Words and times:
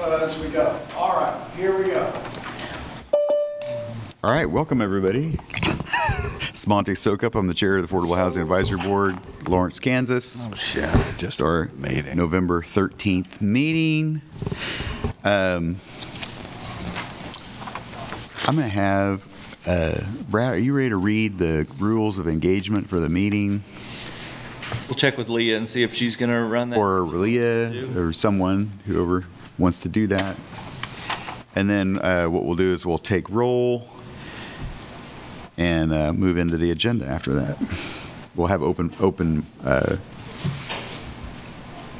as 0.00 0.38
we 0.40 0.48
go. 0.48 0.78
All 0.96 1.16
right, 1.16 1.50
here 1.56 1.76
we 1.76 1.86
go. 1.86 2.12
All 4.22 4.32
right, 4.32 4.46
welcome 4.46 4.80
everybody. 4.80 5.38
It's 6.50 6.66
Monte 6.66 6.92
Sokup. 6.92 7.34
I'm 7.34 7.48
the 7.48 7.54
chair 7.54 7.76
of 7.76 7.88
the 7.88 7.92
Affordable 7.92 8.16
Housing 8.16 8.42
Advisory 8.42 8.78
Board, 8.80 9.18
Lawrence, 9.48 9.80
Kansas. 9.80 10.48
Oh, 10.50 10.54
shit. 10.54 10.90
Just 10.92 11.18
Just 11.18 11.40
our 11.40 11.70
meeting. 11.76 12.16
November 12.16 12.62
13th 12.62 13.40
meeting. 13.40 14.22
Um, 15.24 15.76
I'm 18.46 18.54
going 18.54 18.68
to 18.68 18.74
have, 18.74 19.24
uh, 19.66 20.00
Brad, 20.28 20.54
are 20.54 20.58
you 20.58 20.74
ready 20.74 20.90
to 20.90 20.96
read 20.96 21.38
the 21.38 21.66
rules 21.78 22.18
of 22.18 22.28
engagement 22.28 22.88
for 22.88 23.00
the 23.00 23.08
meeting? 23.08 23.62
We'll 24.88 24.96
check 24.96 25.18
with 25.18 25.28
Leah 25.28 25.56
and 25.56 25.68
see 25.68 25.82
if 25.82 25.94
she's 25.94 26.16
going 26.16 26.30
to 26.30 26.40
run 26.40 26.70
that. 26.70 26.78
Or 26.78 27.00
Leah, 27.00 27.98
or 27.98 28.12
someone, 28.12 28.78
whoever 28.86 29.24
wants 29.58 29.78
to 29.80 29.88
do 29.88 30.06
that. 30.06 30.36
And 31.54 31.68
then 31.68 31.98
uh, 31.98 32.26
what 32.26 32.44
we'll 32.44 32.56
do 32.56 32.72
is 32.72 32.86
we'll 32.86 32.98
take 32.98 33.28
roll 33.28 33.88
and 35.56 35.92
uh, 35.92 36.12
move 36.12 36.38
into 36.38 36.56
the 36.56 36.70
agenda 36.70 37.06
after 37.06 37.34
that. 37.34 37.58
We'll 38.36 38.46
have 38.46 38.62
open, 38.62 38.94
open 39.00 39.44
uh, 39.64 39.96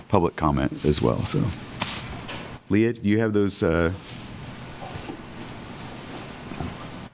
public 0.09 0.37
comment 0.37 0.85
as 0.85 1.03
well, 1.03 1.25
so. 1.25 1.45
Leah, 2.71 2.93
do 2.93 3.09
you 3.09 3.19
have 3.19 3.33
those, 3.33 3.63
uh, 3.63 3.93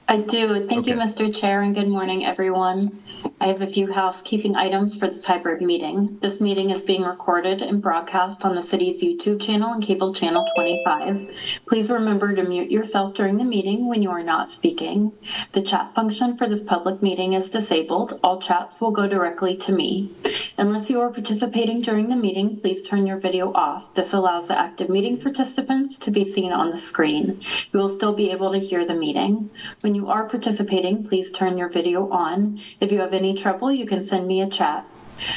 I 0.07 0.19
do. 0.19 0.67
Thank 0.69 0.87
you, 0.87 0.95
Mr. 0.95 1.35
Chair, 1.35 1.63
and 1.63 1.75
good 1.75 1.89
morning, 1.89 2.25
everyone. 2.27 3.03
I 3.41 3.49
have 3.49 3.61
a 3.61 3.67
few 3.67 3.93
housekeeping 3.93 4.55
items 4.55 4.97
for 4.97 5.09
this 5.09 5.25
hybrid 5.25 5.61
meeting. 5.61 6.19
This 6.23 6.41
meeting 6.41 6.71
is 6.71 6.81
being 6.81 7.03
recorded 7.03 7.63
and 7.63 7.83
broadcast 7.83 8.45
on 8.45 8.55
the 8.55 8.63
city's 8.63 9.03
YouTube 9.03 9.43
channel 9.43 9.73
and 9.73 9.83
cable 9.83 10.15
channel 10.15 10.49
25. 10.55 11.29
Please 11.67 11.91
remember 11.91 12.35
to 12.35 12.45
mute 12.45 12.71
yourself 12.71 13.13
during 13.13 13.37
the 13.37 13.45
meeting 13.45 13.89
when 13.89 14.03
you 14.03 14.11
are 14.11 14.23
not 14.23 14.49
speaking. 14.49 15.13
The 15.53 15.63
chat 15.63 15.95
function 15.95 16.37
for 16.37 16.49
this 16.49 16.63
public 16.63 17.03
meeting 17.03 17.33
is 17.33 17.51
disabled. 17.51 18.21
All 18.23 18.41
chats 18.41 18.81
will 18.81 18.93
go 18.93 19.09
directly 19.09 19.57
to 19.57 19.73
me. 19.73 20.13
Unless 20.57 20.89
you 20.89 21.01
are 21.01 21.11
participating 21.11 21.83
during 21.83 22.09
the 22.09 22.17
meeting, 22.17 22.57
please 22.59 22.83
turn 22.83 23.05
your 23.05 23.19
video 23.19 23.53
off. 23.53 23.93
This 23.95 24.13
allows 24.13 24.49
the 24.49 24.59
active 24.59 24.89
meeting 24.89 25.21
participants 25.21 25.99
to 25.99 26.13
be 26.13 26.31
seen 26.33 26.53
on 26.53 26.71
the 26.71 26.79
screen. 26.79 27.43
You 27.73 27.81
will 27.81 27.91
still 27.91 28.13
be 28.13 28.31
able 28.31 28.53
to 28.53 28.59
hear 28.59 28.87
the 28.87 28.95
meeting. 28.95 29.51
When 29.81 29.97
you 29.97 30.09
are 30.09 30.29
participating, 30.29 31.05
please 31.05 31.33
turn 31.33 31.59
your 31.59 31.69
video 31.69 32.09
on. 32.11 32.61
If 32.81 32.93
you 32.93 33.01
have 33.01 33.13
any 33.13 33.24
trouble, 33.33 33.73
you 33.73 33.87
can 33.87 34.03
send 34.03 34.27
me 34.27 34.43
a 34.43 34.49
chat. 34.49 34.85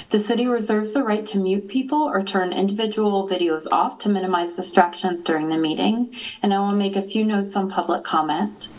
The 0.10 0.20
city 0.20 0.48
reserves 0.48 0.94
the 0.94 1.04
right 1.04 1.26
to 1.28 1.38
mute 1.38 1.68
people 1.68 2.02
or 2.02 2.24
turn 2.24 2.52
individual 2.52 3.30
videos 3.30 3.68
off 3.72 4.00
to 4.00 4.10
minimize 4.10 4.56
distractions 4.56 5.24
during 5.24 5.50
the 5.50 5.58
meeting, 5.58 6.14
and 6.42 6.54
I 6.54 6.60
will 6.60 6.74
make 6.74 6.96
a 6.96 7.08
few 7.08 7.24
notes 7.24 7.56
on 7.56 7.70
public 7.70 8.04
comment. 8.04 8.70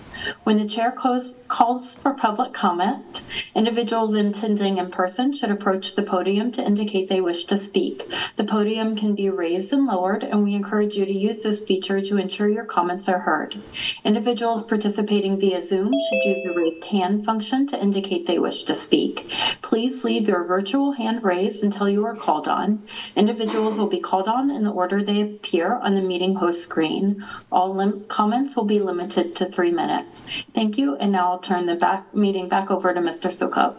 When 0.44 0.58
the 0.58 0.66
chair 0.66 0.90
calls, 0.90 1.34
calls 1.48 1.94
for 1.94 2.12
public 2.12 2.52
comment, 2.52 3.22
individuals 3.54 4.14
attending 4.14 4.78
in 4.78 4.90
person 4.90 5.32
should 5.32 5.50
approach 5.50 5.94
the 5.94 6.02
podium 6.02 6.50
to 6.52 6.64
indicate 6.64 7.08
they 7.08 7.20
wish 7.20 7.44
to 7.46 7.58
speak. 7.58 8.10
The 8.36 8.44
podium 8.44 8.96
can 8.96 9.14
be 9.14 9.30
raised 9.30 9.72
and 9.72 9.86
lowered, 9.86 10.24
and 10.24 10.44
we 10.44 10.54
encourage 10.54 10.96
you 10.96 11.04
to 11.04 11.12
use 11.12 11.42
this 11.42 11.60
feature 11.60 12.00
to 12.00 12.16
ensure 12.16 12.48
your 12.48 12.64
comments 12.64 13.08
are 13.08 13.20
heard. 13.20 13.60
Individuals 14.04 14.64
participating 14.64 15.38
via 15.38 15.62
Zoom 15.62 15.92
should 15.92 16.24
use 16.24 16.42
the 16.44 16.54
raised 16.54 16.84
hand 16.84 17.24
function 17.24 17.66
to 17.68 17.80
indicate 17.80 18.26
they 18.26 18.38
wish 18.38 18.64
to 18.64 18.74
speak. 18.74 19.30
Please 19.62 20.04
leave 20.04 20.28
your 20.28 20.44
virtual 20.44 20.92
hand 20.92 21.22
raised 21.22 21.62
until 21.62 21.88
you 21.88 22.04
are 22.04 22.16
called 22.16 22.48
on. 22.48 22.86
Individuals 23.16 23.76
will 23.76 23.86
be 23.86 24.00
called 24.00 24.28
on 24.28 24.50
in 24.50 24.64
the 24.64 24.70
order 24.70 25.02
they 25.02 25.20
appear 25.20 25.74
on 25.74 25.94
the 25.94 26.00
meeting 26.00 26.34
host 26.36 26.62
screen. 26.62 27.24
All 27.52 27.74
lim- 27.74 28.04
comments 28.08 28.56
will 28.56 28.64
be 28.64 28.80
limited 28.80 29.36
to 29.36 29.46
three 29.46 29.70
minutes. 29.70 30.07
Thank 30.54 30.78
you, 30.78 30.96
and 30.96 31.12
now 31.12 31.32
I'll 31.32 31.38
turn 31.38 31.66
the 31.66 31.74
back 31.74 32.14
meeting 32.14 32.48
back 32.48 32.70
over 32.70 32.92
to 32.94 33.00
Mr. 33.00 33.28
Sukup. 33.30 33.76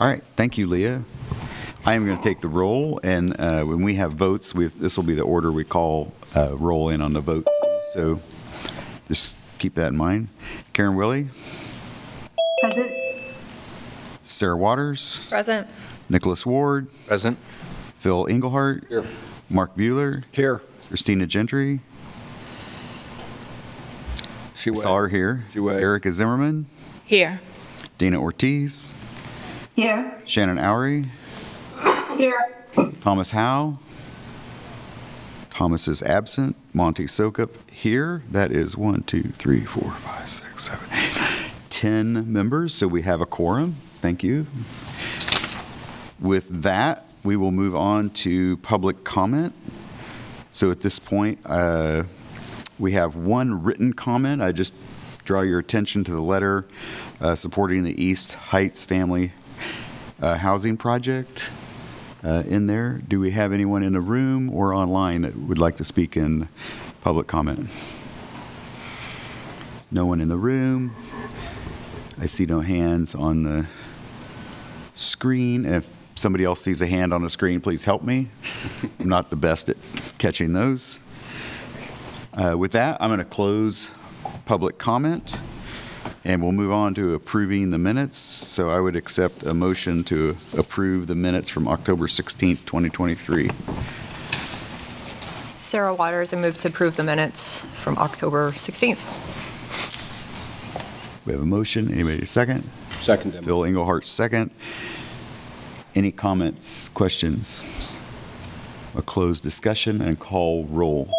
all 0.00 0.06
right, 0.08 0.22
thank 0.36 0.56
you, 0.58 0.66
Leah. 0.66 1.02
I 1.84 1.94
am 1.94 2.06
going 2.06 2.16
to 2.16 2.22
take 2.22 2.40
the 2.40 2.48
roll, 2.48 3.00
and 3.02 3.38
uh, 3.40 3.64
when 3.64 3.82
we 3.82 3.94
have 3.94 4.12
votes, 4.12 4.54
we- 4.54 4.66
this 4.68 4.96
will 4.96 5.04
be 5.04 5.14
the 5.14 5.22
order 5.24 5.50
we 5.50 5.64
call 5.64 6.12
uh, 6.36 6.56
roll 6.56 6.88
in 6.90 7.00
on 7.00 7.12
the 7.12 7.20
vote. 7.20 7.46
So 7.94 8.20
just 9.08 9.36
keep 9.58 9.74
that 9.74 9.88
in 9.88 9.96
mind. 9.96 10.28
Karen 10.72 10.94
Willey, 10.96 11.28
Present. 12.60 12.90
Sarah 14.24 14.56
Waters, 14.56 15.26
Present. 15.28 15.66
Nicholas 16.08 16.46
Ward, 16.46 16.88
Present. 17.06 17.38
Phil 17.98 18.26
Engelhardt, 18.28 18.84
Here. 18.88 19.04
Mark 19.50 19.76
Buhler, 19.76 20.22
Here. 20.32 20.62
Christina 20.88 21.26
Gentry, 21.26 21.80
She 24.54 24.70
I 24.70 24.74
saw 24.74 24.96
her 24.96 25.08
here, 25.08 25.44
She 25.52 25.60
waved. 25.60 25.82
Erica 25.82 26.12
Zimmerman, 26.12 26.66
Here. 27.04 27.40
Dana 27.98 28.20
Ortiz, 28.20 28.94
Here. 29.74 30.20
Shannon 30.24 30.58
Oury, 30.58 31.06
Here. 32.16 32.56
Thomas 33.00 33.30
Howe. 33.32 33.78
Thomas 35.50 35.86
is 35.86 36.02
absent. 36.02 36.56
Monty 36.72 37.04
Sokup 37.04 37.50
here. 37.70 38.22
That 38.30 38.50
is 38.50 38.76
one, 38.76 39.02
two, 39.02 39.24
three, 39.24 39.60
four, 39.60 39.90
five, 39.92 40.26
six, 40.28 40.64
seven, 40.70 40.88
eight, 40.92 41.14
nine, 41.14 41.50
ten 41.68 42.32
members. 42.32 42.74
So 42.74 42.88
we 42.88 43.02
have 43.02 43.20
a 43.20 43.26
quorum. 43.26 43.76
Thank 44.00 44.22
you. 44.22 44.46
With 46.18 46.62
that, 46.62 47.04
we 47.22 47.36
will 47.36 47.50
move 47.52 47.76
on 47.76 48.10
to 48.10 48.56
public 48.58 49.04
comment. 49.04 49.54
So 50.50 50.70
at 50.70 50.80
this 50.80 50.98
point, 50.98 51.38
uh, 51.44 52.04
we 52.82 52.92
have 52.92 53.14
one 53.14 53.62
written 53.62 53.92
comment. 53.92 54.42
I 54.42 54.50
just 54.50 54.72
draw 55.24 55.42
your 55.42 55.60
attention 55.60 56.02
to 56.02 56.10
the 56.10 56.20
letter 56.20 56.66
uh, 57.20 57.36
supporting 57.36 57.84
the 57.84 58.02
East 58.02 58.32
Heights 58.34 58.82
Family 58.82 59.32
uh, 60.20 60.36
Housing 60.36 60.76
Project 60.76 61.48
uh, 62.24 62.42
in 62.44 62.66
there. 62.66 63.00
Do 63.06 63.20
we 63.20 63.30
have 63.30 63.52
anyone 63.52 63.84
in 63.84 63.92
the 63.92 64.00
room 64.00 64.50
or 64.50 64.74
online 64.74 65.22
that 65.22 65.36
would 65.36 65.58
like 65.58 65.76
to 65.76 65.84
speak 65.84 66.16
in 66.16 66.48
public 67.02 67.28
comment? 67.28 67.70
No 69.92 70.04
one 70.04 70.20
in 70.20 70.26
the 70.26 70.36
room. 70.36 70.92
I 72.18 72.26
see 72.26 72.46
no 72.46 72.62
hands 72.62 73.14
on 73.14 73.44
the 73.44 73.66
screen. 74.96 75.66
If 75.66 75.88
somebody 76.16 76.42
else 76.42 76.60
sees 76.60 76.82
a 76.82 76.88
hand 76.88 77.12
on 77.12 77.22
the 77.22 77.30
screen, 77.30 77.60
please 77.60 77.84
help 77.84 78.02
me. 78.02 78.30
I'm 78.98 79.08
not 79.08 79.30
the 79.30 79.36
best 79.36 79.68
at 79.68 79.76
catching 80.18 80.52
those. 80.52 80.98
Uh, 82.34 82.56
With 82.56 82.72
that, 82.72 82.96
I'm 83.00 83.10
going 83.10 83.18
to 83.18 83.24
close 83.26 83.90
public 84.46 84.78
comment, 84.78 85.38
and 86.24 86.42
we'll 86.42 86.52
move 86.52 86.72
on 86.72 86.94
to 86.94 87.14
approving 87.14 87.70
the 87.70 87.78
minutes. 87.78 88.16
So 88.16 88.70
I 88.70 88.80
would 88.80 88.96
accept 88.96 89.42
a 89.42 89.52
motion 89.52 90.02
to 90.04 90.36
approve 90.56 91.08
the 91.08 91.14
minutes 91.14 91.50
from 91.50 91.68
October 91.68 92.06
16th, 92.06 92.64
2023. 92.64 93.50
Sarah 95.54 95.94
Waters, 95.94 96.32
I 96.32 96.38
move 96.38 96.56
to 96.58 96.68
approve 96.68 96.96
the 96.96 97.04
minutes 97.04 97.60
from 97.74 97.98
October 97.98 98.52
16th. 98.52 99.04
We 101.26 101.32
have 101.32 101.42
a 101.42 101.46
motion. 101.46 101.92
Anybody 101.92 102.24
second? 102.24 102.68
Second. 103.00 103.32
them. 103.32 103.44
Phil 103.44 103.64
Engelhardt, 103.64 104.06
second. 104.06 104.50
Any 105.94 106.10
comments, 106.10 106.88
questions? 106.88 107.92
A 108.96 109.02
closed 109.02 109.42
discussion 109.42 110.00
and 110.00 110.18
call 110.18 110.64
roll. 110.64 111.10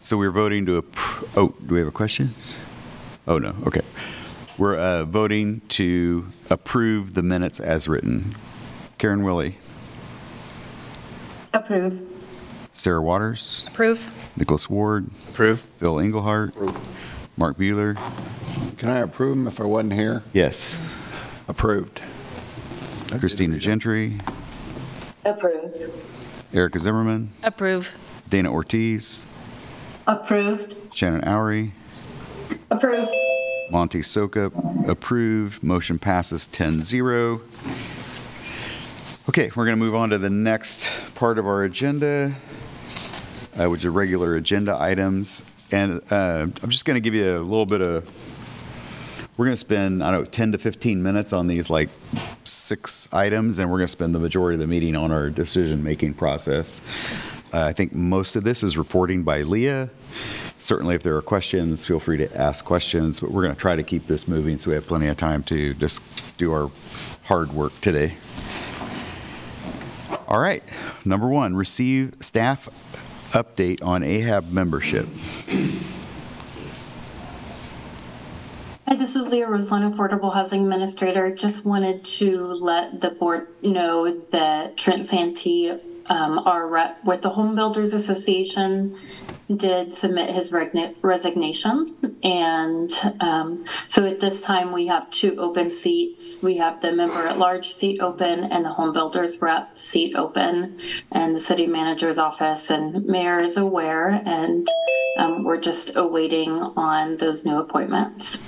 So 0.00 0.16
we're 0.16 0.30
voting 0.30 0.66
to, 0.66 0.82
appro- 0.82 1.28
oh, 1.36 1.54
do 1.66 1.74
we 1.74 1.78
have 1.80 1.88
a 1.88 1.92
question? 1.92 2.34
Oh, 3.28 3.38
no, 3.38 3.54
okay. 3.66 3.82
We're 4.58 4.76
uh, 4.76 5.04
voting 5.04 5.60
to 5.70 6.28
approve 6.48 7.14
the 7.14 7.22
minutes 7.22 7.60
as 7.60 7.88
written. 7.88 8.34
Karen 8.98 9.22
Willey, 9.22 9.56
Approve. 11.52 12.00
Sarah 12.72 13.02
Waters, 13.02 13.64
Approve? 13.68 14.10
Nicholas 14.36 14.70
Ward, 14.70 15.10
Approve. 15.28 15.60
Phil 15.78 15.98
Engelhardt, 16.00 16.54
Mark 17.36 17.58
Buhler. 17.58 17.96
Can 18.78 18.88
I 18.88 18.98
approve 19.00 19.36
them 19.36 19.46
if 19.46 19.60
I 19.60 19.64
wasn't 19.64 19.92
here? 19.94 20.22
Yes. 20.32 20.78
Approved. 21.48 22.00
Christina 23.18 23.58
Gentry, 23.58 24.18
Approved. 25.24 25.76
Erica 26.54 26.78
Zimmerman, 26.78 27.32
Approve. 27.42 27.90
Dana 28.28 28.50
Ortiz, 28.52 29.26
Approved. 30.06 30.76
Shannon 30.94 31.22
Oury, 31.22 31.72
Approved. 32.70 33.10
Monty 33.70 34.00
Sokup, 34.00 34.88
approved. 34.88 35.62
Motion 35.62 35.98
passes 35.98 36.46
10-0. 36.46 37.40
Okay, 39.28 39.50
we're 39.56 39.64
going 39.64 39.76
to 39.76 39.84
move 39.84 39.96
on 39.96 40.10
to 40.10 40.18
the 40.18 40.30
next 40.30 40.88
part 41.16 41.38
of 41.38 41.46
our 41.46 41.64
agenda, 41.64 42.32
uh, 43.58 43.68
which 43.68 43.84
are 43.84 43.90
regular 43.90 44.36
agenda 44.36 44.80
items. 44.80 45.42
And 45.72 46.00
uh, 46.12 46.46
I'm 46.62 46.70
just 46.70 46.84
going 46.84 46.94
to 46.94 47.00
give 47.00 47.14
you 47.14 47.36
a 47.36 47.42
little 47.42 47.66
bit 47.66 47.80
of, 47.80 48.08
we're 49.36 49.46
going 49.46 49.54
to 49.54 49.60
spend, 49.60 50.04
I 50.04 50.12
don't 50.12 50.20
know, 50.20 50.30
10 50.30 50.52
to 50.52 50.58
15 50.58 51.02
minutes 51.02 51.32
on 51.32 51.48
these 51.48 51.68
like 51.68 51.88
six 52.44 53.08
items, 53.12 53.58
and 53.58 53.68
we're 53.68 53.78
going 53.78 53.88
to 53.88 53.92
spend 53.92 54.14
the 54.14 54.20
majority 54.20 54.54
of 54.54 54.60
the 54.60 54.68
meeting 54.68 54.94
on 54.94 55.10
our 55.10 55.30
decision-making 55.30 56.14
process. 56.14 56.80
Uh, 57.52 57.64
I 57.64 57.72
think 57.72 57.94
most 57.94 58.36
of 58.36 58.44
this 58.44 58.62
is 58.62 58.76
reporting 58.76 59.22
by 59.22 59.42
Leah. 59.42 59.90
Certainly, 60.58 60.94
if 60.94 61.02
there 61.02 61.16
are 61.16 61.22
questions, 61.22 61.84
feel 61.84 62.00
free 62.00 62.16
to 62.16 62.36
ask 62.36 62.64
questions, 62.64 63.20
but 63.20 63.30
we're 63.30 63.42
going 63.42 63.54
to 63.54 63.60
try 63.60 63.76
to 63.76 63.82
keep 63.82 64.06
this 64.06 64.26
moving 64.26 64.58
so 64.58 64.70
we 64.70 64.74
have 64.74 64.86
plenty 64.86 65.06
of 65.06 65.16
time 65.16 65.42
to 65.44 65.74
just 65.74 66.02
do 66.38 66.52
our 66.52 66.70
hard 67.24 67.52
work 67.52 67.78
today. 67.80 68.14
All 70.28 70.40
right, 70.40 70.62
number 71.04 71.28
one, 71.28 71.54
receive 71.54 72.14
staff 72.20 72.68
update 73.32 73.84
on 73.84 74.02
AHAB 74.02 74.50
membership. 74.50 75.06
Hi, 78.88 78.94
this 78.94 79.16
is 79.16 79.28
Leah 79.28 79.48
Roslin, 79.48 79.92
Affordable 79.92 80.32
Housing 80.32 80.62
Administrator. 80.62 81.34
Just 81.34 81.64
wanted 81.64 82.04
to 82.04 82.46
let 82.46 83.00
the 83.00 83.10
board 83.10 83.48
know 83.62 84.20
that 84.30 84.76
Trent 84.76 85.06
Santee, 85.06 85.76
um, 86.08 86.38
our 86.40 86.66
rep 86.68 87.04
with 87.04 87.22
the 87.22 87.30
Home 87.30 87.54
Builders 87.54 87.92
Association, 87.92 88.98
did 89.54 89.94
submit 89.94 90.30
his 90.30 90.52
resignation. 91.02 91.94
And 92.22 92.92
um, 93.20 93.64
so 93.88 94.04
at 94.04 94.18
this 94.18 94.40
time, 94.40 94.72
we 94.72 94.88
have 94.88 95.08
two 95.10 95.36
open 95.38 95.70
seats. 95.70 96.42
We 96.42 96.56
have 96.56 96.80
the 96.80 96.92
member 96.92 97.28
at 97.28 97.38
large 97.38 97.72
seat 97.72 98.00
open 98.00 98.44
and 98.44 98.64
the 98.64 98.72
Home 98.72 98.92
Builders 98.92 99.40
rep 99.40 99.78
seat 99.78 100.16
open. 100.16 100.80
And 101.12 101.36
the 101.36 101.40
city 101.40 101.66
manager's 101.66 102.18
office 102.18 102.70
and 102.70 103.04
mayor 103.04 103.40
is 103.40 103.56
aware, 103.56 104.20
and 104.26 104.68
um, 105.18 105.44
we're 105.44 105.60
just 105.60 105.94
awaiting 105.94 106.50
on 106.50 107.16
those 107.18 107.44
new 107.44 107.58
appointments. 107.58 108.38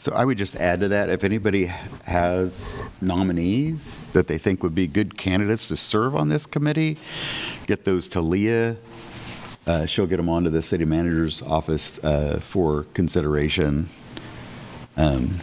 So 0.00 0.12
I 0.14 0.24
would 0.24 0.38
just 0.38 0.56
add 0.56 0.80
to 0.80 0.88
that, 0.88 1.10
if 1.10 1.24
anybody 1.24 1.66
has 2.06 2.82
nominees 3.02 4.00
that 4.14 4.28
they 4.28 4.38
think 4.38 4.62
would 4.62 4.74
be 4.74 4.86
good 4.86 5.18
candidates 5.18 5.68
to 5.68 5.76
serve 5.76 6.16
on 6.16 6.30
this 6.30 6.46
committee, 6.46 6.96
get 7.66 7.84
those 7.84 8.08
to 8.08 8.22
Leah. 8.22 8.78
Uh, 9.66 9.84
She'll 9.84 10.06
get 10.06 10.16
them 10.16 10.30
onto 10.30 10.48
the 10.48 10.62
city 10.62 10.86
manager's 10.86 11.42
office 11.42 12.02
uh, 12.02 12.40
for 12.42 12.84
consideration. 12.94 13.90
Um, 14.96 15.34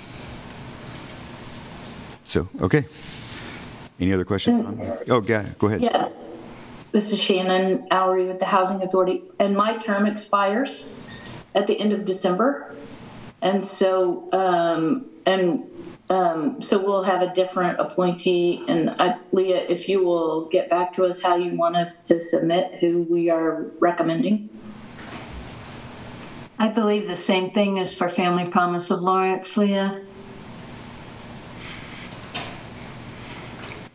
So, 2.24 2.50
okay. 2.60 2.86
Any 4.00 4.12
other 4.12 4.26
questions? 4.26 4.66
on- 4.66 4.82
Oh, 5.08 5.22
yeah, 5.22 5.46
go 5.60 5.68
ahead. 5.68 5.82
Yeah. 5.84 6.10
This 6.94 7.12
is 7.12 7.20
Shannon 7.20 7.88
Oury 7.92 8.28
with 8.28 8.40
the 8.40 8.46
Housing 8.46 8.82
Authority, 8.82 9.22
and 9.38 9.56
my 9.56 9.78
term 9.78 10.08
expires 10.08 10.84
at 11.54 11.68
the 11.68 11.80
end 11.80 11.94
of 11.94 12.06
December. 12.06 12.74
And 13.42 13.64
so, 13.64 14.30
um, 14.32 15.06
and, 15.26 15.66
um, 16.10 16.62
so 16.62 16.84
we'll 16.84 17.04
have 17.04 17.22
a 17.22 17.34
different 17.34 17.80
appointee. 17.80 18.64
And 18.68 18.90
I, 18.92 19.18
Leah, 19.32 19.66
if 19.70 19.88
you 19.88 20.04
will 20.04 20.50
get 20.50 20.70
back 20.70 20.94
to 20.96 21.06
us 21.06 21.22
how 21.22 21.36
you 21.36 21.56
want 21.56 21.76
us 21.76 22.00
to 22.02 22.20
submit 22.20 22.76
who 22.80 23.04
we 23.10 23.30
are 23.30 23.72
recommending. 23.80 24.50
I 26.60 26.70
believe 26.70 27.08
the 27.08 27.16
same 27.16 27.52
thing 27.52 27.78
is 27.78 27.94
for 27.94 28.10
Family 28.10 28.50
Promise 28.50 28.90
of 28.90 29.02
Lawrence, 29.02 29.56
Leah. 29.58 30.02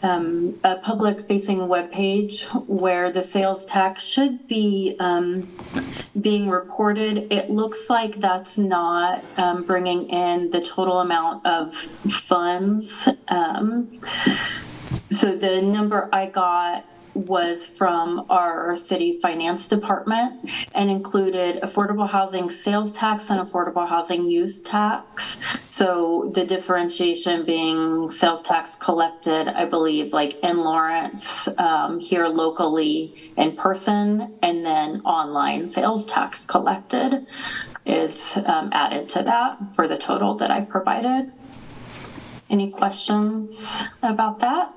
um, 0.02 0.58
a 0.64 0.76
public-facing 0.76 1.58
webpage 1.58 2.42
where 2.66 3.12
the 3.12 3.22
sales 3.22 3.66
tax 3.66 4.02
should 4.02 4.48
be 4.48 4.96
um, 4.98 5.54
being 6.20 6.48
reported. 6.48 7.30
It 7.30 7.50
looks 7.50 7.90
like 7.90 8.20
that's 8.20 8.56
not 8.56 9.24
um, 9.36 9.64
bringing 9.64 10.08
in 10.08 10.50
the 10.50 10.60
total 10.62 11.00
amount 11.00 11.44
of 11.44 11.74
funds. 11.74 13.08
Um, 13.28 13.90
so 15.10 15.36
the 15.36 15.60
number 15.60 16.08
I 16.12 16.26
got 16.26 16.86
was 17.14 17.66
from 17.66 18.26
our 18.30 18.76
city 18.76 19.18
finance 19.20 19.68
department 19.68 20.48
and 20.74 20.90
included 20.90 21.60
affordable 21.62 22.08
housing 22.08 22.50
sales 22.50 22.92
tax 22.92 23.30
and 23.30 23.40
affordable 23.40 23.88
housing 23.88 24.30
use 24.30 24.60
tax. 24.60 25.38
So 25.66 26.30
the 26.34 26.44
differentiation 26.44 27.44
being 27.44 28.10
sales 28.10 28.42
tax 28.42 28.76
collected, 28.76 29.48
I 29.48 29.64
believe, 29.64 30.12
like 30.12 30.34
in 30.42 30.58
Lawrence, 30.58 31.48
um, 31.58 31.98
here 32.00 32.28
locally 32.28 33.32
in 33.36 33.56
person, 33.56 34.34
and 34.42 34.64
then 34.64 35.00
online 35.02 35.66
sales 35.66 36.06
tax 36.06 36.44
collected 36.44 37.26
is 37.86 38.36
um, 38.46 38.70
added 38.72 39.08
to 39.10 39.22
that 39.22 39.58
for 39.74 39.88
the 39.88 39.96
total 39.96 40.34
that 40.36 40.50
I 40.50 40.60
provided. 40.60 41.32
Any 42.48 42.70
questions 42.70 43.84
about 44.02 44.40
that? 44.40 44.74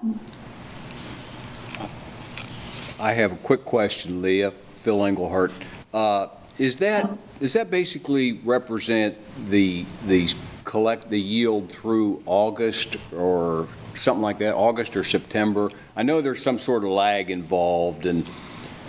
I 3.03 3.11
have 3.11 3.33
a 3.33 3.35
quick 3.35 3.65
question, 3.65 4.21
Leah, 4.21 4.51
Phil 4.77 5.03
Engelhardt. 5.03 5.51
Uh, 5.94 6.27
Is 6.57 6.77
that, 6.77 7.09
does 7.41 7.51
that 7.51 7.69
basically 7.69 8.39
represent 8.45 9.17
the, 9.50 9.85
the 10.07 10.29
collect, 10.63 11.09
the 11.09 11.19
yield 11.19 11.69
through 11.69 12.23
August 12.25 12.95
or 13.13 13.67
something 13.94 14.21
like 14.21 14.38
that, 14.38 14.55
August 14.55 14.95
or 14.95 15.03
September? 15.03 15.69
I 15.97 16.03
know 16.03 16.21
there's 16.21 16.41
some 16.41 16.57
sort 16.57 16.85
of 16.85 16.91
lag 16.91 17.29
involved, 17.29 18.05
and 18.05 18.25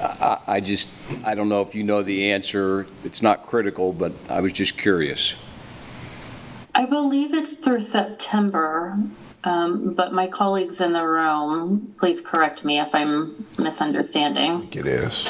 I 0.00 0.38
I 0.46 0.60
just, 0.60 0.88
I 1.24 1.34
don't 1.34 1.48
know 1.48 1.62
if 1.62 1.74
you 1.74 1.82
know 1.82 2.04
the 2.04 2.30
answer. 2.30 2.86
It's 3.02 3.20
not 3.20 3.44
critical, 3.44 3.92
but 3.92 4.12
I 4.28 4.38
was 4.40 4.52
just 4.52 4.78
curious. 4.78 5.34
I 6.72 6.86
believe 6.86 7.34
it's 7.34 7.54
through 7.54 7.80
September, 7.80 8.96
um, 9.44 9.94
but 9.94 10.12
my 10.12 10.26
colleagues 10.26 10.80
in 10.80 10.92
the 10.92 11.06
room, 11.06 11.94
please 11.98 12.20
correct 12.20 12.64
me 12.64 12.80
if 12.80 12.94
I'm 12.94 13.46
misunderstanding. 13.58 14.68
It 14.72 14.86
is. 14.86 15.28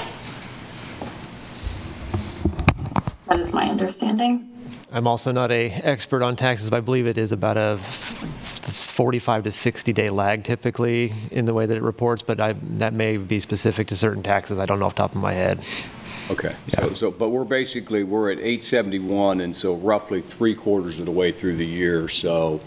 That 3.29 3.41
is 3.41 3.53
my 3.53 3.69
understanding. 3.69 4.51
I'm 4.93 5.07
also 5.07 5.33
not 5.33 5.51
a 5.51 5.71
expert 5.71 6.23
on 6.23 6.37
taxes, 6.37 6.71
but 6.71 6.77
I 6.77 6.81
believe 6.81 7.07
it 7.07 7.19
is 7.19 7.33
about 7.33 7.57
a 7.57 7.79
45 7.79 9.45
to 9.45 9.53
60 9.53 9.93
day 9.93 10.09
lag 10.09 10.45
typically 10.45 11.13
in 11.31 11.45
the 11.45 11.55
way 11.55 11.67
that 11.67 11.77
it 11.77 11.83
reports, 11.83 12.23
but 12.23 12.41
I, 12.41 12.53
that 12.53 12.93
may 12.93 13.17
be 13.17 13.41
specific 13.41 13.89
to 13.89 13.97
certain 13.97 14.23
taxes. 14.23 14.59
I 14.59 14.67
don't 14.67 14.79
know 14.79 14.87
off 14.87 14.95
the 14.95 15.03
top 15.03 15.15
of 15.15 15.21
my 15.21 15.33
head. 15.33 15.67
Okay. 16.31 16.55
So, 16.69 16.95
so, 16.95 17.11
but 17.11 17.29
we're 17.31 17.45
basically, 17.45 18.03
we're 18.03 18.31
at 18.31 18.39
871, 18.39 19.41
and 19.41 19.55
so 19.55 19.75
roughly 19.75 20.23
three 20.23 20.55
quarters 20.55 20.99
of 20.99 21.07
the 21.07 21.13
way 21.13 21.33
through 21.33 21.57
the 21.57 21.67
year, 21.67 22.09
so 22.09 22.61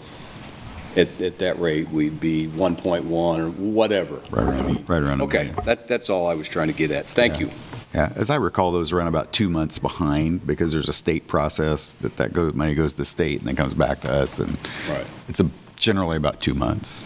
at, 0.98 1.20
at 1.20 1.38
that 1.38 1.58
rate, 1.60 1.88
we'd 1.90 2.18
be 2.20 2.48
1.1 2.48 3.04
or 3.10 3.50
whatever. 3.50 4.16
Right 4.30 4.42
around, 4.42 4.88
right 4.88 5.02
around. 5.02 5.20
a 5.20 5.24
Okay, 5.24 5.38
million. 5.44 5.56
that, 5.64 5.86
that's 5.88 6.10
all 6.10 6.26
I 6.26 6.34
was 6.34 6.48
trying 6.48 6.66
to 6.68 6.74
get 6.74 6.90
at. 6.90 7.06
Thank 7.06 7.38
you. 7.40 7.50
Yeah, 7.94 8.12
as 8.16 8.28
I 8.28 8.36
recall, 8.36 8.72
those 8.72 8.92
run 8.92 9.06
about 9.06 9.32
two 9.32 9.48
months 9.48 9.78
behind 9.78 10.46
because 10.46 10.72
there's 10.72 10.88
a 10.88 10.92
state 10.92 11.26
process 11.26 11.94
that 11.94 12.16
that 12.16 12.32
goes, 12.32 12.52
money 12.54 12.74
goes 12.74 12.92
to 12.94 12.98
the 12.98 13.06
state 13.06 13.38
and 13.38 13.48
then 13.48 13.56
comes 13.56 13.72
back 13.74 14.00
to 14.00 14.12
us, 14.12 14.38
and 14.38 14.58
Right. 14.90 15.06
it's 15.28 15.40
a, 15.40 15.48
generally 15.76 16.16
about 16.16 16.40
two 16.40 16.54
months. 16.54 17.02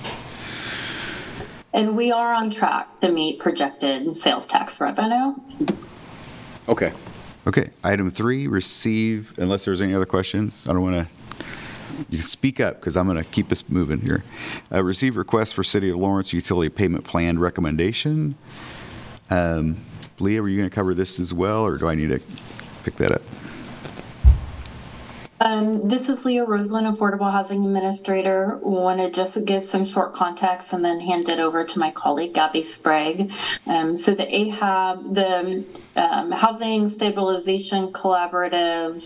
And 1.74 1.96
we 1.96 2.10
are 2.12 2.34
on 2.34 2.50
track 2.50 3.00
to 3.00 3.10
meet 3.10 3.38
projected 3.38 4.16
sales 4.16 4.46
tax 4.46 4.80
revenue. 4.80 5.34
Okay. 6.68 6.92
Okay, 7.46 7.70
item 7.82 8.08
three, 8.10 8.46
receive, 8.46 9.32
unless 9.38 9.64
there's 9.64 9.80
any 9.80 9.94
other 9.94 10.04
questions, 10.06 10.64
I 10.68 10.72
don't 10.72 10.82
want 10.82 11.08
to, 11.08 11.16
you 12.08 12.22
speak 12.22 12.60
up 12.60 12.80
because 12.80 12.96
I'm 12.96 13.06
going 13.06 13.22
to 13.22 13.28
keep 13.30 13.48
this 13.48 13.68
moving 13.68 14.00
here. 14.00 14.24
Uh, 14.70 14.82
Receive 14.82 15.16
request 15.16 15.54
for 15.54 15.64
City 15.64 15.90
of 15.90 15.96
Lawrence 15.96 16.32
Utility 16.32 16.70
Payment 16.70 17.04
Plan 17.04 17.38
Recommendation. 17.38 18.36
Um, 19.30 19.78
Leah, 20.18 20.42
were 20.42 20.48
you 20.48 20.58
going 20.58 20.68
to 20.68 20.74
cover 20.74 20.94
this 20.94 21.18
as 21.18 21.32
well, 21.32 21.64
or 21.64 21.78
do 21.78 21.88
I 21.88 21.94
need 21.94 22.08
to 22.08 22.20
pick 22.84 22.96
that 22.96 23.12
up? 23.12 23.22
Um, 25.42 25.88
this 25.88 26.08
is 26.08 26.24
Leah 26.24 26.44
Roseland, 26.44 26.86
Affordable 26.86 27.32
Housing 27.32 27.64
Administrator. 27.64 28.60
Want 28.62 29.00
to 29.00 29.10
just 29.10 29.44
give 29.44 29.64
some 29.64 29.84
short 29.84 30.14
context 30.14 30.72
and 30.72 30.84
then 30.84 31.00
hand 31.00 31.28
it 31.28 31.40
over 31.40 31.64
to 31.64 31.78
my 31.80 31.90
colleague 31.90 32.32
Gabby 32.32 32.62
Sprague. 32.62 33.32
Um, 33.66 33.96
so 33.96 34.14
the 34.14 34.22
AHAB, 34.22 35.14
the 35.14 36.00
um, 36.00 36.30
Housing 36.30 36.88
Stabilization 36.88 37.92
Collaborative, 37.92 39.04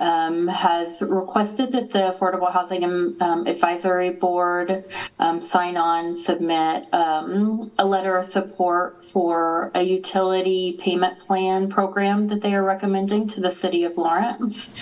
um, 0.00 0.48
has 0.48 1.02
requested 1.02 1.72
that 1.72 1.90
the 1.92 2.12
Affordable 2.12 2.52
Housing 2.52 2.84
um, 2.84 3.46
Advisory 3.46 4.10
Board 4.10 4.84
um, 5.18 5.40
sign 5.40 5.76
on, 5.76 6.14
submit 6.14 6.92
um, 6.92 7.70
a 7.78 7.84
letter 7.84 8.16
of 8.16 8.24
support 8.26 9.04
for 9.04 9.70
a 9.74 9.82
utility 9.82 10.78
payment 10.80 11.18
plan 11.18 11.68
program 11.68 12.28
that 12.28 12.40
they 12.40 12.54
are 12.54 12.64
recommending 12.64 13.28
to 13.28 13.40
the 13.40 13.50
City 13.50 13.84
of 13.84 13.96
Lawrence 13.96 14.74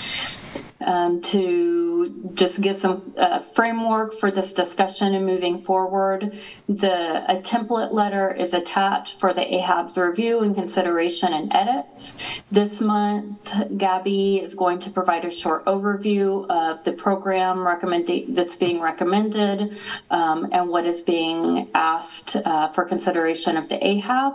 um, 0.84 1.20
to 1.22 2.30
just 2.34 2.60
give 2.60 2.76
some 2.76 3.12
uh, 3.16 3.40
framework 3.40 4.18
for 4.18 4.30
this 4.30 4.52
discussion 4.52 5.14
and 5.14 5.26
moving 5.26 5.62
forward. 5.62 6.38
The 6.68 7.30
a 7.30 7.40
template 7.40 7.92
letter 7.92 8.32
is 8.32 8.54
attached 8.54 9.20
for 9.20 9.32
the 9.32 9.42
AHAB's 9.42 9.96
review 9.96 10.40
and 10.40 10.54
consideration 10.54 11.32
and 11.32 11.52
edits. 11.52 12.14
This 12.50 12.80
month, 12.80 13.52
Gabby 13.76 14.38
is 14.38 14.54
going 14.54 14.78
to 14.80 14.90
provide 14.90 15.24
a 15.24 15.30
short 15.30 15.64
overview 15.66 16.48
of 16.48 16.84
the 16.84 16.92
program 16.92 17.66
recommend 17.66 18.10
that's 18.30 18.56
being 18.56 18.80
recommended 18.80 19.76
um, 20.10 20.48
and 20.52 20.68
what 20.68 20.86
is 20.86 21.02
being 21.02 21.70
asked 21.74 22.36
uh, 22.36 22.68
for 22.72 22.84
consideration 22.84 23.56
of 23.56 23.68
the 23.68 23.76
AHAB. 23.76 24.34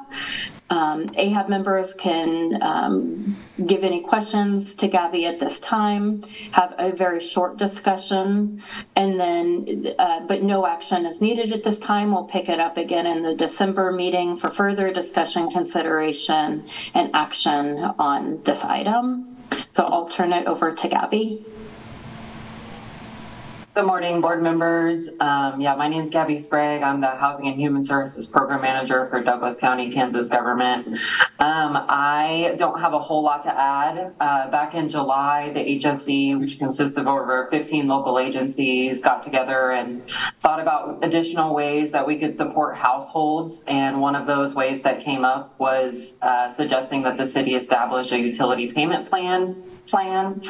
Um, 0.70 1.06
AHAB 1.10 1.48
members 1.48 1.94
can 1.94 2.62
um, 2.62 3.38
give 3.68 3.84
any 3.84 4.02
questions 4.02 4.74
to 4.76 4.88
Gabby 4.88 5.26
at 5.28 5.40
this 5.40 5.60
time, 5.60 6.24
have 6.52 6.74
a 6.80 6.92
very 6.92 7.20
short 7.20 7.58
discussion, 7.58 8.64
and 8.96 9.20
then, 9.20 9.94
uh, 10.00 10.22
but 10.22 10.42
no 10.42 10.66
action 10.66 11.06
is 11.06 11.22
needed 11.22 11.52
at 11.52 11.64
this 11.64 11.78
time. 11.78 12.12
We'll 12.12 12.24
pick 12.24 12.50
it 12.50 12.60
up 12.60 12.78
again 12.78 13.06
in 13.06 13.22
the 13.22 13.36
December 13.36 13.92
meeting 13.92 14.38
for 14.38 14.50
further 14.50 14.92
discussion, 14.92 15.52
consideration, 15.52 16.68
and 16.96 17.12
action 17.14 17.78
on 18.00 18.42
this 18.44 18.64
item. 18.64 19.38
So 19.76 19.84
I'll 19.84 20.08
turn 20.08 20.34
it 20.34 20.48
over 20.48 20.74
to 20.74 20.88
Gabby. 20.88 21.46
Good 23.76 23.88
morning, 23.88 24.22
board 24.22 24.42
members. 24.42 25.10
Um, 25.20 25.60
yeah, 25.60 25.76
my 25.76 25.90
name 25.90 26.04
is 26.04 26.10
Gabby 26.10 26.40
Sprague. 26.40 26.82
I'm 26.82 27.02
the 27.02 27.10
Housing 27.10 27.48
and 27.48 27.60
Human 27.60 27.84
Services 27.84 28.26
Program 28.26 28.62
Manager 28.62 29.10
for 29.10 29.22
Douglas 29.22 29.58
County, 29.58 29.92
Kansas 29.92 30.30
government. 30.30 30.88
Um, 31.40 31.76
I 31.90 32.56
don't 32.58 32.80
have 32.80 32.94
a 32.94 33.00
whole 33.00 33.22
lot 33.22 33.44
to 33.44 33.50
add. 33.54 34.14
Uh, 34.18 34.50
back 34.50 34.76
in 34.76 34.88
July, 34.88 35.52
the 35.54 35.60
HSC, 35.60 36.40
which 36.40 36.58
consists 36.58 36.98
of 36.98 37.08
over 37.08 37.50
15 37.52 37.86
local 37.86 38.18
agencies, 38.18 39.02
got 39.02 39.24
together 39.26 39.72
and 39.72 40.04
thought 40.42 40.62
about 40.62 41.04
additional 41.04 41.54
ways 41.54 41.92
that 41.92 42.08
we 42.08 42.18
could 42.18 42.34
support 42.34 42.78
households. 42.78 43.62
And 43.68 44.00
one 44.00 44.16
of 44.16 44.26
those 44.26 44.54
ways 44.54 44.84
that 44.84 45.04
came 45.04 45.26
up 45.26 45.54
was 45.60 46.14
uh, 46.22 46.54
suggesting 46.54 47.04
that 47.04 47.18
the 47.18 47.30
city 47.30 47.56
establish 47.56 48.14
a 48.14 48.18
utility 48.18 48.72
payment 48.72 49.10
plan 49.10 49.62
plan. 49.88 50.42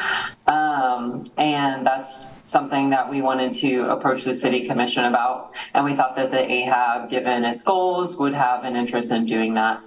Um, 0.47 1.31
and 1.37 1.85
that's 1.85 2.39
something 2.45 2.91
that 2.91 3.09
we 3.09 3.21
wanted 3.21 3.55
to 3.55 3.89
approach 3.89 4.23
the 4.23 4.35
city 4.35 4.67
commission 4.67 5.05
about. 5.05 5.51
And 5.73 5.83
we 5.83 5.95
thought 5.95 6.15
that 6.15 6.29
the 6.29 6.37
AHAB, 6.37 7.09
given 7.09 7.43
its 7.43 7.63
goals, 7.63 8.15
would 8.17 8.33
have 8.33 8.63
an 8.63 8.75
interest 8.75 9.11
in 9.11 9.25
doing 9.25 9.55
that. 9.55 9.81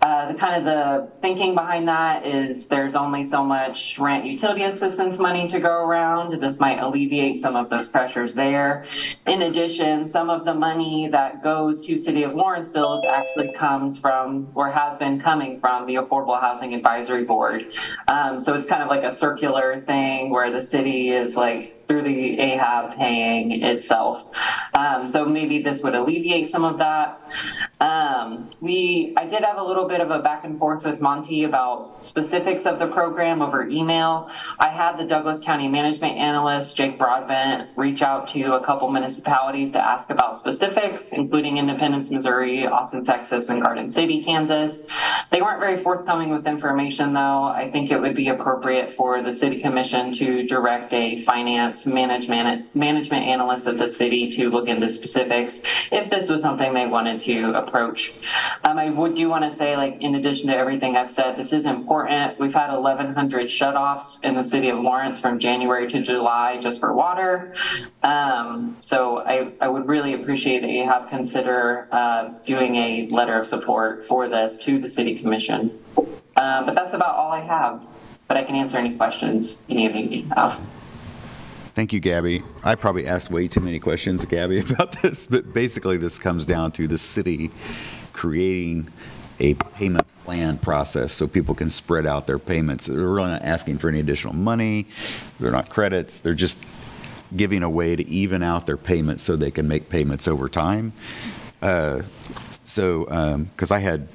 Uh, 0.00 0.32
the 0.32 0.38
kind 0.38 0.54
of 0.56 0.64
the 0.64 1.20
thinking 1.20 1.54
behind 1.54 1.88
that 1.88 2.24
is 2.24 2.66
there's 2.68 2.94
only 2.94 3.24
so 3.24 3.42
much 3.42 3.98
rent 3.98 4.24
utility 4.24 4.62
assistance 4.62 5.18
money 5.18 5.48
to 5.48 5.58
go 5.58 5.84
around. 5.84 6.40
This 6.40 6.58
might 6.58 6.78
alleviate 6.78 7.42
some 7.42 7.56
of 7.56 7.68
those 7.68 7.88
pressures 7.88 8.32
there. 8.34 8.86
In 9.26 9.42
addition, 9.42 10.08
some 10.08 10.30
of 10.30 10.44
the 10.44 10.54
money 10.54 11.08
that 11.10 11.42
goes 11.42 11.84
to 11.86 11.98
City 11.98 12.22
of 12.22 12.34
Lawrenceville 12.34 13.02
actually 13.10 13.52
comes 13.54 13.98
from 13.98 14.48
or 14.54 14.70
has 14.70 14.96
been 14.98 15.20
coming 15.20 15.58
from 15.58 15.86
the 15.86 15.94
Affordable 15.94 16.40
Housing 16.40 16.74
Advisory 16.74 17.24
Board. 17.24 17.66
Um, 18.06 18.40
so 18.40 18.54
it's 18.54 18.68
kind 18.68 18.82
of 18.82 18.88
like 18.88 19.02
a 19.02 19.14
circular 19.14 19.82
thing 19.84 19.95
where 20.30 20.50
the 20.50 20.62
city 20.66 21.10
is 21.10 21.34
like 21.34 21.85
through 21.86 22.02
the 22.02 22.36
AHAB 22.38 22.96
paying 22.96 23.62
itself. 23.62 24.26
Um, 24.74 25.08
so 25.08 25.24
maybe 25.24 25.62
this 25.62 25.82
would 25.82 25.94
alleviate 25.94 26.50
some 26.50 26.64
of 26.64 26.78
that. 26.78 27.20
Um, 27.80 28.50
we, 28.60 29.12
I 29.16 29.26
did 29.26 29.42
have 29.42 29.58
a 29.58 29.62
little 29.62 29.86
bit 29.86 30.00
of 30.00 30.10
a 30.10 30.20
back 30.20 30.44
and 30.44 30.58
forth 30.58 30.84
with 30.84 31.00
Monty 31.00 31.44
about 31.44 32.04
specifics 32.04 32.64
of 32.64 32.78
the 32.78 32.86
program 32.86 33.42
over 33.42 33.68
email. 33.68 34.30
I 34.58 34.68
had 34.68 34.96
the 34.96 35.04
Douglas 35.04 35.44
County 35.44 35.68
Management 35.68 36.16
Analyst, 36.16 36.74
Jake 36.74 36.98
Broadbent, 36.98 37.68
reach 37.76 38.02
out 38.02 38.28
to 38.28 38.54
a 38.54 38.64
couple 38.64 38.90
municipalities 38.90 39.72
to 39.72 39.78
ask 39.78 40.08
about 40.10 40.38
specifics, 40.38 41.10
including 41.12 41.58
Independence, 41.58 42.10
Missouri, 42.10 42.66
Austin, 42.66 43.04
Texas, 43.04 43.48
and 43.48 43.62
Garden 43.62 43.90
City, 43.90 44.24
Kansas. 44.24 44.82
They 45.30 45.42
weren't 45.42 45.60
very 45.60 45.82
forthcoming 45.82 46.30
with 46.30 46.46
information, 46.46 47.12
though. 47.12 47.44
I 47.44 47.70
think 47.70 47.90
it 47.90 48.00
would 48.00 48.16
be 48.16 48.28
appropriate 48.28 48.96
for 48.96 49.22
the 49.22 49.34
City 49.34 49.60
Commission 49.60 50.14
to 50.14 50.46
direct 50.46 50.92
a 50.92 51.22
finance 51.24 51.75
management 51.84 52.74
management 52.74 53.26
analyst 53.26 53.66
of 53.66 53.78
the 53.78 53.90
city 53.90 54.30
to 54.36 54.48
look 54.48 54.68
into 54.68 54.88
specifics 54.88 55.60
if 55.90 56.08
this 56.10 56.28
was 56.28 56.40
something 56.40 56.72
they 56.72 56.86
wanted 56.86 57.20
to 57.22 57.52
approach. 57.54 58.12
Um, 58.64 58.78
I 58.78 58.90
would 58.90 59.14
do 59.14 59.28
want 59.28 59.50
to 59.50 59.58
say, 59.58 59.76
like, 59.76 60.00
in 60.00 60.14
addition 60.14 60.46
to 60.48 60.56
everything 60.56 60.96
I've 60.96 61.12
said, 61.12 61.36
this 61.36 61.52
is 61.52 61.66
important. 61.66 62.38
We've 62.38 62.54
had 62.54 62.72
1,100 62.72 63.48
shutoffs 63.48 64.18
in 64.22 64.34
the 64.34 64.44
city 64.44 64.68
of 64.68 64.78
Lawrence 64.78 65.18
from 65.18 65.38
January 65.38 65.90
to 65.90 66.02
July 66.02 66.58
just 66.62 66.80
for 66.80 66.94
water. 66.94 67.54
Um, 68.02 68.76
so 68.80 69.18
I, 69.18 69.52
I 69.60 69.68
would 69.68 69.86
really 69.88 70.14
appreciate 70.14 70.60
that 70.60 70.70
you 70.70 70.84
have 70.84 71.08
consider 71.08 71.88
uh, 71.92 72.28
doing 72.46 72.76
a 72.76 73.08
letter 73.10 73.40
of 73.40 73.48
support 73.48 74.06
for 74.06 74.28
this 74.28 74.56
to 74.64 74.78
the 74.80 74.88
city 74.88 75.18
commission. 75.18 75.78
Um, 75.96 76.66
but 76.66 76.74
that's 76.74 76.94
about 76.94 77.16
all 77.16 77.32
I 77.32 77.40
have. 77.40 77.84
But 78.28 78.36
I 78.36 78.44
can 78.44 78.56
answer 78.56 78.76
any 78.76 78.96
questions 78.96 79.58
any 79.68 79.86
of 79.86 79.94
you 79.94 80.28
have. 80.36 80.60
Thank 81.76 81.92
you, 81.92 82.00
Gabby. 82.00 82.42
I 82.64 82.74
probably 82.74 83.06
asked 83.06 83.30
way 83.30 83.48
too 83.48 83.60
many 83.60 83.78
questions, 83.78 84.24
Gabby, 84.24 84.60
about 84.70 85.02
this, 85.02 85.26
but 85.26 85.52
basically 85.52 85.98
this 85.98 86.16
comes 86.16 86.46
down 86.46 86.72
to 86.72 86.88
the 86.88 86.96
city 86.96 87.50
creating 88.14 88.90
a 89.40 89.52
payment 89.52 90.06
plan 90.24 90.56
process 90.56 91.12
so 91.12 91.26
people 91.26 91.54
can 91.54 91.68
spread 91.68 92.06
out 92.06 92.26
their 92.26 92.38
payments. 92.38 92.86
They're 92.86 92.96
really 92.96 93.28
not 93.28 93.42
asking 93.42 93.76
for 93.76 93.90
any 93.90 94.00
additional 94.00 94.32
money. 94.32 94.86
They're 95.38 95.52
not 95.52 95.68
credits. 95.68 96.18
They're 96.18 96.32
just 96.32 96.64
giving 97.36 97.62
a 97.62 97.68
way 97.68 97.94
to 97.94 98.08
even 98.08 98.42
out 98.42 98.64
their 98.64 98.78
payments 98.78 99.22
so 99.22 99.36
they 99.36 99.50
can 99.50 99.68
make 99.68 99.90
payments 99.90 100.26
over 100.26 100.48
time. 100.48 100.94
Uh, 101.60 102.04
so, 102.64 103.04
because 103.52 103.70
I 103.70 103.80
had 103.80 104.08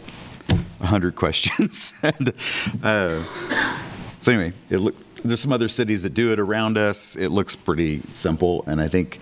100 0.79 1.15
questions. 1.15 1.93
and, 2.01 2.33
uh, 2.81 3.23
so 4.21 4.31
anyway, 4.31 4.53
it 4.71 4.79
look, 4.79 4.95
there's 5.23 5.39
some 5.39 5.51
other 5.51 5.69
cities 5.69 6.03
that 6.03 6.13
do 6.13 6.31
it 6.31 6.39
around 6.39 6.77
us. 6.77 7.15
It 7.15 7.29
looks 7.29 7.55
pretty 7.55 8.01
simple, 8.11 8.63
and 8.67 8.81
I 8.81 8.87
think, 8.87 9.19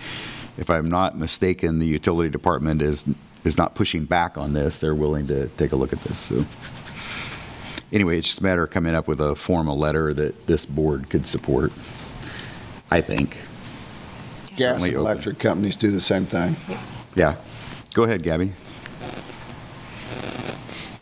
if 0.58 0.70
I'm 0.70 0.90
not 0.90 1.18
mistaken, 1.18 1.80
the 1.80 1.88
utility 1.88 2.30
department 2.30 2.82
is 2.82 3.06
is 3.46 3.58
not 3.58 3.74
pushing 3.74 4.04
back 4.06 4.38
on 4.38 4.54
this. 4.54 4.80
They're 4.80 4.96
willing 4.96 5.28
to 5.28 5.48
take 5.50 5.72
a 5.72 5.76
look 5.76 5.94
at 5.94 6.02
this. 6.02 6.20
So 6.20 6.46
anyway, 7.94 8.18
it's 8.18 8.28
just 8.28 8.40
a 8.40 8.44
matter 8.44 8.64
of 8.64 8.70
coming 8.70 8.94
up 8.94 9.08
with 9.08 9.22
a 9.22 9.36
formal 9.36 9.78
letter 9.78 10.14
that 10.14 10.48
this 10.48 10.66
board 10.66 11.10
could 11.10 11.28
support. 11.28 11.72
I 12.92 13.02
think. 13.02 13.38
Gas 14.56 14.58
Certainly 14.58 14.90
and 14.90 14.98
open. 14.98 15.12
electric 15.12 15.40
companies 15.40 15.76
do 15.76 15.92
the 15.92 16.02
same 16.02 16.26
thing. 16.26 16.56
Yeah. 17.16 17.38
Go 17.94 18.04
ahead, 18.04 18.24
Gabby. 18.24 18.52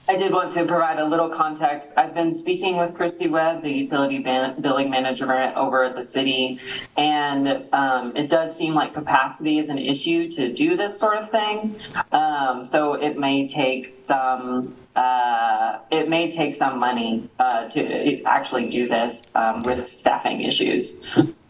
I 0.10 0.16
did 0.16 0.32
want 0.32 0.54
to 0.54 0.66
provide 0.66 1.00
a 1.00 1.06
little 1.06 1.30
context. 1.30 1.90
I've 1.98 2.14
been 2.14 2.34
speaking 2.34 2.78
with 2.78 2.96
Christy 2.96 3.28
Webb, 3.28 3.62
the 3.62 3.70
utility 3.70 4.20
ban- 4.20 4.62
billing 4.62 4.90
manager 4.90 5.30
over 5.58 5.84
at 5.84 5.96
the 5.96 6.06
city, 6.06 6.62
and 6.96 7.66
um, 7.74 8.16
it 8.16 8.30
does 8.30 8.56
seem 8.56 8.74
like 8.74 8.94
capacity 8.94 9.60
is 9.60 9.68
an 9.68 9.78
issue 9.78 10.32
to 10.32 10.54
do 10.54 10.78
this 10.78 10.98
sort 10.98 11.18
of 11.18 11.30
thing. 11.30 11.80
Um, 12.14 12.66
so 12.66 12.94
it 12.94 13.18
may 13.20 13.50
take 13.50 13.98
some. 13.98 14.76
Uh, 14.96 15.80
it 15.92 16.10
may 16.10 16.32
take 16.32 16.56
some 16.56 16.80
money 16.80 17.30
uh, 17.40 17.68
to 17.70 18.24
actually 18.24 18.70
do 18.70 18.88
this 18.88 19.28
um, 19.36 19.62
with 19.62 19.92
staffing 19.94 20.42
issues. 20.42 20.94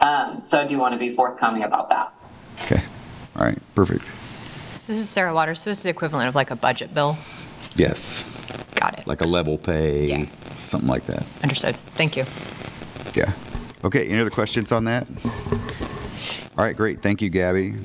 Um, 0.01 0.43
so 0.47 0.57
I 0.59 0.67
do 0.67 0.77
want 0.77 0.93
to 0.93 0.99
be 0.99 1.15
forthcoming 1.15 1.63
about 1.63 1.89
that. 1.89 2.13
Okay. 2.63 2.83
All 3.35 3.45
right. 3.45 3.57
Perfect. 3.75 4.03
This 4.87 4.99
is 4.99 5.09
Sarah 5.09 5.33
Waters. 5.33 5.61
So 5.61 5.69
this 5.69 5.77
is 5.77 5.83
the 5.83 5.89
equivalent 5.89 6.27
of 6.27 6.35
like 6.35 6.51
a 6.51 6.55
budget 6.55 6.93
bill. 6.93 7.17
Yes. 7.75 8.36
Got 8.75 8.99
it. 8.99 9.07
Like 9.07 9.21
a 9.21 9.27
level 9.27 9.57
pay, 9.57 10.07
Yeah. 10.07 10.25
something 10.57 10.89
like 10.89 11.05
that. 11.07 11.23
Understood. 11.43 11.75
Thank 11.95 12.15
you. 12.17 12.25
Yeah. 13.15 13.31
Okay, 13.83 14.07
any 14.07 14.19
other 14.19 14.29
questions 14.29 14.71
on 14.71 14.85
that? 14.85 15.07
All 16.57 16.63
right, 16.63 16.75
great. 16.75 17.01
Thank 17.01 17.21
you, 17.21 17.29
Gabby. 17.29 17.75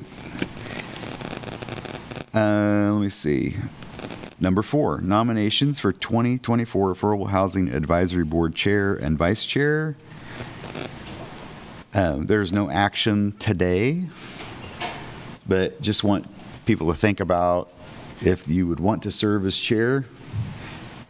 Uh, 2.33 2.91
let 2.93 3.01
me 3.01 3.09
see. 3.09 3.55
Number 4.39 4.61
four, 4.63 4.99
nominations 4.99 5.79
for 5.79 5.93
2024 5.93 6.93
Affordable 6.93 7.29
Housing 7.29 7.69
Advisory 7.69 8.23
Board 8.25 8.55
Chair 8.55 8.93
and 8.95 9.17
Vice 9.17 9.45
Chair. 9.45 9.95
Um, 11.93 12.25
There's 12.25 12.51
no 12.51 12.69
action 12.71 13.33
today, 13.37 14.05
but 15.47 15.79
just 15.81 16.03
want 16.03 16.25
people 16.65 16.87
to 16.91 16.95
think 16.97 17.19
about 17.19 17.71
if 18.21 18.47
you 18.47 18.67
would 18.67 18.79
want 18.79 19.03
to 19.03 19.11
serve 19.11 19.45
as 19.45 19.57
chair 19.57 20.05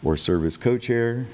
or 0.03 0.17
serve 0.17 0.45
as 0.45 0.57
co-chair, 0.57 1.25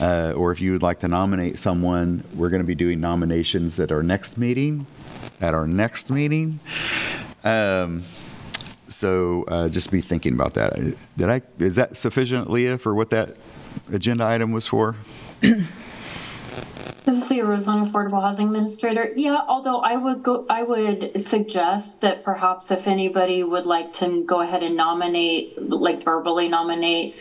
uh, 0.00 0.32
or 0.36 0.52
if 0.52 0.60
you 0.60 0.72
would 0.72 0.82
like 0.82 1.00
to 1.00 1.08
nominate 1.08 1.58
someone, 1.58 2.24
we're 2.34 2.50
going 2.50 2.62
to 2.62 2.66
be 2.66 2.74
doing 2.74 3.00
nominations 3.00 3.78
at 3.78 3.92
our 3.92 4.02
next 4.02 4.36
meeting, 4.36 4.86
at 5.40 5.54
our 5.54 5.66
next 5.66 6.10
meeting. 6.10 6.60
Um, 7.44 8.02
So 8.90 9.44
uh, 9.48 9.68
just 9.68 9.90
be 9.90 10.00
thinking 10.00 10.32
about 10.32 10.54
that. 10.54 10.72
Did 11.18 11.28
I, 11.28 11.42
is 11.58 11.76
that 11.76 11.94
sufficient, 11.94 12.50
Leah, 12.50 12.78
for 12.78 12.94
what 12.94 13.10
that 13.10 13.36
agenda 13.92 14.24
item 14.24 14.50
was 14.50 14.66
for? 14.66 14.96
This 15.40 15.64
is 17.06 17.30
Leah 17.30 17.44
Roseland, 17.44 17.86
Affordable 17.86 18.22
Housing 18.22 18.46
Administrator. 18.46 19.12
Yeah, 19.14 19.40
although 19.46 19.80
I 19.80 19.96
would 19.96 20.22
go, 20.22 20.46
I 20.48 20.62
would 20.62 21.22
suggest 21.22 22.00
that 22.00 22.24
perhaps 22.24 22.70
if 22.70 22.86
anybody 22.86 23.42
would 23.42 23.66
like 23.66 23.92
to 24.00 24.24
go 24.24 24.40
ahead 24.40 24.62
and 24.62 24.74
nominate, 24.74 25.60
like 25.60 26.02
verbally 26.02 26.48
nominate 26.48 27.14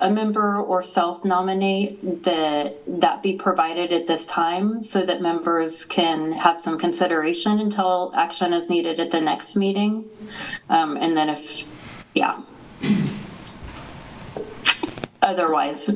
a 0.00 0.10
member 0.10 0.60
or 0.60 0.82
self-nominate, 0.82 2.22
that 2.24 2.76
that 2.86 3.22
be 3.22 3.34
provided 3.34 3.92
at 3.92 4.06
this 4.06 4.24
time 4.26 4.82
so 4.82 5.04
that 5.04 5.20
members 5.20 5.84
can 5.84 6.32
have 6.32 6.58
some 6.58 6.78
consideration 6.78 7.58
until 7.58 8.12
action 8.14 8.52
is 8.52 8.70
needed 8.70 9.00
at 9.00 9.10
the 9.10 9.20
next 9.20 9.56
meeting. 9.56 10.04
Um, 10.70 10.96
and 10.96 11.16
then 11.16 11.28
if, 11.28 11.66
yeah. 12.14 12.40
Otherwise, 15.20 15.90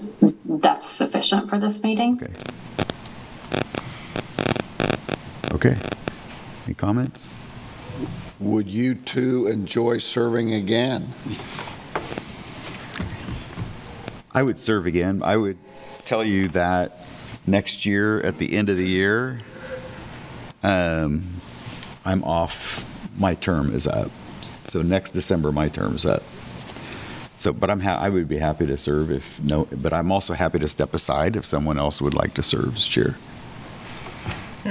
that's 0.44 0.88
sufficient 0.88 1.48
for 1.48 1.58
this 1.58 1.82
meeting. 1.82 2.20
Okay. 2.22 2.34
Okay. 5.54 5.76
Any 6.66 6.74
comments? 6.74 7.36
Would 8.40 8.66
you 8.66 8.96
two 8.96 9.46
enjoy 9.46 9.98
serving 9.98 10.52
again? 10.52 11.14
I 14.34 14.42
would 14.42 14.58
serve 14.58 14.86
again. 14.86 15.22
I 15.22 15.36
would 15.36 15.58
tell 16.04 16.24
you 16.24 16.48
that 16.48 17.04
next 17.46 17.84
year, 17.86 18.20
at 18.20 18.38
the 18.38 18.54
end 18.54 18.68
of 18.70 18.76
the 18.76 18.86
year, 18.86 19.40
um, 20.62 21.40
I'm 22.04 22.24
off. 22.24 22.88
My 23.18 23.34
term 23.34 23.74
is 23.74 23.86
up. 23.86 24.10
So 24.64 24.82
next 24.82 25.10
December, 25.10 25.52
my 25.52 25.68
term 25.68 25.96
is 25.96 26.06
up. 26.06 26.22
So, 27.36 27.52
but 27.52 27.70
I'm 27.70 27.80
ha- 27.80 27.98
I 28.00 28.08
would 28.08 28.28
be 28.28 28.38
happy 28.38 28.66
to 28.66 28.76
serve 28.76 29.10
if 29.10 29.40
no, 29.42 29.66
but 29.70 29.92
I'm 29.92 30.12
also 30.12 30.32
happy 30.34 30.58
to 30.60 30.68
step 30.68 30.94
aside 30.94 31.34
if 31.36 31.44
someone 31.44 31.78
else 31.78 32.00
would 32.00 32.14
like 32.14 32.34
to 32.34 32.42
serve 32.42 32.76
as 32.76 32.86
chair. 32.86 33.16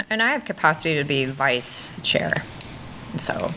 And- 0.09 0.21
I 0.23 0.31
have 0.31 0.45
capacity 0.45 0.95
to 0.95 1.03
be 1.03 1.25
vice 1.25 1.99
chair. 2.01 2.33
So 3.17 3.51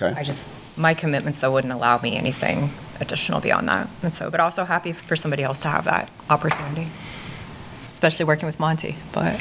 Okay. 0.00 0.18
I 0.18 0.22
just, 0.24 0.50
my 0.78 0.94
commitments 0.94 1.38
though 1.38 1.52
wouldn't 1.52 1.72
allow 1.72 1.98
me 1.98 2.16
anything 2.16 2.70
additional 3.00 3.40
beyond 3.40 3.68
that. 3.68 3.88
And 4.02 4.14
so, 4.14 4.30
but 4.30 4.40
also 4.40 4.64
happy 4.64 4.92
for 4.92 5.16
somebody 5.16 5.42
else 5.42 5.62
to 5.62 5.68
have 5.68 5.84
that 5.84 6.10
opportunity, 6.30 6.88
especially 7.92 8.24
working 8.24 8.46
with 8.46 8.58
Monty, 8.58 8.96
but. 9.12 9.40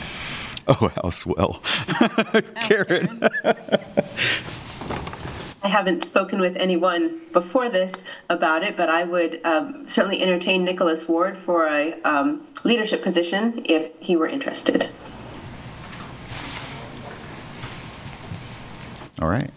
Oh, 0.68 0.92
how 0.96 1.10
swell. 1.10 1.62
Karen. 2.62 3.22
I 5.64 5.70
haven't 5.70 6.04
spoken 6.04 6.40
with 6.42 6.58
anyone 6.58 7.22
before 7.32 7.70
this 7.70 8.04
about 8.30 8.64
it, 8.64 8.76
but 8.76 8.90
I 8.90 9.06
would 9.06 9.40
um, 9.46 9.88
certainly 9.88 10.22
entertain 10.22 10.66
Nicholas 10.66 11.08
Ward 11.08 11.38
for 11.38 11.68
a 11.68 11.94
um, 12.04 12.46
leadership 12.66 13.02
position 13.02 13.62
if 13.66 13.92
he 14.02 14.18
were 14.18 14.28
interested. 14.28 14.90
All 19.22 19.30
right. 19.30 19.52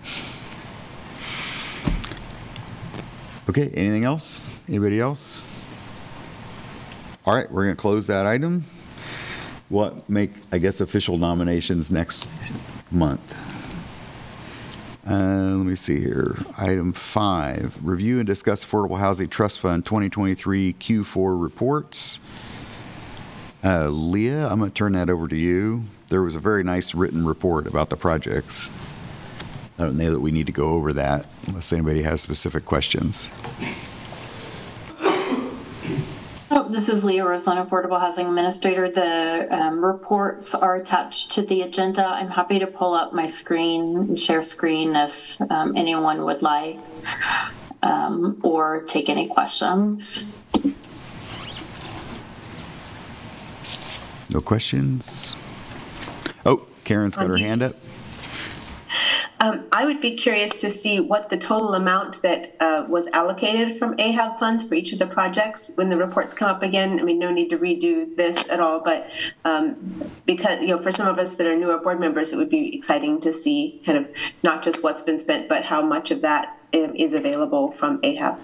Okay, 3.49 3.71
anything 3.75 4.05
else? 4.05 4.59
Anybody 4.69 5.01
else? 5.01 5.45
All 7.25 7.35
right, 7.35 7.51
we're 7.51 7.65
going 7.65 7.77
to 7.77 7.81
close 7.81 8.09
that 8.09 8.27
item. 8.27 8.65
What 9.69 10.09
make, 10.11 10.33
I 10.51 10.59
guess, 10.59 10.81
official 10.81 11.17
nominations 11.17 11.91
next 11.91 12.29
month? 12.91 13.21
Uh, 15.09 15.55
let 15.57 15.67
me 15.67 15.77
see 15.77 16.01
here. 16.01 16.37
Item 16.59 16.93
five, 16.93 17.77
review 17.81 18.19
and 18.19 18.27
discuss 18.27 18.65
Affordable 18.65 18.99
Housing 18.99 19.29
Trust 19.29 19.61
Fund 19.61 19.85
2023 19.87 20.73
Q4 20.73 21.41
reports. 21.41 22.19
Uh, 23.63 23.89
Leah, 23.89 24.49
I'm 24.49 24.59
going 24.59 24.71
to 24.71 24.75
turn 24.75 24.93
that 24.95 25.09
over 25.09 25.29
to 25.29 25.37
you. 25.37 25.85
There 26.09 26.23
was 26.23 26.35
a 26.35 26.41
very 26.41 26.65
nice 26.65 26.95
written 26.95 27.25
report 27.25 27.69
about 27.69 27.91
the 27.91 27.97
projects. 27.97 28.71
I 29.79 29.83
don't 29.85 29.97
know 29.97 30.11
that 30.11 30.21
we 30.21 30.31
need 30.31 30.47
to 30.47 30.53
go 30.53 30.71
over 30.71 30.93
that 30.95 31.27
unless 31.47 31.73
anybody 31.73 32.03
has 32.03 32.21
specific 32.23 32.65
questions. 32.65 33.31
Oh, 36.49 36.69
this 36.71 36.89
is 36.89 37.05
Leah 37.05 37.27
Roseland, 37.27 37.69
Affordable 37.69 38.01
Housing 38.01 38.27
Administrator. 38.27 38.91
The 38.91 39.49
um, 39.51 39.85
reports 39.85 40.55
are 40.55 40.77
attached 40.77 41.33
to 41.33 41.43
the 41.43 41.63
agenda. 41.63 42.07
I'm 42.07 42.31
happy 42.31 42.59
to 42.59 42.67
pull 42.67 42.95
up 42.95 43.13
my 43.13 43.27
screen 43.27 43.97
and 43.97 44.19
share 44.19 44.43
screen 44.43 44.97
if 44.97 45.39
um, 45.51 45.77
anyone 45.77 46.25
would 46.25 46.41
like, 46.41 46.79
um, 47.83 48.41
or 48.43 48.83
take 48.85 49.11
any 49.11 49.27
questions. 49.27 50.25
No 54.31 54.41
questions? 54.41 55.37
Oh, 56.47 56.67
Karen's 56.85 57.17
got 57.17 57.29
her 57.29 57.37
hand 57.37 57.63
up. 57.63 57.75
Um, 59.39 59.67
I 59.71 59.85
would 59.85 60.01
be 60.01 60.15
curious 60.15 60.53
to 60.55 60.71
see 60.71 60.99
what 60.99 61.29
the 61.29 61.37
total 61.37 61.75
amount 61.75 62.23
that 62.23 62.57
uh, 62.59 62.87
was 62.89 63.07
allocated 63.09 63.79
from 63.79 63.97
AHAB 63.99 64.39
funds 64.39 64.63
for 64.63 64.75
each 64.75 64.93
of 64.93 64.99
the 64.99 65.07
projects 65.07 65.73
when 65.75 65.91
the 65.91 65.97
reports 65.97 66.33
come 66.33 66.49
up 66.49 66.63
again. 66.63 66.99
I 66.99 67.03
mean, 67.03 67.19
no 67.19 67.31
need 67.31 67.51
to 67.51 67.59
redo 67.59 68.17
this 68.17 68.49
at 68.49 68.61
all, 68.61 68.81
but 68.81 69.11
um, 69.45 70.11
because, 70.25 70.61
you 70.61 70.69
know, 70.69 70.81
for 70.81 70.91
some 70.91 71.07
of 71.07 71.19
us 71.19 71.35
that 71.35 71.47
are 71.47 71.57
newer 71.57 71.77
board 71.77 72.01
members, 72.01 72.33
it 72.33 72.37
would 72.37 72.49
be 72.49 72.75
exciting 72.75 73.21
to 73.21 73.33
see 73.33 73.83
kind 73.85 73.99
of 73.99 74.09
not 74.43 74.63
just 74.63 74.83
what's 74.83 75.03
been 75.03 75.19
spent, 75.19 75.49
but 75.49 75.65
how 75.65 75.83
much 75.83 76.11
of 76.11 76.23
that 76.23 76.59
um, 76.73 76.95
available 76.99 77.73
from 77.73 78.01
AHAB. 78.01 78.39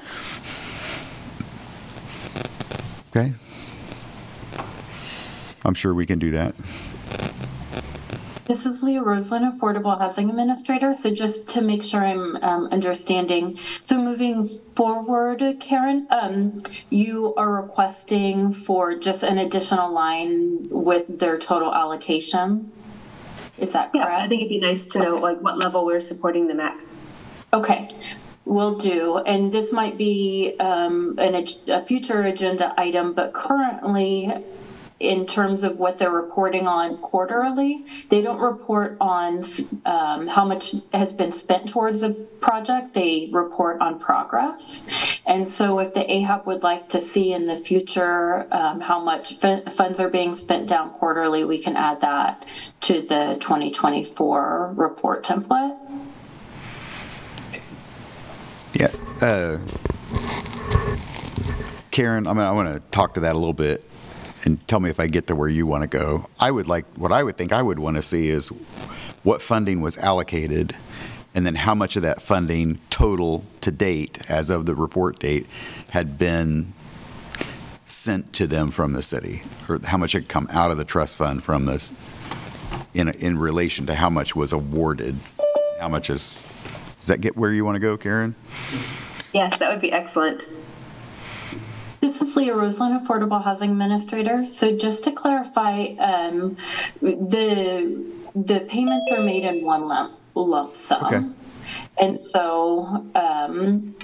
Okay. 3.17 3.33
I'm 5.65 5.75
sure 5.75 5.95
we 5.95 6.07
can 6.07 6.19
do 6.19 6.31
that. 6.33 6.55
This 8.53 8.67
is 8.67 8.83
Leah 8.83 9.01
Roseland, 9.01 9.51
Affordable 9.51 9.99
Housing 9.99 10.29
Administrator. 10.29 10.95
So 10.95 11.11
just 11.11 11.49
to 11.49 11.63
make 11.63 11.83
sure 11.83 12.05
I'm 12.05 12.37
um, 12.45 12.69
understanding, 12.71 13.59
so 13.81 13.97
moving 13.97 14.61
forward, 14.77 15.43
Karen, 15.59 16.07
um, 16.11 16.63
you 16.91 17.35
are 17.37 17.51
requesting 17.51 18.53
for 18.53 18.95
just 18.95 19.23
an 19.23 19.39
additional 19.39 19.91
line 19.91 20.69
with 20.69 21.19
their 21.19 21.39
total 21.39 21.73
allocation? 21.75 22.71
Is 23.57 23.73
that 23.73 23.91
correct? 23.91 24.11
Yeah. 24.11 24.23
I 24.23 24.29
think 24.29 24.43
it'd 24.43 24.51
be 24.51 24.59
nice 24.59 24.85
to 24.85 24.99
know 24.99 25.17
like 25.17 25.41
what 25.41 25.57
level 25.57 25.87
we're 25.87 25.99
supporting 26.01 26.47
them 26.47 26.61
at. 26.61 26.79
Okay, 27.55 27.89
will 28.45 28.77
do. 28.77 29.17
And 29.17 29.51
this 29.51 29.73
might 29.73 29.97
be 29.97 30.57
um, 30.61 31.19
an, 31.19 31.47
a 31.69 31.87
future 31.87 32.21
agenda 32.25 32.75
item, 32.77 33.15
but 33.15 33.33
currently, 33.33 34.31
in 35.03 35.27
terms 35.27 35.65
of 35.65 35.79
what 35.79 35.99
they're 35.99 36.11
reporting 36.11 36.69
on 36.69 36.97
quarterly, 36.99 37.85
they 38.09 38.23
don't 38.23 38.39
report 38.39 38.97
on 39.01 39.45
um, 39.85 40.29
how 40.29 40.45
much 40.45 40.75
has 40.93 41.13
been 41.13 41.33
spent 41.33 41.69
towards 41.69 42.01
the 42.01 42.11
project. 42.41 42.95
They 42.95 43.29
report 43.33 43.81
on 43.81 43.99
progress. 43.99 44.85
And 45.27 45.49
so, 45.49 45.81
if 45.81 45.93
the 45.93 46.01
AHAB 46.01 46.47
would 46.47 46.63
like 46.63 46.89
to 46.91 47.03
see 47.03 47.33
in 47.33 47.47
the 47.47 47.57
future 47.57 48.47
um, 48.55 48.81
how 48.81 49.03
much 49.03 49.39
fin- 49.39 49.65
funds 49.73 49.99
are 49.99 50.09
being 50.09 50.37
spent 50.37 50.69
down 50.69 50.91
quarterly, 50.91 51.45
we 51.45 51.59
can 51.59 51.77
add 51.77 52.01
that 52.01 52.47
to 52.83 53.03
the 53.03 53.37
2024 53.41 54.75
report 54.77 55.25
template. 55.25 55.77
Yeah. 58.75 58.93
Uh, 59.21 59.59
Karen, 61.91 62.27
I 62.27 62.33
mean, 62.33 62.43
I 62.43 62.53
want 62.53 62.73
to 62.73 62.81
talk 62.91 63.15
to 63.15 63.21
that 63.21 63.35
a 63.35 63.39
little 63.39 63.53
bit 63.53 63.85
and 64.45 64.67
tell 64.69 64.81
me 64.81 64.91
if 64.91 64.99
I 64.99 65.07
get 65.07 65.27
to 65.29 65.35
where 65.35 65.49
you 65.49 65.67
want 65.67 65.83
to 65.83 65.89
go. 65.89 66.27
I 66.39 66.51
would 66.51 66.67
like, 66.69 66.85
what 66.97 67.13
I 67.13 67.23
would 67.23 67.37
think 67.37 67.53
I 67.53 67.63
would 67.63 67.79
want 67.79 67.97
to 67.97 68.03
see 68.03 68.29
is 68.29 68.49
what 69.23 69.41
funding 69.41 69.81
was 69.81 69.97
allocated 69.99 70.77
and 71.35 71.47
then 71.47 71.55
how 71.55 71.75
much 71.75 71.97
of 71.97 72.03
that 72.03 72.21
funding 72.21 72.79
total 72.91 73.45
to 73.63 73.71
date, 73.71 74.31
as 74.31 74.51
of 74.51 74.67
the 74.67 74.75
report 74.75 75.19
date, 75.19 75.47
had 75.91 76.19
been 76.19 76.73
sent 77.87 78.33
to 78.35 78.47
them 78.47 78.71
from 78.71 78.93
the 78.93 79.03
city, 79.03 79.43
or 79.69 79.79
how 79.85 79.97
much 79.97 80.13
had 80.13 80.29
come 80.29 80.47
out 80.51 80.71
of 80.71 80.79
the 80.79 80.85
trust 80.85 81.17
fund 81.17 81.43
from 81.43 81.67
this, 81.67 81.93
in, 82.95 83.09
in 83.09 83.39
relation 83.39 83.87
to 83.87 83.95
how 83.95 84.11
much 84.11 84.37
was 84.37 84.53
awarded, 84.53 85.17
how 85.81 85.89
much 85.89 86.11
is, 86.11 86.47
does 86.99 87.09
that 87.09 87.21
get 87.21 87.37
where 87.37 87.53
you 87.53 87.65
want 87.65 87.77
to 87.77 87.81
go, 87.81 87.97
Karen? 87.97 88.35
Yes, 89.33 89.57
that 89.59 89.71
would 89.71 89.81
be 89.81 89.91
excellent. 89.91 90.47
This 92.03 92.21
is 92.21 92.35
Leah 92.35 92.57
Roseland, 92.57 93.07
Affordable 93.07 93.45
Housing 93.45 93.71
Administrator. 93.71 94.45
So 94.47 94.77
just 94.77 95.05
to 95.05 95.13
clarify, 95.13 95.95
um, 96.01 96.57
the 97.01 98.05
the 98.35 98.59
payments 98.69 99.09
are 99.13 99.23
made 99.23 99.45
in 99.45 99.65
one 99.65 99.87
lump, 99.87 100.19
lump 100.35 100.75
sum. 100.75 101.05
Okay. 101.05 101.25
And 102.01 102.21
so, 102.21 103.07
um, 103.15 103.95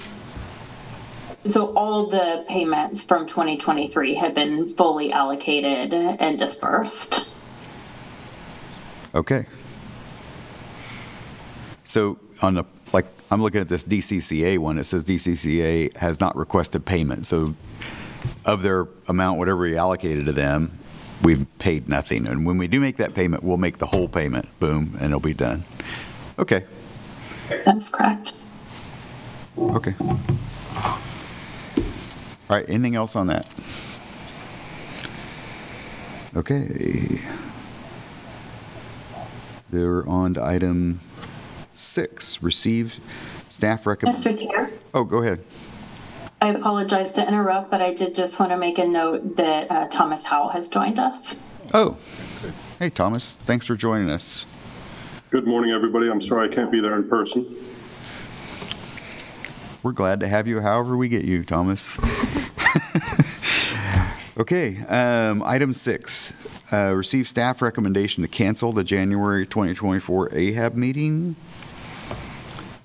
so 1.45 1.73
all 1.75 2.07
the 2.07 2.45
payments 2.47 3.03
from 3.03 3.27
2023 3.27 4.15
have 4.15 4.33
been 4.33 4.73
fully 4.75 5.11
allocated 5.11 5.93
and 5.93 6.39
dispersed. 6.39 7.27
Okay. 9.13 9.45
So 11.83 12.17
on 12.41 12.53
the, 12.53 12.63
like, 12.93 13.07
I'm 13.29 13.41
looking 13.41 13.59
at 13.59 13.67
this 13.67 13.83
DCCA 13.83 14.57
one, 14.57 14.77
it 14.77 14.85
says 14.85 15.03
DCCA 15.03 15.97
has 15.97 16.21
not 16.21 16.37
requested 16.37 16.85
payment. 16.85 17.25
So 17.25 17.55
of 18.45 18.61
their 18.61 18.87
amount, 19.07 19.37
whatever 19.39 19.61
we 19.61 19.75
allocated 19.77 20.25
to 20.25 20.31
them, 20.31 20.77
we've 21.21 21.45
paid 21.59 21.87
nothing. 21.89 22.25
And 22.27 22.45
when 22.45 22.57
we 22.57 22.67
do 22.67 22.79
make 22.79 22.97
that 22.97 23.13
payment, 23.13 23.43
we'll 23.43 23.57
make 23.57 23.77
the 23.77 23.87
whole 23.87 24.07
payment, 24.07 24.47
boom, 24.59 24.95
and 24.99 25.07
it'll 25.07 25.19
be 25.19 25.33
done. 25.33 25.63
Okay, 26.37 26.63
That's 27.65 27.89
correct. 27.89 28.33
okay. 29.57 29.93
All 32.49 32.55
right, 32.55 32.65
anything 32.69 32.95
else 32.95 33.15
on 33.15 33.27
that? 33.27 33.53
Okay. 36.35 37.17
They're 39.69 40.07
on 40.07 40.33
to 40.35 40.43
item 40.43 40.99
six, 41.73 42.41
receive 42.41 42.99
staff 43.49 43.85
recommend. 43.85 44.17
Mr. 44.23 44.49
Chair, 44.51 44.71
Oh, 44.93 45.03
go 45.03 45.17
ahead. 45.19 45.43
I 46.41 46.49
apologize 46.49 47.11
to 47.13 47.27
interrupt, 47.27 47.69
but 47.69 47.81
I 47.81 47.93
did 47.93 48.15
just 48.15 48.39
want 48.39 48.51
to 48.51 48.57
make 48.57 48.77
a 48.77 48.85
note 48.85 49.35
that 49.35 49.69
uh, 49.69 49.87
Thomas 49.87 50.23
Howe 50.23 50.49
has 50.49 50.69
joined 50.69 50.97
us. 50.97 51.37
Oh, 51.73 51.97
hey, 52.79 52.89
Thomas, 52.89 53.35
thanks 53.35 53.65
for 53.65 53.75
joining 53.75 54.09
us. 54.09 54.45
Good 55.29 55.45
morning, 55.45 55.71
everybody. 55.71 56.09
I'm 56.09 56.21
sorry 56.21 56.49
I 56.49 56.55
can't 56.55 56.71
be 56.71 56.79
there 56.79 56.95
in 56.95 57.09
person. 57.09 57.55
We're 59.83 59.91
glad 59.91 60.19
to 60.21 60.27
have 60.27 60.47
you 60.47 60.61
however 60.61 60.97
we 60.97 61.09
get 61.09 61.25
you, 61.25 61.43
Thomas. 61.43 61.97
Okay, 64.39 64.77
um, 64.87 65.43
item 65.43 65.73
six, 65.73 66.31
uh, 66.71 66.93
receive 66.95 67.27
staff 67.27 67.61
recommendation 67.61 68.21
to 68.21 68.29
cancel 68.29 68.71
the 68.71 68.85
January 68.85 69.45
2024 69.45 70.29
AHAB 70.29 70.75
meeting. 70.75 71.35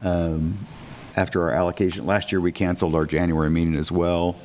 Um, 0.03 0.67
After 1.17 1.43
our 1.43 1.53
allocation, 1.53 2.07
last 2.07 2.33
year 2.33 2.41
we 2.41 2.51
canceled 2.53 2.95
our 2.95 3.07
January 3.07 3.51
meeting 3.51 3.77
as 3.77 3.93
well. 3.93 4.37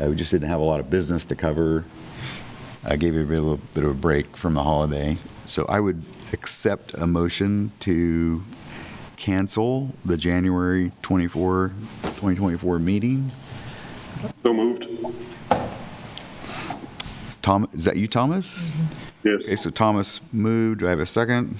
Uh, 0.00 0.08
We 0.08 0.16
just 0.16 0.30
didn't 0.30 0.48
have 0.48 0.60
a 0.60 0.64
lot 0.64 0.78
of 0.80 0.90
business 0.90 1.24
to 1.26 1.34
cover. 1.36 1.84
I 2.84 2.96
gave 2.96 3.14
you 3.14 3.22
a 3.22 3.26
little 3.26 3.58
bit 3.74 3.82
of 3.84 3.90
a 3.90 3.94
break 3.94 4.36
from 4.36 4.54
the 4.54 4.62
holiday. 4.62 5.16
So 5.46 5.64
I 5.68 5.80
would 5.80 6.02
accept 6.32 6.94
a 6.94 7.06
motion 7.06 7.72
to 7.80 8.42
cancel 9.16 9.90
the 10.04 10.16
January 10.16 10.92
24, 11.02 11.72
2024 12.02 12.78
meeting. 12.78 13.32
So 14.44 14.52
moved. 14.52 14.86
Tom, 17.40 17.68
is 17.72 17.84
that 17.84 17.96
you, 17.96 18.06
Thomas? 18.08 18.62
Yes. 19.24 19.40
Okay, 19.44 19.56
so 19.56 19.70
Thomas 19.70 20.20
moved. 20.32 20.80
Do 20.80 20.86
I 20.88 20.90
have 20.90 21.00
a 21.00 21.06
second? 21.06 21.56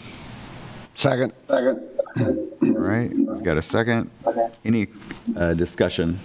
Second. 0.95 1.33
Second. 1.49 1.81
All 2.19 2.35
right, 2.63 3.13
we've 3.13 3.43
got 3.43 3.59
a 3.59 3.63
second. 3.63 4.11
Any 4.65 4.89
uh, 5.37 5.53
discussion? 5.55 6.19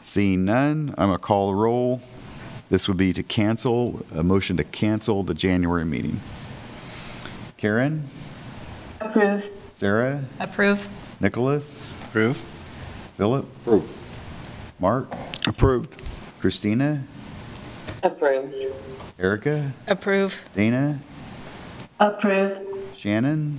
Seeing 0.00 0.44
none, 0.44 0.94
I'm 0.98 1.08
gonna 1.08 1.18
call 1.18 1.48
the 1.48 1.54
roll. 1.54 2.00
This 2.68 2.88
would 2.88 2.96
be 2.96 3.12
to 3.12 3.22
cancel, 3.22 4.04
a 4.12 4.24
motion 4.24 4.56
to 4.56 4.64
cancel 4.64 5.22
the 5.22 5.34
January 5.34 5.84
meeting. 5.84 6.20
Karen? 7.56 8.08
Approve. 9.00 9.48
Sarah? 9.72 10.24
Approve. 10.40 10.88
Nicholas? 11.20 11.94
Approve. 12.06 12.42
Philip? 13.16 13.44
Approve. 13.62 14.74
Mark? 14.80 15.12
Approved. 15.46 16.02
Christina? 16.40 17.04
Approved. 18.02 18.54
Erica? 19.18 19.72
Approve. 19.86 20.40
Dana? 20.54 21.00
Approve. 21.98 22.58
Shannon? 22.96 23.58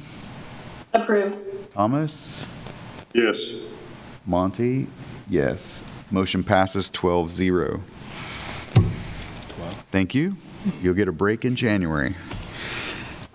Approve. 0.93 1.34
Thomas? 1.73 2.47
Yes. 3.13 3.38
Monty, 4.26 4.88
yes. 5.30 5.84
Motion 6.12 6.43
passes 6.43 6.89
12-0. 6.91 7.82
Thank 9.91 10.13
you. 10.13 10.36
You'll 10.82 10.93
get 10.93 11.08
a 11.08 11.12
break 11.12 11.45
in 11.45 11.56
January. 11.56 12.15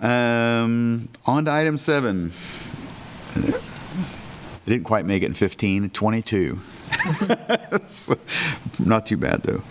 Um, 0.00 1.08
On 1.26 1.44
to 1.44 1.50
item 1.50 1.78
seven. 1.78 2.32
I 3.36 3.58
didn't 4.66 4.84
quite 4.84 5.04
make 5.06 5.22
it 5.22 5.26
in 5.26 5.34
15, 5.34 5.90
22. 5.90 6.60
So, 7.88 8.16
Not 8.78 9.06
too 9.06 9.16
bad, 9.16 9.42
though. 9.42 9.62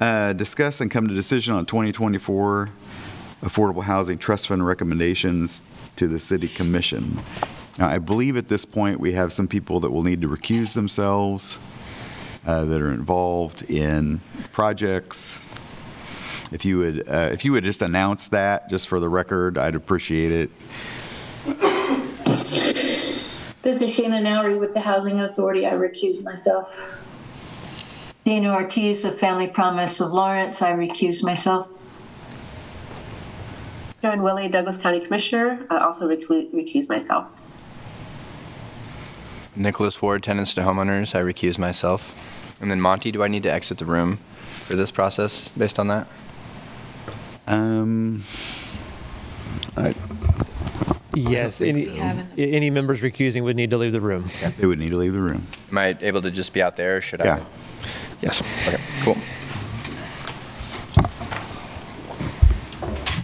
Uh, 0.00 0.32
Discuss 0.32 0.80
and 0.80 0.90
come 0.90 1.06
to 1.06 1.14
decision 1.14 1.54
on 1.54 1.66
2024 1.66 2.70
Affordable 3.42 3.82
Housing 3.82 4.18
Trust 4.18 4.48
Fund 4.48 4.64
recommendations 4.64 5.62
to 5.96 6.06
the 6.06 6.20
City 6.20 6.46
Commission. 6.48 7.18
Now, 7.76 7.88
I 7.88 7.98
believe 7.98 8.36
at 8.36 8.48
this 8.48 8.64
point, 8.64 9.00
we 9.00 9.12
have 9.12 9.32
some 9.32 9.48
people 9.48 9.80
that 9.80 9.90
will 9.90 10.04
need 10.04 10.20
to 10.22 10.28
recuse 10.28 10.74
themselves 10.74 11.58
uh, 12.46 12.64
that 12.64 12.80
are 12.80 12.92
involved 12.92 13.62
in 13.70 14.20
projects. 14.52 15.40
If 16.52 16.64
you 16.64 16.78
would, 16.78 17.08
uh, 17.08 17.30
if 17.32 17.44
you 17.44 17.52
would 17.52 17.64
just 17.64 17.82
announce 17.82 18.28
that, 18.28 18.70
just 18.70 18.86
for 18.86 19.00
the 19.00 19.08
record, 19.08 19.58
I'd 19.58 19.74
appreciate 19.74 20.32
it. 20.32 20.50
This 23.62 23.80
is 23.80 23.90
Shannon 23.92 24.24
Oury 24.24 24.58
with 24.58 24.74
the 24.74 24.80
Housing 24.80 25.20
Authority. 25.20 25.66
I 25.66 25.72
recuse 25.72 26.22
myself. 26.22 26.76
Dana 28.24 28.54
Ortiz 28.54 29.02
with 29.02 29.18
Family 29.18 29.48
Promise 29.48 30.00
of 30.00 30.12
Lawrence, 30.12 30.62
I 30.62 30.72
recuse 30.72 31.24
myself. 31.24 31.68
Karen 34.02 34.20
Willey, 34.22 34.48
Douglas 34.48 34.76
County 34.78 34.98
Commissioner, 34.98 35.64
I 35.70 35.78
also 35.78 36.08
reclu- 36.08 36.50
recuse 36.52 36.88
myself. 36.88 37.38
Nicholas 39.54 40.02
Ward, 40.02 40.24
tenants 40.24 40.54
to 40.54 40.62
homeowners, 40.62 41.14
I 41.14 41.20
recuse 41.22 41.56
myself. 41.56 42.18
And 42.60 42.68
then 42.68 42.80
Monty, 42.80 43.12
do 43.12 43.22
I 43.22 43.28
need 43.28 43.44
to 43.44 43.52
exit 43.52 43.78
the 43.78 43.84
room 43.84 44.18
for 44.66 44.74
this 44.74 44.90
process 44.90 45.50
based 45.50 45.78
on 45.78 45.86
that? 45.86 46.08
Um, 47.46 48.24
I- 49.76 49.94
Yes, 51.14 51.60
any, 51.60 51.82
so. 51.82 51.92
any 52.38 52.70
members 52.70 53.02
recusing 53.02 53.42
would 53.44 53.54
need 53.54 53.70
to 53.70 53.76
leave 53.76 53.92
the 53.92 54.00
room. 54.00 54.30
They 54.58 54.66
would 54.66 54.78
need 54.78 54.90
to 54.90 54.96
leave 54.96 55.12
the 55.12 55.20
room. 55.20 55.46
Am 55.70 55.76
I 55.78 55.96
able 56.00 56.22
to 56.22 56.30
just 56.30 56.52
be 56.54 56.62
out 56.62 56.76
there, 56.76 56.96
or 56.96 57.00
should 57.02 57.20
I? 57.20 57.24
Yeah. 57.26 57.40
Yes. 58.22 58.40
Okay, 58.66 58.82
cool. 59.04 59.16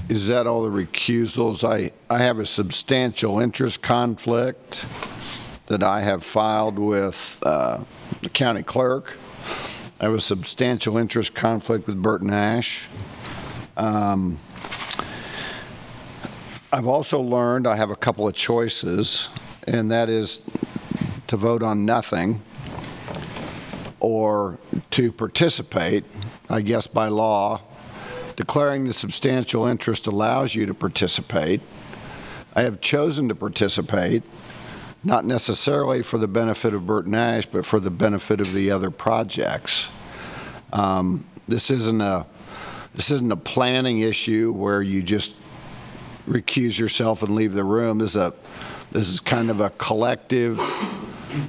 Is 0.09 0.29
that 0.29 0.47
all 0.47 0.63
the 0.63 0.71
recusals? 0.71 1.69
I, 1.69 1.93
I 2.09 2.19
have 2.21 2.39
a 2.39 2.47
substantial 2.47 3.41
interest 3.41 3.83
conflict 3.83 4.87
that 5.67 5.83
I 5.83 6.01
have 6.01 6.25
filed 6.25 6.79
with 6.79 7.39
uh, 7.43 7.85
the 8.23 8.31
county 8.31 8.63
clerk. 8.63 9.19
I 10.01 10.05
have 10.05 10.15
a 10.15 10.21
substantial 10.21 10.97
interest 10.97 11.35
conflict 11.35 11.87
with 11.87 12.01
Bert 12.01 12.23
Nash. 12.23 12.89
Um, 13.77 14.39
I've 16.73 16.87
also 16.87 17.21
learned 17.21 17.67
I 17.67 17.77
have 17.77 17.91
a 17.91 17.97
couple 17.97 18.27
of 18.27 18.35
choices, 18.35 19.29
and 19.67 19.91
that 19.91 20.09
is 20.09 20.41
to 21.27 21.37
vote 21.37 21.63
on 21.63 21.85
nothing 21.85 22.41
or 24.01 24.59
to 24.93 25.13
participate, 25.13 26.05
I 26.49 26.63
guess 26.63 26.87
by 26.87 27.09
law, 27.09 27.61
declaring 28.39 28.85
the 28.85 28.93
substantial 28.93 29.67
interest 29.67 30.07
allows 30.07 30.55
you 30.55 30.65
to 30.65 30.73
participate. 30.73 31.61
I 32.55 32.63
have 32.63 32.81
chosen 32.81 33.29
to 33.31 33.35
participate, 33.35 34.23
not 35.03 35.25
necessarily 35.25 36.03
for 36.03 36.19
the 36.19 36.29
benefit 36.29 36.73
of 36.73 36.87
Bert 36.87 37.09
Nash, 37.09 37.47
but 37.47 37.67
for 37.67 37.81
the 37.81 37.91
benefit 37.91 38.41
of 38.41 38.53
the 38.53 38.71
other 38.71 38.93
projects. 38.93 39.91
Um, 40.73 41.27
This 41.49 41.69
isn't 41.69 42.01
a, 42.01 42.27
this 42.95 43.11
isn't 43.11 43.33
a 43.33 43.37
planning 43.37 44.01
issue 44.01 44.53
where 44.53 44.83
you 44.83 45.03
just 45.03 45.35
recuse 46.29 46.79
yourself 46.79 47.23
and 47.25 47.35
leave 47.35 47.55
the 47.55 47.65
room. 47.65 47.99
This 47.99 48.11
is 48.11 48.23
a, 48.23 48.33
this 48.93 49.09
is 49.09 49.19
kind 49.19 49.51
of 49.51 49.61
a 49.61 49.71
collective 49.71 50.61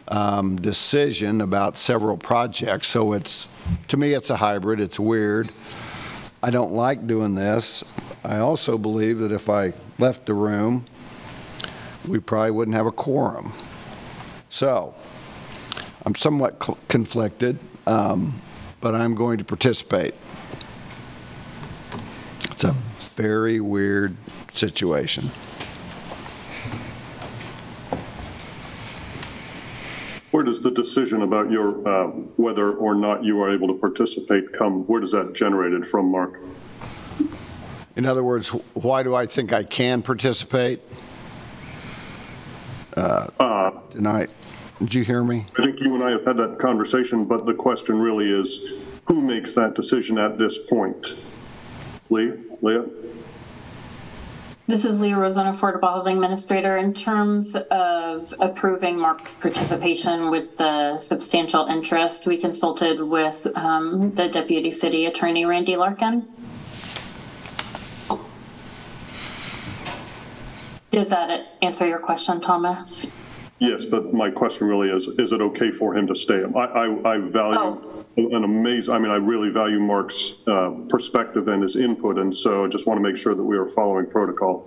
um, 0.08 0.56
decision 0.56 1.42
about 1.42 1.78
several 1.78 2.18
projects. 2.18 2.88
So 2.88 3.14
it's, 3.14 3.48
to 3.90 3.98
me, 3.98 4.14
it's 4.14 4.32
a 4.32 4.38
hybrid. 4.38 4.80
It's 4.80 5.00
weird. 5.00 5.52
I 6.42 6.52
don't 6.52 6.72
like 6.72 7.06
doing 7.06 7.36
this. 7.36 7.84
I 8.24 8.38
also 8.38 8.78
believe 8.78 9.20
that 9.20 9.32
if 9.32 9.50
I 9.50 9.74
left 9.98 10.26
the 10.26 10.34
room, 10.34 10.86
we 12.08 12.20
probably 12.20 12.52
wouldn't 12.52 12.76
have 12.76 12.86
a 12.86 12.92
quorum. 12.92 13.52
So 14.48 14.96
I'm 16.06 16.16
somewhat 16.16 16.64
cl- 16.64 16.78
conflicted, 16.88 17.60
um, 17.86 18.42
but 18.80 18.96
I'm 18.96 19.16
going 19.16 19.38
to 19.40 19.44
participate. 19.44 20.14
It's 22.46 22.64
a 22.64 22.76
very 23.16 23.60
weird 23.60 24.16
situation. 24.50 25.30
Where 30.32 30.44
does 30.44 30.62
the 30.62 30.72
decision 31.00 31.22
about 31.22 31.50
your, 31.50 31.88
uh, 31.88 32.08
whether 32.38 32.74
or 32.74 32.96
not 32.96 33.24
you 33.24 33.42
are 33.42 33.54
able 33.54 33.68
to 33.68 33.74
participate 33.74 34.52
come, 34.54 34.86
where 34.88 35.02
does 35.02 35.12
that 35.12 35.34
generated 35.34 35.88
from, 35.88 36.12
Mark? 36.12 36.40
In 37.96 38.06
other 38.06 38.24
words, 38.24 38.50
why 38.74 39.04
do 39.04 39.16
I 39.16 39.26
think 39.26 39.52
I 39.54 39.64
can 39.64 40.02
participate? 40.02 40.82
Uh, 42.96 43.72
Tonight, 43.92 44.30
did 44.80 44.94
you 44.94 45.04
hear 45.04 45.24
me? 45.24 45.46
I 45.58 45.64
think 45.64 45.80
you 45.80 45.96
and 45.96 46.04
I 46.04 46.12
have 46.12 46.26
had 46.26 46.38
that 46.38 46.60
conversation, 46.60 47.26
but 47.26 47.46
the 47.46 47.54
question 47.54 48.00
really 48.00 48.30
is, 48.30 48.60
who 49.06 49.22
makes 49.22 49.54
that 49.54 49.74
decision 49.74 50.18
at 50.18 50.38
this 50.38 50.58
point? 50.70 51.14
Lee, 52.10 52.34
Leah? 52.62 52.86
This 54.70 54.86
is 54.86 55.02
Leah 55.02 55.18
Rosen, 55.18 55.48
Affordable 55.48 55.90
Housing 55.90 56.18
Administrator. 56.18 56.78
In 56.78 56.94
terms 56.94 57.56
of 57.56 58.32
approving 58.40 59.00
Mark's 59.00 59.34
participation 59.34 60.30
with 60.30 60.58
the 60.58 60.96
substantial 60.98 61.66
interest, 61.66 62.28
we 62.28 62.38
consulted 62.38 63.02
with 63.02 63.48
um, 63.58 64.14
the 64.14 64.28
Deputy 64.28 64.72
City 64.72 65.08
Attorney, 65.08 65.44
Randy 65.44 65.76
Larkin. 65.76 66.28
Does 70.92 71.10
that 71.10 71.58
answer 71.64 71.88
your 71.88 71.98
question, 71.98 72.40
Thomas? 72.40 73.10
Yes, 73.60 73.84
but 73.84 74.14
my 74.14 74.32
question 74.32 74.68
really 74.68 74.90
is, 74.90 75.08
is 75.20 75.34
it 75.34 75.42
okay 75.42 75.72
for 75.72 75.96
him 75.96 76.08
to 76.08 76.16
stay? 76.16 76.44
I, 76.56 76.60
I, 76.60 77.16
I 77.16 77.18
value 77.18 78.06
an 78.16 78.44
amazing, 78.44 78.94
I 78.94 79.00
mean, 79.00 79.12
I 79.12 79.16
really 79.16 79.50
value 79.50 79.80
Mark's 79.80 80.34
uh, 80.48 80.72
perspective 80.90 81.48
and 81.48 81.62
his 81.62 81.76
input, 81.76 82.18
and 82.18 82.36
so 82.36 82.66
I 82.66 82.68
just 82.68 82.86
want 82.86 82.98
to 82.98 83.02
make 83.02 83.18
sure 83.18 83.36
that 83.36 83.44
we 83.44 83.58
are 83.58 83.68
following 83.68 84.08
protocol. 84.08 84.66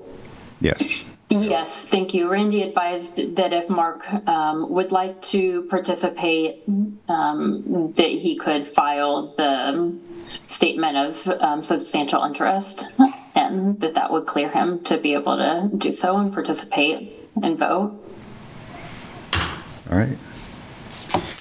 Yes. 0.61 1.05
Yes, 1.31 1.87
thank 1.87 2.12
you. 2.12 2.28
Randy 2.28 2.62
advised 2.62 3.16
that 3.16 3.55
if 3.55 3.70
Mark 3.70 4.07
um, 4.28 4.70
would 4.70 4.92
like 4.92 5.22
to 5.22 5.62
participate, 5.70 6.62
um, 7.09 7.94
that 7.96 8.09
he 8.09 8.37
could 8.37 8.68
file 8.68 9.35
the 9.37 9.98
statement 10.46 10.96
of 10.98 11.40
um, 11.40 11.64
substantial 11.64 12.22
interest, 12.24 12.87
and 13.35 13.81
that 13.81 13.94
that 13.94 14.12
would 14.12 14.26
clear 14.26 14.50
him 14.50 14.85
to 14.85 14.98
be 14.98 15.14
able 15.14 15.38
to 15.38 15.70
do 15.78 15.94
so 15.94 16.18
and 16.18 16.35
participate 16.35 17.14
and 17.42 17.59
vote. 17.59 17.98
All 19.90 19.99
right. 19.99 20.16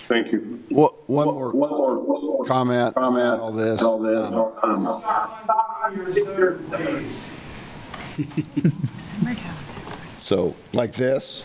Thank 0.07 0.31
you. 0.31 0.61
What, 0.69 1.09
one 1.09 1.27
more 1.27 2.43
comment 2.45 2.97
on 2.97 3.39
all 3.39 3.51
this. 3.53 3.81
Um, 3.81 5.03
So, 10.21 10.55
like 10.73 10.93
this? 10.93 11.43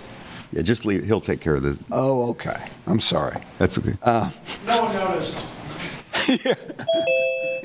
Yeah, 0.52 0.62
just 0.62 0.84
leave, 0.84 1.04
he'll 1.04 1.20
take 1.20 1.40
care 1.40 1.54
of 1.54 1.62
this. 1.62 1.78
Oh, 1.90 2.30
okay. 2.30 2.56
I'm 2.86 3.00
sorry. 3.00 3.40
That's 3.58 3.78
okay. 3.78 3.94
Uh, 4.02 4.30
No 4.66 4.84
one 4.84 4.94
noticed. 4.94 5.44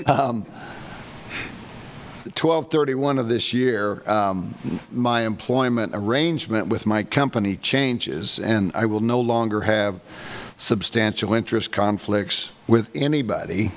1231 2.24 3.18
of 3.18 3.28
this 3.28 3.52
year, 3.52 4.04
um, 4.06 4.54
my 4.92 5.22
employment 5.22 5.94
arrangement 5.96 6.68
with 6.68 6.86
my 6.86 7.02
company 7.02 7.56
changes, 7.56 8.38
and 8.38 8.72
I 8.76 8.86
will 8.86 9.00
no 9.00 9.20
longer 9.20 9.62
have 9.62 10.00
substantial 10.58 11.34
interest 11.34 11.72
conflicts 11.72 12.54
with 12.68 12.92
anybody 12.94 13.72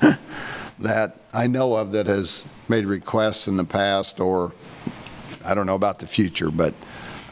that 0.78 1.16
I 1.32 1.48
know 1.48 1.74
of 1.74 1.90
that 1.90 2.06
has 2.06 2.46
made 2.68 2.86
requests 2.86 3.48
in 3.48 3.56
the 3.56 3.64
past, 3.64 4.20
or 4.20 4.52
I 5.44 5.54
don't 5.54 5.66
know 5.66 5.74
about 5.74 5.98
the 5.98 6.06
future, 6.06 6.52
but 6.52 6.74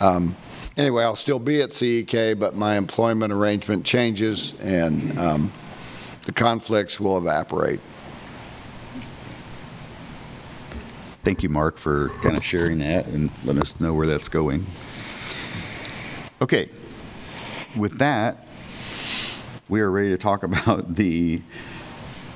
um, 0.00 0.34
anyway, 0.76 1.04
I'll 1.04 1.14
still 1.14 1.38
be 1.38 1.62
at 1.62 1.70
CEK, 1.70 2.36
but 2.36 2.56
my 2.56 2.76
employment 2.76 3.32
arrangement 3.32 3.84
changes, 3.84 4.54
and 4.60 5.16
um, 5.20 5.52
the 6.22 6.32
conflicts 6.32 6.98
will 6.98 7.16
evaporate. 7.16 7.78
Thank 11.28 11.42
you, 11.42 11.50
Mark, 11.50 11.76
for 11.76 12.08
kind 12.22 12.38
of 12.38 12.42
sharing 12.42 12.78
that 12.78 13.06
and 13.08 13.30
letting 13.44 13.60
us 13.60 13.78
know 13.78 13.92
where 13.92 14.06
that's 14.06 14.30
going. 14.30 14.64
Okay, 16.40 16.70
with 17.76 17.98
that, 17.98 18.46
we 19.68 19.82
are 19.82 19.90
ready 19.90 20.08
to 20.08 20.16
talk 20.16 20.42
about 20.42 20.94
the 20.94 21.42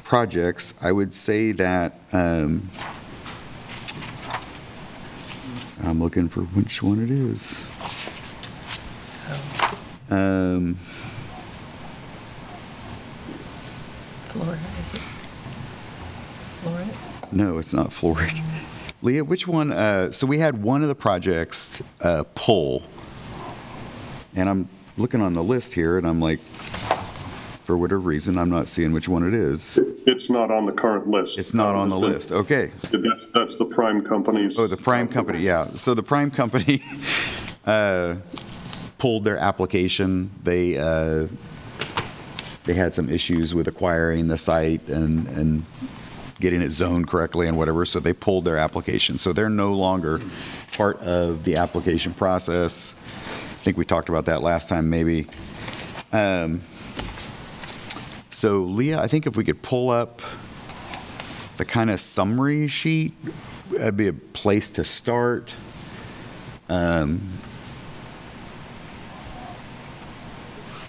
projects. 0.05 0.74
I 0.83 0.92
would 0.92 1.14
say 1.14 1.52
that 1.52 2.00
um, 2.12 2.68
I'm 5.83 5.98
looking 5.98 6.28
for 6.28 6.42
which 6.42 6.83
one 6.83 7.02
it 7.02 7.11
is. 7.11 7.62
Um, 10.11 10.74
Florida, 14.24 14.61
is 14.83 14.92
it? 14.92 15.00
Florida? 16.61 16.90
No, 17.33 17.57
it's 17.57 17.72
not 17.72 17.90
Florid. 17.90 18.38
Leah, 19.02 19.24
which 19.24 19.48
one? 19.48 19.72
Uh, 19.72 20.12
so 20.12 20.26
we 20.26 20.38
had 20.38 20.62
one 20.62 20.82
of 20.82 20.88
the 20.88 20.94
projects 20.94 21.82
uh, 22.00 22.22
pull, 22.36 22.84
and 24.36 24.48
I'm 24.48 24.68
looking 24.96 25.20
on 25.20 25.34
the 25.34 25.42
list 25.42 25.74
here, 25.74 25.98
and 25.98 26.06
I'm 26.06 26.20
like, 26.20 26.38
for 27.64 27.76
whatever 27.76 28.00
reason, 28.00 28.38
I'm 28.38 28.50
not 28.50 28.68
seeing 28.68 28.92
which 28.92 29.08
one 29.08 29.26
it 29.26 29.34
is. 29.34 29.78
It's 30.06 30.30
not 30.30 30.52
on 30.52 30.66
the 30.66 30.72
current 30.72 31.08
list. 31.08 31.36
It's 31.36 31.52
not 31.52 31.74
on 31.74 31.88
the 31.88 31.98
list. 31.98 32.30
Okay. 32.30 32.70
That's, 32.82 33.24
that's 33.34 33.56
the 33.56 33.64
prime 33.64 34.04
companies. 34.04 34.56
Oh, 34.56 34.68
the 34.68 34.76
prime 34.76 35.08
company. 35.08 35.40
Yeah. 35.40 35.68
So 35.74 35.94
the 35.94 36.02
prime 36.02 36.30
company 36.30 36.82
uh, 37.66 38.16
pulled 38.98 39.24
their 39.24 39.38
application. 39.38 40.30
They 40.44 40.78
uh, 40.78 41.26
they 42.64 42.74
had 42.74 42.94
some 42.94 43.08
issues 43.08 43.52
with 43.52 43.66
acquiring 43.66 44.28
the 44.28 44.38
site 44.38 44.88
and 44.88 45.26
and 45.28 45.64
getting 46.42 46.61
it 46.61 46.72
zoned 46.72 47.07
correctly 47.07 47.46
and 47.46 47.57
whatever. 47.57 47.87
So 47.87 48.00
they 48.00 48.12
pulled 48.12 48.44
their 48.44 48.59
application. 48.59 49.16
So 49.16 49.33
they're 49.33 49.48
no 49.48 49.74
longer 49.74 50.20
part 50.72 50.98
of 50.98 51.44
the 51.44 51.55
application 51.57 52.12
process. 52.12 52.94
I 52.96 53.64
think 53.64 53.76
we 53.76 53.85
talked 53.85 54.09
about 54.09 54.24
that 54.24 54.42
last 54.42 54.68
time, 54.68 54.90
maybe. 54.90 55.28
Um, 56.12 56.61
so 58.31 58.64
Leah, 58.64 59.00
I 59.00 59.07
think 59.07 59.28
if 59.28 59.37
we 59.37 59.44
could 59.44 59.62
pull 59.62 59.88
up 59.88 60.20
the 61.59 61.64
kind 61.64 61.90
of 61.90 62.00
summary 62.00 62.66
sheet, 62.66 63.14
that'd 63.70 63.96
be 63.96 64.09
a 64.09 64.12
place 64.12 64.68
to 64.70 64.83
start. 64.83 65.55
Um, 66.68 67.20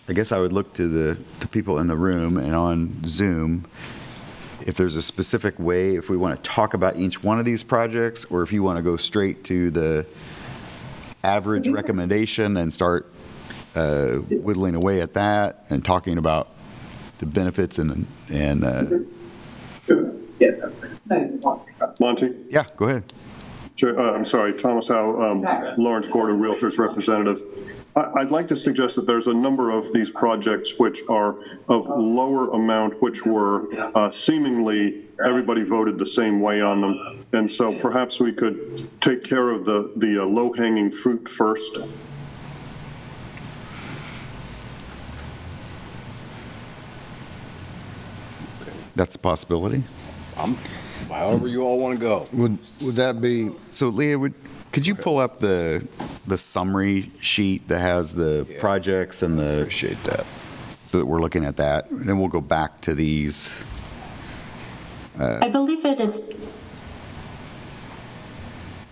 I 0.09 0.13
guess 0.13 0.31
I 0.31 0.39
would 0.39 0.51
look 0.51 0.73
to 0.73 0.87
the 0.87 1.23
to 1.41 1.47
people 1.47 1.77
in 1.77 1.85
the 1.85 1.95
room 1.95 2.37
and 2.37 2.55
on 2.55 3.05
Zoom 3.05 3.65
if 4.65 4.75
there's 4.75 4.95
a 4.95 5.01
specific 5.01 5.59
way 5.59 5.95
if 5.95 6.09
we 6.09 6.17
want 6.17 6.35
to 6.35 6.49
talk 6.49 6.73
about 6.73 6.95
each 6.97 7.23
one 7.23 7.39
of 7.39 7.45
these 7.45 7.63
projects 7.63 8.25
or 8.25 8.43
if 8.43 8.51
you 8.51 8.63
want 8.63 8.77
to 8.77 8.83
go 8.83 8.95
straight 8.97 9.43
to 9.43 9.69
the 9.71 10.05
average 11.23 11.67
recommendation 11.67 12.57
and 12.57 12.73
start 12.73 13.11
uh, 13.75 14.13
whittling 14.29 14.75
away 14.75 14.99
at 14.99 15.13
that 15.13 15.65
and 15.69 15.83
talking 15.83 16.17
about 16.17 16.49
the 17.19 17.25
benefits 17.25 17.77
and 17.77 18.07
and 18.29 18.63
uh, 18.63 18.83
Monty? 21.99 22.33
yeah, 22.49 22.65
go 22.75 22.85
ahead. 22.85 23.03
Sure, 23.75 23.99
uh, 23.99 24.13
I'm 24.13 24.25
sorry, 24.25 24.53
Thomas 24.53 24.87
Howe, 24.87 25.21
um, 25.21 25.41
Lawrence 25.77 26.07
Gordon, 26.07 26.39
Realtors 26.39 26.77
representative. 26.77 27.41
I- 27.95 28.11
I'd 28.21 28.31
like 28.31 28.47
to 28.47 28.55
suggest 28.55 28.95
that 28.95 29.05
there's 29.05 29.27
a 29.27 29.33
number 29.33 29.69
of 29.69 29.93
these 29.93 30.09
projects 30.09 30.79
which 30.79 31.01
are 31.09 31.35
of 31.69 31.87
lower 31.87 32.49
amount, 32.51 33.01
which 33.01 33.23
were 33.25 33.67
uh, 33.95 34.11
seemingly, 34.11 35.05
everybody 35.23 35.63
voted 35.63 35.97
the 35.99 36.05
same 36.05 36.41
way 36.41 36.59
on 36.61 36.81
them. 36.81 37.25
And 37.33 37.51
so 37.51 37.73
perhaps 37.79 38.19
we 38.19 38.31
could 38.31 38.89
take 39.01 39.23
care 39.23 39.49
of 39.51 39.65
the, 39.65 39.91
the 39.97 40.23
uh, 40.23 40.25
low-hanging 40.25 40.91
fruit 40.91 41.29
first. 41.29 41.77
That's 48.95 49.15
a 49.15 49.19
possibility. 49.19 49.83
I'm, 50.37 50.55
however 51.09 51.47
you 51.47 51.61
all 51.63 51.79
want 51.79 51.97
to 51.97 52.01
go. 52.01 52.27
Would, 52.33 52.57
would 52.85 52.95
that 52.95 53.21
be, 53.21 53.51
So 53.71 53.89
Leah, 53.89 54.19
would, 54.19 54.33
could 54.73 54.85
you 54.87 54.95
pull 54.95 55.19
up 55.19 55.37
the, 55.37 55.87
the 56.27 56.37
summary 56.37 57.11
sheet 57.21 57.67
that 57.67 57.79
has 57.79 58.13
the 58.13 58.45
projects 58.59 59.21
and 59.21 59.37
the? 59.39 59.61
Appreciate 59.61 60.03
that. 60.03 60.25
So 60.81 60.97
that 60.97 61.05
we're 61.05 61.21
looking 61.21 61.45
at 61.45 61.55
that, 61.57 61.89
and 61.91 62.01
then 62.09 62.19
we'll 62.19 62.27
go 62.27 62.41
back 62.41 62.81
to 62.81 62.93
these. 62.93 63.49
Uh, 65.17 65.39
I 65.41 65.47
believe 65.47 65.85
it 65.85 66.01
is, 66.01 66.19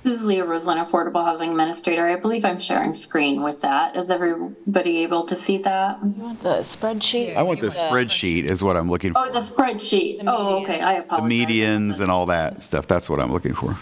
This 0.03 0.19
is 0.19 0.23
Leah 0.23 0.45
Roslin, 0.45 0.77
Affordable 0.77 1.25
Housing 1.25 1.49
Administrator. 1.49 2.07
I 2.07 2.15
believe 2.15 2.45
I'm 2.45 2.59
sharing 2.59 2.93
screen 2.93 3.43
with 3.43 3.59
that. 3.61 3.97
Is 3.97 4.09
everybody 4.09 4.99
able 4.99 5.25
to 5.25 5.35
see 5.35 5.57
that? 5.59 5.99
The 6.01 6.59
spreadsheet? 6.61 7.35
I 7.35 7.43
want 7.43 7.59
the 7.59 7.67
spreadsheet 7.67 8.45
is 8.45 8.63
what 8.63 8.77
I'm 8.77 8.89
looking 8.89 9.13
for. 9.13 9.27
Oh, 9.27 9.31
the 9.31 9.41
spreadsheet. 9.41 10.23
Oh, 10.25 10.61
okay, 10.63 10.79
I 10.79 10.99
The 10.99 11.05
apologize. 11.05 11.29
medians 11.47 11.99
and 11.99 12.09
all 12.09 12.27
that 12.27 12.63
stuff. 12.63 12.87
That's 12.87 13.09
what 13.09 13.19
I'm 13.19 13.31
looking 13.33 13.53
for. 13.53 13.75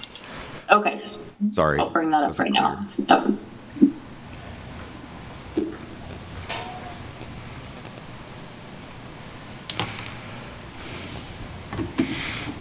Okay, 0.72 1.02
Sorry. 1.52 1.80
I'll 1.80 1.90
bring 1.90 2.12
that 2.12 2.24
up 2.24 2.38
right 2.40 2.52
now. 2.52 2.86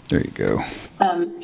There 0.08 0.20
you 0.22 0.30
go. 0.30 0.64
Um, 1.00 1.42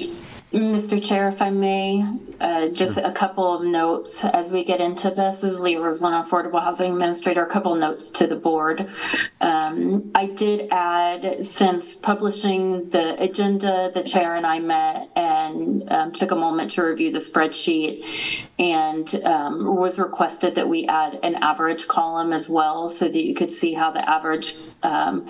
Mr. 0.55 1.05
Chair, 1.05 1.29
if 1.29 1.43
I 1.43 1.51
may, 1.51 2.07
uh, 2.41 2.69
just 2.69 2.97
a 2.97 3.11
couple 3.11 3.53
of 3.53 3.65
notes 3.65 4.25
as 4.25 4.53
we 4.53 4.63
get 4.63 4.81
into 4.81 5.11
this. 5.11 5.41
This 5.41 5.55
is 5.55 5.59
Lee 5.59 5.75
Roslin, 5.75 6.13
Affordable 6.13 6.63
Housing 6.63 6.93
Administrator. 6.93 7.45
A 7.45 7.51
couple 7.51 7.75
notes 7.75 8.09
to 8.13 8.29
the 8.29 8.37
board. 8.37 8.89
Um, 9.41 10.13
I 10.15 10.27
did 10.27 10.69
add, 10.71 11.45
since 11.45 11.97
publishing 11.97 12.91
the 12.91 13.21
agenda, 13.21 13.91
the 13.93 14.05
chair 14.05 14.37
and 14.37 14.47
I 14.47 14.61
met 14.61 15.11
and 15.17 15.91
um, 15.91 16.13
took 16.13 16.31
a 16.31 16.37
moment 16.37 16.71
to 16.73 16.85
review 16.85 17.11
the 17.11 17.19
spreadsheet 17.19 18.05
and 18.57 19.13
um, 19.25 19.75
was 19.75 19.99
requested 19.99 20.55
that 20.55 20.69
we 20.69 20.87
add 20.87 21.19
an 21.25 21.35
average 21.35 21.89
column 21.89 22.33
as 22.33 22.49
well 22.49 22.91
so 22.91 23.07
that 23.07 23.25
you 23.25 23.35
could 23.35 23.53
see 23.53 23.73
how 23.73 23.91
the 23.91 24.09
average 24.09 24.55
um, 24.85 25.29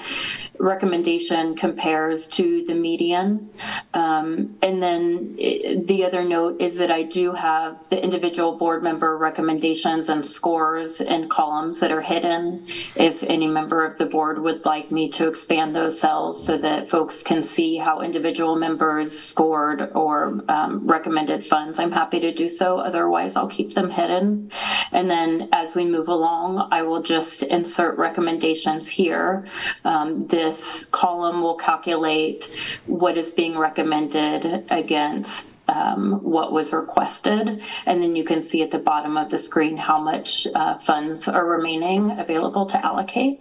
recommendation 0.58 1.56
compares 1.56 2.26
to 2.26 2.62
the 2.66 2.74
median. 2.74 3.48
Um, 3.94 4.58
and 4.62 4.82
then 4.82 5.13
i- 5.38 5.83
the 5.85 6.05
other 6.05 6.24
note 6.24 6.61
is 6.61 6.79
that 6.79 6.90
I 6.90 7.03
do 7.03 7.33
have 7.33 7.88
the 7.88 8.03
individual 8.03 8.57
board 8.57 8.83
member 8.83 9.16
recommendations 9.16 10.09
and 10.09 10.24
scores 10.27 11.00
in 11.00 11.29
columns 11.29 11.81
that 11.81 11.90
are 11.90 12.00
hidden. 12.00 12.66
If 12.96 13.22
any 13.22 13.46
member 13.46 13.85
of 13.85 13.98
the 13.98 14.07
board 14.07 14.40
would 14.42 14.64
like 14.64 14.90
me 14.90 15.09
to 15.11 15.29
expand 15.29 15.74
those 15.74 16.00
cells 16.00 16.44
so 16.44 16.57
that 16.59 16.88
folks 16.88 17.22
can 17.22 17.42
see 17.42 17.77
how 17.77 18.00
individual 18.00 18.57
members 18.57 19.18
scored 19.18 19.90
or 19.94 20.40
um, 20.48 20.87
recommended 20.87 21.44
funds, 21.46 21.79
I'm 21.79 21.92
happy 21.92 22.20
to 22.20 22.33
do 22.33 22.48
so. 22.48 22.79
Otherwise, 22.79 23.37
I'll 23.37 23.48
keep 23.48 23.74
them 23.74 23.90
hidden. 23.90 24.50
And 24.92 25.11
then 25.11 25.48
as 25.53 25.74
we 25.74 25.85
move 25.85 26.09
along, 26.09 26.68
I 26.70 26.83
will 26.83 27.03
just 27.03 27.42
insert 27.42 27.96
recommendations 27.98 28.88
here. 28.88 29.46
Um, 29.85 30.27
This 30.27 30.87
column 30.87 31.42
will 31.42 31.57
calculate 31.57 32.50
what 32.87 33.16
is 33.16 33.31
being 33.31 33.57
recommended 33.59 34.64
against 35.04 35.48
um, 35.68 36.22
what 36.22 36.52
was 36.52 36.72
requested. 36.72 37.62
And 37.86 38.02
then 38.02 38.16
you 38.16 38.24
can 38.24 38.42
see 38.42 38.62
at 38.62 38.70
the 38.70 38.78
bottom 38.78 39.16
of 39.16 39.30
the 39.30 39.38
screen 39.38 39.76
how 39.76 40.00
much 40.00 40.46
uh, 40.54 40.78
funds 40.78 41.28
are 41.28 41.44
remaining 41.44 42.18
available 42.18 42.66
to 42.66 42.84
allocate. 42.84 43.40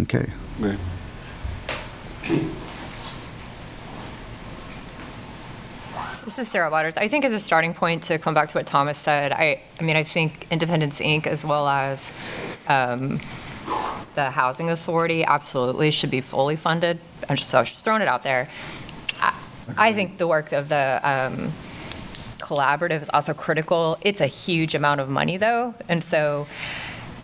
Okay. 0.00 0.26
Okay. 0.60 0.76
This 6.24 6.38
is 6.38 6.48
Sarah 6.48 6.70
Waters. 6.70 6.96
I 6.96 7.08
think 7.08 7.24
as 7.24 7.32
a 7.32 7.40
starting 7.40 7.74
point 7.74 8.04
to 8.04 8.18
come 8.18 8.34
back 8.34 8.48
to 8.50 8.54
what 8.54 8.66
Thomas 8.66 8.98
said, 8.98 9.32
I, 9.32 9.62
I 9.80 9.82
mean, 9.82 9.96
I 9.96 10.04
think 10.04 10.46
Independence 10.50 11.00
Inc. 11.00 11.26
as 11.26 11.44
well 11.44 11.66
as 11.66 12.12
um, 12.68 13.20
the 14.14 14.30
Housing 14.30 14.70
Authority 14.70 15.24
absolutely 15.24 15.90
should 15.90 16.10
be 16.10 16.20
fully 16.20 16.56
funded. 16.56 17.00
I'm 17.30 17.36
just, 17.36 17.48
so 17.48 17.62
just 17.62 17.84
throwing 17.84 18.02
it 18.02 18.08
out 18.08 18.24
there. 18.24 18.48
I, 19.20 19.34
I 19.78 19.92
think 19.92 20.18
the 20.18 20.26
work 20.26 20.50
of 20.50 20.68
the 20.68 21.00
um, 21.04 21.52
collaborative 22.38 23.02
is 23.02 23.10
also 23.10 23.32
critical. 23.32 23.98
It's 24.00 24.20
a 24.20 24.26
huge 24.26 24.74
amount 24.74 25.00
of 25.00 25.08
money 25.08 25.36
though, 25.36 25.74
and 25.88 26.02
so 26.02 26.48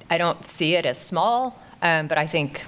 I 0.09 0.17
don't 0.17 0.47
see 0.47 0.77
it 0.77 0.87
as 0.87 0.97
small, 0.97 1.61
um, 1.83 2.07
but 2.07 2.19
I 2.19 2.27
think 2.29 2.63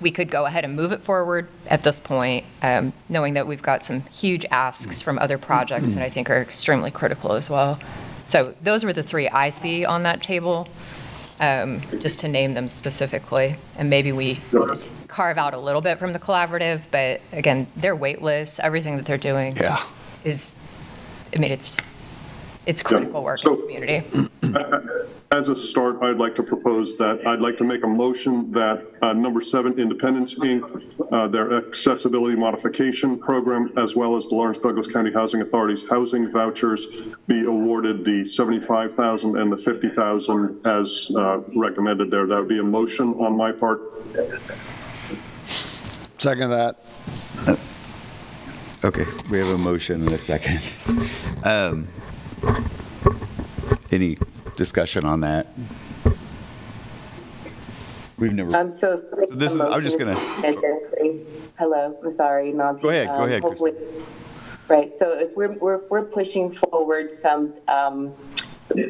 we 0.00 0.10
could 0.10 0.28
go 0.28 0.46
ahead 0.46 0.64
and 0.64 0.74
move 0.74 0.90
it 0.90 1.00
forward 1.00 1.46
at 1.68 1.84
this 1.84 2.00
point, 2.00 2.44
um, 2.60 2.92
knowing 3.08 3.34
that 3.34 3.46
we've 3.46 3.62
got 3.62 3.84
some 3.84 4.00
huge 4.06 4.44
asks 4.50 5.00
from 5.00 5.20
other 5.20 5.38
projects 5.38 5.94
that 5.94 6.02
I 6.02 6.10
think 6.10 6.28
are 6.28 6.42
extremely 6.42 6.90
critical 6.90 7.34
as 7.34 7.48
well. 7.48 7.78
So 8.26 8.56
those 8.60 8.84
were 8.84 8.92
the 8.92 9.04
three 9.04 9.28
I 9.28 9.50
see 9.50 9.84
on 9.84 10.02
that 10.02 10.24
table, 10.24 10.66
um, 11.40 11.82
just 12.00 12.18
to 12.20 12.28
name 12.28 12.54
them 12.54 12.68
specifically. 12.68 13.56
And 13.76 13.90
maybe 13.90 14.12
we 14.12 14.40
carve 15.08 15.38
out 15.38 15.54
a 15.54 15.58
little 15.58 15.80
bit 15.80 15.98
from 15.98 16.12
the 16.12 16.18
collaborative, 16.18 16.82
but 16.90 17.20
again, 17.32 17.66
their 17.76 17.94
wait 17.96 18.22
lists, 18.22 18.58
everything 18.60 18.96
that 18.96 19.06
they're 19.06 19.18
doing 19.18 19.56
Yeah. 19.56 19.82
is, 20.24 20.56
I 21.34 21.38
mean, 21.38 21.52
it's, 21.52 21.86
it's 22.66 22.82
critical 22.82 23.22
work 23.22 23.44
in 23.44 23.52
the 23.52 23.62
community. 23.62 24.28
As 25.32 25.48
a 25.48 25.56
start, 25.56 26.02
I'd 26.02 26.18
like 26.18 26.36
to 26.36 26.42
propose 26.42 26.96
that, 26.98 27.26
I'd 27.26 27.40
like 27.40 27.58
to 27.58 27.64
make 27.64 27.82
a 27.82 27.88
motion 27.88 28.52
that 28.52 28.86
uh, 29.02 29.12
number 29.12 29.42
seven, 29.42 29.76
Independence 29.78 30.34
Inc., 30.34 30.62
uh, 31.12 31.26
their 31.26 31.58
accessibility 31.66 32.36
modification 32.36 33.18
program, 33.18 33.72
as 33.76 33.96
well 33.96 34.16
as 34.16 34.22
the 34.24 34.36
Lawrence 34.36 34.58
Douglas 34.58 34.86
County 34.86 35.12
Housing 35.12 35.40
Authority's 35.42 35.82
housing 35.90 36.30
vouchers 36.30 36.86
be 37.26 37.44
awarded 37.44 38.04
the 38.04 38.28
75,000 38.28 39.36
and 39.36 39.50
the 39.50 39.56
50,000 39.56 40.64
as 40.64 41.10
uh, 41.16 41.38
recommended 41.56 42.08
there. 42.08 42.26
That 42.28 42.38
would 42.38 42.48
be 42.48 42.60
a 42.60 42.62
motion 42.62 43.14
on 43.14 43.36
my 43.36 43.50
part. 43.50 43.80
Second 46.18 46.50
that. 46.50 46.78
Okay, 48.84 49.04
we 49.28 49.38
have 49.38 49.48
a 49.48 49.58
motion 49.58 50.02
and 50.02 50.12
a 50.12 50.18
second. 50.18 50.60
Um, 51.42 51.88
Any 53.90 54.18
discussion 54.56 55.04
on 55.04 55.20
that? 55.20 55.46
We've 58.18 58.32
never, 58.32 58.56
Um, 58.56 58.70
so. 58.70 59.02
So 59.28 59.34
this 59.34 59.54
is- 59.54 59.60
I'm 59.60 59.82
just 59.82 59.98
gonna- 59.98 60.14
Hello, 61.58 61.96
I'm 62.02 62.10
sorry, 62.10 62.52
Nancy. 62.52 62.82
Go 62.82 62.88
ahead, 62.88 63.08
go 63.08 63.14
Um, 63.14 63.22
ahead, 63.24 63.42
hopefully- 63.42 63.74
Right, 64.68 64.92
so 64.98 65.12
if 65.12 65.36
we're, 65.36 65.52
we're, 65.52 65.80
we're 65.90 66.02
pushing 66.02 66.50
forward 66.50 67.10
some, 67.12 67.54
um, 67.68 68.12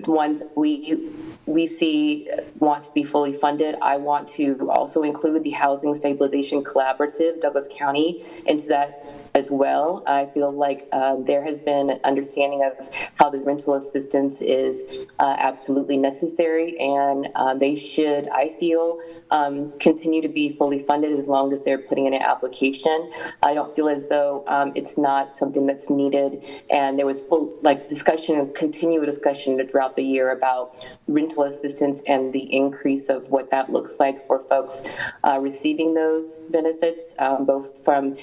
ones 0.06 0.42
we, 0.56 1.10
we 1.44 1.66
see 1.66 2.30
want 2.60 2.84
to 2.84 2.90
be 2.92 3.04
fully 3.04 3.34
funded, 3.34 3.76
I 3.82 3.98
want 3.98 4.26
to 4.28 4.70
also 4.70 5.02
include 5.02 5.42
the 5.42 5.50
Housing 5.50 5.94
Stabilization 5.94 6.64
Collaborative, 6.64 7.42
Douglas 7.42 7.68
County, 7.76 8.24
into 8.46 8.68
that 8.68 9.04
as 9.36 9.50
well. 9.50 10.02
I 10.06 10.26
feel 10.26 10.50
like 10.50 10.88
um, 10.92 11.24
there 11.24 11.44
has 11.44 11.58
been 11.58 11.90
an 11.90 12.00
understanding 12.04 12.64
of 12.64 12.88
how 13.16 13.28
this 13.28 13.44
rental 13.44 13.74
assistance 13.74 14.40
is 14.40 15.06
uh, 15.18 15.36
absolutely 15.38 15.98
necessary, 15.98 16.78
and 16.78 17.28
uh, 17.34 17.54
they 17.54 17.74
should, 17.74 18.28
I 18.30 18.54
feel, 18.58 18.98
um, 19.30 19.78
continue 19.78 20.22
to 20.22 20.28
be 20.28 20.56
fully 20.56 20.82
funded 20.82 21.16
as 21.18 21.28
long 21.28 21.52
as 21.52 21.62
they're 21.64 21.78
putting 21.78 22.06
in 22.06 22.14
an 22.14 22.22
application. 22.22 23.12
I 23.42 23.52
don't 23.52 23.76
feel 23.76 23.88
as 23.88 24.08
though 24.08 24.42
um, 24.48 24.72
it's 24.74 24.96
not 24.96 25.34
something 25.34 25.66
that's 25.66 25.90
needed, 25.90 26.42
and 26.70 26.98
there 26.98 27.06
was 27.06 27.20
full 27.22 27.58
like 27.60 27.90
discussion, 27.90 28.52
continual 28.54 29.04
discussion 29.04 29.60
throughout 29.68 29.96
the 29.96 30.02
year 30.02 30.30
about 30.30 30.74
rental 31.08 31.42
assistance 31.42 32.00
and 32.06 32.32
the 32.32 32.54
increase 32.54 33.10
of 33.10 33.28
what 33.28 33.50
that 33.50 33.70
looks 33.70 34.00
like 34.00 34.26
for 34.26 34.42
folks 34.48 34.82
uh, 35.24 35.38
receiving 35.38 35.92
those 35.92 36.44
benefits, 36.50 37.14
um, 37.18 37.44
both 37.44 37.84
from 37.84 38.16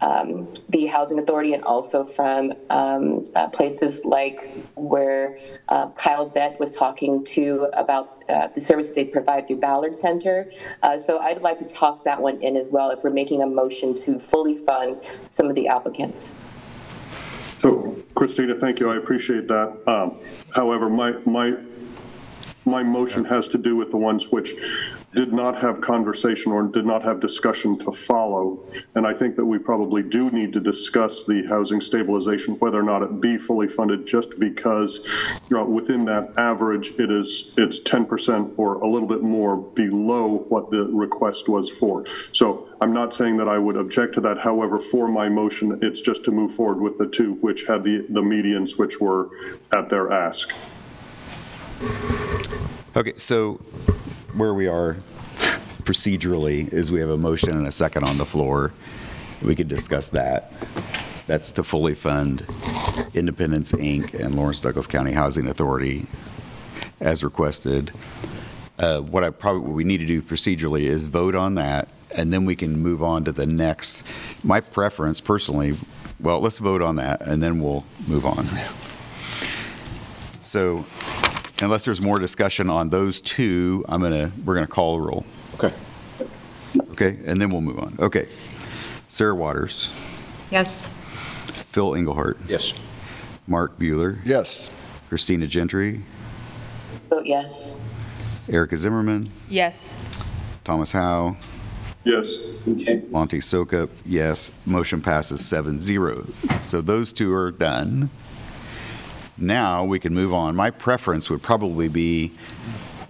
um, 0.00 0.48
the 0.68 0.86
housing 0.86 1.18
authority 1.18 1.54
and 1.54 1.64
also 1.64 2.04
from 2.04 2.52
um, 2.70 3.26
uh, 3.34 3.48
places 3.48 4.04
like 4.04 4.50
where 4.76 5.38
uh, 5.68 5.88
Kyle 5.90 6.30
Vett 6.30 6.58
was 6.60 6.70
talking 6.70 7.24
to 7.26 7.68
about 7.72 8.22
uh, 8.28 8.48
the 8.54 8.60
services 8.60 8.92
they 8.94 9.04
provide 9.04 9.46
through 9.46 9.56
Ballard 9.56 9.96
Center. 9.96 10.50
Uh, 10.82 10.98
so 10.98 11.18
I'd 11.18 11.42
like 11.42 11.58
to 11.58 11.64
toss 11.64 12.02
that 12.02 12.20
one 12.20 12.40
in 12.42 12.56
as 12.56 12.70
well 12.70 12.90
if 12.90 13.02
we're 13.02 13.10
making 13.10 13.42
a 13.42 13.46
motion 13.46 13.94
to 13.94 14.18
fully 14.20 14.56
fund 14.56 15.00
some 15.30 15.48
of 15.48 15.54
the 15.54 15.68
applicants. 15.68 16.34
So 17.60 17.96
Christina, 18.14 18.54
thank 18.54 18.78
you, 18.78 18.90
I 18.90 18.96
appreciate 18.96 19.48
that. 19.48 19.76
Um, 19.86 20.18
However, 20.50 20.88
my, 20.88 21.12
my, 21.24 21.54
my 22.64 22.82
motion 22.82 23.24
has 23.26 23.48
to 23.48 23.58
do 23.58 23.76
with 23.76 23.90
the 23.90 23.96
ones 23.96 24.30
which 24.30 24.54
did 25.14 25.32
not 25.32 25.60
have 25.60 25.80
conversation 25.80 26.52
or 26.52 26.62
did 26.64 26.84
not 26.84 27.02
have 27.02 27.18
discussion 27.18 27.78
to 27.78 27.92
follow. 27.92 28.62
And 28.94 29.06
I 29.06 29.14
think 29.14 29.36
that 29.36 29.44
we 29.44 29.58
probably 29.58 30.02
do 30.02 30.30
need 30.30 30.52
to 30.52 30.60
discuss 30.60 31.24
the 31.26 31.44
housing 31.48 31.80
stabilization, 31.80 32.58
whether 32.58 32.78
or 32.78 32.82
not 32.82 33.02
it 33.02 33.20
be 33.20 33.38
fully 33.38 33.68
funded, 33.68 34.06
just 34.06 34.38
because, 34.38 35.00
you 35.48 35.56
know, 35.56 35.64
within 35.64 36.04
that 36.06 36.34
average, 36.36 36.92
it 36.98 37.10
is, 37.10 37.52
it's 37.56 37.78
10% 37.80 38.52
or 38.58 38.74
a 38.74 38.88
little 38.88 39.08
bit 39.08 39.22
more 39.22 39.56
below 39.56 40.44
what 40.48 40.70
the 40.70 40.84
request 40.84 41.48
was 41.48 41.70
for. 41.80 42.04
So 42.32 42.68
I'm 42.82 42.92
not 42.92 43.14
saying 43.14 43.38
that 43.38 43.48
I 43.48 43.56
would 43.56 43.76
object 43.76 44.14
to 44.16 44.20
that. 44.22 44.38
However, 44.38 44.78
for 44.90 45.08
my 45.08 45.28
motion, 45.28 45.78
it's 45.80 46.02
just 46.02 46.22
to 46.24 46.30
move 46.30 46.54
forward 46.54 46.80
with 46.80 46.98
the 46.98 47.06
two 47.06 47.34
which 47.40 47.64
had 47.64 47.82
the, 47.82 48.04
the 48.10 48.20
medians 48.20 48.76
which 48.76 49.00
were 49.00 49.30
at 49.74 49.88
their 49.88 50.12
ask. 50.12 50.50
okay, 52.96 53.14
so 53.14 53.58
where 54.38 54.54
we 54.54 54.68
are 54.68 54.96
procedurally 55.82 56.72
is 56.72 56.90
we 56.90 57.00
have 57.00 57.10
a 57.10 57.18
motion 57.18 57.50
and 57.50 57.66
a 57.66 57.72
second 57.72 58.04
on 58.04 58.18
the 58.18 58.24
floor. 58.24 58.72
We 59.42 59.54
could 59.54 59.68
discuss 59.68 60.08
that. 60.10 60.52
That's 61.26 61.50
to 61.52 61.64
fully 61.64 61.94
fund 61.94 62.46
Independence, 63.14 63.72
Inc. 63.72 64.14
and 64.14 64.34
Lawrence 64.34 64.60
Douglas 64.60 64.86
County 64.86 65.12
Housing 65.12 65.46
Authority 65.48 66.06
as 67.00 67.22
requested. 67.22 67.92
Uh, 68.78 69.00
What 69.00 69.24
I 69.24 69.30
probably, 69.30 69.62
what 69.62 69.72
we 69.72 69.84
need 69.84 69.98
to 69.98 70.06
do 70.06 70.22
procedurally 70.22 70.84
is 70.84 71.06
vote 71.08 71.34
on 71.34 71.56
that, 71.56 71.88
and 72.16 72.32
then 72.32 72.44
we 72.44 72.56
can 72.56 72.78
move 72.78 73.02
on 73.02 73.24
to 73.24 73.32
the 73.32 73.46
next. 73.46 74.04
My 74.44 74.60
preference 74.60 75.20
personally, 75.20 75.76
well, 76.20 76.40
let's 76.40 76.58
vote 76.58 76.80
on 76.80 76.96
that, 76.96 77.20
and 77.22 77.42
then 77.42 77.60
we'll 77.60 77.84
move 78.06 78.24
on. 78.24 78.46
So 80.42 80.86
unless 81.62 81.84
there's 81.84 82.00
more 82.00 82.18
discussion 82.18 82.70
on 82.70 82.90
those 82.90 83.20
two, 83.20 83.84
I'm 83.88 84.00
going 84.00 84.12
to, 84.12 84.30
we're 84.44 84.54
going 84.54 84.66
to 84.66 84.72
call 84.72 84.96
the 84.96 85.02
roll. 85.02 85.24
Okay. 85.54 85.72
Okay, 86.90 87.18
and 87.26 87.40
then 87.40 87.48
we'll 87.50 87.60
move 87.60 87.78
on. 87.78 87.96
Okay. 87.98 88.28
Sarah 89.08 89.34
Waters, 89.34 89.88
Yes. 90.50 90.88
Phil 91.72 91.94
Engelhardt, 91.94 92.38
Yes. 92.46 92.74
Mark 93.46 93.78
Buhler, 93.78 94.18
Yes. 94.24 94.70
Christina 95.08 95.46
Gentry, 95.46 96.02
Vote 97.08 97.24
yes. 97.26 97.78
Erica 98.50 98.76
Zimmerman, 98.76 99.30
Yes. 99.48 99.96
Thomas 100.64 100.92
Howe, 100.92 101.36
Yes. 102.04 102.34
Monty 103.10 103.38
Sokup, 103.40 103.88
yes. 104.04 104.50
Motion 104.66 105.00
passes 105.00 105.40
7-0. 105.42 106.56
So 106.56 106.80
those 106.80 107.12
two 107.12 107.32
are 107.34 107.50
done. 107.50 108.10
Now 109.38 109.84
we 109.84 109.98
can 109.98 110.14
move 110.14 110.32
on. 110.32 110.56
My 110.56 110.70
preference 110.70 111.30
would 111.30 111.42
probably 111.42 111.88
be 111.88 112.32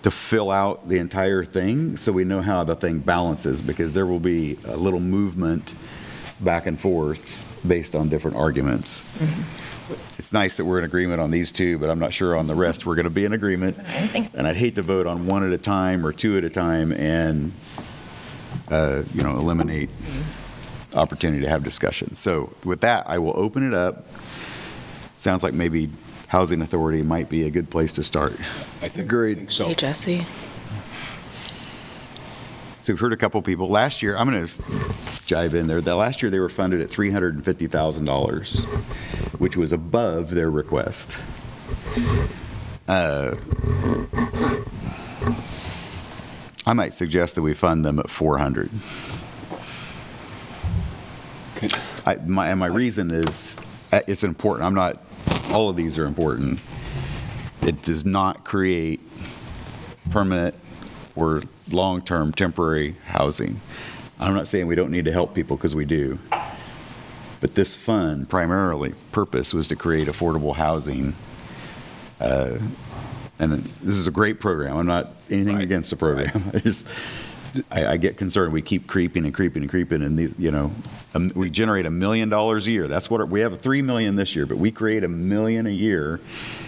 to 0.03 0.11
fill 0.11 0.51
out 0.51 0.89
the 0.89 0.99
entire 0.99 1.45
thing 1.45 1.97
so 1.97 2.13
we 2.13 2.25
know 2.25 2.41
how 2.41 2.65
the 2.65 2.77
thing 2.77 2.99
balances 2.99 3.61
because 3.61 3.95
there 3.95 4.07
will 4.07 4.21
be 4.21 4.59
a 4.65 4.77
little 4.77 5.01
movement 5.01 5.75
back 6.41 6.67
and 6.67 6.79
forth 6.79 7.45
based 7.67 7.97
on 7.97 8.09
different 8.09 8.37
arguments. 8.37 9.03
It's 10.19 10.33
nice 10.33 10.59
that 10.59 10.65
we're 10.65 10.79
in 10.79 10.85
agreement 10.85 11.21
on 11.21 11.31
these 11.31 11.51
two, 11.51 11.79
but 11.79 11.89
I'm 11.91 11.99
not 11.99 12.13
sure 12.13 12.37
on 12.37 12.47
the 12.47 12.55
rest 12.55 12.87
we're 12.87 12.95
going 12.95 13.05
to 13.05 13.11
be 13.11 13.25
in 13.25 13.33
agreement. 13.33 13.79
And 14.35 14.47
I'd 14.47 14.57
hate 14.57 14.75
to 14.77 14.83
vote 14.83 15.07
on 15.07 15.27
one 15.27 15.45
at 15.47 15.53
a 15.53 15.59
time 15.59 16.07
or 16.07 16.13
two 16.13 16.37
at 16.37 16.45
a 16.45 16.51
time 16.51 16.93
and, 16.93 17.53
uh, 18.71 19.03
you 19.15 19.23
know, 19.23 19.33
eliminate 19.33 19.89
opportunity 20.95 21.43
to 21.43 21.49
have 21.49 21.65
discussion. 21.65 22.15
So 22.15 22.53
with 22.65 22.83
that, 22.83 23.09
I 23.09 23.19
will 23.19 23.37
open 23.37 23.67
it 23.67 23.75
up. 23.75 24.07
Sounds 25.15 25.43
like 25.43 25.55
maybe 25.55 25.91
Housing 26.29 26.61
Authority 26.63 27.03
might 27.03 27.29
be 27.29 27.45
a 27.45 27.51
good 27.51 27.71
place 27.71 27.93
to 27.95 28.05
start. 28.05 28.33
I 28.83 28.89
think 28.89 29.07
Agreed. 29.07 29.51
so. 29.51 29.67
Hey, 29.67 29.75
Jesse. 29.75 30.27
So 32.83 32.93
we've 32.93 33.01
heard 33.01 33.13
a 33.13 33.17
couple 33.17 33.43
people. 33.43 33.69
Last 33.69 34.03
year, 34.03 34.17
I'm 34.17 34.31
going 34.31 34.47
to 34.47 34.53
jive 35.27 35.53
in 35.55 35.67
there. 35.67 35.81
The 35.81 35.95
last 35.95 36.23
year 36.23 36.31
they 36.31 36.39
were 36.39 36.49
funded 36.49 36.81
at 36.81 36.89
$350,000, 36.89 38.65
which 39.41 39.57
was 39.57 39.73
above 39.73 40.31
their 40.31 40.51
request. 40.51 41.17
Uh, 42.87 43.35
I 46.67 46.73
might 46.73 46.95
suggest 46.95 47.35
that 47.35 47.43
we 47.43 47.53
fund 47.55 47.85
them 47.85 47.99
at 47.99 48.09
400. 48.09 48.71
Okay. 51.57 51.69
I, 52.07 52.15
my, 52.17 52.49
and 52.51 52.61
my 52.61 52.67
reason 52.67 53.11
is, 53.11 53.57
uh, 53.93 54.01
it's 54.07 54.25
important. 54.25 54.65
I'm 54.67 54.75
not, 54.75 55.03
all 55.51 55.69
of 55.69 55.77
these 55.77 55.99
are 55.99 56.07
important. 56.07 56.61
It 57.63 57.83
does 57.83 58.05
not 58.05 58.45
create 58.45 59.01
permanent 60.11 60.55
or 61.17 61.43
long-term 61.71 62.33
temporary 62.33 62.97
housing. 63.05 63.61
I'm 64.19 64.35
not 64.35 64.49
saying 64.49 64.67
we 64.67 64.75
don't 64.75 64.91
need 64.91 65.05
to 65.05 65.13
help 65.13 65.35
people, 65.35 65.57
because 65.57 65.75
we 65.75 65.85
do. 65.85 66.19
But 67.41 67.55
this 67.55 67.75
fund 67.75 68.29
primarily, 68.29 68.95
purpose 69.13 69.55
was 69.55 69.69
to 69.69 69.77
create 69.77 70.09
affordable 70.09 70.55
housing. 70.57 71.15
Uh, 72.21 72.59
And 73.41 73.53
this 73.53 73.95
is 73.95 74.09
a 74.09 74.11
great 74.11 74.41
program. 74.41 74.77
I'm 74.77 74.87
not 74.87 75.13
anything 75.31 75.61
against 75.61 75.91
the 75.91 75.97
program. 75.97 76.51
Just, 76.65 76.89
I, 77.71 77.87
I 77.87 77.97
get 77.97 78.17
concerned. 78.17 78.53
We 78.53 78.63
keep 78.63 78.87
creeping 78.87 79.25
and 79.25 79.33
creeping 79.35 79.63
and 79.63 79.71
creeping, 79.71 80.03
and 80.03 80.19
these, 80.19 80.35
you 80.39 80.51
know, 80.51 80.73
um, 81.15 81.33
we 81.35 81.51
generate 81.51 81.87
a 81.87 81.91
million 81.91 82.29
dollars 82.29 82.67
a 82.67 82.71
year. 82.71 82.89
That's 82.89 83.11
what 83.11 83.27
we 83.29 83.41
have. 83.41 83.61
Three 83.61 83.83
million 83.83 84.17
this 84.17 84.37
year, 84.37 84.47
but 84.47 84.59
we 84.59 84.71
create 84.71 85.05
a 85.05 85.09
million 85.09 85.67
a 85.67 85.71
year 85.71 86.21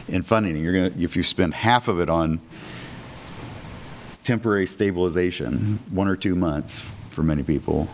in 0.09 0.23
funding. 0.23 0.55
And 0.55 0.65
you're 0.65 0.73
gonna, 0.73 1.03
if 1.03 1.17
you 1.17 1.23
spend 1.23 1.55
half 1.55 1.89
of 1.89 2.01
it 2.01 2.09
on 2.09 2.41
temporary 4.25 4.67
stabilization, 4.67 5.79
one 5.91 6.09
or 6.09 6.17
two 6.17 6.35
months 6.35 6.83
for 7.11 7.23
many 7.23 7.43
people. 7.43 7.89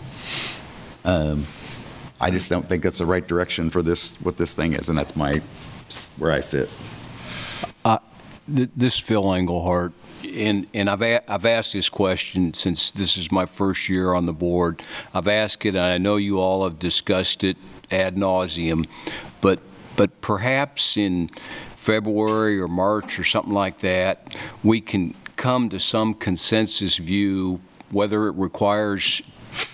Um, 1.04 1.46
I 2.20 2.30
just 2.30 2.48
don't 2.48 2.66
think 2.66 2.82
that's 2.82 2.98
the 2.98 3.06
right 3.06 3.26
direction 3.26 3.70
for 3.70 3.82
this, 3.82 4.16
what 4.22 4.36
this 4.36 4.54
thing 4.54 4.72
is, 4.72 4.88
and 4.88 4.98
that's 4.98 5.14
my, 5.14 5.40
where 6.18 6.32
I 6.32 6.40
sit. 6.40 6.68
Th- 8.54 8.70
This 8.76 8.98
Phil 8.98 9.32
Engelhardt, 9.34 9.92
and, 10.36 10.66
and 10.74 10.88
I've, 10.90 11.02
a- 11.02 11.30
I've 11.32 11.46
asked 11.46 11.72
this 11.72 11.88
question 11.88 12.54
since 12.54 12.90
this 12.90 13.16
is 13.16 13.32
my 13.32 13.46
first 13.46 13.88
year 13.88 14.12
on 14.14 14.26
the 14.26 14.32
board. 14.32 14.82
I've 15.14 15.28
asked 15.28 15.64
it, 15.66 15.70
and 15.70 15.78
I 15.78 15.98
know 15.98 16.16
you 16.16 16.38
all 16.38 16.64
have 16.64 16.78
discussed 16.78 17.42
it 17.42 17.56
ad 17.90 18.16
nauseum, 18.16 18.86
but, 19.40 19.60
but 19.96 20.20
perhaps 20.20 20.96
in 20.96 21.28
February 21.76 22.60
or 22.60 22.68
March 22.68 23.18
or 23.18 23.24
something 23.24 23.54
like 23.54 23.78
that, 23.80 24.34
we 24.62 24.80
can 24.80 25.14
come 25.36 25.68
to 25.70 25.78
some 25.80 26.14
consensus 26.14 26.96
view, 26.98 27.60
whether 27.90 28.26
it 28.28 28.32
requires 28.32 29.22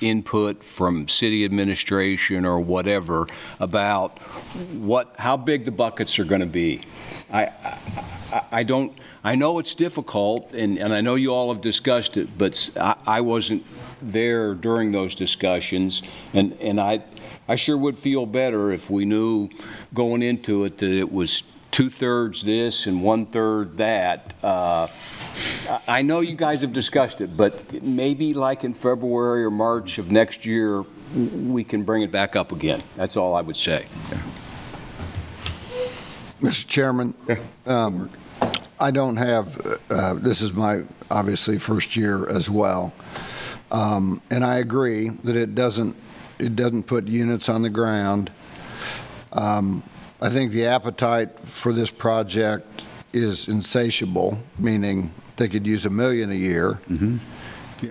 input 0.00 0.62
from 0.62 1.08
city 1.08 1.44
administration 1.44 2.44
or 2.44 2.60
whatever, 2.60 3.26
about 3.58 4.18
what, 4.72 5.14
how 5.18 5.36
big 5.36 5.64
the 5.64 5.70
buckets 5.72 6.18
are 6.18 6.24
going 6.24 6.40
to 6.40 6.46
be. 6.46 6.82
I, 7.32 7.44
I- 7.46 7.78
I 8.50 8.62
don't, 8.62 8.94
I 9.24 9.36
know 9.36 9.58
it's 9.60 9.74
difficult, 9.74 10.52
and, 10.52 10.78
and 10.78 10.92
I 10.92 11.00
know 11.00 11.14
you 11.14 11.32
all 11.32 11.52
have 11.52 11.62
discussed 11.62 12.16
it, 12.16 12.28
but 12.36 12.70
I, 12.76 12.96
I 13.06 13.20
wasn't 13.20 13.64
there 14.00 14.54
during 14.54 14.90
those 14.90 15.14
discussions, 15.14 16.02
and, 16.34 16.52
and 16.60 16.80
I, 16.80 17.02
I 17.46 17.54
sure 17.54 17.78
would 17.78 17.96
feel 17.96 18.26
better 18.26 18.72
if 18.72 18.90
we 18.90 19.04
knew 19.04 19.48
going 19.94 20.22
into 20.22 20.64
it 20.64 20.78
that 20.78 20.90
it 20.90 21.12
was 21.12 21.44
two-thirds 21.70 22.42
this 22.42 22.86
and 22.86 23.02
one-third 23.02 23.78
that. 23.78 24.34
Uh, 24.42 24.88
I 25.68 25.80
I 25.88 26.02
know 26.02 26.20
you 26.20 26.34
guys 26.36 26.60
have 26.60 26.72
discussed 26.72 27.20
it, 27.20 27.36
but 27.36 27.82
maybe 27.82 28.34
like 28.34 28.64
in 28.64 28.74
February 28.74 29.44
or 29.44 29.50
March 29.50 29.98
of 29.98 30.10
next 30.10 30.44
year, 30.44 30.82
we 31.14 31.64
can 31.64 31.82
bring 31.84 32.02
it 32.02 32.10
back 32.10 32.36
up 32.36 32.52
again. 32.52 32.82
That's 32.96 33.16
all 33.16 33.34
I 33.34 33.40
would 33.40 33.56
say. 33.56 33.86
Mr. 36.42 36.66
Chairman, 36.66 37.14
um, 37.66 38.10
I 38.82 38.90
don't 38.90 39.16
have, 39.16 39.80
uh, 39.90 40.14
this 40.14 40.42
is 40.42 40.52
my, 40.54 40.82
obviously, 41.08 41.56
first 41.56 41.94
year 41.94 42.28
as 42.28 42.50
well. 42.50 42.92
Um, 43.70 44.20
And 44.28 44.44
I 44.44 44.56
agree 44.56 45.08
that 45.08 45.36
it 45.36 45.54
doesn't, 45.54 45.94
it 46.40 46.56
doesn't 46.56 46.82
put 46.88 47.06
units 47.06 47.48
on 47.48 47.62
the 47.62 47.70
ground. 47.70 48.32
Um, 49.32 49.84
I 50.20 50.28
think 50.30 50.50
the 50.50 50.66
appetite 50.66 51.38
for 51.44 51.72
this 51.72 51.90
project 51.90 52.84
is 53.12 53.46
insatiable, 53.46 54.38
meaning 54.58 55.12
they 55.36 55.46
could 55.48 55.64
use 55.66 55.86
a 55.86 55.90
million 55.90 56.32
a 56.32 56.34
year. 56.50 56.80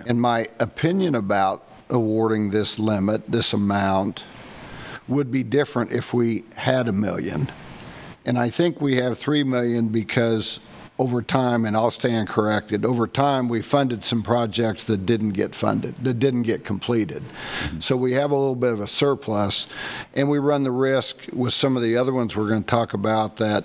And 0.06 0.20
my 0.20 0.46
opinion 0.60 1.14
about 1.14 1.64
awarding 1.88 2.50
this 2.50 2.78
limit, 2.78 3.30
this 3.30 3.54
amount, 3.54 4.24
would 5.08 5.30
be 5.30 5.42
different 5.42 5.90
if 5.90 6.12
we 6.12 6.44
had 6.56 6.86
a 6.86 6.92
million. 6.92 7.50
And 8.26 8.38
I 8.38 8.50
think 8.50 8.80
we 8.80 8.96
have 8.96 9.18
3 9.18 9.42
million 9.44 9.88
because 9.88 10.60
over 11.02 11.20
time, 11.20 11.64
and 11.64 11.76
I'll 11.76 11.90
stand 11.90 12.28
corrected, 12.28 12.84
over 12.84 13.08
time, 13.08 13.48
we 13.48 13.60
funded 13.60 14.04
some 14.04 14.22
projects 14.22 14.84
that 14.84 15.04
didn't 15.04 15.30
get 15.30 15.52
funded, 15.52 15.96
that 16.04 16.20
didn't 16.20 16.42
get 16.42 16.64
completed. 16.64 17.22
Mm-hmm. 17.22 17.80
So 17.80 17.96
we 17.96 18.12
have 18.12 18.30
a 18.30 18.36
little 18.36 18.54
bit 18.54 18.72
of 18.72 18.80
a 18.80 18.86
surplus, 18.86 19.66
and 20.14 20.30
we 20.30 20.38
run 20.38 20.62
the 20.62 20.70
risk 20.70 21.26
with 21.32 21.52
some 21.52 21.76
of 21.76 21.82
the 21.82 21.96
other 21.96 22.12
ones 22.12 22.36
we're 22.36 22.48
going 22.48 22.62
to 22.62 22.66
talk 22.66 22.94
about 22.94 23.38
that 23.38 23.64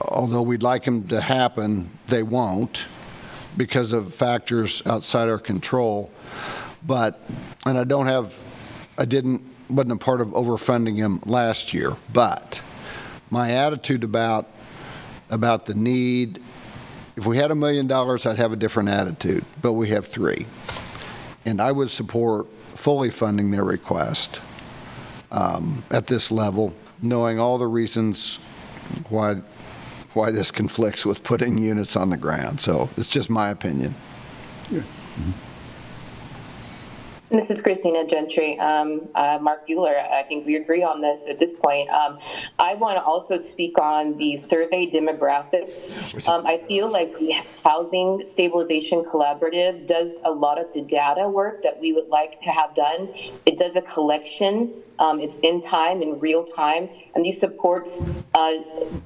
although 0.00 0.42
we'd 0.42 0.62
like 0.62 0.84
them 0.84 1.06
to 1.08 1.20
happen, 1.20 1.90
they 2.08 2.22
won't 2.22 2.84
because 3.56 3.92
of 3.92 4.14
factors 4.14 4.82
outside 4.86 5.28
our 5.28 5.38
control. 5.38 6.10
But, 6.86 7.20
and 7.66 7.78
I 7.78 7.84
don't 7.84 8.06
have, 8.06 8.34
I 8.96 9.04
didn't, 9.04 9.44
wasn't 9.68 9.92
a 9.92 9.96
part 9.96 10.20
of 10.20 10.28
overfunding 10.28 10.98
them 10.98 11.20
last 11.26 11.74
year, 11.74 11.96
but 12.12 12.60
my 13.30 13.52
attitude 13.52 14.04
about, 14.04 14.48
about 15.30 15.66
the 15.66 15.74
need, 15.74 16.40
if 17.16 17.26
we 17.26 17.36
had 17.36 17.50
a 17.50 17.54
million 17.54 17.86
dollars, 17.86 18.26
I'd 18.26 18.38
have 18.38 18.52
a 18.52 18.56
different 18.56 18.88
attitude, 18.88 19.44
but 19.62 19.74
we 19.74 19.88
have 19.90 20.06
three. 20.06 20.46
And 21.46 21.60
I 21.60 21.70
would 21.70 21.90
support 21.90 22.46
fully 22.74 23.10
funding 23.10 23.50
their 23.50 23.64
request 23.64 24.40
um, 25.30 25.84
at 25.90 26.06
this 26.06 26.30
level, 26.30 26.74
knowing 27.02 27.38
all 27.38 27.58
the 27.58 27.66
reasons 27.66 28.36
why, 29.08 29.34
why 30.14 30.30
this 30.30 30.50
conflicts 30.50 31.06
with 31.06 31.22
putting 31.22 31.58
units 31.58 31.96
on 31.96 32.10
the 32.10 32.16
ground. 32.16 32.60
So 32.60 32.88
it's 32.96 33.08
just 33.08 33.30
my 33.30 33.50
opinion. 33.50 33.94
This 37.34 37.50
is 37.50 37.60
Christina 37.60 38.06
Gentry. 38.06 38.56
Um, 38.60 39.08
uh, 39.16 39.40
Mark 39.42 39.66
Buhler, 39.66 40.08
I 40.08 40.22
think 40.22 40.46
we 40.46 40.54
agree 40.54 40.84
on 40.84 41.00
this 41.00 41.18
at 41.28 41.40
this 41.40 41.50
point. 41.60 41.90
Um, 41.90 42.20
I 42.60 42.74
want 42.74 42.96
to 42.96 43.02
also 43.02 43.40
speak 43.40 43.76
on 43.76 44.16
the 44.18 44.36
survey 44.36 44.88
demographics. 44.88 46.28
Um, 46.28 46.46
I 46.46 46.58
feel 46.68 46.88
like 46.88 47.18
the 47.18 47.32
Housing 47.64 48.22
Stabilization 48.30 49.02
Collaborative 49.02 49.88
does 49.88 50.10
a 50.22 50.30
lot 50.30 50.60
of 50.60 50.72
the 50.74 50.82
data 50.82 51.28
work 51.28 51.64
that 51.64 51.80
we 51.80 51.92
would 51.92 52.06
like 52.06 52.38
to 52.42 52.50
have 52.50 52.72
done. 52.76 53.12
It 53.46 53.58
does 53.58 53.74
a 53.74 53.82
collection 53.82 54.72
um, 54.98 55.20
it's 55.20 55.36
in 55.42 55.62
time, 55.62 56.02
in 56.02 56.18
real 56.20 56.44
time. 56.44 56.88
And 57.14 57.24
these 57.24 57.38
supports, 57.38 58.04
uh, 58.34 58.54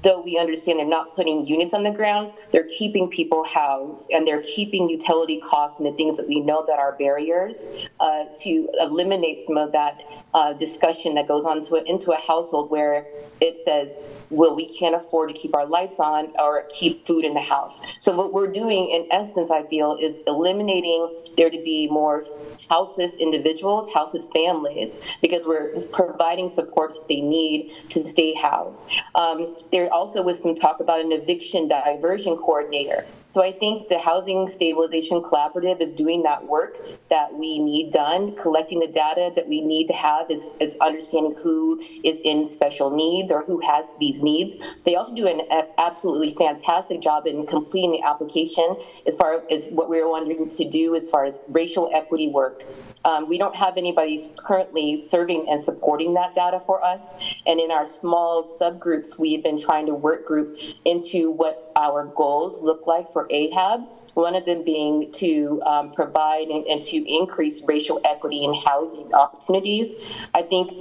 though 0.03 0.21
we 0.23 0.39
understand 0.39 0.79
they're 0.79 0.87
not 0.87 1.15
putting 1.15 1.47
units 1.47 1.75
on 1.75 1.83
the 1.83 1.91
ground, 1.91 2.33
they're 2.53 2.69
keeping 2.79 3.09
people 3.09 3.45
housed 3.45 4.11
and 4.11 4.27
they're 4.27 4.43
keeping 4.43 4.89
utility 4.89 5.41
costs 5.41 5.79
and 5.79 5.87
the 5.87 5.97
things 5.97 6.17
that 6.17 6.29
we 6.29 6.41
know 6.41 6.65
that 6.67 6.79
are 6.79 6.97
barriers 6.99 7.59
uh, 8.01 8.25
to 8.43 8.69
eliminate 8.81 9.47
some 9.47 9.57
of 9.57 9.73
that 9.73 10.01
uh, 10.35 10.53
discussion 10.55 11.15
that 11.15 11.27
goes 11.27 11.45
on 11.45 11.65
to 11.65 11.77
a, 11.77 11.83
into 11.85 12.13
a 12.13 12.17
household 12.17 12.71
where 12.71 13.07
it 13.41 13.57
says, 13.65 13.97
well, 14.31 14.55
we 14.55 14.67
can't 14.79 14.95
afford 14.95 15.31
to 15.31 15.35
keep 15.35 15.55
our 15.55 15.67
lights 15.67 15.99
on 15.99 16.33
or 16.39 16.65
keep 16.75 17.07
food 17.07 17.25
in 17.25 17.35
the 17.35 17.41
house. 17.41 17.81
So 17.99 18.15
what 18.15 18.33
we're 18.33 18.53
doing, 18.53 18.91
in 18.91 19.09
essence, 19.11 19.51
I 19.51 19.67
feel, 19.69 19.97
is 20.01 20.19
eliminating 20.27 21.23
there 21.37 21.51
to 21.51 21.63
be 21.63 21.89
more 21.91 22.25
houseless 22.71 23.15
individuals, 23.15 23.89
houses 23.93 24.29
families, 24.35 24.99
because 25.23 25.45
we're 25.45 25.81
providing 25.93 26.49
supports 26.49 26.99
they 27.09 27.21
need 27.21 27.73
to 27.91 28.07
stay 28.07 28.35
housed. 28.35 28.87
Um, 29.15 29.57
there 29.73 29.93
also 29.93 30.23
was 30.23 30.41
some 30.41 30.55
talk 30.55 30.81
about 30.81 31.01
an 31.01 31.13
eviction 31.13 31.69
diversion 31.69 32.37
coordinator. 32.37 33.05
So 33.31 33.43
I 33.43 33.53
think 33.53 33.89
the 33.89 33.99
Housing 33.99 34.49
Stabilization 34.49 35.21
Collaborative 35.21 35.83
is 35.83 35.93
doing 35.93 36.23
that 36.23 36.47
work 36.47 36.79
that 37.11 37.35
we 37.35 37.59
need 37.59 37.93
done, 37.93 38.35
collecting 38.37 38.81
the 38.81 38.87
data 38.87 39.31
that 39.37 39.47
we 39.47 39.61
need 39.61 39.87
to 39.89 39.93
have 39.93 40.31
is, 40.31 40.43
is 40.61 40.79
understanding 40.81 41.37
who 41.43 41.79
is 42.03 42.19
in 42.25 42.49
special 42.49 42.91
needs 42.91 43.31
or 43.31 43.45
who 43.45 43.61
has 43.61 43.85
these 44.01 44.23
needs. 44.23 44.57
They 44.87 44.97
also 44.97 45.15
do 45.15 45.27
an 45.27 45.43
absolutely 45.77 46.35
fantastic 46.35 47.03
job 47.03 47.27
in 47.27 47.47
completing 47.47 47.93
the 47.93 48.03
application 48.03 48.77
as 49.07 49.15
far 49.15 49.43
as 49.51 49.67
what 49.67 49.91
we're 49.91 50.09
wanting 50.09 50.49
to 50.49 50.65
do 50.69 50.97
as 50.97 51.07
far 51.09 51.27
as 51.27 51.39
racial 51.49 51.91
equity 51.93 52.29
work. 52.29 52.58
Um, 53.05 53.29
we 53.29 53.39
don't 53.39 53.55
have 53.55 53.77
anybody 53.77 54.31
currently 54.37 55.01
serving 55.01 55.47
and 55.49 55.63
supporting 55.63 56.15
that 56.15 56.35
data 56.35 56.61
for 56.67 56.85
us. 56.85 57.15
And 57.47 57.61
in 57.61 57.71
our 57.71 57.87
small 57.87 58.57
subgroups, 58.61 59.19
we've 59.19 59.43
been 59.43 59.61
trying 59.61 59.87
to 59.87 59.95
work 59.95 60.27
group 60.27 60.59
into 60.85 61.31
what 61.31 61.73
our 61.77 62.07
goals 62.07 62.61
look 62.61 62.87
like 62.87 63.13
for 63.13 63.29
AHAB. 63.29 63.87
One 64.15 64.35
of 64.35 64.45
them 64.45 64.65
being 64.65 65.13
to 65.13 65.63
um, 65.65 65.93
provide 65.93 66.49
and, 66.49 66.67
and 66.67 66.83
to 66.83 66.97
increase 67.09 67.63
racial 67.63 68.01
equity 68.05 68.45
in 68.45 68.53
housing 68.53 69.15
opportunities. 69.15 69.95
I 70.35 70.43
think 70.43 70.73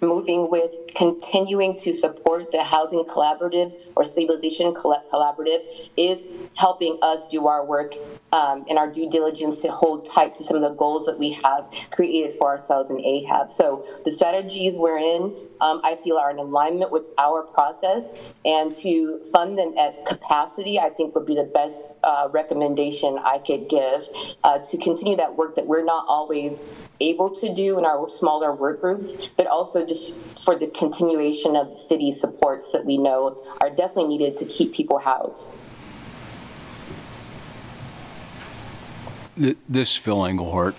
moving 0.00 0.50
with 0.50 0.74
continuing 0.94 1.76
to 1.78 1.92
support 1.92 2.52
the 2.52 2.62
housing 2.62 3.04
collaborative 3.04 3.72
or 3.96 4.04
stabilization 4.04 4.72
collaborative 4.74 5.60
is 5.96 6.26
helping 6.56 6.98
us 7.02 7.26
do 7.28 7.46
our 7.46 7.64
work 7.64 7.94
um, 8.32 8.64
and 8.68 8.78
our 8.78 8.90
due 8.90 9.10
diligence 9.10 9.60
to 9.60 9.70
hold 9.70 10.06
tight 10.06 10.34
to 10.36 10.44
some 10.44 10.56
of 10.56 10.62
the 10.62 10.70
goals 10.70 11.06
that 11.06 11.18
we 11.18 11.30
have 11.30 11.66
created 11.90 12.36
for 12.38 12.48
ourselves 12.48 12.90
in 12.90 13.00
ahab 13.00 13.52
so 13.52 13.84
the 14.04 14.12
strategies 14.12 14.74
we're 14.76 14.98
in 14.98 15.34
um, 15.60 15.80
i 15.84 15.96
feel 16.02 16.16
are 16.16 16.30
in 16.30 16.38
alignment 16.38 16.90
with 16.90 17.04
our 17.18 17.42
process 17.42 18.14
and 18.44 18.74
to 18.74 19.20
fund 19.32 19.58
them 19.58 19.74
at 19.78 20.04
capacity 20.06 20.78
i 20.78 20.88
think 20.90 21.14
would 21.14 21.26
be 21.26 21.34
the 21.34 21.50
best 21.54 21.90
uh, 22.04 22.28
recommendation 22.32 23.18
i 23.24 23.38
could 23.38 23.68
give 23.68 24.08
uh, 24.44 24.58
to 24.58 24.76
continue 24.78 25.16
that 25.16 25.36
work 25.36 25.54
that 25.56 25.66
we're 25.66 25.84
not 25.84 26.04
always 26.08 26.68
able 27.00 27.30
to 27.34 27.54
do 27.54 27.78
in 27.78 27.84
our 27.84 28.08
smaller 28.08 28.54
work 28.54 28.80
groups 28.80 29.18
but 29.36 29.46
also 29.46 29.84
just 29.84 30.14
for 30.44 30.58
the 30.58 30.66
continuation 30.68 31.56
of 31.56 31.70
the 31.70 31.76
city 31.76 32.12
supports 32.12 32.72
that 32.72 32.84
we 32.84 32.96
know 32.98 33.42
are 33.60 33.70
definitely 33.70 34.08
needed 34.08 34.38
to 34.38 34.44
keep 34.44 34.74
people 34.74 34.98
housed. 34.98 35.54
This 39.68 39.96
Phil 39.96 40.24
Engelhardt, 40.24 40.74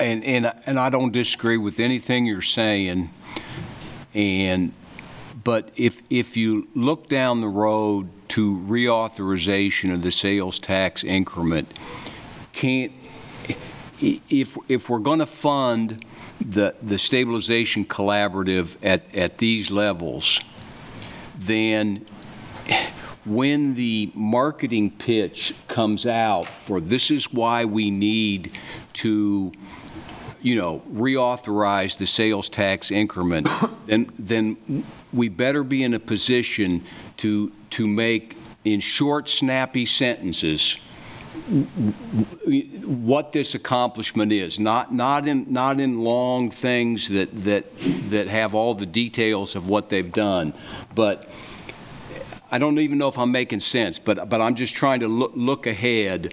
and 0.00 0.24
and 0.24 0.52
and 0.66 0.80
I 0.80 0.90
don't 0.90 1.12
disagree 1.12 1.56
with 1.56 1.78
anything 1.78 2.26
you're 2.26 2.42
saying, 2.42 3.10
and 4.14 4.72
but 5.42 5.70
if 5.76 6.00
if 6.10 6.36
you 6.36 6.68
look 6.74 7.08
down 7.08 7.40
the 7.40 7.48
road 7.48 8.08
to 8.28 8.56
reauthorization 8.66 9.92
of 9.92 10.02
the 10.02 10.12
sales 10.12 10.58
tax 10.58 11.04
increment, 11.04 11.72
can't 12.52 12.92
if 14.00 14.56
if 14.68 14.88
we're 14.88 14.98
going 14.98 15.18
to 15.18 15.26
fund 15.26 16.04
the, 16.40 16.74
the 16.82 16.98
stabilization 16.98 17.84
collaborative 17.84 18.76
at, 18.82 19.02
at 19.14 19.38
these 19.38 19.70
levels, 19.70 20.40
then 21.38 22.04
when 23.24 23.74
the 23.74 24.10
marketing 24.14 24.90
pitch 24.90 25.54
comes 25.68 26.06
out 26.06 26.46
for 26.46 26.80
this 26.80 27.10
is 27.10 27.32
why 27.32 27.64
we 27.64 27.90
need 27.90 28.52
to 28.92 29.52
you 30.44 30.54
know 30.54 30.80
reauthorize 30.92 31.96
the 31.96 32.06
sales 32.06 32.48
tax 32.48 32.92
increment 32.92 33.48
then 33.86 34.12
then 34.18 34.84
we 35.12 35.28
better 35.28 35.64
be 35.64 35.82
in 35.82 35.94
a 35.94 35.98
position 35.98 36.84
to 37.16 37.50
to 37.70 37.88
make 37.88 38.36
in 38.64 38.78
short 38.78 39.28
snappy 39.28 39.84
sentences 39.84 40.78
what 41.44 43.32
this 43.32 43.54
accomplishment 43.54 44.32
is, 44.32 44.58
not 44.58 44.94
not 44.94 45.26
in 45.26 45.52
not 45.52 45.80
in 45.80 46.02
long 46.02 46.50
things 46.50 47.08
that 47.08 47.28
that 47.44 47.64
that 48.10 48.28
have 48.28 48.54
all 48.54 48.74
the 48.74 48.86
details 48.86 49.56
of 49.56 49.68
what 49.68 49.88
they've 49.90 50.12
done, 50.12 50.54
but 50.94 51.28
I 52.50 52.58
don't 52.58 52.78
even 52.78 52.98
know 52.98 53.08
if 53.08 53.18
I'm 53.18 53.32
making 53.32 53.60
sense, 53.60 53.98
but 53.98 54.28
but 54.28 54.40
I'm 54.40 54.54
just 54.54 54.74
trying 54.74 55.00
to 55.00 55.08
look 55.08 55.32
look 55.34 55.66
ahead 55.66 56.32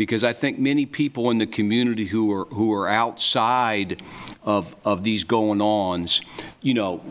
because 0.00 0.24
I 0.24 0.32
think 0.32 0.58
many 0.58 0.86
people 0.86 1.28
in 1.28 1.36
the 1.36 1.46
community 1.46 2.06
who 2.06 2.32
are 2.32 2.46
who 2.46 2.72
are 2.72 2.88
outside 2.88 4.02
of 4.42 4.74
of 4.82 5.04
these 5.04 5.24
going 5.24 5.60
ons, 5.60 6.22
you 6.62 6.72
know, 6.72 7.02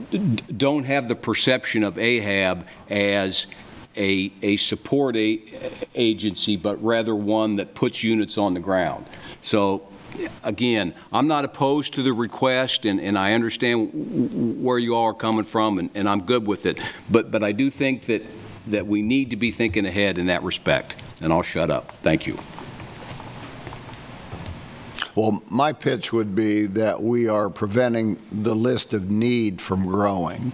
don't 0.58 0.86
have 0.86 1.08
the 1.08 1.14
perception 1.14 1.84
of 1.84 2.00
Ahab 2.00 2.66
as 2.90 3.46
a, 3.96 4.32
a 4.42 4.56
support 4.56 5.16
a, 5.18 5.40
agency, 5.94 6.58
but 6.58 6.84
rather 6.84 7.14
one 7.14 7.58
that 7.58 7.76
puts 7.76 8.04
units 8.04 8.40
on 8.40 8.56
the 8.56 8.60
ground. 8.60 9.06
So 9.42 9.88
again, 10.44 10.96
I'm 11.14 11.28
not 11.28 11.46
opposed 11.46 11.94
to 11.94 12.02
the 12.02 12.12
request, 12.12 12.86
and, 12.86 13.00
and 13.00 13.20
I 13.20 13.34
understand 13.34 14.64
where 14.64 14.80
you 14.80 14.96
all 14.96 15.06
are 15.06 15.14
coming 15.14 15.46
from, 15.46 15.78
and, 15.78 15.92
and 15.94 16.10
I'm 16.10 16.24
good 16.24 16.48
with 16.48 16.66
it. 16.66 16.80
But, 17.08 17.30
but 17.30 17.44
I 17.44 17.52
do 17.52 17.70
think 17.70 18.08
that, 18.08 18.24
that 18.66 18.88
we 18.88 19.04
need 19.04 19.30
to 19.30 19.36
be 19.36 19.52
thinking 19.52 19.86
ahead 19.86 20.18
in 20.18 20.26
that 20.26 20.42
respect. 20.42 20.96
And 21.22 21.32
I'll 21.32 21.44
shut 21.44 21.70
up. 21.70 21.92
Thank 22.02 22.26
you. 22.26 22.40
Well, 25.16 25.42
my 25.50 25.74
pitch 25.74 26.14
would 26.14 26.36
be 26.36 26.66
that 26.68 27.02
we 27.02 27.28
are 27.28 27.50
preventing 27.50 28.18
the 28.32 28.56
list 28.56 28.94
of 28.94 29.10
need 29.10 29.62
from 29.62 29.86
growing. 29.86 30.54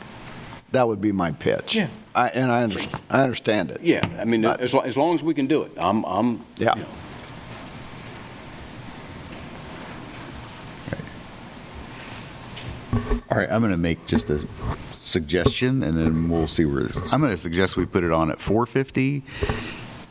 That 0.71 0.87
would 0.87 1.01
be 1.01 1.11
my 1.11 1.31
pitch. 1.31 1.75
Yeah. 1.75 1.87
I, 2.13 2.29
and 2.29 2.49
I 2.51 2.63
understand, 2.63 3.01
I 3.09 3.21
understand 3.23 3.71
it. 3.71 3.81
Yeah, 3.81 4.07
I 4.19 4.23
mean, 4.25 4.45
as, 4.45 4.73
lo- 4.73 4.79
as 4.81 4.95
long 4.95 5.15
as 5.15 5.23
we 5.23 5.33
can 5.33 5.47
do 5.47 5.63
it, 5.63 5.71
I'm, 5.77 6.03
I'm, 6.05 6.45
Yeah. 6.57 6.75
you 6.75 6.81
know. 6.83 6.87
All 13.29 13.37
right, 13.39 13.49
I'm 13.51 13.59
going 13.61 13.71
to 13.71 13.77
make 13.77 14.05
just 14.07 14.29
a 14.29 14.47
suggestion, 14.93 15.83
and 15.83 15.97
then 15.97 16.29
we'll 16.29 16.47
see 16.47 16.63
where 16.65 16.83
this. 16.83 17.01
I'm 17.11 17.19
going 17.19 17.31
to 17.31 17.37
suggest 17.37 17.75
we 17.75 17.85
put 17.85 18.03
it 18.03 18.11
on 18.11 18.31
at 18.31 18.39
450. 18.39 19.23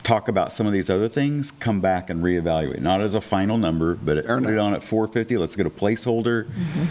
Talk 0.04 0.28
about 0.28 0.52
some 0.52 0.66
of 0.66 0.72
these 0.72 0.90
other 0.90 1.08
things. 1.08 1.50
Come 1.50 1.80
back 1.80 2.10
and 2.10 2.22
reevaluate, 2.22 2.80
not 2.80 3.00
as 3.00 3.14
a 3.14 3.20
final 3.22 3.56
number, 3.58 3.94
but 3.94 4.24
put 4.26 4.44
it 4.50 4.58
on 4.58 4.74
at 4.74 4.84
450. 4.84 5.38
Let's 5.38 5.56
get 5.56 5.64
a 5.66 5.70
placeholder, 5.70 6.44
mm-hmm. 6.44 6.84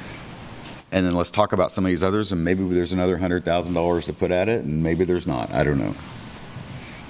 and 0.91 1.05
then 1.05 1.14
let's 1.14 1.30
talk 1.30 1.53
about 1.53 1.72
some 1.72 1.86
of 1.86 1.89
these 1.89 2.01
others. 2.01 2.32
And 2.32 2.43
maybe 2.43 2.68
there's 2.68 2.91
another 2.91 3.18
hundred 3.18 3.45
thousand 3.45 3.76
dollars 3.76 4.07
to 4.07 4.14
put 4.14 4.32
at 4.32 4.49
it, 4.49 4.66
and 4.66 4.82
maybe 4.84 5.05
there's 5.05 5.28
not. 5.28 5.53
I 5.53 5.64
don't 5.64 5.78
know. 5.78 5.93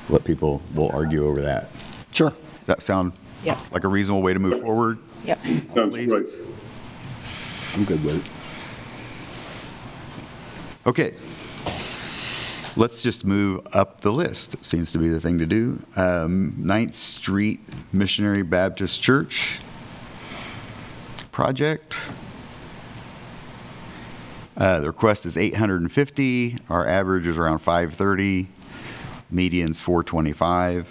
Let 0.09 0.25
people. 0.25 0.61
We'll 0.75 0.91
argue 0.91 1.25
over 1.25 1.41
that. 1.41 1.69
Sure. 2.11 2.31
Does 2.31 2.67
that 2.67 2.81
sound 2.81 3.13
Yep. 3.45 3.57
like 3.71 3.83
a 3.85 3.87
reasonable 3.87 4.21
way 4.21 4.33
to 4.33 4.39
move 4.39 4.61
forward? 4.61 4.99
Yep. 5.25 5.39
Sounds 5.73 5.89
Please. 5.93 6.07
great. 6.07 6.27
I'm 7.75 7.85
good 7.85 8.03
with 8.03 8.25
it. 8.25 8.31
Okay. 10.85 11.13
Let's 12.76 13.03
just 13.03 13.24
move 13.24 13.67
up 13.74 14.01
the 14.01 14.11
list. 14.11 14.65
Seems 14.65 14.91
to 14.93 14.97
be 14.97 15.07
the 15.07 15.21
thing 15.21 15.38
to 15.38 15.45
do. 15.45 15.80
Um, 15.95 16.55
Ninth 16.57 16.95
Street 16.95 17.59
Missionary 17.91 18.41
Baptist 18.41 19.01
Church 19.01 19.59
project. 21.32 21.99
Uh, 24.57 24.80
the 24.80 24.88
request 24.88 25.28
is 25.28 25.38
850. 25.38 26.57
Our 26.69 26.88
average 26.88 27.28
is 27.28 27.38
around 27.38 27.59
530. 27.59 28.47
Median's 29.30 29.80
425. 29.80 30.88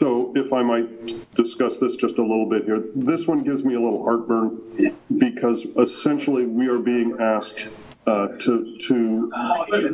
So 0.00 0.32
if 0.34 0.44
if 0.44 0.52
I 0.52 0.62
might 0.62 1.34
discuss 1.34 1.78
this 1.78 1.96
just 1.96 2.18
a 2.18 2.22
little 2.22 2.46
bit 2.46 2.64
here, 2.64 2.84
this 2.94 3.26
one 3.26 3.42
gives 3.42 3.64
me 3.64 3.74
a 3.74 3.80
little 3.80 4.02
heartburn 4.04 4.96
because 5.18 5.64
essentially 5.78 6.44
we 6.44 6.68
are 6.68 6.78
being 6.78 7.16
asked 7.20 7.66
uh, 8.06 8.28
to, 8.38 8.76
to 8.86 9.30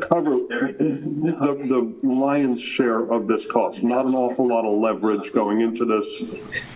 cover 0.01 0.31
the, 0.31 1.97
the 2.03 2.07
lion's 2.07 2.61
share 2.61 3.01
of 3.13 3.27
this 3.27 3.47
cost. 3.47 3.83
Not 3.83 4.07
an 4.07 4.15
awful 4.15 4.49
lot 4.49 4.65
of 4.65 4.79
leverage 4.79 5.33
going 5.33 5.61
into 5.61 5.85
this, 5.85 6.23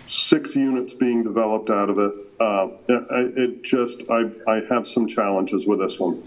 six 0.06 0.54
units 0.54 0.94
being 0.94 1.22
developed 1.22 1.70
out 1.70 1.90
of 1.90 1.98
it. 1.98 2.12
Uh, 2.40 2.68
It 2.88 3.38
it 3.38 3.62
just, 3.62 4.02
I, 4.10 4.30
I 4.48 4.60
have 4.68 4.86
some 4.86 5.06
challenges 5.06 5.66
with 5.66 5.78
this 5.80 5.98
one. 5.98 6.22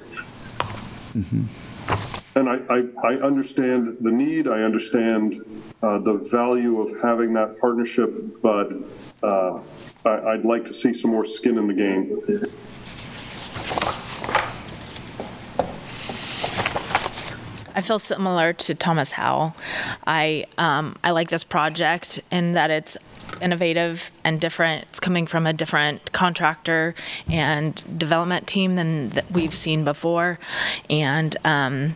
And 2.36 2.50
I, 2.50 2.60
I, 2.70 2.84
I 3.04 3.14
understand 3.16 3.98
the 4.02 4.12
need, 4.12 4.48
I 4.48 4.62
understand 4.62 5.44
uh, 5.82 5.98
the 5.98 6.14
value 6.14 6.82
of 6.82 7.02
having 7.02 7.34
that 7.34 7.60
partnership, 7.60 8.42
but 8.42 8.74
uh, 9.24 9.60
I, 10.06 10.34
I'd 10.34 10.46
like 10.46 10.66
to 10.66 10.74
see 10.74 10.94
some 11.00 11.12
more 11.12 11.26
skin 11.26 11.58
in 11.58 11.68
the 11.68 11.74
game. 11.74 12.22
I 17.78 17.82
feel 17.82 18.00
similar 18.00 18.54
to 18.54 18.74
Thomas 18.74 19.12
Howe. 19.12 19.54
I 20.08 20.46
um, 20.58 20.96
I 21.04 21.12
like 21.12 21.30
this 21.30 21.44
project 21.44 22.20
in 22.32 22.54
that 22.54 22.72
it's 22.72 22.98
innovative 23.40 24.10
and 24.24 24.42
different. 24.42 24.88
It's 24.90 25.00
coming 25.00 25.28
from 25.28 25.46
a 25.46 25.54
different 25.54 26.12
contractor 26.12 26.96
and 27.30 28.00
development 28.00 28.48
team 28.48 28.78
than 28.78 29.10
that 29.10 29.32
we've 29.32 29.54
seen 29.54 29.84
before, 29.84 30.40
and 30.90 31.38
um, 31.46 31.94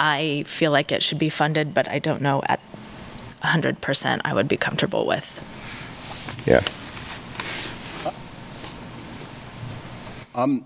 I 0.00 0.42
feel 0.48 0.72
like 0.72 0.90
it 0.90 1.04
should 1.04 1.20
be 1.20 1.28
funded, 1.28 1.74
but 1.74 1.86
I 1.86 2.00
don't 2.00 2.20
know 2.20 2.42
at 2.46 2.58
100% 3.44 4.20
I 4.24 4.34
would 4.34 4.48
be 4.48 4.56
comfortable 4.56 5.06
with. 5.06 5.38
Yeah. 6.44 6.64
I'm, 10.34 10.64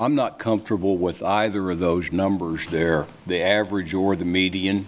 I'm 0.00 0.14
not 0.14 0.38
comfortable 0.38 0.96
with 0.96 1.24
either 1.24 1.72
of 1.72 1.80
those 1.80 2.12
numbers 2.12 2.64
there, 2.68 3.08
the 3.26 3.40
average 3.40 3.92
or 3.94 4.14
the 4.14 4.24
median. 4.24 4.86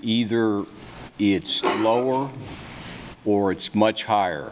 Either 0.00 0.64
it's 1.18 1.62
lower 1.62 2.30
or 3.26 3.52
it's 3.52 3.74
much 3.74 4.04
higher. 4.04 4.50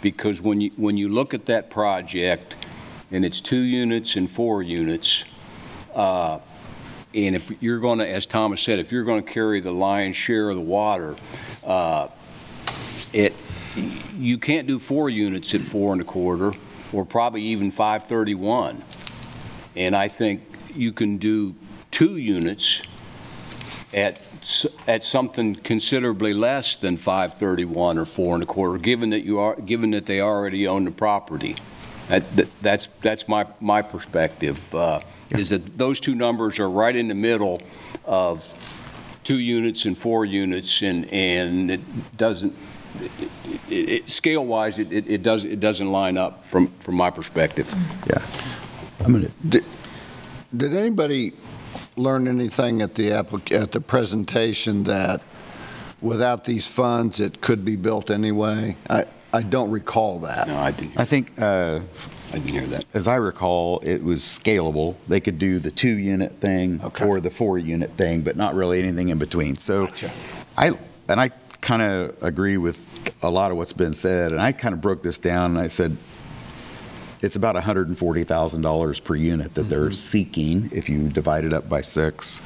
Because 0.00 0.40
when 0.40 0.62
you, 0.62 0.70
when 0.76 0.96
you 0.96 1.10
look 1.10 1.34
at 1.34 1.44
that 1.44 1.68
project, 1.68 2.56
and 3.10 3.22
it's 3.22 3.42
two 3.42 3.58
units 3.60 4.16
and 4.16 4.30
four 4.30 4.62
units, 4.62 5.26
uh, 5.94 6.38
and 7.12 7.36
if 7.36 7.52
you're 7.60 7.80
going 7.80 7.98
to, 7.98 8.08
as 8.08 8.24
Thomas 8.24 8.62
said, 8.62 8.78
if 8.78 8.92
you're 8.92 9.04
going 9.04 9.22
to 9.22 9.30
carry 9.30 9.60
the 9.60 9.72
lion's 9.72 10.16
share 10.16 10.48
of 10.48 10.56
the 10.56 10.62
water, 10.62 11.16
uh, 11.64 12.08
it, 13.12 13.34
you 14.16 14.38
can't 14.38 14.66
do 14.66 14.78
four 14.78 15.10
units 15.10 15.54
at 15.54 15.60
four 15.60 15.92
and 15.92 16.00
a 16.00 16.04
quarter, 16.04 16.54
or 16.94 17.04
probably 17.04 17.42
even 17.42 17.70
531. 17.70 18.82
And 19.78 19.94
I 19.94 20.08
think 20.08 20.42
you 20.74 20.92
can 20.92 21.18
do 21.18 21.54
two 21.92 22.16
units 22.16 22.82
at, 23.94 24.20
at 24.88 25.04
something 25.04 25.54
considerably 25.54 26.34
less 26.34 26.74
than 26.74 26.96
531 26.96 27.96
or 27.96 28.04
four 28.04 28.34
and 28.34 28.42
a 28.42 28.46
quarter, 28.46 28.76
given 28.76 29.10
that 29.10 29.22
you 29.24 29.38
are, 29.38 29.54
given 29.54 29.92
that 29.92 30.04
they 30.06 30.20
already 30.20 30.66
own 30.66 30.84
the 30.84 30.90
property. 30.90 31.54
That, 32.08 32.36
that- 32.36 32.48
that's, 32.60 32.88
that's 33.02 33.28
my, 33.28 33.46
my 33.60 33.80
perspective, 33.82 34.74
uh, 34.74 35.00
is 35.30 35.50
that 35.50 35.78
those 35.78 36.00
two 36.00 36.16
numbers 36.16 36.58
are 36.58 36.68
right 36.68 36.94
in 36.96 37.06
the 37.06 37.14
middle 37.14 37.62
of 38.04 38.52
two 39.22 39.38
units 39.38 39.84
and 39.84 39.96
four 39.96 40.24
units, 40.24 40.82
and, 40.82 41.06
and 41.12 41.70
it 41.70 42.16
doesn't, 42.16 42.52
it- 43.70 43.70
it- 43.70 44.10
scale-wise, 44.10 44.80
it, 44.80 44.92
it 44.92 45.08
it 45.08 45.22
does, 45.22 45.44
it 45.44 45.60
doesn't 45.60 45.92
line 45.92 46.18
up 46.18 46.44
from, 46.44 46.66
from 46.80 46.96
my 46.96 47.10
perspective. 47.10 47.72
Yeah. 48.08 48.18
I'm 49.04 49.12
gonna, 49.12 49.28
Did 49.48 49.64
did 50.56 50.74
anybody 50.74 51.32
learn 51.96 52.26
anything 52.26 52.80
at 52.82 52.94
the 52.94 53.10
applic, 53.10 53.52
at 53.52 53.72
the 53.72 53.80
presentation 53.80 54.84
that 54.84 55.20
without 56.00 56.44
these 56.44 56.66
funds, 56.66 57.20
it 57.20 57.40
could 57.40 57.64
be 57.64 57.76
built 57.76 58.10
anyway? 58.10 58.76
I, 58.88 59.04
I 59.32 59.42
don't 59.42 59.70
recall 59.70 60.20
that. 60.20 60.48
No, 60.48 60.56
I 60.56 60.70
didn't, 60.70 60.98
I 60.98 61.04
think, 61.04 61.38
uh, 61.40 61.80
I 62.30 62.32
didn't 62.32 62.48
hear 62.48 62.66
that. 62.68 62.86
as 62.94 63.06
I 63.06 63.16
recall, 63.16 63.80
it 63.80 64.02
was 64.02 64.22
scalable. 64.22 64.96
They 65.06 65.20
could 65.20 65.38
do 65.38 65.58
the 65.58 65.70
two-unit 65.70 66.40
thing 66.40 66.80
Okay. 66.82 67.06
or 67.06 67.20
the 67.20 67.30
four-unit 67.30 67.90
thing, 67.98 68.22
but 68.22 68.36
not 68.36 68.54
really 68.54 68.78
anything 68.82 69.10
in 69.10 69.18
between. 69.18 69.58
So 69.58 69.88
I, 70.56 70.72
and 71.08 71.20
I 71.20 71.28
kind 71.60 71.82
of 71.82 72.16
agree 72.22 72.56
with 72.56 72.84
a 73.22 73.30
lot 73.30 73.50
of 73.50 73.58
what's 73.58 73.72
been 73.74 73.94
said, 73.94 74.32
and 74.32 74.40
I 74.40 74.52
kind 74.52 74.72
of 74.72 74.80
broke 74.80 75.02
this 75.02 75.18
down, 75.18 75.52
and 75.56 75.58
I 75.60 75.68
said, 75.68 75.96
it's 77.20 77.36
about 77.36 77.56
$140,000 77.56 79.04
per 79.04 79.14
unit 79.14 79.54
that 79.54 79.64
they're 79.64 79.90
seeking 79.90 80.70
if 80.72 80.88
you 80.88 81.08
divide 81.08 81.44
it 81.44 81.52
up 81.52 81.68
by 81.68 81.82
six. 81.82 82.40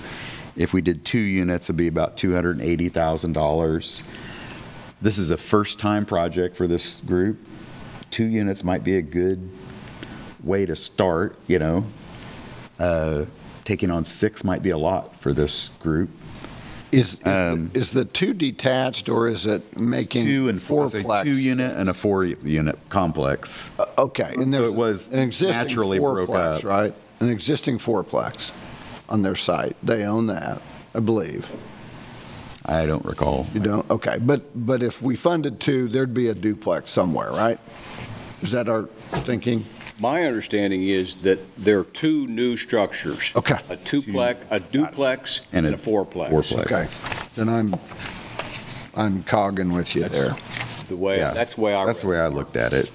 If 0.56 0.72
we 0.72 0.82
did 0.82 1.04
two 1.04 1.18
units, 1.18 1.66
it'd 1.66 1.76
be 1.76 1.88
about 1.88 2.16
$280,000. 2.16 4.02
This 5.00 5.18
is 5.18 5.30
a 5.30 5.36
first-time 5.36 6.06
project 6.06 6.56
for 6.56 6.66
this 6.66 7.00
group. 7.00 7.38
Two 8.10 8.26
units 8.26 8.62
might 8.62 8.84
be 8.84 8.96
a 8.96 9.02
good 9.02 9.50
way 10.42 10.66
to 10.66 10.76
start, 10.76 11.38
you 11.46 11.58
know. 11.58 11.84
Uh, 12.78 13.24
Taking 13.64 13.92
on 13.92 14.04
six 14.04 14.42
might 14.42 14.62
be 14.62 14.70
a 14.70 14.78
lot 14.78 15.16
for 15.20 15.32
this 15.32 15.68
group. 15.80 16.10
Is, 16.93 17.14
is 17.14 17.16
the- 17.18 17.53
Um, 17.53 17.70
is 17.72 17.90
the 17.93 18.05
two 18.05 18.34
detached, 18.34 19.09
or 19.09 19.26
is 19.26 19.47
it 19.47 19.78
making 19.78 20.26
Two 20.26 20.49
and 20.51 20.61
four, 20.62 20.84
it's 20.84 20.95
a 20.95 21.03
fourplex? 21.03 21.24
two-unit 21.24 21.76
and 21.76 21.88
a 21.88 21.95
four-unit 21.95 22.78
complex. 22.90 23.68
Uh, 23.78 23.86
Okay, 23.99 24.34
and 24.36 24.53
there's 24.53 24.68
it 24.68 24.74
was 24.74 25.11
an 25.11 25.18
existing 25.20 25.57
naturally 25.57 25.99
broke 25.99 26.28
fourplex, 26.28 26.57
up. 26.59 26.64
right? 26.64 26.95
An 27.20 27.30
existing 27.30 27.78
fourplex 27.78 28.53
on 29.09 29.22
their 29.22 29.34
site. 29.36 29.74
They 29.82 30.05
own 30.05 30.26
that, 30.26 30.61
I 30.95 31.01
believe. 31.01 31.49
I 32.66 32.84
don't 32.86 33.05
recall. 33.05 33.47
You 33.55 33.61
don't, 33.61 33.90
okay, 33.90 34.18
but, 34.20 34.43
but 34.55 34.82
if 34.82 35.01
we 35.03 35.16
funded 35.16 35.61
two, 35.61 35.88
there'd 35.88 36.14
be 36.14 36.28
a 36.28 36.34
duplex 36.34 36.90
somewhere, 36.90 37.30
right? 37.32 37.59
Is 38.43 38.53
that 38.53 38.68
our 38.68 38.84
thinking? 39.24 39.64
My 39.99 40.24
understanding 40.24 40.82
is 40.84 41.16
that 41.16 41.38
there 41.57 41.78
are 41.80 41.84
two 41.84 42.26
new 42.26 42.57
structures. 42.57 43.30
Okay. 43.36 43.57
A 43.68 43.76
duplex, 43.76 44.40
a 44.51 44.59
duplex 44.61 45.40
And 45.53 45.66
and 45.66 45.74
a 45.74 45.78
a 45.78 45.80
fourplex. 45.80 46.30
fourplex. 46.30 47.05
Okay, 47.07 47.28
then 47.36 47.49
I'm, 47.49 47.74
I'm 48.95 49.22
cogging 49.24 49.72
with 49.72 49.95
you 49.95 50.09
there. 50.09 50.36
The 50.88 50.97
way, 50.97 51.18
Yeah. 51.18 51.32
that's 51.32 51.55
the 51.55 51.61
way 51.61 51.74
I. 51.74 51.86
That's 51.86 52.01
the 52.03 52.09
way 52.09 52.18
I 52.18 52.28
looked 52.28 52.57
at 52.57 52.72
it. 52.72 52.90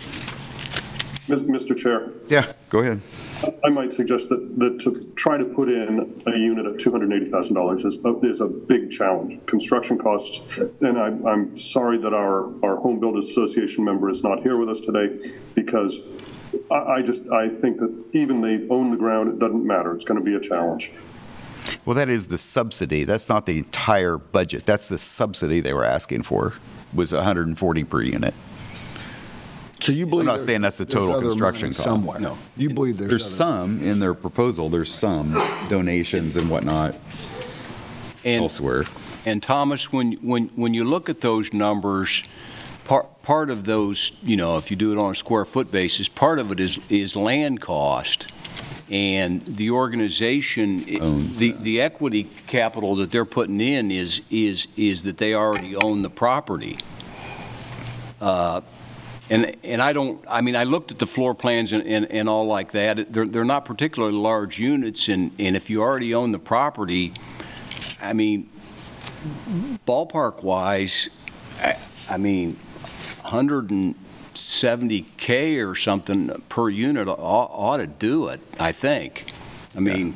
Mis- 1.29 1.63
Mr. 1.63 1.77
Chair, 1.77 2.09
Yeah, 2.29 2.51
go 2.69 2.79
ahead. 2.79 3.01
I 3.63 3.69
might 3.69 3.93
suggest 3.93 4.29
that, 4.29 4.57
that 4.59 4.79
to 4.81 5.11
try 5.15 5.37
to 5.37 5.43
put 5.45 5.67
in 5.69 6.23
a 6.25 6.31
unit 6.37 6.65
of 6.65 6.77
$280,000 6.77 7.85
is, 7.85 7.97
a- 8.03 8.25
is 8.25 8.41
a 8.41 8.47
big 8.47 8.89
challenge. 8.91 9.45
Construction 9.45 9.97
costs, 9.97 10.41
and 10.81 10.97
I'm, 10.97 11.25
I'm 11.27 11.59
sorry 11.59 11.97
that 11.99 12.13
our, 12.13 12.45
our 12.65 12.77
Home 12.77 12.99
Builders 12.99 13.25
Association 13.25 13.83
member 13.83 14.09
is 14.09 14.23
not 14.23 14.41
here 14.41 14.57
with 14.57 14.69
us 14.69 14.79
today 14.81 15.31
because 15.53 15.99
I, 16.71 16.75
I 16.75 17.01
just, 17.01 17.21
I 17.29 17.49
think 17.49 17.79
that 17.79 17.93
even 18.13 18.41
they 18.41 18.67
own 18.69 18.91
the 18.91 18.97
ground, 18.97 19.29
it 19.29 19.39
doesn't 19.39 19.65
matter. 19.65 19.93
It's 19.95 20.05
going 20.05 20.19
to 20.19 20.23
be 20.25 20.35
a 20.35 20.39
challenge. 20.39 20.91
Well, 21.85 21.95
that 21.95 22.09
is 22.09 22.27
the 22.29 22.37
subsidy. 22.37 23.03
That's 23.03 23.29
not 23.29 23.45
the 23.45 23.57
entire 23.59 24.17
budget. 24.17 24.65
That's 24.65 24.87
the 24.89 24.97
subsidy 24.97 25.59
they 25.59 25.73
were 25.73 25.83
asking 25.85 26.23
for, 26.23 26.53
was 26.93 27.11
140 27.13 27.83
per 27.85 28.01
unit. 28.01 28.33
So 29.79 29.91
you 29.91 30.05
believe? 30.07 30.27
I'm 30.27 30.33
not 30.33 30.41
saying 30.41 30.61
that's 30.61 30.79
the 30.79 30.85
total 30.85 31.19
construction 31.21 31.69
cost. 31.69 31.83
Somewhere? 31.83 32.19
No. 32.19 32.37
You 32.55 32.69
believe 32.71 32.97
there's? 32.97 33.09
There's 33.11 33.25
other- 33.25 33.35
some 33.35 33.79
in 33.83 33.99
their 33.99 34.13
proposal, 34.13 34.69
there's 34.69 34.91
some 34.93 35.33
donations 35.69 36.35
and 36.35 36.49
whatnot 36.49 36.95
And, 38.25 38.41
elsewhere. 38.43 38.85
and 39.25 39.41
Thomas, 39.43 39.91
when, 39.93 40.13
when, 40.13 40.47
when 40.55 40.73
you 40.73 40.83
look 40.83 41.09
at 41.09 41.21
those 41.21 41.53
numbers, 41.53 42.23
part, 42.87 43.21
part 43.21 43.49
of 43.49 43.65
those, 43.65 44.11
you 44.23 44.35
know, 44.35 44.57
if 44.57 44.71
you 44.71 44.77
do 44.77 44.91
it 44.91 44.97
on 44.97 45.11
a 45.11 45.15
square 45.15 45.45
foot 45.45 45.71
basis, 45.71 46.07
part 46.09 46.39
of 46.39 46.51
it 46.51 46.59
is, 46.59 46.79
is 46.89 47.15
land 47.15 47.61
cost. 47.61 48.27
And 48.89 49.45
the 49.45 49.71
organization, 49.71 50.85
Owns 51.01 51.37
the, 51.37 51.51
the 51.51 51.81
equity 51.81 52.29
capital 52.47 52.95
that 52.95 53.11
they're 53.11 53.25
putting 53.25 53.59
in 53.59 53.91
is, 53.91 54.21
is, 54.31 54.67
is 54.77 55.03
that 55.03 55.17
they 55.17 55.33
already 55.33 55.75
own 55.75 56.01
the 56.01 56.09
property. 56.09 56.77
Uh, 58.21 58.61
And, 59.29 59.57
and 59.65 59.81
I 59.81 59.91
don't, 59.91 60.23
I 60.29 60.39
mean, 60.39 60.55
I 60.55 60.63
looked 60.63 60.89
at 60.89 60.99
the 60.99 61.05
floor 61.05 61.35
plans 61.35 61.73
and, 61.73 61.83
and, 61.85 62.09
and 62.09 62.29
all 62.29 62.47
like 62.47 62.71
that. 62.71 63.11
They're, 63.11 63.27
they're 63.27 63.43
not 63.43 63.65
particularly 63.65 64.15
large 64.15 64.57
units, 64.57 65.09
and, 65.09 65.31
and 65.37 65.57
if 65.57 65.69
you 65.69 65.81
already 65.81 66.15
own 66.15 66.31
the 66.31 66.39
property, 66.39 67.13
I 68.01 68.13
mean, 68.13 68.49
ballpark-wise, 69.85 71.09
I, 71.61 71.75
I 72.09 72.17
mean, 72.17 72.55
170K 73.27 75.67
or 75.67 75.75
something 75.75 76.41
per 76.49 76.69
unit 76.69 77.07
ought, 77.07 77.51
ought 77.51 77.77
to 77.77 77.87
do 77.87 78.27
it, 78.29 78.39
I 78.59 78.71
think. 78.71 79.31
I 79.75 79.79
mean, 79.79 80.15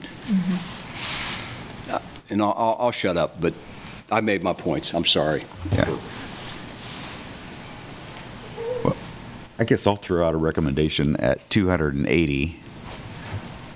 uh, 1.89 1.99
and 2.30 2.41
I'll, 2.41 2.53
I'll 2.57 2.78
I'll 2.80 2.91
shut 2.91 3.18
up, 3.18 3.39
but 3.39 3.53
I 4.12 4.22
made 4.22 4.43
my 4.43 4.53
points, 4.53 4.93
I'm 4.93 5.05
sorry. 5.05 5.43
Yeah. 5.72 5.97
Well, 8.84 8.95
I 9.59 9.64
guess 9.64 9.86
I'll 9.86 9.95
throw 9.95 10.26
out 10.26 10.34
a 10.34 10.38
recommendation 10.38 11.16
at 11.18 11.47
280 11.49 12.59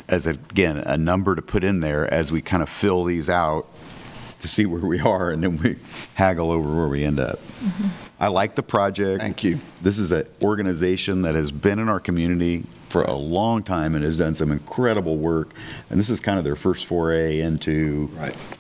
as, 0.07 0.25
again, 0.25 0.77
a 0.77 0.97
number 0.97 1.36
to 1.36 1.41
put 1.41 1.63
in 1.63 1.81
there 1.81 2.11
as 2.13 2.31
we 2.31 2.41
kind 2.41 2.63
of 2.63 2.69
fill 2.69 3.03
these 3.03 3.29
out 3.29 3.67
to 4.39 4.47
see 4.47 4.65
where 4.65 4.81
we 4.81 4.99
are, 4.99 5.31
and 5.31 5.43
then 5.43 5.57
we 5.57 5.77
haggle 6.15 6.51
over 6.51 6.75
where 6.75 6.88
we 6.88 7.03
end 7.03 7.19
up. 7.19 7.39
I 8.26 8.30
like 8.30 8.55
the 8.55 8.63
project. 8.63 9.21
Thank 9.21 9.43
you. 9.43 9.59
This 9.84 9.99
is 9.99 10.11
an 10.11 10.26
organization 10.41 11.21
that 11.21 11.36
has 11.36 11.51
been 11.51 11.78
in 11.78 11.89
our 11.89 11.99
community 11.99 12.63
for 12.89 13.03
a 13.03 13.13
long 13.13 13.61
time 13.61 13.93
and 13.93 14.03
has 14.03 14.17
done 14.17 14.34
some 14.34 14.51
incredible 14.51 15.17
work. 15.17 15.49
And 15.91 15.99
this 15.99 16.09
is 16.09 16.19
kind 16.19 16.39
of 16.39 16.43
their 16.43 16.55
first 16.55 16.88
foray 16.88 17.39
into 17.39 18.09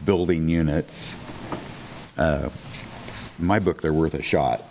building 0.05 0.49
units. 0.49 1.15
Uh, 2.15 2.49
my 3.39 3.57
book, 3.57 3.81
they're 3.81 3.91
worth 3.91 4.13
a 4.13 4.21
shot. 4.21 4.63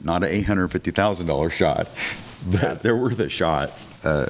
Not 0.00 0.24
an 0.24 0.42
$850,000 0.42 1.52
shot, 1.52 1.88
but 2.50 2.82
they're 2.82 2.96
worth 2.96 3.20
a 3.20 3.28
shot. 3.28 3.70
Uh, 4.02 4.26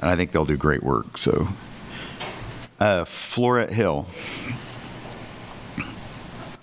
and 0.00 0.08
I 0.08 0.16
think 0.16 0.32
they'll 0.32 0.46
do 0.46 0.56
great 0.56 0.82
work. 0.82 1.18
So, 1.18 1.48
uh, 2.80 3.04
Floret 3.04 3.68
Hill. 3.68 4.06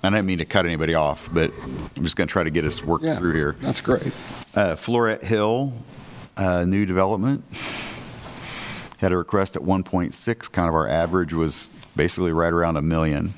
I 0.05 0.09
didn't 0.09 0.25
mean 0.25 0.39
to 0.39 0.45
cut 0.45 0.65
anybody 0.65 0.95
off, 0.95 1.29
but 1.33 1.51
I'm 1.95 2.03
just 2.03 2.17
going 2.17 2.27
to 2.27 2.31
try 2.31 2.43
to 2.43 2.49
get 2.49 2.65
us 2.65 2.83
worked 2.83 3.05
Yeah, 3.05 3.15
through 3.15 3.33
here. 3.33 3.55
That's 3.61 3.79
great. 3.79 4.07
Uh, 4.53 4.75
Floret 4.75 5.23
Hill, 5.23 5.71
uh, 6.35 6.65
new 6.65 6.85
development. 6.85 7.43
Had 8.97 9.13
a 9.13 9.17
request 9.17 9.55
at 9.55 9.61
1.6, 9.61 10.51
kind 10.51 10.67
of 10.67 10.75
our 10.75 10.89
average 10.89 11.33
was 11.33 11.69
basically 11.95 12.33
right 12.33 12.51
around 12.51 12.75
a 12.75 12.81
million. 12.81 13.33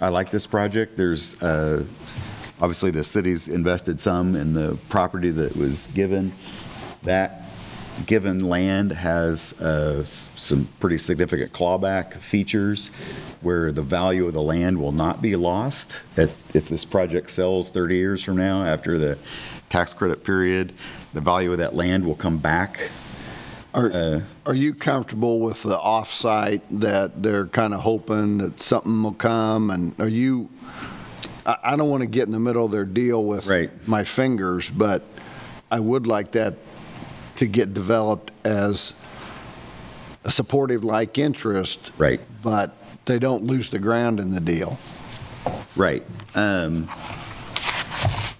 I 0.00 0.08
like 0.08 0.30
this 0.30 0.46
project. 0.46 0.96
There's, 0.96 1.40
uh, 1.42 1.84
obviously, 2.60 2.90
the 2.90 3.04
city's 3.04 3.48
invested 3.48 4.00
some 4.00 4.34
in 4.36 4.54
the 4.54 4.78
property 4.88 5.30
that 5.30 5.56
was 5.56 5.88
given. 5.88 6.32
That 7.02 7.49
given 8.06 8.48
land 8.48 8.92
has 8.92 9.60
uh, 9.60 10.04
some 10.04 10.68
pretty 10.78 10.98
significant 10.98 11.52
clawback 11.52 12.14
features 12.14 12.88
where 13.40 13.72
the 13.72 13.82
value 13.82 14.26
of 14.26 14.34
the 14.34 14.42
land 14.42 14.78
will 14.80 14.92
not 14.92 15.22
be 15.22 15.36
lost 15.36 16.00
at- 16.16 16.30
if 16.54 16.68
this 16.68 16.84
project 16.84 17.30
sells 17.30 17.70
30 17.70 17.96
years 17.96 18.24
from 18.24 18.36
now 18.36 18.62
after 18.62 18.98
the 18.98 19.18
tax 19.68 19.94
credit 19.94 20.24
period. 20.24 20.72
The 21.14 21.20
value 21.20 21.52
of 21.52 21.58
that 21.58 21.74
land 21.74 22.04
will 22.04 22.14
come 22.14 22.38
back. 22.38 22.90
Are, 23.72 24.22
are 24.46 24.54
you 24.54 24.74
comfortable 24.74 25.38
with 25.38 25.62
the 25.62 25.78
off-site 25.78 26.62
that 26.80 27.22
they're 27.22 27.46
kind 27.46 27.72
of 27.72 27.80
hoping 27.80 28.38
that 28.38 28.60
something 28.60 29.02
will 29.02 29.12
come? 29.12 29.70
And 29.70 29.98
are 30.00 30.08
you, 30.08 30.50
I, 31.46 31.56
I 31.62 31.76
don't 31.76 31.88
want 31.88 32.02
to 32.02 32.08
get 32.08 32.26
in 32.26 32.32
the 32.32 32.40
middle 32.40 32.64
of 32.64 32.72
their 32.72 32.84
deal 32.84 33.24
with 33.24 33.46
my 33.86 34.02
fingers, 34.02 34.68
but 34.70 35.02
I 35.70 35.78
would 35.78 36.08
like 36.08 36.32
that 36.32 36.54
to 37.40 37.46
get 37.46 37.72
developed 37.72 38.30
as 38.44 38.92
a 40.24 40.30
supportive 40.30 40.84
like 40.84 41.16
interest. 41.16 41.90
Right. 41.96 42.20
But 42.42 42.76
they 43.06 43.18
don't 43.18 43.44
lose 43.44 43.70
the 43.70 43.78
ground 43.78 44.20
in 44.20 44.32
the 44.32 44.40
deal. 44.40 44.78
Right. 45.74 46.04
Um, 46.34 46.88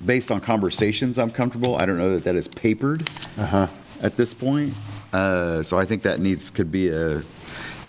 Based 0.04 0.30
on 0.30 0.40
conversations, 0.40 1.18
I'm 1.18 1.30
comfortable. 1.30 1.76
I 1.76 1.84
don't 1.84 1.98
know 1.98 2.12
that 2.12 2.24
that 2.24 2.34
is 2.34 2.48
papered 2.48 3.08
at 3.38 4.16
this 4.16 4.32
point. 4.34 4.74
Uh, 5.12 5.62
So 5.62 5.78
I 5.78 5.86
think 5.86 6.02
that 6.02 6.20
needs, 6.20 6.50
could 6.50 6.70
be 6.70 6.88
a 6.88 7.22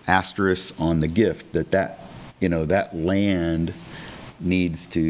asterisk 0.08 0.80
on 0.80 1.02
the 1.02 1.08
gift, 1.08 1.52
that 1.54 1.72
that, 1.72 2.00
you 2.40 2.48
know, 2.48 2.66
that 2.66 2.96
land 2.96 3.74
needs 4.40 4.88
to, 4.88 5.02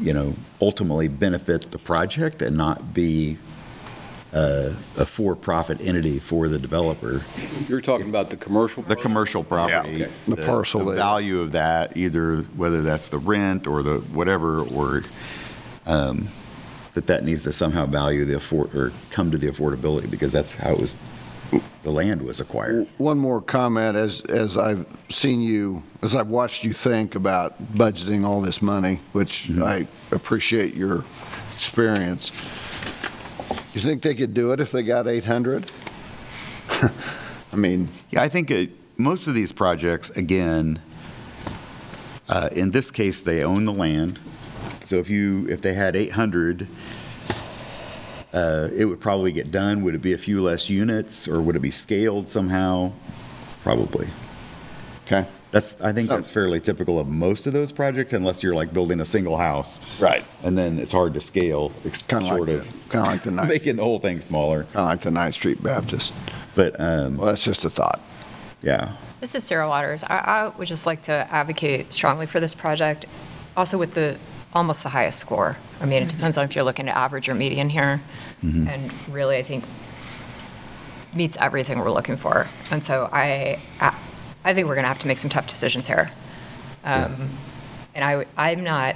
you 0.00 0.12
know, 0.12 0.34
ultimately 0.60 1.08
benefit 1.08 1.70
the 1.72 1.78
project 1.78 2.42
and 2.42 2.56
not 2.56 2.94
be 2.94 3.38
uh, 4.38 4.72
a 4.98 5.04
for-profit 5.06 5.80
entity 5.80 6.18
for 6.18 6.48
the 6.48 6.58
developer. 6.58 7.22
You're 7.68 7.80
talking 7.80 8.08
about 8.08 8.30
the 8.30 8.36
commercial? 8.36 8.82
The 8.84 8.96
commercial 8.96 9.42
property. 9.42 10.04
okay. 10.04 10.12
The 10.28 10.36
parcel 10.36 10.80
The 10.80 10.86
there. 10.86 10.94
value 10.96 11.40
of 11.40 11.52
that, 11.52 11.96
either 11.96 12.36
whether 12.56 12.82
that's 12.82 13.08
the 13.08 13.18
rent 13.18 13.66
or 13.66 13.82
the 13.82 13.98
whatever, 13.98 14.60
or 14.62 15.02
um, 15.86 16.28
that 16.94 17.06
that 17.06 17.24
needs 17.24 17.42
to 17.44 17.52
somehow 17.52 17.86
value 17.86 18.24
the 18.24 18.36
afford, 18.36 18.74
or 18.74 18.92
come 19.10 19.30
to 19.30 19.38
the 19.38 19.48
affordability, 19.48 20.08
because 20.08 20.30
that's 20.32 20.54
how 20.54 20.72
it 20.72 20.80
was, 20.80 20.94
the 21.82 21.90
land 21.90 22.22
was 22.22 22.38
acquired. 22.40 22.86
One 22.98 23.18
more 23.18 23.40
comment, 23.40 23.96
as, 23.96 24.20
as 24.22 24.56
I've 24.56 24.86
seen 25.08 25.40
you, 25.40 25.82
as 26.02 26.14
I've 26.14 26.28
watched 26.28 26.62
you 26.62 26.72
think 26.72 27.14
about 27.14 27.60
budgeting 27.74 28.24
all 28.24 28.40
this 28.40 28.62
money, 28.62 29.00
which 29.12 29.50
I 29.50 29.88
appreciate 30.12 30.74
your 30.74 31.04
experience. 31.54 32.30
You 33.78 33.84
think 33.84 34.02
they 34.02 34.16
could 34.16 34.34
do 34.34 34.52
it 34.52 34.58
if 34.58 34.72
they 34.72 34.82
got 34.82 35.06
800? 35.06 35.70
I 37.52 37.56
mean. 37.56 37.88
Yeah, 38.10 38.22
I 38.22 38.28
think 38.28 38.50
it, 38.50 38.70
most 38.96 39.28
of 39.28 39.34
these 39.34 39.52
projects, 39.52 40.10
again, 40.10 40.80
uh, 42.28 42.48
in 42.50 42.72
this 42.72 42.90
case, 42.90 43.20
they 43.20 43.44
own 43.44 43.66
the 43.66 43.72
land. 43.72 44.18
So 44.82 44.96
if 44.96 45.08
you, 45.08 45.46
if 45.48 45.60
they 45.60 45.74
had 45.74 45.94
800, 45.94 46.66
uh, 48.32 48.68
it 48.74 48.86
would 48.86 49.00
probably 49.00 49.30
get 49.30 49.52
done. 49.52 49.84
Would 49.84 49.94
it 49.94 50.02
be 50.02 50.12
a 50.12 50.18
few 50.18 50.40
less 50.40 50.68
units, 50.68 51.28
or 51.28 51.40
would 51.40 51.54
it 51.54 51.60
be 51.60 51.70
scaled 51.70 52.28
somehow? 52.28 52.90
Probably. 53.62 54.08
Okay. 55.06 55.24
That's, 55.50 55.80
I 55.80 55.92
think 55.94 56.08
that's 56.10 56.28
fairly 56.28 56.60
typical 56.60 56.98
of 56.98 57.08
most 57.08 57.46
of 57.46 57.54
those 57.54 57.72
projects, 57.72 58.12
unless 58.12 58.42
you're 58.42 58.54
like 58.54 58.72
building 58.72 59.00
a 59.00 59.06
single 59.06 59.38
house. 59.38 59.80
Right. 59.98 60.24
And 60.42 60.58
then 60.58 60.78
it's 60.78 60.92
hard 60.92 61.14
to 61.14 61.20
scale, 61.22 61.72
ex- 61.86 62.02
Kinda 62.02 62.24
like 62.26 62.36
short 62.36 62.48
of. 62.50 62.64
kinda 62.90 63.06
like 63.06 63.22
the 63.22 63.30
Ninth- 63.32 63.48
Making 63.48 63.76
the 63.76 63.82
whole 63.82 63.98
thing 63.98 64.20
smaller. 64.20 64.64
Kind 64.64 64.76
of 64.76 64.84
like 64.88 65.00
the 65.00 65.10
Ninth 65.10 65.34
Street 65.36 65.62
Baptist. 65.62 66.12
But, 66.54 66.78
um. 66.80 67.16
Well, 67.16 67.26
that's 67.28 67.44
just 67.44 67.64
a 67.64 67.70
thought. 67.70 68.00
Yeah. 68.62 68.92
This 69.20 69.34
is 69.34 69.42
Sarah 69.44 69.68
Waters. 69.68 70.04
I, 70.04 70.16
I 70.18 70.48
would 70.58 70.68
just 70.68 70.84
like 70.86 71.02
to 71.02 71.12
advocate 71.12 71.92
strongly 71.92 72.26
for 72.26 72.40
this 72.40 72.54
project, 72.54 73.06
also 73.56 73.78
with 73.78 73.94
the, 73.94 74.18
almost 74.52 74.82
the 74.82 74.90
highest 74.90 75.18
score. 75.18 75.56
I 75.80 75.86
mean, 75.86 76.02
it 76.02 76.08
depends 76.10 76.36
on 76.36 76.44
if 76.44 76.54
you're 76.54 76.64
looking 76.64 76.88
at 76.88 76.96
average 76.96 77.28
or 77.28 77.34
median 77.34 77.70
here. 77.70 78.00
Mhm. 78.44 78.68
And 78.68 78.92
really, 79.14 79.36
I 79.38 79.42
think 79.42 79.64
meets 81.14 81.36
everything 81.38 81.78
we're 81.78 81.90
looking 81.90 82.16
for. 82.16 82.46
And 82.70 82.84
so 82.84 83.08
I, 83.12 83.58
I, 83.80 83.94
I 84.44 84.54
think 84.54 84.66
we're 84.68 84.74
going 84.74 84.84
to 84.84 84.88
have 84.88 84.98
to 85.00 85.06
make 85.06 85.18
some 85.18 85.30
tough 85.30 85.46
decisions 85.46 85.86
here. 85.86 86.10
Um, 86.84 87.30
And 87.94 88.04
I, 88.04 88.16
would- 88.16 88.28
I'm 88.36 88.62
not 88.62 88.94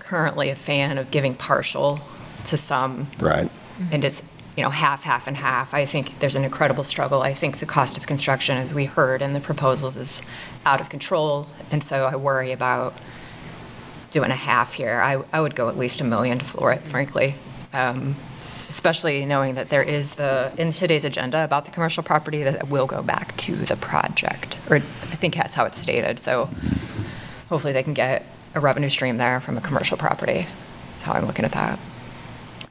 currently 0.00 0.50
a 0.50 0.56
fan 0.56 0.98
of 0.98 1.10
giving 1.10 1.34
partial 1.34 2.00
to 2.44 2.56
some 2.56 3.06
Right. 3.18 3.50
and 3.90 4.02
just, 4.02 4.24
you 4.56 4.62
know, 4.62 4.70
half, 4.70 5.04
half, 5.04 5.26
and 5.26 5.36
half. 5.38 5.72
I 5.72 5.86
think 5.86 6.18
there's 6.18 6.36
an 6.36 6.44
incredible 6.44 6.84
struggle. 6.84 7.22
I 7.22 7.32
think 7.32 7.58
the 7.60 7.66
cost 7.66 7.96
of 7.96 8.06
construction, 8.06 8.56
as 8.58 8.74
we 8.74 8.84
heard 8.84 9.22
in 9.22 9.32
the 9.32 9.40
proposals, 9.40 9.96
is 9.96 10.22
out 10.66 10.80
of 10.80 10.88
control, 10.90 11.46
and 11.70 11.82
so 11.82 12.04
I 12.06 12.16
worry 12.16 12.52
about 12.52 12.94
doing 14.10 14.30
a 14.30 14.34
half 14.36 14.74
here. 14.74 15.00
I, 15.00 15.22
I 15.32 15.40
would 15.40 15.54
go 15.54 15.68
at 15.68 15.78
least 15.78 16.00
a 16.00 16.04
million 16.04 16.40
for 16.40 16.72
it, 16.72 16.82
frankly, 16.82 17.36
um, 17.72 18.16
especially 18.70 19.26
knowing 19.26 19.56
that 19.56 19.68
there 19.68 19.82
is 19.82 20.12
the, 20.12 20.52
in 20.56 20.70
today's 20.70 21.04
agenda 21.04 21.42
about 21.44 21.64
the 21.64 21.72
commercial 21.72 22.04
property, 22.04 22.44
that 22.44 22.68
will 22.68 22.86
go 22.86 23.02
back 23.02 23.36
to 23.36 23.56
the 23.56 23.76
project, 23.76 24.56
or 24.70 24.76
I 24.76 24.80
think 25.16 25.34
that's 25.34 25.54
how 25.54 25.64
it's 25.64 25.80
stated, 25.80 26.20
so 26.20 26.48
hopefully 27.48 27.72
they 27.72 27.82
can 27.82 27.94
get 27.94 28.24
a 28.54 28.60
revenue 28.60 28.88
stream 28.88 29.16
there 29.16 29.40
from 29.40 29.58
a 29.58 29.60
commercial 29.60 29.96
property. 29.96 30.46
That's 30.88 31.02
how 31.02 31.12
I'm 31.14 31.26
looking 31.26 31.44
at 31.44 31.50
that. 31.52 31.80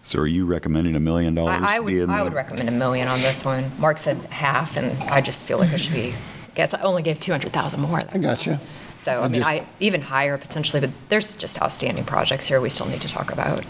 So 0.01 0.19
are 0.19 0.27
you 0.27 0.45
recommending 0.45 0.95
a 0.95 0.99
million 1.01 1.35
dollars? 1.35 1.61
I 1.61 1.75
I 1.75 1.79
be 1.79 1.83
would, 1.83 1.93
in 1.95 2.09
I 2.09 2.17
the- 2.19 2.23
would 2.23 2.33
recommend 2.33 2.69
a 2.69 2.71
million 2.71 3.09
on 3.09 3.19
this 3.19 3.43
one. 3.43 3.69
Mark 3.77 3.97
said 3.97 4.17
half, 4.29 4.77
and 4.77 5.03
I 5.03 5.19
just 5.19 5.43
feel 5.43 5.57
like 5.57 5.73
it 5.73 5.79
should 5.79 5.93
be, 5.93 6.13
I 6.13 6.51
guess 6.55 6.73
I 6.73 6.79
only 6.81 7.01
gave 7.03 7.19
200,000 7.19 7.79
more. 7.81 8.01
I 8.11 8.17
gotcha. 8.17 8.61
So, 8.99 9.19
I 9.19 9.25
I 9.25 9.27
mean, 9.27 9.33
just- 9.41 9.49
I, 9.49 9.65
even 9.81 10.01
higher 10.01 10.37
potentially, 10.37 10.79
but 10.79 10.91
there's 11.09 11.35
just 11.35 11.61
outstanding 11.61 12.05
projects 12.05 12.47
here 12.47 12.61
we 12.61 12.69
still 12.69 12.87
need 12.87 13.01
to 13.01 13.09
talk 13.09 13.31
about. 13.33 13.65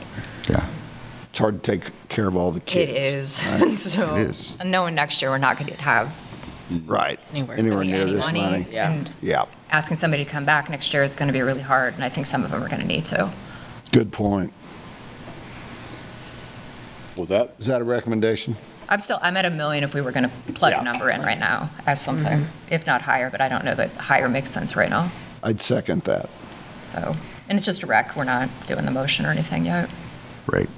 It's 1.30 1.40
hard 1.40 1.64
to 1.64 1.72
take 1.72 1.92
care 2.10 2.28
of 2.28 2.36
all 2.36 2.52
the 2.52 2.60
kids. 2.60 2.90
It 2.92 2.96
is. 2.96 3.46
right? 3.46 3.78
So, 3.78 4.16
It 4.16 4.22
is. 4.28 4.64
knowing 4.64 4.96
next 4.96 5.22
year 5.22 5.32
we're 5.32 5.38
not 5.38 5.58
going 5.58 5.72
to 5.74 5.82
have 5.82 6.16
Right. 6.86 7.20
anywhere 7.32 7.58
Anywhere 7.58 7.84
near 7.84 8.02
any 8.02 8.12
this 8.12 8.26
money. 8.26 8.68
And 8.76 9.12
Yeah. 9.22 9.46
asking 9.72 9.98
somebody 9.98 10.24
to 10.26 10.30
come 10.30 10.46
back 10.46 10.70
next 10.70 10.94
year 10.94 11.04
is 11.04 11.14
going 11.14 11.28
to 11.28 11.34
be 11.34 11.42
really 11.42 11.62
hard, 11.62 11.96
and 11.96 12.04
I 12.04 12.10
think 12.10 12.26
some 12.28 12.44
of 12.44 12.52
them 12.52 12.64
are 12.64 12.68
going 12.68 12.82
to 12.82 12.88
need 12.88 13.06
to. 13.06 13.32
Good 13.92 14.12
point. 14.12 14.54
Well, 17.16 17.26
that. 17.28 17.56
Is 17.60 17.66
that 17.68 17.82
a 17.82 17.84
recommendation? 17.84 18.56
I'm 18.88 19.00
still, 19.00 19.20
I'm 19.22 19.38
at 19.38 19.46
a 19.46 19.50
million 19.50 19.84
if 19.84 19.94
we 19.94 20.02
were 20.02 20.12
going 20.12 20.30
to 20.30 20.54
plug 20.54 20.74
a 20.74 20.84
number 20.84 21.10
in 21.10 21.22
right 21.22 21.38
now 21.40 21.70
as 21.86 22.02
something, 22.02 22.40
mm-hmm. 22.40 22.74
if 22.74 22.88
not 22.88 23.04
higher, 23.04 23.30
but 23.30 23.40
I 23.42 23.48
don't 23.48 23.64
know 23.64 23.76
that 23.76 23.92
higher 23.94 24.28
makes 24.30 24.50
sense 24.50 24.76
right 24.76 24.90
now. 24.90 25.12
I'd 25.44 25.62
second 25.62 26.04
that. 26.04 26.30
So, 26.92 27.16
and 27.48 27.56
it's 27.58 27.66
just 27.66 27.84
a 27.84 27.86
rec, 27.88 28.16
we're 28.16 28.24
not 28.24 28.50
doing 28.66 28.86
the 28.86 28.92
motion 28.92 29.26
or 29.26 29.30
anything 29.30 29.66
yet. 29.66 29.90
Right. 30.48 30.70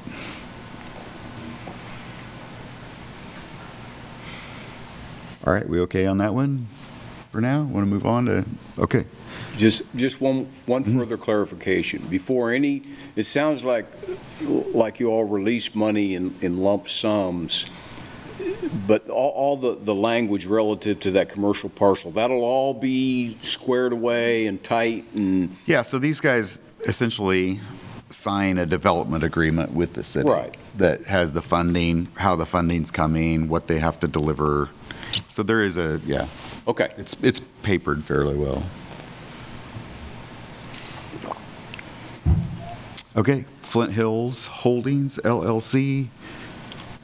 All 5.45 5.53
right, 5.53 5.67
we 5.67 5.79
okay 5.81 6.05
on 6.05 6.19
that 6.19 6.33
one? 6.33 6.67
for 7.31 7.39
now? 7.39 7.63
Want 7.63 7.85
to 7.85 7.89
move 7.89 8.05
on 8.05 8.25
to, 8.25 8.45
okay. 8.77 9.05
Just, 9.57 9.83
just 9.95 10.19
one, 10.19 10.49
one 10.65 10.83
mm-hmm. 10.83 10.99
further 10.99 11.17
clarification. 11.17 12.05
Before 12.09 12.51
any, 12.51 12.83
it 13.15 13.23
sounds 13.23 13.63
like, 13.63 13.85
like 14.41 14.99
you 14.99 15.09
all 15.09 15.23
release 15.23 15.73
money 15.73 16.15
in, 16.15 16.35
in 16.41 16.57
lump 16.57 16.89
sums, 16.89 17.67
but 18.85 19.09
all, 19.09 19.29
all 19.29 19.57
the, 19.57 19.75
the 19.75 19.95
language 19.95 20.45
relative 20.45 20.99
to 21.01 21.11
that 21.11 21.29
commercial 21.29 21.69
parcel, 21.69 22.11
that'll 22.11 22.43
all 22.43 22.73
be 22.73 23.37
squared 23.41 23.93
away 23.93 24.47
and 24.47 24.61
tight 24.63 25.05
and, 25.13 25.55
Yeah, 25.65 25.83
so 25.83 25.99
these 25.99 26.19
guys 26.19 26.59
essentially 26.85 27.61
sign 28.09 28.57
a 28.57 28.65
development 28.65 29.23
agreement 29.23 29.71
with 29.71 29.93
the 29.93 30.03
city. 30.03 30.27
Right. 30.27 30.55
That 30.77 31.05
has 31.05 31.31
the 31.31 31.41
funding, 31.41 32.09
how 32.17 32.35
the 32.35 32.45
funding's 32.45 32.91
coming, 32.91 33.47
what 33.47 33.67
they 33.67 33.79
have 33.79 33.99
to 34.01 34.07
deliver. 34.07 34.69
So 35.27 35.43
there 35.43 35.61
is 35.61 35.77
a, 35.77 35.99
yeah, 36.05 36.27
okay. 36.67 36.93
it's, 36.97 37.15
it's 37.23 37.39
papered 37.63 38.03
fairly 38.03 38.35
well. 38.35 38.63
Okay, 43.15 43.45
Flint 43.61 43.91
Hills 43.91 44.47
Holdings 44.47 45.17
LLC, 45.23 46.07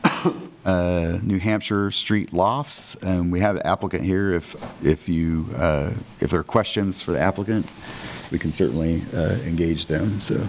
uh, 0.66 1.20
New 1.22 1.38
Hampshire 1.38 1.92
Street 1.92 2.32
Lofts. 2.32 2.96
And 2.96 3.32
we 3.32 3.42
have 3.42 3.56
the 3.56 3.68
applicant 3.68 4.06
here. 4.06 4.32
If, 4.32 4.56
if 4.86 5.10
you, 5.10 5.48
uh, 5.56 5.92
if 6.20 6.30
there 6.30 6.40
are 6.40 6.44
questions 6.44 7.02
for 7.02 7.12
the 7.12 7.20
applicant, 7.20 7.66
we 8.32 8.40
can 8.40 8.52
certainly 8.52 9.04
uh, 9.14 9.36
engage 9.46 9.88
them, 9.88 10.22
so. 10.22 10.48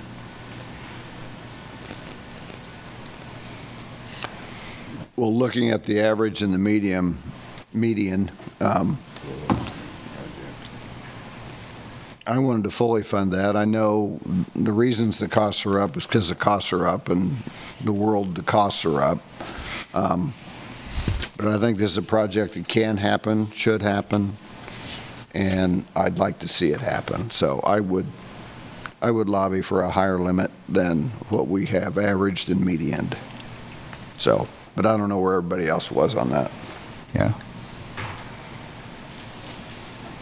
Well, 5.17 5.35
looking 5.35 5.71
at 5.71 5.83
the 5.85 6.01
average 6.01 6.43
and 6.43 6.55
the 6.55 6.59
medium, 6.59 7.19
median, 7.81 8.31
um, 8.61 8.99
I 12.27 12.39
wanted 12.39 12.65
to 12.65 12.71
fully 12.71 13.03
fund 13.03 13.33
that. 13.33 13.57
I 13.57 13.65
know 13.65 14.21
the 14.55 14.73
reasons 14.73 15.19
the 15.19 15.29
costs 15.29 15.65
are 15.65 15.81
up 15.81 15.97
is 15.97 16.07
because 16.07 16.29
the 16.29 16.35
costs 16.35 16.73
are 16.73 16.87
up 16.87 17.09
and 17.09 17.37
the 17.83 17.93
world, 17.93 18.35
the 18.35 18.43
costs 18.43 18.85
are 18.85 19.01
up. 19.01 19.19
Um, 19.95 20.35
But 21.39 21.47
I 21.47 21.59
think 21.59 21.79
this 21.79 21.93
is 21.93 21.97
a 21.97 22.03
project 22.03 22.55
that 22.55 22.67
can 22.67 22.97
happen, 22.97 23.51
should 23.53 23.81
happen, 23.81 24.33
and 25.33 25.85
I'd 25.95 26.19
like 26.19 26.41
to 26.41 26.49
see 26.49 26.73
it 26.73 26.81
happen. 26.81 27.31
So 27.31 27.61
I 27.61 27.79
would, 27.79 28.07
I 29.01 29.13
would 29.13 29.29
lobby 29.29 29.63
for 29.63 29.83
a 29.83 29.89
higher 29.89 30.19
limit 30.19 30.51
than 30.69 31.11
what 31.31 31.47
we 31.47 31.67
have 31.67 31.97
averaged 31.97 32.51
and 32.51 32.61
medianed. 32.61 33.17
So, 34.19 34.49
but 34.75 34.85
I 34.85 34.97
don't 34.97 35.09
know 35.09 35.21
where 35.21 35.35
everybody 35.35 35.69
else 35.69 35.93
was 35.93 36.17
on 36.17 36.31
that. 36.31 36.51
Yeah. 37.15 37.33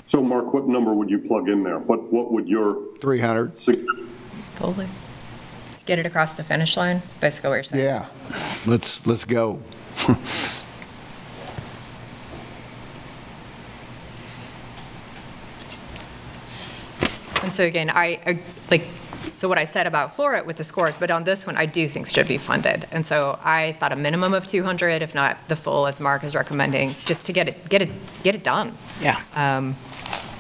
So 0.07 0.23
Mark, 0.37 0.53
what 0.53 0.69
number 0.69 0.93
would 0.93 1.09
you 1.09 1.19
plug 1.19 1.49
in 1.49 1.63
there? 1.63 1.79
What, 1.79 2.13
what 2.13 2.31
would 2.31 2.47
your? 2.47 2.77
300. 3.01 3.53
Totally. 4.57 4.87
Get 5.87 5.99
it 5.99 6.05
across 6.05 6.35
the 6.35 6.45
finish 6.45 6.77
line, 6.77 7.01
is 7.09 7.17
basically 7.17 7.49
what 7.49 7.55
you're 7.57 7.63
saying. 7.63 7.83
Yeah, 7.85 8.07
let's, 8.67 9.07
let's 9.07 9.25
go. 9.25 9.59
And 17.43 17.53
so 17.53 17.63
again, 17.63 17.91
I, 17.91 18.19
I- 18.27 18.41
like, 18.73 18.89
so 19.35 19.49
what 19.49 19.57
I 19.57 19.63
said 19.65 19.87
about 19.87 20.17
Floret 20.17 20.47
with 20.47 20.57
the 20.57 20.65
scores, 20.65 20.97
but 20.97 21.13
on 21.13 21.23
this 21.23 21.47
one, 21.47 21.57
I 21.57 21.65
do 21.67 21.89
think 21.89 22.09
should 22.09 22.27
be 22.27 22.39
funded. 22.39 22.89
And 22.91 23.07
so 23.07 23.39
I 23.45 23.77
thought 23.79 23.93
a 23.93 23.97
minimum 23.97 24.35
of 24.35 24.49
200, 24.49 25.01
if 25.01 25.15
not 25.15 25.47
the 25.47 25.55
full, 25.55 25.87
as 25.87 26.01
Mark 26.01 26.25
is 26.25 26.35
recommending, 26.35 26.97
just 27.05 27.25
to 27.27 27.33
get 27.33 27.47
it, 27.47 27.69
get 27.69 27.83
it, 27.83 27.91
get 28.25 28.35
it 28.35 28.43
done. 28.43 28.77
Yeah. 29.01 29.21
Um, 29.37 29.77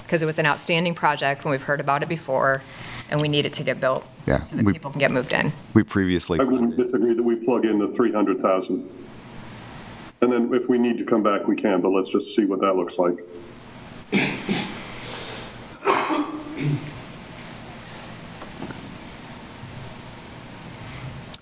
Because 0.07 0.23
it 0.23 0.27
was 0.27 0.39
an 0.39 0.47
outstanding 0.47 0.95
project, 0.95 1.43
and 1.43 1.51
we've 1.51 1.63
heard 1.63 1.81
about 1.81 2.05
it 2.05 2.09
before, 2.09 2.63
and 3.11 3.21
we 3.21 3.27
need 3.27 3.45
it 3.45 3.53
to 3.55 3.65
get 3.65 3.81
built. 3.81 4.07
Yeah, 4.25 4.41
So 4.45 4.55
that 4.55 4.65
we- 4.65 4.73
people 4.73 4.93
can 4.93 5.01
get 5.01 5.11
moved 5.11 5.33
in. 5.33 5.53
We 5.75 5.83
previously, 5.83 6.39
I 6.39 6.45
wouldn't 6.45 6.77
disagree 6.77 7.13
that 7.15 7.23
we 7.25 7.35
plug 7.35 7.65
in 7.65 7.81
the 7.81 7.89
300,000. 7.89 8.89
And 10.23 10.33
then 10.33 10.55
if 10.55 10.69
we 10.69 10.79
need 10.79 10.97
to 10.99 11.05
come 11.05 11.25
back, 11.25 11.49
we 11.49 11.57
can, 11.57 11.81
but 11.81 11.89
let's 11.89 12.09
just 12.09 12.37
see 12.37 12.45
what 12.45 12.61
that 12.61 12.77
looks 12.77 12.99
like. 12.99 13.19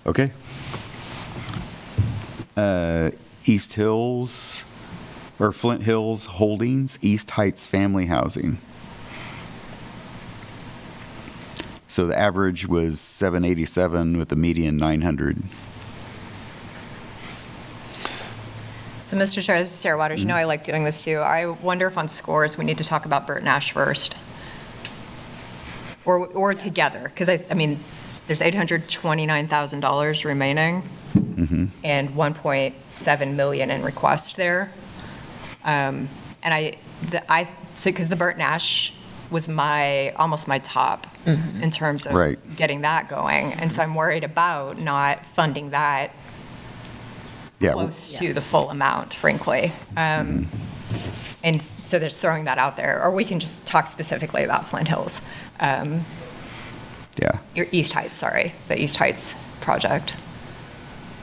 okay. 0.07 0.33
Uh, 2.57 3.11
East 3.45 3.75
Hills, 3.75 4.65
or 5.39 5.53
Flint 5.53 5.83
Hills 5.83 6.27
Holdings, 6.27 6.99
East 7.03 7.31
Heights 7.31 7.67
Family 7.67 8.07
Housing. 8.07 8.59
So 11.89 12.07
the 12.07 12.19
average 12.19 12.67
was 12.67 13.01
787 13.01 14.17
with 14.17 14.29
the 14.29 14.37
median 14.37 14.77
900. 14.77 15.45
So, 19.05 19.17
Mr. 19.19 19.43
Chair, 19.43 19.61
this 19.61 19.71
is 19.71 19.79
Sarah 19.79 19.99
Waters. 19.99 20.21
You 20.21 20.27
know 20.27 20.35
mm-hmm. 20.35 20.41
I 20.41 20.45
like 20.45 20.65
doing 20.65 20.83
this 20.83 21.05
too. 21.05 21.19
I 21.19 21.47
wonder 21.47 21.87
if 21.87 21.99
on 21.99 22.09
scores, 22.09 22.57
we 22.57 22.65
need 22.65 22.79
to 22.79 22.85
talk 22.85 23.05
about 23.05 23.27
Bert 23.27 23.45
Nash 23.45 23.71
first. 23.71 24.17
Or, 26.05 26.27
or 26.27 26.53
together, 26.55 27.03
because 27.05 27.29
I, 27.29 27.45
I 27.51 27.55
mean, 27.55 27.81
there's 28.27 28.41
$829,000 28.41 30.25
remaining 30.25 30.83
mm-hmm. 31.15 31.67
and 31.85 32.11
1.7 32.11 33.35
million 33.35 33.71
in 33.71 33.83
request 33.83 34.37
there. 34.37 34.73
Um, 35.65 36.09
And 36.43 36.53
I, 36.53 36.77
the, 37.11 37.33
I, 37.33 37.49
so, 37.75 37.91
because 37.91 38.09
the 38.09 38.17
Bert 38.17 38.37
Nash 38.37 38.93
was 39.31 39.49
my, 39.49 40.11
almost 40.13 40.47
my 40.47 40.59
top 40.59 41.07
in 41.27 41.71
terms 41.71 42.07
of 42.07 42.13
Right. 42.15 42.39
getting 42.57 42.83
that 42.83 43.09
going. 43.09 43.55
And 43.55 43.73
so 43.73 43.83
I'm 43.83 43.95
worried 43.95 44.25
about 44.25 44.79
not 44.79 45.25
funding 45.35 45.71
that 45.71 46.11
Yeah, 47.61 47.73
close 47.73 48.13
to 48.13 48.35
the 48.35 48.43
full 48.43 48.69
amount, 48.71 49.15
frankly. 49.15 49.73
Um, 49.97 50.49
And 51.43 51.63
so 51.83 51.99
just 51.99 52.21
throwing 52.21 52.45
that 52.45 52.57
out 52.59 52.77
there, 52.77 53.03
or 53.03 53.11
we 53.11 53.25
can 53.25 53.39
just 53.41 53.67
talk 53.67 53.87
specifically 53.87 54.45
about 54.45 54.65
Flint 54.67 54.89
Hills, 54.89 55.21
um, 55.61 56.05
yeah. 57.21 57.39
your 57.55 57.67
East 57.71 57.93
Heights, 57.93 58.17
sorry, 58.19 58.55
the 58.69 58.81
East 58.81 58.97
Heights 58.97 59.35
project. 59.61 60.17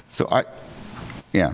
So 0.10 0.28
I, 0.32 0.44
yeah. 1.32 1.54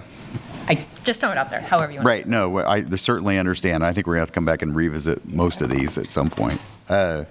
I, 0.67 0.85
just 1.03 1.19
throw 1.19 1.31
it 1.31 1.37
out 1.37 1.49
there, 1.49 1.61
however 1.61 1.91
you 1.91 1.99
want. 1.99 2.07
Right, 2.07 2.27
no, 2.27 2.57
I 2.57 2.83
certainly 2.95 3.37
understand. 3.37 3.83
I 3.85 3.93
think 3.93 4.07
we're 4.07 4.15
going 4.15 4.19
to 4.19 4.23
have 4.23 4.31
to 4.31 4.33
come 4.33 4.45
back 4.45 4.61
and 4.61 4.75
revisit 4.75 5.25
most 5.25 5.61
of 5.61 5.69
these 5.69 5.97
at 5.97 6.09
some 6.09 6.29
point. 6.29 6.59
Uh, 6.89 7.25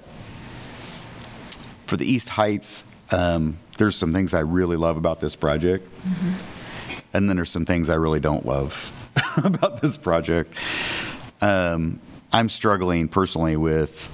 For 1.87 1.97
the 1.97 2.07
East 2.07 2.30
Heights, 2.30 2.84
um, 3.12 3.59
there's 3.78 3.97
some 3.97 4.12
things 4.12 4.34
I 4.34 4.41
really 4.41 4.76
love 4.76 4.97
about 4.97 5.20
this 5.20 5.37
project. 5.37 5.89
And 7.12 7.28
then 7.28 7.37
there's 7.37 7.51
some 7.51 7.66
things 7.66 7.89
I 7.91 7.95
really 7.95 8.20
don't 8.20 8.45
love 8.45 8.93
about 9.37 9.82
this 9.82 9.97
project. 9.97 10.53
Um, 11.41 12.01
I'm 12.32 12.49
struggling 12.49 13.09
personally 13.09 13.57
with 13.57 14.11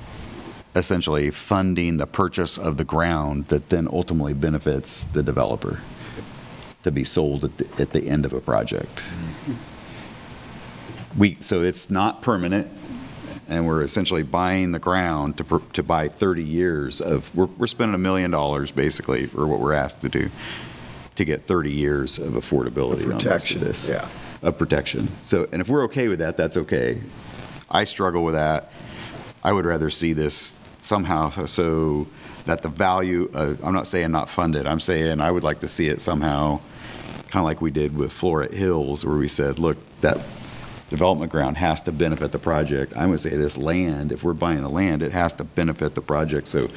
essentially 0.75 1.31
funding 1.31 1.99
the 1.99 2.07
purchase 2.07 2.59
of 2.59 2.77
the 2.77 2.85
ground 2.85 3.47
that 3.49 3.69
then 3.69 3.89
ultimately 3.91 4.35
benefits 4.35 5.05
the 5.05 5.23
developer 5.23 5.81
to 6.83 6.91
be 6.91 7.05
sold 7.05 7.45
at 7.45 7.57
the, 7.59 7.83
at 7.83 7.93
the 7.93 8.09
end 8.09 8.25
of 8.25 8.33
a 8.33 8.41
project. 8.41 9.03
We, 11.17 11.37
so 11.41 11.63
it's 11.63 11.91
not 11.91 12.23
permanent, 12.23 12.71
and 13.49 13.67
we're 13.67 13.83
essentially 13.83 14.23
buying 14.23 14.73
the 14.73 14.79
ground 14.79 15.37
to, 15.39 15.63
to 15.75 15.83
buy 15.83 16.09
30 16.09 16.43
years 16.43 17.01
of, 17.01 17.35
we're, 17.35 17.47
we're 17.47 17.67
spending 17.67 17.95
a 17.95 17.99
million 17.99 18.31
dollars 18.31 18.71
basically 18.71 19.27
for 19.27 19.47
what 19.47 19.61
we're 19.61 19.75
asked 19.75 20.01
to 20.01 20.09
do, 20.09 20.31
to 21.17 21.25
get 21.25 21.45
30 21.45 21.71
years 21.71 22.19
of 22.19 22.33
affordability 22.33 23.03
on 23.05 23.11
most 23.11 23.13
of 23.13 23.13
Protection, 23.21 23.61
this. 23.61 23.89
yeah. 23.89 24.09
Of 24.43 24.59
protection. 24.59 25.09
So, 25.21 25.47
and 25.53 25.61
if 25.61 25.69
we're 25.69 25.85
okay 25.85 26.09
with 26.09 26.19
that, 26.19 26.37
that's 26.37 26.57
okay. 26.57 27.01
I 27.71 27.85
struggle 27.85 28.25
with 28.25 28.35
that. 28.35 28.73
I 29.45 29.53
would 29.53 29.65
rather 29.67 29.89
see 29.89 30.15
this 30.15 30.59
somehow 30.81 31.31
so 31.47 32.09
that 32.47 32.63
the 32.63 32.69
value, 32.69 33.31
uh, 33.35 33.55
I'm 33.63 33.73
not 33.73 33.87
saying 33.87 34.11
not 34.11 34.29
funded, 34.29 34.67
I'm 34.67 34.81
saying 34.81 35.21
I 35.21 35.31
would 35.31 35.45
like 35.45 35.61
to 35.61 35.69
see 35.69 35.87
it 35.89 36.01
somehow, 36.01 36.59
kind 37.33 37.43
of 37.43 37.47
like 37.47 37.63
we 37.63 37.71
did 37.71 37.97
with 37.97 38.13
Floret 38.13 38.53
Hills, 38.53 39.07
where 39.07 39.17
we 39.17 39.27
said, 39.27 39.59
look, 39.59 39.79
that 40.03 40.19
development 40.91 41.33
ground 41.33 41.57
has 41.57 41.81
to 41.81 41.91
benefit 41.91 42.31
the 42.31 42.39
project. 42.39 42.93
I'm 42.93 43.07
going 43.07 43.13
to 43.13 43.19
say 43.19 43.31
this 43.31 43.57
land, 43.57 44.13
if 44.13 44.23
we're 44.23 44.35
buying 44.35 44.61
the 44.61 44.69
land, 44.69 45.03
it 45.03 45.13
has 45.13 45.33
to 45.35 45.45
benefit 45.45 45.95
the 45.95 46.03
project. 46.03 46.47
So 46.47 46.69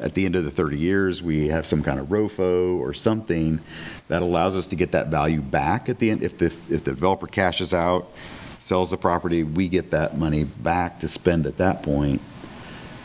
at 0.00 0.14
the 0.14 0.26
end 0.26 0.34
of 0.34 0.42
the 0.42 0.50
30 0.50 0.76
years, 0.76 1.22
we 1.22 1.46
have 1.46 1.64
some 1.64 1.84
kind 1.84 2.00
of 2.00 2.08
ROFO 2.08 2.76
or 2.80 2.92
something 2.92 3.60
that 4.08 4.20
allows 4.20 4.56
us 4.56 4.66
to 4.66 4.74
get 4.74 4.90
that 4.90 5.06
value 5.06 5.40
back 5.40 5.88
at 5.88 6.00
the 6.00 6.10
end. 6.10 6.24
If 6.24 6.38
the, 6.38 6.46
if 6.46 6.82
the 6.82 6.90
developer 6.90 7.28
cashes 7.28 7.72
out, 7.72 8.10
sells 8.58 8.90
the 8.90 8.96
property, 8.96 9.44
we 9.44 9.68
get 9.68 9.92
that 9.92 10.18
money 10.18 10.42
back 10.42 10.98
to 11.00 11.08
spend 11.08 11.46
at 11.46 11.58
that 11.58 11.84
point, 11.84 12.20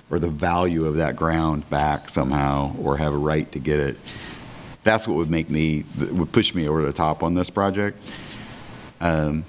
or 0.10 0.18
the 0.18 0.28
value 0.28 0.88
of 0.88 0.96
that 0.96 1.16
ground 1.16 1.70
back 1.70 2.10
somehow, 2.10 2.76
or 2.78 2.98
have 2.98 3.14
a 3.14 3.18
right 3.18 3.52
to 3.52 3.60
get 3.60 3.80
it. 3.80 3.96
That's 4.86 5.08
what 5.08 5.18
would 5.18 5.32
make 5.32 5.50
me, 5.50 5.84
would 6.12 6.32
push 6.32 6.54
me 6.54 6.70
over 6.70 6.84
the 6.86 6.94
top 6.94 7.24
on 7.24 7.34
this 7.34 7.50
project. 7.50 8.02
Um, 9.02 9.44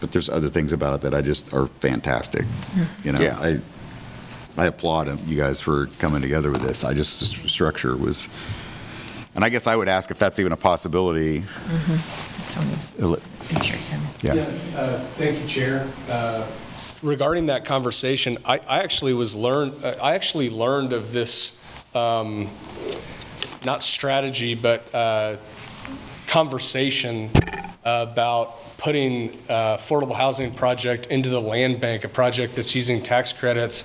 but 0.00 0.12
there's 0.12 0.28
other 0.28 0.48
things 0.48 0.72
about 0.72 0.94
it 0.94 1.00
that 1.00 1.12
I 1.12 1.22
just 1.22 1.52
are 1.52 1.66
fantastic. 1.80 2.44
You 3.02 3.10
know, 3.12 3.20
Yeah. 3.20 3.36
I, 3.38 3.58
I 4.56 4.66
applaud 4.66 5.26
you 5.26 5.36
guys 5.36 5.60
for 5.60 5.86
coming 5.98 6.22
together 6.22 6.52
with 6.52 6.62
this. 6.62 6.84
I 6.84 6.94
just, 6.94 7.42
the 7.42 7.48
structure 7.48 7.96
was, 7.96 8.28
and 9.34 9.44
I 9.44 9.48
guess 9.48 9.66
I 9.66 9.74
would 9.74 9.88
ask 9.88 10.10
if 10.12 10.18
that's 10.18 10.38
even 10.38 10.52
a 10.52 10.56
possibility. 10.56 11.42
Tony's 12.50 12.94
Ele- 13.00 13.18
pictures 13.48 13.88
him. 13.88 14.00
Yeah. 14.22 14.34
uh, 14.76 15.00
Thank 15.16 15.40
you, 15.42 15.46
Chair. 15.48 15.88
Uh, 16.08 16.46
Regarding 17.02 17.46
that 17.46 17.64
conversation, 17.66 18.38
I 18.46 18.54
I 18.66 18.78
actually 18.80 19.12
was 19.12 19.34
learned, 19.36 19.74
uh, 19.84 19.96
I 20.02 20.14
actually 20.14 20.48
learned 20.48 20.94
of 20.94 21.12
this, 21.12 21.60
um, 21.94 22.48
not 23.66 23.82
strategy, 23.82 24.54
but 24.54 24.82
uh, 24.94 25.36
conversation 26.28 27.30
about 27.82 28.78
putting 28.78 29.30
uh, 29.48 29.76
affordable 29.76 30.14
housing 30.14 30.52
project 30.52 31.06
into 31.06 31.28
the 31.28 31.40
land 31.40 31.80
bank, 31.80 32.04
a 32.04 32.08
project 32.08 32.54
that's 32.54 32.74
using 32.74 33.02
tax 33.02 33.32
credits. 33.32 33.84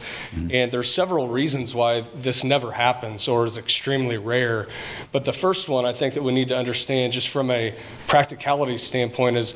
And 0.51 0.71
there's 0.71 0.91
several 0.91 1.27
reasons 1.27 1.73
why 1.73 2.01
this 2.15 2.43
never 2.43 2.71
happens 2.71 3.27
or 3.27 3.45
is 3.45 3.57
extremely 3.57 4.17
rare. 4.17 4.67
But 5.11 5.25
the 5.25 5.33
first 5.33 5.67
one 5.67 5.85
I 5.85 5.93
think 5.93 6.13
that 6.13 6.23
we 6.23 6.31
need 6.31 6.49
to 6.49 6.57
understand 6.57 7.13
just 7.13 7.29
from 7.29 7.49
a 7.51 7.75
practicality 8.07 8.77
standpoint 8.77 9.37
is 9.37 9.53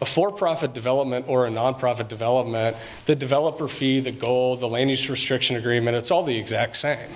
a 0.00 0.04
for-profit 0.04 0.74
development 0.74 1.26
or 1.28 1.46
a 1.46 1.50
nonprofit 1.50 2.08
development, 2.08 2.76
the 3.06 3.14
developer 3.14 3.68
fee, 3.68 4.00
the 4.00 4.10
goal, 4.10 4.56
the 4.56 4.68
land 4.68 4.90
use 4.90 5.08
restriction 5.08 5.54
agreement, 5.54 5.96
it's 5.96 6.10
all 6.10 6.24
the 6.24 6.36
exact 6.36 6.76
same. 6.76 7.08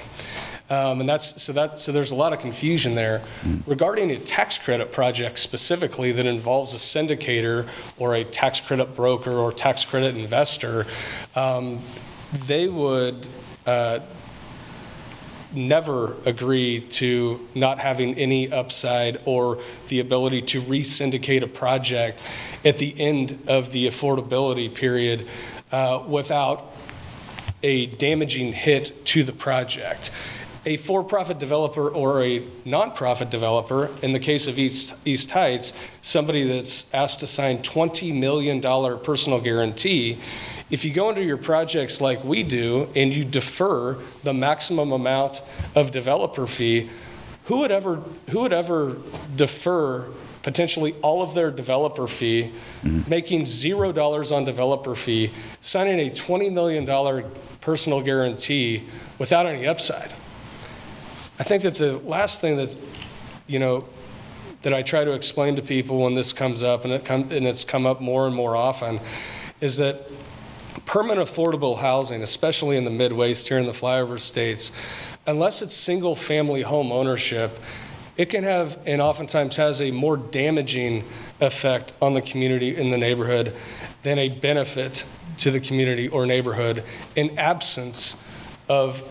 Um, 0.68 1.00
and 1.00 1.08
that's 1.08 1.40
so 1.40 1.52
that 1.52 1.78
so 1.78 1.92
there's 1.92 2.10
a 2.10 2.16
lot 2.16 2.32
of 2.32 2.40
confusion 2.40 2.96
there 2.96 3.22
regarding 3.66 4.10
a 4.10 4.18
tax 4.18 4.58
credit 4.58 4.90
project 4.90 5.38
specifically 5.38 6.10
that 6.12 6.26
involves 6.26 6.74
a 6.74 6.78
syndicator 6.78 7.68
or 7.98 8.14
a 8.16 8.24
tax 8.24 8.60
credit 8.60 8.96
broker 8.96 9.30
or 9.30 9.52
tax 9.52 9.84
credit 9.84 10.16
investor. 10.16 10.86
Um, 11.36 11.80
they 12.46 12.66
would 12.68 13.28
uh, 13.64 14.00
never 15.54 16.16
agree 16.26 16.80
to 16.80 17.46
not 17.54 17.78
having 17.78 18.14
any 18.14 18.50
upside 18.50 19.20
or 19.24 19.60
the 19.88 20.00
ability 20.00 20.42
to 20.42 20.60
re-syndicate 20.60 21.42
a 21.42 21.48
project 21.48 22.22
at 22.64 22.78
the 22.78 22.98
end 23.00 23.38
of 23.46 23.72
the 23.72 23.86
affordability 23.86 24.72
period 24.72 25.26
uh, 25.72 26.02
without 26.06 26.74
a 27.62 27.86
damaging 27.86 28.52
hit 28.52 29.04
to 29.04 29.22
the 29.22 29.32
project. 29.32 30.10
A 30.68 30.76
for-profit 30.76 31.38
developer 31.38 31.88
or 31.88 32.24
a 32.24 32.40
nonprofit 32.64 33.30
developer, 33.30 33.88
in 34.02 34.12
the 34.12 34.18
case 34.18 34.48
of 34.48 34.58
East, 34.58 34.98
East 35.06 35.30
Heights, 35.30 35.72
somebody 36.02 36.42
that's 36.42 36.92
asked 36.92 37.20
to 37.20 37.28
sign 37.28 37.58
$20 37.58 38.12
million 38.12 38.60
personal 38.98 39.40
guarantee, 39.40 40.18
if 40.68 40.84
you 40.84 40.92
go 40.92 41.08
into 41.08 41.22
your 41.22 41.36
projects 41.36 42.00
like 42.00 42.24
we 42.24 42.42
do 42.42 42.88
and 42.96 43.14
you 43.14 43.24
defer 43.24 43.96
the 44.24 44.34
maximum 44.34 44.90
amount 44.90 45.40
of 45.76 45.92
developer 45.92 46.48
fee, 46.48 46.90
who 47.44 47.58
would 47.58 47.70
ever, 47.70 48.02
who 48.30 48.40
would 48.40 48.52
ever 48.52 48.96
defer 49.36 50.08
potentially 50.42 50.96
all 51.00 51.22
of 51.22 51.34
their 51.34 51.52
developer 51.52 52.08
fee, 52.08 52.50
mm-hmm. 52.82 53.08
making 53.08 53.46
zero 53.46 53.92
dollars 53.92 54.32
on 54.32 54.44
developer 54.44 54.96
fee, 54.96 55.30
signing 55.60 56.00
a 56.00 56.10
$20 56.10 56.52
million 56.52 57.24
personal 57.60 58.02
guarantee 58.02 58.82
without 59.20 59.46
any 59.46 59.64
upside? 59.64 60.12
I 61.38 61.42
think 61.42 61.62
that 61.64 61.74
the 61.74 61.98
last 61.98 62.40
thing 62.40 62.56
that, 62.56 62.70
you 63.46 63.58
know, 63.58 63.86
that 64.62 64.72
I 64.72 64.82
try 64.82 65.04
to 65.04 65.12
explain 65.12 65.56
to 65.56 65.62
people 65.62 65.98
when 65.98 66.14
this 66.14 66.32
comes 66.32 66.62
up, 66.62 66.84
and 66.84 66.92
it 66.92 67.04
come, 67.04 67.28
and 67.30 67.46
it's 67.46 67.64
come 67.64 67.84
up 67.86 68.00
more 68.00 68.26
and 68.26 68.34
more 68.34 68.56
often, 68.56 69.00
is 69.60 69.76
that 69.76 70.10
permanent 70.86 71.28
affordable 71.28 71.76
housing, 71.76 72.22
especially 72.22 72.76
in 72.76 72.84
the 72.84 72.90
Midwest 72.90 73.48
here 73.48 73.58
in 73.58 73.66
the 73.66 73.72
flyover 73.72 74.18
states, 74.18 74.72
unless 75.26 75.60
it's 75.60 75.74
single-family 75.74 76.62
home 76.62 76.90
ownership, 76.90 77.58
it 78.16 78.26
can 78.26 78.44
have, 78.44 78.78
and 78.86 79.02
oftentimes 79.02 79.56
has 79.56 79.82
a 79.82 79.90
more 79.90 80.16
damaging 80.16 81.04
effect 81.40 81.92
on 82.00 82.14
the 82.14 82.22
community 82.22 82.74
in 82.74 82.90
the 82.90 82.96
neighborhood 82.96 83.54
than 84.02 84.18
a 84.18 84.30
benefit 84.30 85.04
to 85.36 85.50
the 85.50 85.60
community 85.60 86.08
or 86.08 86.24
neighborhood 86.24 86.82
in 87.14 87.38
absence 87.38 88.22
of 88.70 89.02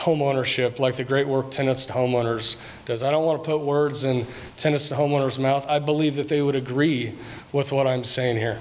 home 0.00 0.22
ownership, 0.22 0.78
like 0.78 0.96
the 0.96 1.04
great 1.04 1.28
work 1.28 1.50
Tenants 1.50 1.86
to 1.86 1.92
Homeowners 1.92 2.60
does. 2.86 3.02
I 3.02 3.10
don't 3.10 3.24
want 3.24 3.42
to 3.42 3.46
put 3.46 3.60
words 3.60 4.04
in 4.04 4.26
Tenants 4.56 4.88
to 4.88 4.94
Homeowners' 4.94 5.38
mouth. 5.38 5.66
I 5.68 5.78
believe 5.78 6.16
that 6.16 6.28
they 6.28 6.40
would 6.40 6.56
agree 6.56 7.14
with 7.52 7.70
what 7.70 7.86
I'm 7.86 8.04
saying 8.04 8.38
here. 8.38 8.58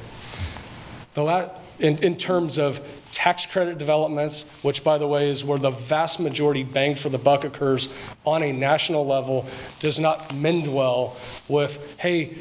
The 1.13 1.23
la- 1.23 1.49
in, 1.79 1.97
in 2.03 2.17
terms 2.17 2.57
of 2.57 2.81
tax 3.11 3.45
credit 3.45 3.77
developments, 3.77 4.61
which 4.63 4.83
by 4.83 4.97
the 4.97 5.07
way 5.07 5.29
is 5.29 5.43
where 5.43 5.57
the 5.57 5.71
vast 5.71 6.19
majority 6.19 6.63
bang 6.63 6.95
for 6.95 7.09
the 7.09 7.17
buck 7.17 7.43
occurs 7.43 7.87
on 8.25 8.43
a 8.43 8.51
national 8.51 9.05
level, 9.05 9.45
does 9.79 9.97
not 9.97 10.35
mend 10.35 10.67
well 10.67 11.15
with, 11.47 11.97
hey, 11.99 12.37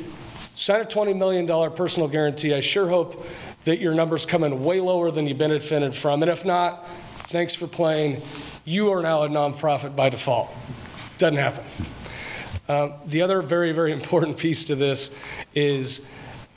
sign 0.55 0.80
a 0.80 0.84
$20 0.84 1.16
million 1.16 1.46
personal 1.72 2.09
guarantee. 2.09 2.53
I 2.53 2.61
sure 2.61 2.88
hope 2.88 3.24
that 3.64 3.78
your 3.78 3.94
numbers 3.94 4.26
come 4.26 4.42
in 4.42 4.64
way 4.64 4.80
lower 4.80 5.11
than 5.11 5.26
you 5.26 5.34
benefited 5.34 5.94
from. 5.94 6.22
And 6.22 6.30
if 6.30 6.44
not, 6.44 6.88
thanks 7.28 7.55
for 7.55 7.66
playing. 7.66 8.20
You 8.69 8.91
are 8.91 9.01
now 9.01 9.23
a 9.23 9.29
nonprofit 9.29 9.97
by 9.97 10.11
default. 10.11 10.51
Doesn't 11.16 11.39
happen. 11.39 11.64
Um, 12.69 12.93
the 13.07 13.23
other 13.23 13.41
very, 13.41 13.73
very 13.73 13.93
important 13.93 14.37
piece 14.37 14.64
to 14.64 14.75
this 14.75 15.19
is 15.55 16.07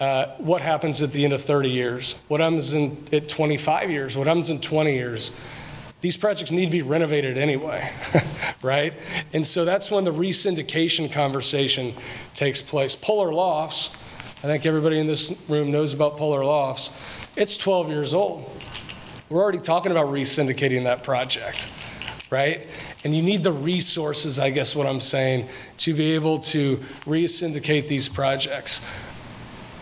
uh, 0.01 0.25
what 0.37 0.61
happens 0.61 1.01
at 1.01 1.13
the 1.13 1.23
end 1.23 1.31
of 1.31 1.41
30 1.41 1.69
years? 1.69 2.19
What 2.27 2.41
happens 2.41 2.73
in, 2.73 3.07
at 3.13 3.29
25 3.29 3.89
years? 3.89 4.17
What 4.17 4.27
happens 4.27 4.49
in 4.49 4.59
20 4.59 4.93
years? 4.93 5.31
These 6.01 6.17
projects 6.17 6.51
need 6.51 6.65
to 6.65 6.71
be 6.71 6.81
renovated 6.81 7.37
anyway, 7.37 7.89
right? 8.61 8.93
And 9.31 9.47
so 9.47 9.63
that's 9.63 9.89
when 9.89 10.03
the 10.03 10.11
resyndication 10.11 11.09
conversation 11.09 11.93
takes 12.33 12.61
place. 12.61 12.93
Poehler 12.93 13.33
Lofts, 13.33 13.89
I 14.43 14.47
think 14.47 14.65
everybody 14.65 14.99
in 14.99 15.07
this 15.07 15.33
room 15.47 15.71
knows 15.71 15.93
about 15.93 16.17
Poehler 16.17 16.43
Lofts. 16.43 16.91
It's 17.37 17.55
12 17.55 17.87
years 17.87 18.13
old. 18.13 18.51
We're 19.29 19.41
already 19.41 19.59
talking 19.59 19.93
about 19.93 20.07
resyndicating 20.07 20.83
that 20.83 21.05
project, 21.05 21.69
right? 22.31 22.65
And 23.03 23.13
you 23.13 23.21
need 23.21 23.43
the 23.43 23.51
resources, 23.51 24.39
I 24.39 24.49
guess 24.49 24.75
what 24.75 24.87
I'm 24.87 25.01
saying, 25.01 25.49
to 25.77 25.93
be 25.93 26.15
able 26.15 26.39
to 26.39 26.77
resyndicate 27.05 27.87
these 27.87 28.07
projects. 28.09 28.79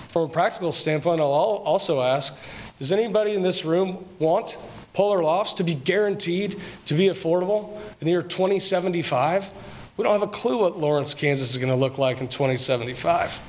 From 0.10 0.24
a 0.24 0.28
practical 0.28 0.72
standpoint, 0.72 1.22
I'll 1.22 1.28
also 1.28 2.02
ask, 2.02 2.38
does 2.80 2.92
anybody 2.92 3.36
in 3.36 3.44
this 3.44 3.64
room 3.64 4.04
want 4.18 4.58
Poehler 4.96 5.22
Lofts 5.22 5.54
to 5.56 5.64
be 5.64 5.76
guaranteed 5.76 6.60
to 6.86 6.96
be 6.96 7.06
affordable 7.06 7.76
in 8.02 8.06
the 8.06 8.12
year 8.12 8.24
2075? 8.24 9.52
We 9.96 10.04
don't 10.04 10.14
have 10.14 10.24
a 10.24 10.28
clue 10.28 10.58
what 10.58 10.80
Lawrence, 10.80 11.14
Kansas 11.14 11.52
is 11.52 11.58
going 11.58 11.70
to 11.70 11.76
look 11.76 11.98
like 11.98 12.20
in 12.20 12.28
2075 12.28 13.40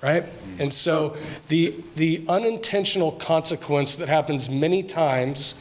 right? 0.00 0.24
And 0.58 0.72
so 0.72 1.16
the, 1.48 1.74
the 1.96 2.24
unintentional 2.28 3.12
consequence 3.12 3.96
that 3.96 4.08
happens 4.08 4.48
many 4.48 4.82
times 4.82 5.60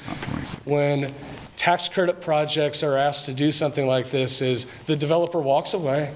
when 0.64 1.14
tax 1.58 1.90
credit 1.90 2.22
projects 2.22 2.84
are 2.84 2.96
asked 2.96 3.26
to 3.26 3.34
do 3.34 3.52
something 3.52 3.86
like 3.86 4.10
this 4.12 4.42
is 4.42 4.66
the 4.86 4.96
developer 4.96 5.42
walks 5.42 5.74
away, 5.74 6.14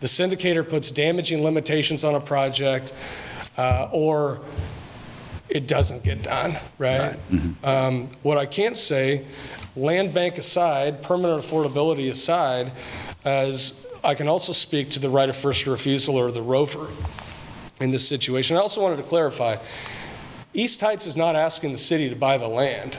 the 0.00 0.08
syndicator 0.08 0.68
puts 0.68 0.90
damaging 0.90 1.44
limitations 1.44 2.02
on 2.02 2.16
a 2.16 2.20
project, 2.20 2.92
uh, 3.56 3.88
or 3.92 4.40
it 5.48 5.68
doesn't 5.68 6.02
get 6.02 6.22
done, 6.22 6.56
right? 6.78 7.16
Um, 7.64 8.08
what 8.22 8.38
I 8.38 8.46
can't 8.46 8.76
say, 8.76 9.24
land 9.76 10.12
bank 10.12 10.38
aside, 10.38 11.02
permanent 11.02 11.42
affordability 11.42 12.10
aside, 12.10 12.72
as 13.24 13.86
I 14.02 14.14
can 14.14 14.28
also 14.28 14.52
speak 14.52 14.90
to 14.90 14.98
the 14.98 15.10
right 15.10 15.28
of 15.28 15.36
first 15.36 15.66
refusal 15.66 16.16
or 16.16 16.30
the 16.30 16.40
ROFR 16.42 16.90
in 17.80 17.90
this 17.90 18.06
situation. 18.08 18.56
I 18.56 18.60
also 18.60 18.82
wanted 18.82 18.96
to 18.96 19.02
clarify, 19.02 19.56
East 20.54 20.80
Heights 20.80 21.06
is 21.06 21.16
not 21.16 21.36
asking 21.36 21.72
the 21.72 21.78
city 21.78 22.08
to 22.08 22.16
buy 22.16 22.38
the 22.38 22.48
land. 22.48 22.98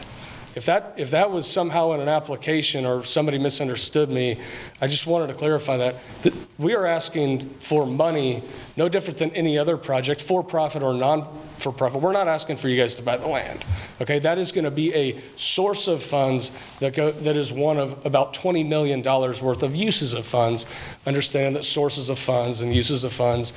If 0.55 0.65
that, 0.65 0.95
if 0.97 1.11
that 1.11 1.31
was 1.31 1.49
somehow 1.49 1.91
in 1.91 1.99
an 1.99 2.09
application 2.09 2.85
or 2.85 3.03
somebody 3.03 3.37
misunderstood 3.37 4.09
me, 4.09 4.39
I 4.81 4.87
just 4.87 5.05
wanted 5.05 5.27
to 5.27 5.35
clarify 5.35 5.77
that. 5.77 5.95
that 6.23 6.33
we 6.57 6.73
are 6.75 6.85
asking 6.85 7.49
for 7.59 7.85
money, 7.85 8.41
no 8.75 8.89
different 8.89 9.19
than 9.19 9.31
any 9.31 9.57
other 9.57 9.77
project, 9.77 10.21
for 10.21 10.43
profit 10.43 10.81
or 10.81 10.93
non 10.93 11.27
for 11.59 11.71
profit. 11.71 12.01
We're 12.01 12.13
not 12.13 12.27
asking 12.27 12.57
for 12.57 12.67
you 12.67 12.77
guys 12.77 12.95
to 12.95 13.03
buy 13.03 13.17
the 13.17 13.27
land. 13.27 13.63
Okay, 14.01 14.17
that 14.19 14.37
is 14.37 14.51
going 14.51 14.65
to 14.65 14.71
be 14.71 14.93
a 14.93 15.19
source 15.35 15.87
of 15.87 16.01
funds 16.01 16.51
that 16.79 16.93
go, 16.93 17.11
that 17.11 17.35
is 17.35 17.51
one 17.51 17.77
of 17.77 18.05
about 18.05 18.33
$20 18.33 18.67
million 18.67 19.03
worth 19.03 19.61
of 19.61 19.75
uses 19.75 20.13
of 20.13 20.25
funds. 20.25 20.65
Understanding 21.05 21.53
that 21.53 21.63
sources 21.63 22.09
of 22.09 22.17
funds 22.17 22.61
and 22.61 22.73
uses 22.73 23.03
of 23.03 23.13
funds 23.13 23.53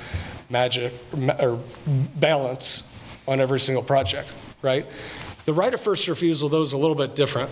magic 0.49 0.93
or 1.39 1.59
balance 2.15 2.89
on 3.27 3.39
every 3.39 3.59
single 3.59 3.83
project, 3.83 4.31
right? 4.61 4.85
The 5.45 5.53
right 5.53 5.73
of 5.73 5.81
first 5.81 6.07
refusal, 6.07 6.47
though, 6.49 6.61
is 6.61 6.73
a 6.73 6.77
little 6.77 6.95
bit 6.95 7.15
different. 7.15 7.49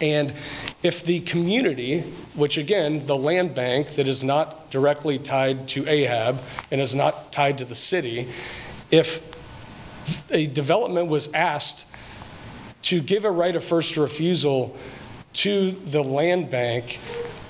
And 0.00 0.34
if 0.82 1.04
the 1.04 1.20
community, 1.20 2.00
which 2.34 2.56
again, 2.58 3.06
the 3.06 3.16
land 3.16 3.54
bank 3.54 3.90
that 3.90 4.08
is 4.08 4.24
not 4.24 4.70
directly 4.70 5.18
tied 5.18 5.68
to 5.68 5.84
AHAB 5.84 6.38
and 6.70 6.80
is 6.80 6.94
not 6.94 7.30
tied 7.30 7.58
to 7.58 7.64
the 7.64 7.74
city, 7.74 8.28
if 8.90 9.20
a 10.30 10.46
development 10.46 11.08
was 11.08 11.32
asked 11.32 11.86
to 12.82 13.00
give 13.00 13.24
a 13.24 13.30
right 13.30 13.54
of 13.54 13.62
first 13.62 13.96
refusal 13.96 14.76
to 15.34 15.70
the 15.70 16.02
land 16.02 16.50
bank, 16.50 16.98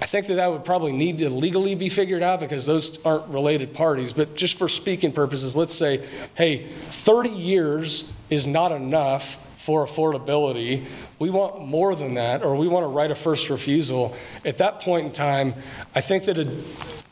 I 0.03 0.07
think 0.07 0.27
that 0.27 0.35
that 0.35 0.51
would 0.51 0.65
probably 0.65 0.93
need 0.93 1.19
to 1.19 1.31
legally 1.31 1.75
be 1.75 1.89
figured 1.89 2.23
out 2.23 2.41
because 2.41 2.67
those 2.67 3.03
aren't 3.05 3.29
related 3.29 3.73
parties. 3.73 4.13
But 4.13 4.37
just 4.37 4.59
for 4.59 4.69
speaking 4.69 5.13
purposes, 5.13 5.57
let's 5.57 5.73
say, 5.73 6.05
hey, 6.35 6.67
30 6.67 7.31
years 7.31 8.13
is 8.29 8.47
not 8.47 8.73
enough 8.73 9.39
for 9.63 9.87
affordability. 9.87 10.85
We 11.21 11.31
want 11.31 11.65
more 11.65 11.95
than 11.95 12.15
that, 12.15 12.43
or 12.43 12.57
we 12.57 12.67
want 12.67 12.83
to 12.83 12.89
right 12.89 13.09
a 13.09 13.15
first 13.15 13.49
refusal. 13.49 14.17
At 14.45 14.59
that 14.59 14.81
point 14.81 15.07
in 15.07 15.13
time, 15.13 15.55
I 15.95 16.01
think 16.01 16.25
that 16.25 16.37
a 16.37 16.53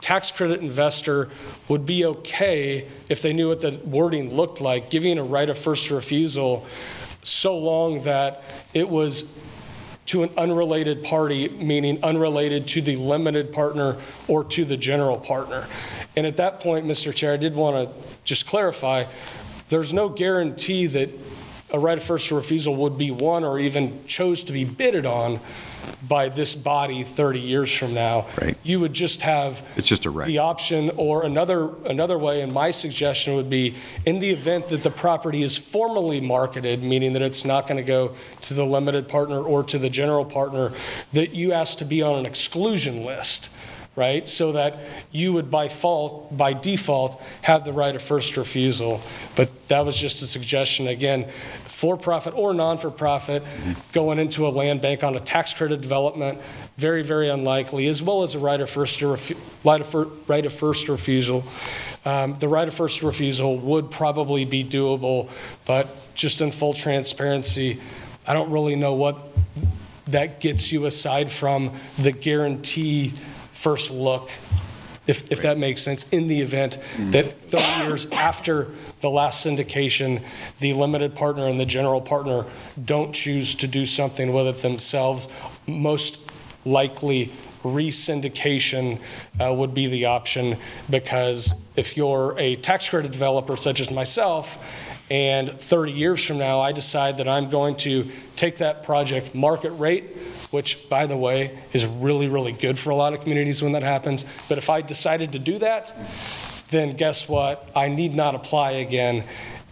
tax 0.01 0.31
credit 0.31 0.59
investor 0.59 1.29
would 1.69 1.85
be 1.85 2.03
okay 2.03 2.89
if 3.07 3.21
they 3.21 3.31
knew 3.31 3.47
what 3.47 3.61
the 3.61 3.79
wording 3.85 4.35
looked 4.35 4.59
like, 4.59 4.89
giving 4.89 5.17
a 5.17 5.23
right 5.23 5.49
of 5.49 5.57
first 5.57 5.89
refusal 5.91 6.65
so 7.23 7.57
long 7.57 8.03
that 8.03 8.43
it 8.73 8.89
was 8.89 9.33
to 10.07 10.23
an 10.23 10.31
unrelated 10.35 11.03
party, 11.03 11.47
meaning 11.47 12.03
unrelated 12.03 12.67
to 12.67 12.81
the 12.81 12.97
limited 12.97 13.53
partner 13.53 13.95
or 14.27 14.43
to 14.43 14.65
the 14.65 14.75
general 14.75 15.17
partner. 15.17 15.69
And 16.17 16.27
at 16.27 16.35
that 16.35 16.59
point, 16.59 16.85
Mr. 16.85 17.15
Chair, 17.15 17.31
I 17.31 17.37
did 17.37 17.55
want 17.55 17.87
to 17.87 18.09
just 18.25 18.45
clarify, 18.45 19.05
there's 19.69 19.93
no 19.93 20.09
guarantee 20.09 20.87
that 20.87 21.11
a 21.73 21.79
right 21.79 21.97
of 21.97 22.03
first 22.03 22.31
refusal 22.31 22.75
would 22.75 22.97
be 22.97 23.11
won 23.11 23.43
or 23.43 23.59
even 23.59 24.05
chose 24.05 24.43
to 24.45 24.53
be 24.53 24.63
bidded 24.65 25.05
on 25.05 25.39
by 26.07 26.29
this 26.29 26.53
body 26.53 27.03
30 27.03 27.39
years 27.39 27.73
from 27.73 27.93
now. 27.93 28.27
Right. 28.39 28.57
You 28.63 28.79
would 28.79 28.93
just 28.93 29.21
have 29.21 29.63
It's 29.75 29.87
just 29.87 30.05
a 30.05 30.09
right. 30.09 30.27
the 30.27 30.39
option, 30.39 30.91
or 30.97 31.23
another, 31.23 31.73
another 31.85 32.17
way, 32.17 32.41
and 32.41 32.53
my 32.53 32.71
suggestion 32.71 33.35
would 33.35 33.49
be, 33.49 33.75
in 34.05 34.19
the 34.19 34.29
event 34.29 34.67
that 34.67 34.83
the 34.83 34.91
property 34.91 35.41
is 35.41 35.57
formally 35.57 36.21
marketed, 36.21 36.83
meaning 36.83 37.13
that 37.13 37.21
it's 37.21 37.45
not 37.45 37.67
going 37.67 37.77
to 37.77 37.83
go 37.83 38.15
to 38.41 38.53
the 38.53 38.65
limited 38.65 39.07
partner 39.07 39.41
or 39.41 39.63
to 39.63 39.79
the 39.79 39.89
general 39.89 40.25
partner, 40.25 40.71
that 41.13 41.33
you 41.33 41.51
ask 41.51 41.77
to 41.79 41.85
be 41.85 42.01
on 42.01 42.19
an 42.19 42.25
exclusion 42.25 43.03
list, 43.03 43.49
right? 43.95 44.27
So 44.27 44.51
that 44.53 44.77
you 45.11 45.33
would 45.33 45.49
by 45.49 45.67
fault, 45.67 46.35
by 46.35 46.53
default, 46.53 47.21
have 47.41 47.65
the 47.65 47.73
right 47.73 47.95
of 47.95 48.01
first 48.01 48.37
refusal. 48.37 49.01
But 49.35 49.67
that 49.67 49.85
was 49.85 49.97
just 49.97 50.21
a 50.21 50.27
suggestion, 50.27 50.87
again, 50.87 51.29
for-profit 51.81 52.35
or 52.35 52.53
non-for-profit, 52.53 53.41
going 53.91 54.19
into 54.19 54.45
a 54.45 54.49
land 54.49 54.81
bank 54.81 55.03
on 55.03 55.15
a 55.15 55.19
tax 55.19 55.51
credit 55.51 55.81
development, 55.81 56.37
very, 56.77 57.01
very 57.01 57.27
unlikely, 57.27 57.87
as 57.87 58.03
well 58.03 58.21
as 58.21 58.35
a 58.35 58.39
right 58.39 58.61
of 58.61 58.69
first, 58.69 58.99
refu- 58.99 59.35
right 59.63 59.81
of 59.81 59.87
fir- 59.87 60.07
right 60.27 60.45
of 60.45 60.53
first 60.53 60.87
refusal. 60.87 61.43
Um, 62.05 62.35
The 62.35 62.47
right 62.47 62.67
of 62.67 62.75
first 62.75 63.01
refusal 63.01 63.57
would 63.57 63.89
probably 63.89 64.45
be 64.45 64.63
doable, 64.63 65.27
but 65.65 65.87
just 66.13 66.39
in 66.39 66.51
full 66.51 66.75
transparency, 66.75 67.79
I 68.27 68.33
don't 68.33 68.51
really 68.51 68.75
know 68.75 68.93
what 68.93 69.17
that 70.05 70.39
gets 70.39 70.71
you 70.71 70.85
aside 70.85 71.31
from 71.31 71.71
the 71.97 72.11
guarantee 72.11 73.11
first 73.53 73.89
look, 73.89 74.29
if, 75.07 75.31
if 75.31 75.41
that 75.41 75.57
makes 75.57 75.81
sense, 75.81 76.05
in 76.11 76.27
the 76.27 76.41
event 76.41 76.77
that 77.11 77.33
30 77.45 77.87
years 77.87 78.05
after 78.11 78.69
the 79.01 79.09
last 79.09 79.45
syndication, 79.45 80.23
the 80.59 80.73
limited 80.73 81.15
partner 81.15 81.47
and 81.47 81.59
the 81.59 81.65
general 81.65 82.01
partner 82.01 82.45
don't 82.83 83.13
choose 83.13 83.55
to 83.55 83.67
do 83.67 83.85
something 83.85 84.33
with 84.33 84.47
it 84.47 84.61
themselves, 84.61 85.27
most 85.67 86.19
likely 86.65 87.31
re-syndication 87.63 88.99
uh, 89.39 89.53
would 89.53 89.73
be 89.73 89.87
the 89.87 90.05
option 90.05 90.57
because 90.89 91.53
if 91.75 91.95
you're 91.95 92.35
a 92.37 92.55
tax 92.55 92.89
credit 92.89 93.11
developer 93.11 93.55
such 93.55 93.79
as 93.79 93.91
myself 93.91 94.89
and 95.11 95.49
30 95.49 95.91
years 95.91 96.25
from 96.25 96.37
now 96.37 96.59
I 96.59 96.71
decide 96.71 97.17
that 97.17 97.27
I'm 97.27 97.49
going 97.49 97.75
to 97.77 98.09
take 98.35 98.57
that 98.57 98.83
project 98.83 99.35
market 99.35 99.71
rate, 99.71 100.17
which 100.51 100.89
by 100.89 101.05
the 101.05 101.17
way 101.17 101.59
is 101.73 101.85
really, 101.85 102.27
really 102.27 102.51
good 102.51 102.79
for 102.79 102.89
a 102.89 102.95
lot 102.95 103.13
of 103.13 103.21
communities 103.21 103.61
when 103.61 103.73
that 103.73 103.83
happens. 103.83 104.25
But 104.49 104.57
if 104.57 104.69
I 104.69 104.81
decided 104.81 105.33
to 105.33 105.39
do 105.39 105.59
that, 105.59 105.93
then 106.71 106.95
guess 106.95 107.29
what? 107.29 107.69
I 107.75 107.87
need 107.87 108.15
not 108.15 108.33
apply 108.33 108.71
again 108.71 109.23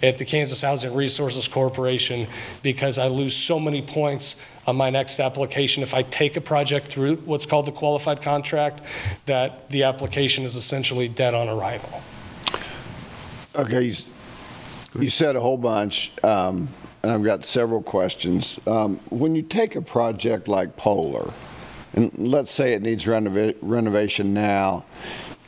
at 0.02 0.18
the 0.18 0.26
Kansas 0.26 0.62
Housing 0.62 0.94
Resources 0.94 1.48
Corporation 1.48 2.28
because 2.62 2.98
I 2.98 3.08
lose 3.08 3.36
so 3.36 3.60
many 3.60 3.82
points 3.82 4.42
on 4.68 4.76
my 4.78 4.90
next 4.90 5.20
application 5.20 5.84
if 5.84 5.94
I 5.94 6.04
take 6.04 6.38
a 6.38 6.42
project 6.42 6.88
through 6.88 7.18
what's 7.18 7.46
called 7.46 7.66
the 7.66 7.72
qualified 7.72 8.22
contract, 8.22 8.82
that 9.26 9.70
the 9.72 9.84
application 9.84 10.46
is 10.46 10.56
essentially 10.56 11.08
dead 11.10 11.34
on 11.34 11.50
arrival. 11.50 12.02
Okay, 13.56 13.84
you 13.84 13.94
you 15.00 15.10
said 15.10 15.36
a 15.36 15.40
whole 15.40 15.58
bunch, 15.58 16.12
um, 16.24 16.70
and 17.04 17.12
I've 17.12 17.24
got 17.24 17.46
several 17.46 17.82
questions. 17.82 18.60
Um, 18.66 19.00
When 19.10 19.36
you 19.36 19.42
take 19.42 19.76
a 19.76 19.82
project 19.82 20.48
like 20.48 20.78
Poehler, 20.78 21.32
and 21.94 22.12
let's 22.18 22.52
say 22.52 22.74
it 22.74 22.82
needs 22.82 23.06
renova- 23.06 23.56
renovation 23.62 24.34
now, 24.34 24.86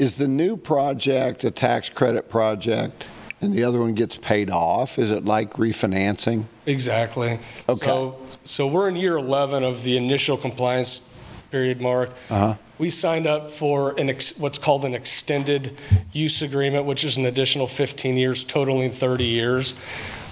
is 0.02 0.16
the 0.16 0.28
new 0.28 0.58
project 0.58 1.44
a 1.44 1.52
tax 1.52 1.88
credit 1.88 2.28
project, 2.28 3.06
and 3.40 3.54
the 3.54 3.64
other 3.64 3.80
one 3.80 3.94
gets 3.94 4.18
paid 4.18 4.50
off? 4.50 4.98
Is 4.98 5.12
it 5.12 5.26
like 5.26 5.54
refinancing? 5.54 6.46
Exactly. 6.66 7.38
Okay. 7.70 7.86
So, 7.86 8.20
so 8.44 8.66
we're 8.66 8.90
in 8.90 8.96
year 8.96 9.18
11 9.18 9.64
of 9.64 9.84
the 9.84 9.98
initial 9.98 10.38
compliance 10.38 11.08
period, 11.52 11.82
Mark. 11.82 12.10
Uh-huh. 12.32 12.56
We 12.80 12.90
signed 12.90 13.28
up 13.28 13.52
for 13.52 13.92
an, 14.00 14.10
ex- 14.10 14.40
what's 14.40 14.58
called 14.58 14.86
an 14.86 14.96
extended 14.96 15.80
use 16.12 16.42
agreement, 16.42 16.86
which 16.86 17.04
is 17.04 17.18
an 17.18 17.28
additional 17.28 17.68
15 17.68 18.18
years, 18.18 18.44
totaling 18.44 18.90
30 18.90 19.24
years. 19.24 19.74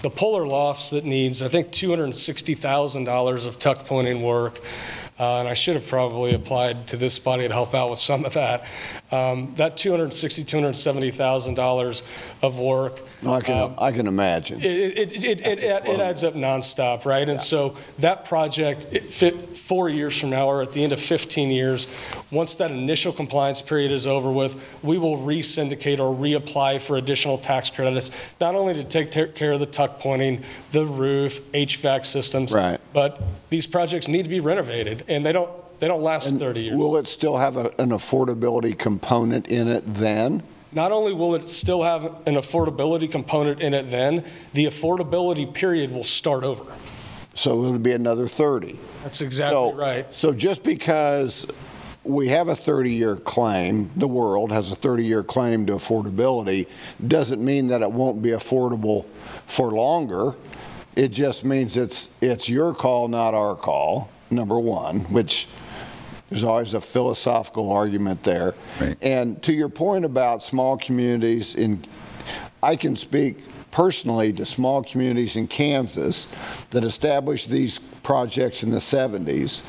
The 0.02 0.10
Poehler 0.10 0.48
Lofts 0.48 0.90
that 0.90 1.06
needs, 1.06 1.44
I 1.44 1.48
think, 1.48 1.68
$260,000 1.68 3.46
of 3.46 3.60
tuck 3.60 3.86
pointing 3.86 4.24
work, 4.24 4.62
uh, 5.20 5.40
and 5.40 5.48
I 5.48 5.54
should 5.54 5.76
have 5.76 5.88
probably 5.88 6.34
applied 6.34 6.88
to 6.88 6.98
this 6.98 7.20
body 7.20 7.48
to 7.48 7.54
help 7.54 7.76
out 7.76 7.92
with 7.92 8.00
some 8.00 8.26
of 8.26 8.34
that. 8.34 8.66
Um, 9.12 9.54
That 9.56 9.76
$260,000, 9.76 10.46
$270,000 10.46 12.04
of 12.44 12.60
work. 12.60 13.02
No, 13.22 13.34
I 13.34 13.42
can, 13.42 13.74
I 13.78 13.92
can 13.92 14.08
imagine. 14.08 14.62
It, 14.62 14.66
it, 14.66 15.24
it, 15.24 15.42
it, 15.42 15.60
it 15.64 16.00
adds 16.00 16.24
up 16.24 16.36
nonstop, 16.36 17.06
right? 17.06 17.28
And 17.28 17.40
so 17.42 17.76
that 17.98 18.24
project, 18.26 18.88
it 18.92 19.12
fit 19.12 19.58
four 19.58 19.90
years 19.90 20.18
from 20.18 20.30
now, 20.30 20.48
or 20.48 20.62
at 20.62 20.72
the 20.72 20.84
end 20.84 20.94
of 20.94 21.00
15 21.00 21.50
years, 21.50 21.88
once 22.32 22.56
that 22.58 22.72
initial 22.72 23.12
compliance 23.12 23.62
period 23.62 23.92
is 23.92 24.08
over 24.08 24.32
with, 24.32 24.80
we 24.84 24.98
will 24.98 25.18
re-syndicate 25.18 26.00
or 26.00 26.16
reapply 26.16 26.80
for 26.80 26.98
additional 26.98 27.38
tax 27.38 27.70
credits, 27.70 28.12
not 28.40 28.56
only 28.56 28.74
to 28.74 28.84
take 28.84 29.12
ta- 29.12 29.26
care 29.36 29.52
of 29.54 29.60
the 29.60 29.66
tuck 29.66 30.00
pointing, 30.00 30.44
the 30.72 30.86
roof, 30.86 31.42
HVAC 31.52 32.06
systems. 32.06 32.54
Right. 32.54 32.80
But 32.94 33.22
these 33.50 33.68
projects 33.68 34.08
need 34.08 34.24
to 34.24 34.30
be 34.30 34.40
renovated, 34.40 35.04
and 35.08 35.26
they 35.26 35.32
don't, 35.34 35.52
they 35.80 35.88
don't 35.88 36.02
last 36.02 36.38
30 36.38 36.62
years. 36.62 36.78
Will 36.78 36.98
it 36.98 37.08
still 37.08 37.38
have 37.38 37.58
a- 37.58 37.72
an 37.80 37.90
affordability 37.90 38.78
component 38.78 39.48
in 39.48 39.68
it 39.68 39.84
then? 39.86 40.44
Not 40.72 40.92
only 40.92 41.14
will 41.14 41.34
it 41.36 41.50
still 41.50 41.82
have 41.84 42.04
an 42.28 42.36
affordability 42.36 43.10
component 43.10 43.60
in 43.62 43.74
it 43.74 43.90
then, 43.90 44.24
the 44.54 44.66
affordability 44.66 45.52
period 45.52 45.92
will 45.92 46.04
start 46.04 46.44
over. 46.44 46.64
So 47.34 47.64
it'll 47.64 47.80
be 47.80 47.94
another 47.94 48.28
30? 48.28 48.78
That's 49.04 49.22
exactly 49.22 49.56
So- 49.56 49.74
right. 49.74 50.06
So 50.12 50.32
just 50.32 50.62
because 50.64 51.48
we 52.04 52.28
have 52.30 52.48
a 52.50 52.56
30-year 52.56 53.16
claim, 53.18 53.90
the 53.96 54.08
world 54.08 54.52
has 54.52 54.72
a 54.72 54.76
30-year 54.76 55.24
claim 55.24 55.66
to 55.68 55.74
affordability, 55.74 56.68
doesn't 57.06 57.44
mean 57.44 57.68
that 57.68 57.82
it 57.82 57.92
won't 57.92 58.22
be 58.22 58.30
affordable 58.30 59.06
for 59.46 59.72
longer. 59.72 60.36
It 60.96 61.10
just 61.10 61.46
means 61.46 61.78
it's, 61.78 62.10
it's 62.22 62.50
your 62.50 62.74
call, 62.74 63.08
not 63.08 63.34
our 63.34 63.56
call, 63.56 64.10
number 64.30 64.60
one, 64.60 65.02
which 65.12 65.48
there's 66.30 66.44
always 66.44 66.74
a 66.74 66.82
philosophical 66.82 67.72
argument 67.72 68.24
there. 68.24 68.54
And 69.02 69.42
to 69.44 69.54
your 69.54 69.70
point 69.70 70.06
about 70.06 70.44
small 70.44 70.78
communities 70.78 71.56
in, 71.56 71.84
I 72.62 72.76
can 72.76 72.96
speak 72.96 73.40
personally 73.72 74.34
to 74.34 74.46
small 74.46 74.84
communities 74.84 75.36
in 75.36 75.48
Kansas 75.48 76.28
that 76.72 76.84
established 76.84 77.50
these 77.50 77.80
projects 77.80 78.64
in 78.64 78.70
the 78.72 78.78
70s, 78.78 79.64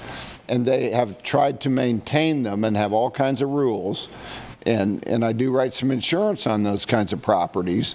and 0.48 0.66
they 0.66 0.90
have 0.90 1.22
tried 1.22 1.60
to 1.62 1.70
maintain 1.70 2.42
them 2.42 2.64
and 2.64 2.76
have 2.76 2.92
all 2.92 3.10
kinds 3.10 3.40
of 3.42 3.50
rules. 3.50 4.08
And, 4.66 5.06
and 5.08 5.24
I 5.24 5.32
do 5.32 5.50
write 5.50 5.72
some 5.72 5.90
insurance 5.90 6.46
on 6.46 6.62
those 6.62 6.84
kinds 6.84 7.12
of 7.12 7.22
properties. 7.22 7.94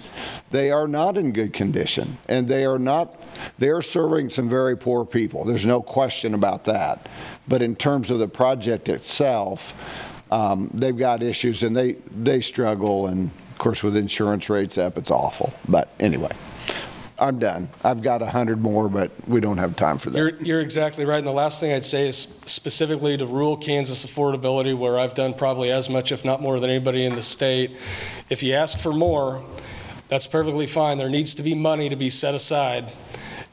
They 0.50 0.70
are 0.70 0.88
not 0.88 1.16
in 1.16 1.32
good 1.32 1.52
condition, 1.52 2.18
and 2.28 2.48
they 2.48 2.64
are 2.64 2.78
not, 2.78 3.22
they 3.58 3.68
are 3.68 3.82
serving 3.82 4.30
some 4.30 4.48
very 4.48 4.76
poor 4.76 5.04
people. 5.04 5.44
There's 5.44 5.66
no 5.66 5.80
question 5.80 6.34
about 6.34 6.64
that. 6.64 7.08
But 7.46 7.62
in 7.62 7.76
terms 7.76 8.10
of 8.10 8.18
the 8.18 8.28
project 8.28 8.88
itself, 8.88 9.74
um, 10.32 10.68
they've 10.74 10.96
got 10.96 11.22
issues, 11.22 11.62
and 11.62 11.76
they, 11.76 11.92
they 12.10 12.40
struggle, 12.40 13.06
and 13.06 13.30
of 13.50 13.58
course, 13.58 13.82
with 13.82 13.96
insurance 13.96 14.50
rates 14.50 14.76
up, 14.76 14.98
it's 14.98 15.10
awful. 15.10 15.52
But 15.68 15.88
anyway, 16.00 16.32
I'm 17.18 17.38
done. 17.38 17.70
I've 17.82 18.02
got 18.02 18.20
a 18.20 18.26
100 18.26 18.60
more, 18.60 18.88
but 18.88 19.10
we 19.26 19.40
don't 19.40 19.58
have 19.58 19.74
time 19.74 19.98
for 19.98 20.10
that. 20.10 20.18
You're, 20.18 20.36
you're 20.42 20.60
exactly 20.60 21.04
right. 21.04 21.18
And 21.18 21.26
the 21.26 21.32
last 21.32 21.60
thing 21.60 21.72
I'd 21.72 21.84
say 21.84 22.08
is 22.08 22.18
specifically 22.44 23.16
to 23.16 23.26
rural 23.26 23.56
Kansas 23.56 24.04
affordability, 24.04 24.76
where 24.76 24.98
I've 24.98 25.14
done 25.14 25.32
probably 25.32 25.70
as 25.70 25.88
much, 25.88 26.12
if 26.12 26.24
not 26.24 26.42
more, 26.42 26.60
than 26.60 26.68
anybody 26.68 27.04
in 27.06 27.14
the 27.14 27.22
state. 27.22 27.78
If 28.28 28.42
you 28.42 28.52
ask 28.52 28.78
for 28.78 28.92
more, 28.92 29.42
That's 30.08 30.26
perfectly 30.26 30.66
fine. 30.66 30.98
There 30.98 31.10
needs 31.10 31.34
to 31.34 31.42
be 31.42 31.54
money 31.54 31.88
to 31.88 31.96
be 31.96 32.10
set 32.10 32.34
aside 32.34 32.92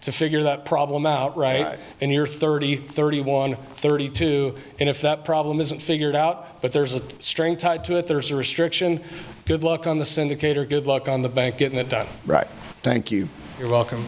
to 0.02 0.12
figure 0.12 0.44
that 0.44 0.66
problem 0.66 1.06
out, 1.06 1.38
right? 1.38 1.64
Right. 1.64 1.80
And 2.02 2.12
you're 2.12 2.28
30, 2.28 2.76
31, 2.76 3.56
32, 3.56 4.54
and 4.80 4.90
if 4.90 5.02
that 5.02 5.24
problem 5.24 5.62
isn't 5.62 5.82
figured 5.82 6.16
out, 6.16 6.62
but 6.62 6.74
there's 6.74 6.94
a 6.94 7.22
string 7.22 7.56
tied 7.56 7.86
to 7.86 7.98
it, 7.98 8.08
there's 8.08 8.30
a 8.30 8.36
restriction, 8.36 9.02
good 9.46 9.64
luck 9.64 9.88
on 9.88 10.00
the 10.00 10.04
syndicator, 10.04 10.68
good 10.68 10.86
luck 10.86 11.08
on 11.08 11.22
the 11.22 11.30
bank 11.30 11.58
getting 11.58 11.78
it 11.78 11.88
done. 11.88 12.08
Right. 12.26 12.48
Thank 12.82 13.12
you. 13.12 13.30
You're 13.60 13.70
welcome. 13.70 14.04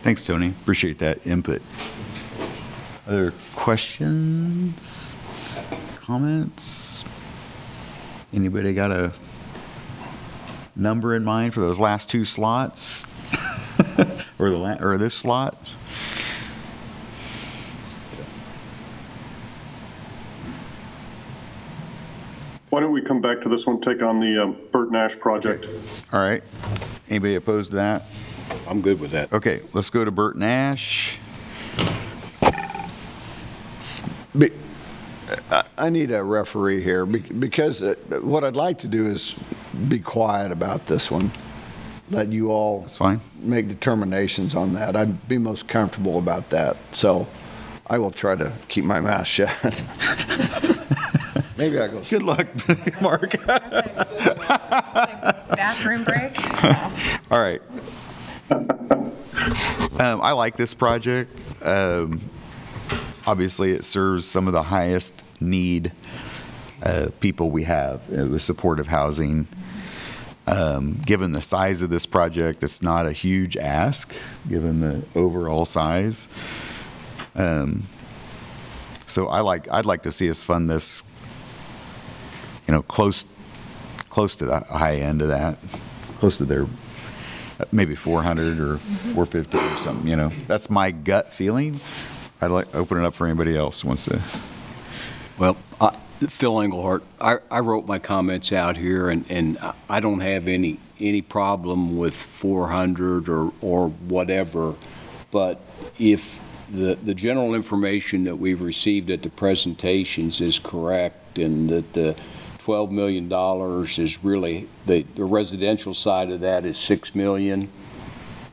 Thanks, 0.00 0.24
Tony. 0.24 0.48
Appreciate 0.48 0.98
that 0.98 1.26
input. 1.26 1.60
Other 3.06 3.32
questions? 3.54 5.14
Comments? 6.00 7.04
Anybody 8.32 8.74
got 8.74 8.90
a 8.90 9.12
number 10.76 11.14
in 11.14 11.24
mind 11.24 11.54
for 11.54 11.60
those 11.60 11.78
last 11.78 12.08
two 12.10 12.24
slots? 12.24 13.04
Or 14.40 14.50
the, 14.50 14.56
la- 14.56 14.76
or 14.80 14.96
this 14.98 15.14
slot? 15.14 15.56
Why 22.70 22.80
don't 22.80 22.92
we 22.92 23.00
come 23.00 23.20
back 23.20 23.40
to 23.42 23.48
this 23.48 23.66
one, 23.66 23.80
take 23.80 24.02
on 24.02 24.20
the 24.20 24.42
um, 24.44 24.56
Bert 24.72 24.92
Nash 24.92 25.18
project? 25.18 25.64
All 26.12 26.20
right. 26.20 26.42
Anybody 27.08 27.34
opposed 27.34 27.70
to 27.70 27.76
that? 27.76 28.02
I'm 28.68 28.80
good 28.82 29.00
with 29.00 29.10
that. 29.12 29.32
Okay, 29.32 29.60
let's 29.72 29.90
go 29.90 30.04
to 30.04 30.10
Bert 30.10 30.36
Nash. 30.36 31.16
Be- 34.36 34.50
I- 35.50 35.64
I 35.78 35.90
need 35.90 36.10
a 36.10 36.22
referee 36.22 36.82
here 36.82 37.06
be- 37.06 37.20
because 37.20 37.82
uh, 37.82 37.94
what 38.22 38.44
I'd 38.44 38.56
like 38.56 38.78
to 38.80 38.88
do 38.88 39.06
is 39.06 39.34
be 39.88 39.98
quiet 40.00 40.52
about 40.52 40.86
this 40.86 41.10
one. 41.10 41.30
Let 42.10 42.28
you 42.32 42.50
all. 42.50 42.80
That's 42.80 42.96
fine. 42.96 43.20
Make 43.40 43.68
determinations 43.68 44.54
on 44.54 44.74
that. 44.74 44.96
I'd 44.96 45.28
be 45.28 45.38
most 45.38 45.66
comfortable 45.68 46.18
about 46.18 46.48
that. 46.50 46.76
So 46.92 47.26
I 47.86 47.98
will 47.98 48.10
try 48.10 48.34
to 48.36 48.52
keep 48.68 48.84
my 48.84 49.00
mouth 49.00 49.26
shut. 49.36 49.50
Maybe 51.58 51.78
I 51.78 51.88
go. 51.88 52.00
Good 52.08 52.22
luck, 52.22 52.46
Mark. 53.02 53.32
Bathroom 55.56 56.04
break? 56.04 56.36
All 57.30 57.40
right. 57.42 57.60
Um, 60.00 60.20
I 60.22 60.30
like 60.30 60.56
this 60.56 60.74
project. 60.74 61.42
Um, 61.60 62.20
obviously, 63.26 63.72
it 63.72 63.84
serves 63.84 64.28
some 64.28 64.46
of 64.46 64.52
the 64.52 64.62
highest 64.62 65.24
need 65.40 65.90
uh, 66.84 67.08
people 67.18 67.50
we 67.50 67.64
have 67.64 68.00
uh, 68.12 68.26
with 68.26 68.42
supportive 68.42 68.86
housing. 68.86 69.48
Um, 70.46 71.02
given 71.04 71.32
the 71.32 71.42
size 71.42 71.82
of 71.82 71.90
this 71.90 72.06
project, 72.06 72.62
it's 72.62 72.80
not 72.80 73.06
a 73.06 73.12
huge 73.12 73.56
ask, 73.56 74.14
given 74.48 74.80
the 74.80 75.02
overall 75.18 75.66
size. 75.66 76.28
Um, 77.34 77.86
so 79.06 79.26
I 79.26 79.40
like, 79.40 79.70
I'd 79.70 79.84
like 79.84 80.04
to 80.04 80.12
see 80.12 80.30
us 80.30 80.42
fund 80.42 80.70
this, 80.70 81.02
you 82.66 82.72
know, 82.72 82.82
close, 82.82 83.24
close 84.10 84.36
to 84.36 84.46
the 84.46 84.60
high 84.60 84.96
end 84.96 85.22
of 85.22 85.28
that, 85.28 85.58
close 86.18 86.38
to 86.38 86.44
their, 86.44 86.66
maybe 87.72 87.94
400 87.94 88.60
or 88.60 88.78
450 88.78 89.56
or 89.58 89.60
something, 89.78 90.08
you 90.08 90.16
know. 90.16 90.30
That's 90.46 90.70
my 90.70 90.90
gut 90.90 91.32
feeling. 91.32 91.80
I'd 92.40 92.50
like, 92.50 92.74
open 92.74 92.98
it 92.98 93.04
up 93.04 93.14
for 93.14 93.26
anybody 93.26 93.56
else 93.56 93.80
who 93.80 93.88
wants 93.88 94.04
to. 94.06 94.20
Well, 95.38 95.56
I- 95.80 95.96
Phil 96.28 96.60
Engelhardt, 96.60 97.04
I, 97.20 97.36
I 97.50 97.60
wrote 97.60 97.86
my 97.86 97.98
comments 98.00 98.52
out 98.52 98.76
here, 98.76 99.08
and, 99.08 99.24
and 99.28 99.58
I- 99.58 99.74
I 99.88 100.00
don't 100.00 100.20
have 100.20 100.48
any, 100.48 100.78
any 101.00 101.22
problem 101.22 101.96
with 101.96 102.14
400 102.14 103.28
or, 103.28 103.52
or 103.60 103.88
whatever, 103.88 104.74
but 105.30 105.60
if 105.98 106.40
the, 106.70 106.96
the 106.96 107.14
general 107.14 107.54
information 107.54 108.24
that 108.24 108.36
we've 108.36 108.60
received 108.60 109.10
at 109.10 109.22
the 109.22 109.30
presentations 109.30 110.40
is 110.40 110.58
correct, 110.58 111.38
and 111.38 111.68
that 111.70 111.92
the 111.92 112.16
$12 112.68 112.90
million 112.90 113.32
is 113.98 114.22
really, 114.22 114.68
the, 114.84 115.00
the 115.14 115.24
residential 115.24 115.94
side 115.94 116.30
of 116.30 116.40
that 116.40 116.66
is 116.66 116.76
6 116.76 117.14
million, 117.14 117.70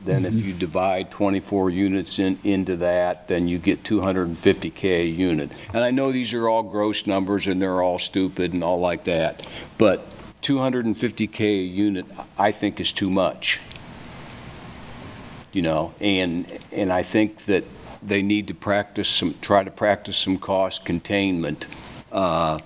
then 0.06 0.24
if 0.24 0.32
you 0.32 0.54
divide 0.54 1.10
24 1.10 1.68
units 1.68 2.18
in, 2.18 2.38
into 2.42 2.76
that, 2.76 3.28
then 3.28 3.46
you 3.46 3.58
get 3.58 3.82
250K 3.82 4.84
a 4.84 5.04
unit. 5.04 5.50
And 5.74 5.84
I 5.84 5.90
know 5.90 6.12
these 6.12 6.32
are 6.32 6.48
all 6.48 6.62
gross 6.62 7.06
numbers 7.06 7.46
and 7.46 7.60
they're 7.60 7.82
all 7.82 7.98
stupid 7.98 8.54
and 8.54 8.64
all 8.64 8.78
like 8.78 9.04
that, 9.04 9.46
but 9.76 10.06
250K 10.40 11.40
a 11.40 11.62
unit, 11.64 12.06
I 12.38 12.52
think 12.52 12.80
is 12.80 12.94
too 12.94 13.10
much. 13.10 13.60
You 15.52 15.60
know, 15.60 15.92
and, 16.00 16.46
and 16.72 16.90
I 16.90 17.02
think 17.02 17.44
that 17.46 17.64
they 18.02 18.22
need 18.22 18.48
to 18.48 18.54
practice 18.54 19.08
some, 19.08 19.34
try 19.42 19.62
to 19.62 19.70
practice 19.70 20.16
some 20.16 20.38
cost 20.38 20.86
containment. 20.86 21.66
uh, 22.12 22.60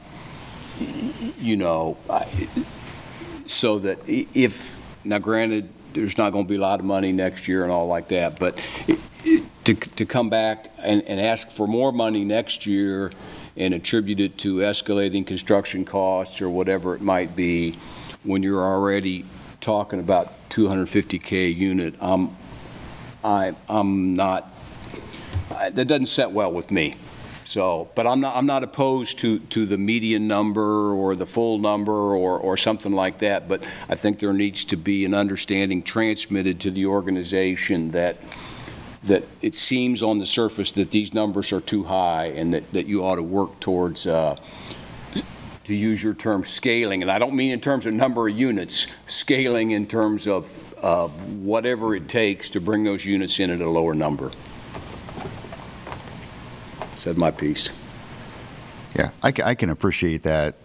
You 1.39 1.57
know, 1.57 1.97
I- 2.09 2.27
so 3.47 3.79
that 3.81 3.99
if, 4.07 4.79
now 5.05 5.19
granted, 5.19 5.69
there's 5.93 6.17
not 6.17 6.31
going 6.31 6.45
to 6.45 6.49
be 6.49 6.55
a 6.57 6.61
lot 6.61 6.79
of 6.79 6.87
money 6.87 7.11
next 7.13 7.49
year 7.49 7.65
and 7.65 7.73
all 7.73 7.89
like 7.89 8.09
that, 8.09 8.39
but 8.39 8.57
i- 8.89 8.97
i- 9.27 9.43
to, 9.65 9.75
to 9.75 10.05
come 10.07 10.31
back 10.31 10.71
and, 10.79 11.03
and 11.03 11.21
ask 11.21 11.49
for 11.51 11.67
more 11.67 11.91
money 11.93 12.25
next 12.25 12.65
year 12.67 13.11
and 13.57 13.75
attribute 13.75 14.21
it 14.21 14.39
to 14.39 14.57
escalating 14.59 15.27
construction 15.27 15.85
costs 15.85 16.41
or 16.41 16.49
whatever 16.49 16.95
it 16.95 17.01
might 17.03 17.35
be, 17.35 17.75
when 18.23 18.43
you're 18.43 18.63
already 18.63 19.25
talking 19.61 19.99
about 19.99 20.33
250K 20.51 21.33
a 21.33 21.51
unit, 21.51 21.95
I'm, 22.01 22.37
I, 23.25 23.55
I'm 23.69 24.15
not, 24.15 24.55
I- 25.55 25.71
that 25.71 25.87
doesn't 25.87 26.07
set 26.07 26.31
well 26.31 26.53
with 26.53 26.71
me. 26.71 26.95
So, 27.51 27.89
but 27.97 28.07
I'm 28.07 28.21
not, 28.21 28.37
I'm 28.37 28.47
not 28.47 28.63
opposed 28.63 29.19
to, 29.19 29.41
to 29.41 29.67
the 29.67 29.77
median 29.77 30.29
number 30.29 30.93
or 30.93 31.17
the 31.17 31.27
full 31.27 31.59
number 31.59 32.15
or, 32.15 32.39
or 32.39 32.57
something 32.57 32.93
like 32.93 33.19
that, 33.19 33.49
but 33.49 33.65
I 33.89 33.97
think 33.97 34.21
there 34.21 34.33
needs 34.33 34.65
to 34.67 34.77
be 34.77 35.05
an 35.05 35.15
understanding 35.15 35.83
transmitted 35.83 36.61
to 36.61 36.71
the 36.71 36.87
organization 36.87 37.91
that, 37.91 38.19
that 39.03 39.25
it 39.43 39.57
seems 39.57 40.01
on 40.01 40.21
the 40.21 40.27
surface 40.27 40.71
that 40.71 40.93
these 40.93 41.13
numbers 41.13 41.53
are 41.53 41.61
too 41.61 41.83
high 41.83 42.27
and 42.27 42.55
that, 42.55 42.73
that 42.73 42.87
you 42.87 43.05
ought 43.05 43.17
to 43.17 43.25
work 43.25 43.59
towards, 43.59 44.07
uh, 44.07 44.37
to 45.65 45.75
use 45.75 46.05
your 46.05 46.15
term, 46.15 46.45
scaling, 46.45 47.03
and 47.03 47.11
I 47.11 47.19
don't 47.19 47.35
mean 47.35 47.51
in 47.51 47.61
terms 47.61 47.85
of 47.85 47.93
number 47.93 48.29
of 48.29 48.39
units, 48.39 48.87
scaling 49.07 49.73
in 49.73 49.89
terms 49.89 50.29
of, 50.29 50.75
of 50.75 51.13
whatever 51.43 51.97
it 51.97 52.09
takes 52.09 52.49
to 52.51 52.61
bring 52.61 52.85
those 52.85 53.05
units 53.05 53.41
in 53.41 53.51
at 53.51 53.61
a 53.61 53.69
lower 53.69 53.95
number. 53.95 54.31
Said 57.01 57.17
my 57.17 57.31
piece. 57.31 57.71
Yeah, 58.95 59.09
I 59.23 59.33
I 59.43 59.55
can 59.55 59.71
appreciate 59.71 60.23
that. 60.25 60.57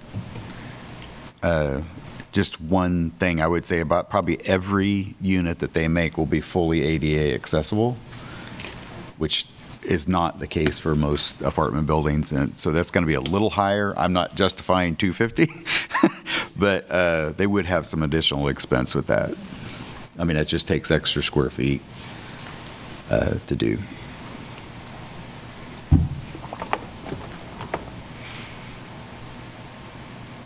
Uh, 1.42 1.82
Just 2.34 2.60
one 2.60 3.12
thing 3.12 3.40
I 3.40 3.48
would 3.48 3.66
say 3.66 3.80
about 3.80 4.10
probably 4.10 4.38
every 4.46 5.16
unit 5.22 5.60
that 5.60 5.74
they 5.74 5.88
make 5.88 6.18
will 6.18 6.26
be 6.26 6.42
fully 6.42 6.82
ADA 6.84 7.34
accessible, 7.34 7.96
which 9.18 9.46
is 9.84 10.10
not 10.10 10.40
the 10.40 10.48
case 10.48 10.78
for 10.78 10.94
most 10.96 11.42
apartment 11.42 11.88
buildings, 11.88 12.34
and 12.34 12.58
so 12.60 12.72
that's 12.72 12.92
going 12.92 13.04
to 13.06 13.08
be 13.08 13.14
a 13.14 13.22
little 13.22 13.52
higher. 13.52 13.94
I'm 13.96 14.12
not 14.12 14.36
justifying 14.36 14.98
250, 14.98 15.48
but 16.58 16.92
uh, 16.92 17.32
they 17.38 17.48
would 17.48 17.66
have 17.68 17.86
some 17.86 18.04
additional 18.04 18.50
expense 18.50 18.94
with 18.94 19.08
that. 19.08 19.34
I 20.20 20.26
mean, 20.26 20.36
it 20.36 20.50
just 20.50 20.68
takes 20.68 20.92
extra 20.92 21.24
square 21.24 21.50
feet 21.50 21.82
uh, 23.10 23.36
to 23.48 23.56
do. 23.56 23.78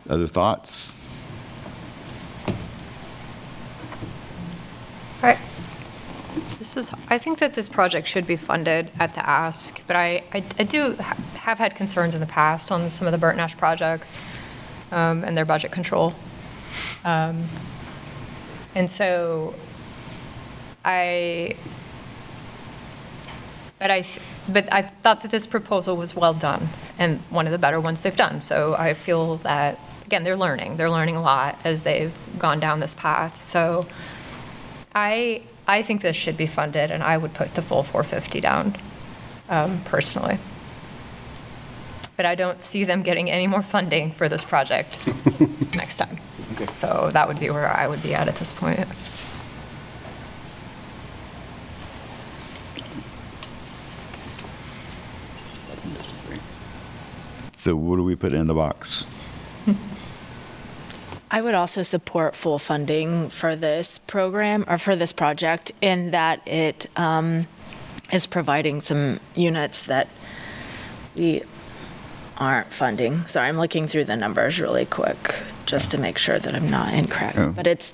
Other 0.10 0.28
thoughts? 0.28 0.94
Right. 5.22 5.38
This 6.58 6.76
is, 6.76 6.92
I 7.08 7.18
think 7.18 7.40
that 7.40 7.54
this 7.54 7.70
project 7.70 8.08
should 8.08 8.26
be 8.28 8.36
funded 8.36 8.92
at 9.00 9.14
the 9.14 9.28
ask, 9.28 9.82
but 9.88 9.96
I, 9.96 10.24
I 10.34 10.44
I 10.58 10.64
do 10.64 10.96
ha- 10.96 11.18
have 11.36 11.58
had 11.58 11.76
concerns 11.76 12.16
in 12.16 12.22
the 12.22 12.28
past 12.28 12.72
on 12.72 12.90
some 12.90 13.08
of 13.08 13.12
the 13.12 13.18
Burton 13.18 13.38
Nash 13.38 13.56
projects 13.58 14.20
um, 14.92 15.24
and 15.24 15.38
their 15.38 15.46
budget 15.46 15.72
control. 15.72 16.16
Um, 17.06 17.46
And 18.76 18.90
so 18.90 19.56
I, 20.86 21.56
but 23.80 23.90
I, 23.90 24.06
but 24.48 24.72
I 24.72 24.84
thought 24.84 25.22
that 25.24 25.32
this 25.32 25.48
proposal 25.48 25.98
was 25.98 26.16
well 26.16 26.34
done 26.36 26.70
and 26.98 27.20
one 27.32 27.48
of 27.48 27.52
the 27.52 27.58
better 27.58 27.80
ones 27.82 28.02
they've 28.02 28.16
done. 28.16 28.42
So 28.42 28.76
I 28.76 28.94
feel 28.94 29.38
that, 29.38 29.80
again, 30.10 30.24
they're 30.24 30.36
learning. 30.36 30.78
They're 30.78 30.90
learning 30.90 31.18
a 31.18 31.22
lot 31.22 31.60
as 31.64 31.84
they've 31.84 32.18
gone 32.40 32.60
down 32.60 32.80
this 32.80 32.96
path. 32.96 33.48
So 33.48 33.86
I 34.96 35.44
I 35.68 35.84
think 35.84 36.02
this 36.02 36.16
should 36.16 36.36
be 36.36 36.48
funded, 36.48 36.90
and 36.90 37.04
I 37.04 37.16
would 37.16 37.36
put 37.36 37.54
the 37.54 37.62
full 37.62 37.84
450 37.84 38.42
down 38.42 38.76
um, 39.50 39.82
personally. 39.84 40.40
But 42.18 42.26
I 42.26 42.34
don't 42.34 42.64
see 42.64 42.86
them 42.86 43.04
getting 43.04 43.30
any 43.30 43.46
more 43.46 43.62
funding 43.62 44.10
for 44.10 44.28
this 44.28 44.44
project 44.44 44.98
next 45.76 45.98
time. 45.98 46.18
Okay. 46.54 46.74
So 46.74 47.12
that 47.14 47.28
would 47.28 47.40
be 47.40 47.52
where 47.52 47.68
I 47.68 47.88
would 47.88 48.02
be 48.02 48.16
at 48.16 48.28
at 48.28 48.36
this 48.38 48.52
point. 48.52 48.88
So 57.58 57.76
what 57.76 57.98
do 57.98 58.04
we 58.04 58.16
put 58.16 58.34
in 58.34 58.48
the 58.48 58.56
box? 58.56 59.06
I 61.32 61.42
would 61.42 61.54
also 61.54 61.84
support 61.84 62.36
full 62.36 62.58
funding 62.58 63.30
for 63.30 63.56
this 63.56 64.00
program 64.00 64.66
or 64.68 64.78
for 64.78 64.96
this 64.96 65.14
project 65.14 65.72
in 65.82 66.12
that 66.12 66.46
it 66.48 66.88
um, 66.96 67.46
is 68.12 68.26
providing 68.26 68.82
some 68.82 69.20
units 69.36 69.84
that 69.84 70.08
we 71.16 71.44
aren't 72.38 72.74
funding. 72.74 73.28
Sorry, 73.28 73.48
I'm 73.48 73.58
looking 73.58 73.88
through 73.88 74.06
the 74.06 74.16
numbers 74.16 74.60
really 74.60 74.86
quick 74.86 75.36
just 75.66 75.92
to 75.92 76.00
make 76.00 76.18
sure 76.18 76.40
that 76.40 76.56
I'm 76.56 76.70
not 76.70 76.94
incorrect. 76.94 77.38
Oh. 77.38 77.52
But 77.52 77.68
it's, 77.68 77.94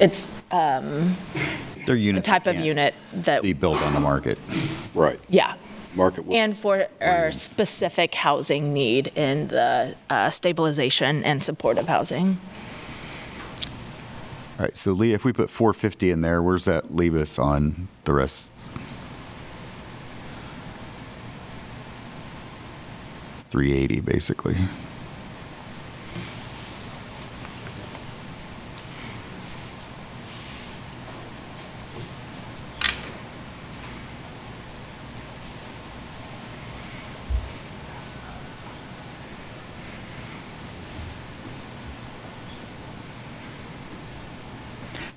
it's 0.00 0.30
um, 0.50 1.16
They're 1.84 1.94
a 1.94 1.98
units. 1.98 2.26
type 2.26 2.46
of 2.46 2.54
can't 2.54 2.64
unit 2.64 2.94
that, 3.12 3.42
Be 3.42 3.52
built 3.52 3.82
on 3.82 3.92
the 3.92 4.00
market. 4.00 4.38
Right. 4.94 5.20
yeah. 5.28 5.56
Market. 5.96 6.26
will- 6.26 6.36
And 6.36 6.56
for 6.56 6.86
our 7.00 7.32
specific 7.32 8.14
housing 8.14 8.72
need 8.74 9.08
in 9.16 9.48
the 9.48 9.96
uh, 10.10 10.30
stabilization 10.30 11.24
and 11.24 11.42
supportive 11.42 11.88
housing. 11.88 12.38
All 14.58 14.64
right, 14.64 14.76
so 14.76 14.92
Leah, 14.92 15.14
if 15.14 15.24
we 15.24 15.32
put 15.32 15.50
450 15.50 16.10
in 16.10 16.20
there, 16.22 16.42
where's 16.42 16.64
that 16.66 16.94
leave 16.94 17.14
us 17.14 17.38
on 17.38 17.88
the 18.04 18.12
rest? 18.14 18.50
Three 23.50 23.72
eighty, 23.72 24.00
basically. 24.00 24.56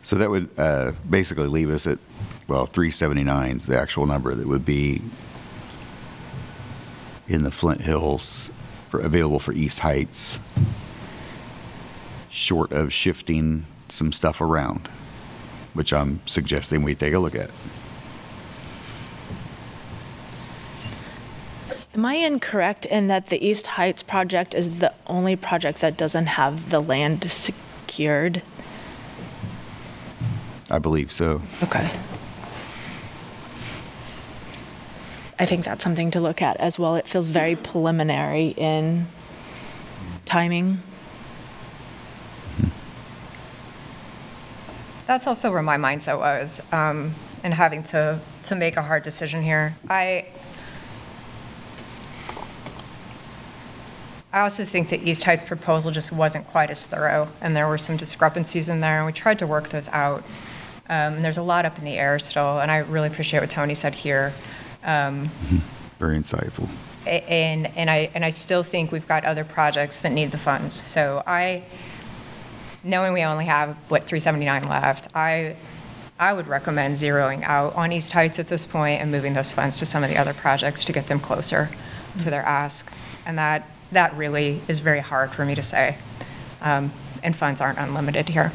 So 0.09 0.15
that 0.15 0.31
would 0.31 0.49
uh, 0.57 0.93
basically 1.07 1.45
leave 1.45 1.69
us 1.69 1.85
at, 1.85 1.99
well, 2.47 2.65
379 2.65 3.57
is 3.57 3.67
the 3.67 3.77
actual 3.77 4.07
number 4.07 4.33
that 4.33 4.47
would 4.47 4.65
be 4.65 5.03
in 7.27 7.43
the 7.43 7.51
Flint 7.51 7.81
Hills, 7.81 8.49
for, 8.89 9.01
available 9.01 9.37
for 9.37 9.51
East 9.51 9.81
Heights, 9.81 10.39
short 12.27 12.71
of 12.71 12.91
shifting 12.91 13.67
some 13.87 14.11
stuff 14.11 14.41
around, 14.41 14.87
which 15.75 15.93
I'm 15.93 16.25
suggesting 16.25 16.81
we 16.81 16.95
take 16.95 17.13
a 17.13 17.19
look 17.19 17.35
at. 17.35 17.51
Am 21.93 22.03
I 22.03 22.15
incorrect 22.15 22.87
in 22.87 23.05
that 23.09 23.27
the 23.27 23.47
East 23.47 23.67
Heights 23.67 24.01
project 24.01 24.55
is 24.55 24.79
the 24.79 24.91
only 25.05 25.35
project 25.35 25.81
that 25.81 25.97
doesn't 25.97 26.25
have 26.25 26.71
the 26.71 26.79
land 26.79 27.29
secured? 27.31 28.41
I 30.71 30.79
believe 30.79 31.11
so. 31.11 31.41
Okay. 31.63 31.89
I 35.41 35.45
think 35.45 35.63
that's 35.63 35.83
something 35.83 36.11
to 36.11 36.19
look 36.19 36.41
at 36.41 36.57
as 36.57 36.77
well. 36.77 36.95
It 36.95 37.07
feels 37.07 37.29
very 37.29 37.55
preliminary 37.55 38.49
in 38.49 39.07
timing. 40.25 40.81
That's 45.07 45.25
also 45.25 45.51
where 45.51 45.63
my 45.63 45.77
mindset 45.77 46.19
was, 46.19 46.61
um, 46.71 47.15
and 47.43 47.53
having 47.53 47.81
to, 47.83 48.19
to 48.43 48.55
make 48.55 48.77
a 48.77 48.83
hard 48.83 49.01
decision 49.01 49.41
here. 49.41 49.75
I, 49.89 50.25
I 54.31 54.41
also 54.41 54.65
think 54.65 54.89
that 54.89 55.01
East 55.01 55.23
Heights 55.23 55.43
proposal 55.43 55.91
just 55.91 56.11
wasn't 56.11 56.45
quite 56.45 56.69
as 56.69 56.85
thorough, 56.85 57.29
and 57.41 57.55
there 57.55 57.67
were 57.67 57.79
some 57.79 57.97
discrepancies 57.97 58.69
in 58.69 58.81
there, 58.81 58.97
and 58.97 59.07
we 59.07 59.13
tried 59.13 59.39
to 59.39 59.47
work 59.47 59.69
those 59.69 59.89
out. 59.89 60.23
Um, 60.89 61.13
and 61.15 61.25
there's 61.25 61.37
a 61.37 61.43
lot 61.43 61.65
up 61.65 61.77
in 61.77 61.85
the 61.85 61.97
air 61.97 62.17
still, 62.17 62.59
and 62.59 62.71
I 62.71 62.77
really 62.77 63.07
appreciate 63.07 63.41
what 63.41 63.49
Tony 63.51 63.75
said 63.75 63.93
here. 63.93 64.33
Um, 64.83 65.29
Very 65.99 66.17
insightful. 66.17 66.67
and, 67.05 67.67
and 67.77 67.89
I, 67.89 68.09
and 68.15 68.25
I 68.25 68.29
still 68.29 68.63
think 68.63 68.91
we've 68.91 69.07
got 69.07 69.23
other 69.23 69.43
projects 69.43 69.99
that 69.99 70.11
need 70.11 70.31
the 70.31 70.37
funds. 70.37 70.73
So 70.73 71.21
I, 71.27 71.63
knowing 72.83 73.13
we 73.13 73.21
only 73.21 73.45
have, 73.45 73.75
what, 73.89 74.07
379 74.07 74.63
left, 74.63 75.07
I, 75.15 75.57
I 76.17 76.33
would 76.33 76.47
recommend 76.47 76.95
zeroing 76.95 77.43
out 77.43 77.75
on 77.75 77.91
East 77.91 78.13
Heights 78.13 78.39
at 78.39 78.47
this 78.47 78.65
point 78.65 79.01
and 79.01 79.11
moving 79.11 79.33
those 79.33 79.51
funds 79.51 79.77
to 79.77 79.85
some 79.85 80.03
of 80.03 80.09
the 80.09 80.17
other 80.17 80.33
projects 80.33 80.83
to 80.85 80.93
get 80.93 81.07
them 81.07 81.19
closer 81.19 81.69
to 82.19 82.29
their 82.29 82.43
ask. 82.43 82.91
And 83.25 83.37
that, 83.37 83.69
that 83.91 84.15
really 84.15 84.61
is 84.67 84.79
very 84.79 85.01
hard 85.01 85.31
for 85.31 85.45
me 85.45 85.53
to 85.55 85.61
say. 85.61 85.97
Um, 86.61 86.91
And 87.21 87.35
funds 87.35 87.59
aren't 87.61 87.77
unlimited 87.79 88.29
here. 88.29 88.53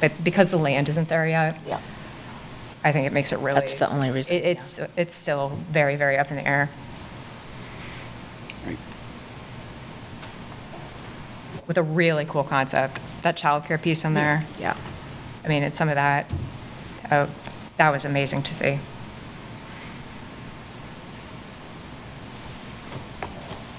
But 0.00 0.12
because 0.22 0.50
the 0.50 0.58
land 0.58 0.88
isn't 0.88 1.08
there 1.08 1.26
yet. 1.26 1.58
Yeah. 1.66 1.80
I 2.84 2.92
think 2.92 3.06
it 3.06 3.12
makes 3.12 3.32
it 3.32 3.38
really. 3.40 3.58
That's 3.58 3.74
the 3.74 3.90
only 3.90 4.10
reason, 4.10 4.36
it- 4.36 4.44
It's, 4.44 4.78
it's 4.96 5.14
still 5.14 5.50
very, 5.70 5.96
very 5.96 6.16
up 6.16 6.30
in 6.30 6.36
the 6.36 6.46
air. 6.46 6.70
With 11.66 11.76
a 11.76 11.82
really 11.82 12.24
cool 12.24 12.44
concept, 12.44 12.98
that 13.22 13.36
childcare 13.36 13.80
piece 13.80 14.04
in 14.04 14.14
there. 14.14 14.46
Yeah. 14.58 14.76
I 15.44 15.48
mean, 15.48 15.62
it's 15.62 15.76
some 15.76 15.88
of 15.88 15.96
that, 15.96 16.30
oh, 17.10 17.28
that 17.76 17.90
was 17.90 18.04
amazing 18.04 18.42
to 18.44 18.54
see. 18.54 18.78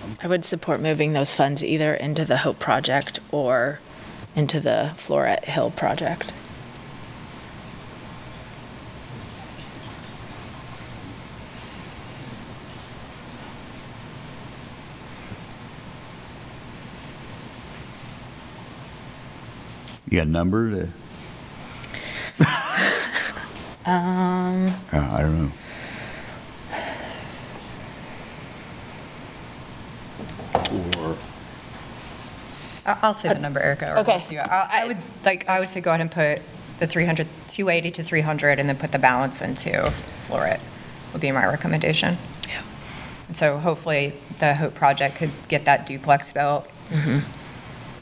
Um. 0.04 0.18
I 0.22 0.28
would 0.28 0.46
support 0.46 0.82
moving 0.82 1.14
those 1.14 1.34
funds 1.34 1.64
either 1.64 1.94
into 1.94 2.26
the 2.26 2.38
Hope 2.38 2.60
project 2.60 3.20
or 3.32 3.80
into 4.40 4.62
the 4.62 4.94
Floret 4.96 5.44
Hill 5.44 5.70
project. 5.70 6.32
You 20.08 20.20
got 20.20 20.28
a 20.28 20.30
number 20.30 20.72
to, 20.72 20.88
Um, 23.86 24.70
uh, 24.94 25.10
I 25.12 25.22
don't 25.22 25.44
know. 25.44 25.52
Or 31.02 31.18
I- 32.90 32.98
I'll 33.02 33.14
say 33.14 33.30
the 33.30 33.40
number, 33.40 33.60
Erica. 33.60 33.94
or 33.94 33.98
Okay. 34.00 34.12
once 34.14 34.32
you- 34.32 34.40
I 34.40 34.82
I 34.82 34.86
would, 34.88 34.98
like, 35.24 35.48
I 35.48 35.60
would 35.60 35.70
say 35.70 35.82
go 35.82 35.92
ahead 35.92 36.02
and 36.02 36.12
put 36.12 36.42
the 36.80 36.88
300, 36.88 37.28
280 37.48 37.92
to 37.92 38.04
300, 38.04 38.60
and 38.60 38.68
then 38.70 38.78
put 38.78 38.92
the 38.92 39.00
balance 39.00 39.42
into 39.42 39.92
Floret, 40.28 40.60
would 41.12 41.22
be 41.22 41.32
my 41.32 41.46
recommendation. 41.46 42.18
Yeah. 42.48 42.62
And 43.28 43.38
so 43.38 43.60
hopefully, 43.60 44.14
the 44.40 44.56
Hope 44.56 44.76
Project 44.76 45.16
could 45.18 45.32
get 45.48 45.66
that 45.66 45.86
duplex 45.86 46.32
built 46.32 46.68
mm-hmm. 46.92 47.20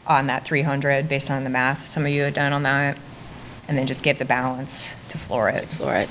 on 0.05 0.27
that 0.27 0.45
300, 0.45 1.09
based 1.09 1.29
on 1.29 1.43
the 1.43 1.49
math 1.49 1.85
some 1.87 2.05
of 2.05 2.11
you 2.11 2.23
had 2.23 2.33
done 2.33 2.53
on 2.53 2.63
that, 2.63 2.97
and 3.67 3.77
then 3.77 3.87
just 3.87 4.03
give 4.03 4.19
the 4.19 4.25
balance 4.25 4.95
to 5.09 5.17
Floret. 5.17 5.65
Floret. 5.65 6.07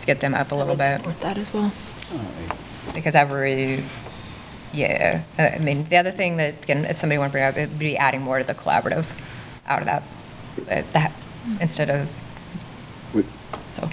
To 0.00 0.06
get 0.06 0.20
them 0.20 0.34
up 0.34 0.50
a 0.50 0.54
little 0.54 0.74
bit. 0.74 0.98
Support 0.98 1.20
that 1.20 1.38
as 1.38 1.52
well. 1.52 1.70
Because 2.94 3.14
every, 3.14 3.84
yeah, 4.72 5.22
Uh, 5.38 5.42
I 5.54 5.58
mean, 5.58 5.84
the 5.88 5.96
other 5.96 6.10
thing 6.10 6.36
that, 6.38 6.62
again, 6.62 6.84
if 6.84 6.96
somebody 6.96 7.18
want 7.18 7.30
to 7.30 7.32
bring 7.32 7.44
up, 7.44 7.56
it 7.56 7.68
would 7.68 7.78
be 7.78 7.96
adding 7.96 8.22
more 8.22 8.38
to 8.38 8.44
the 8.44 8.54
collaborative 8.54 9.10
out 9.66 9.80
of 9.80 9.86
that, 9.86 10.02
uh, 10.70 10.82
that, 10.92 11.12
instead 11.60 11.90
of, 11.90 12.10
Would- 13.14 13.26
so. 13.70 13.88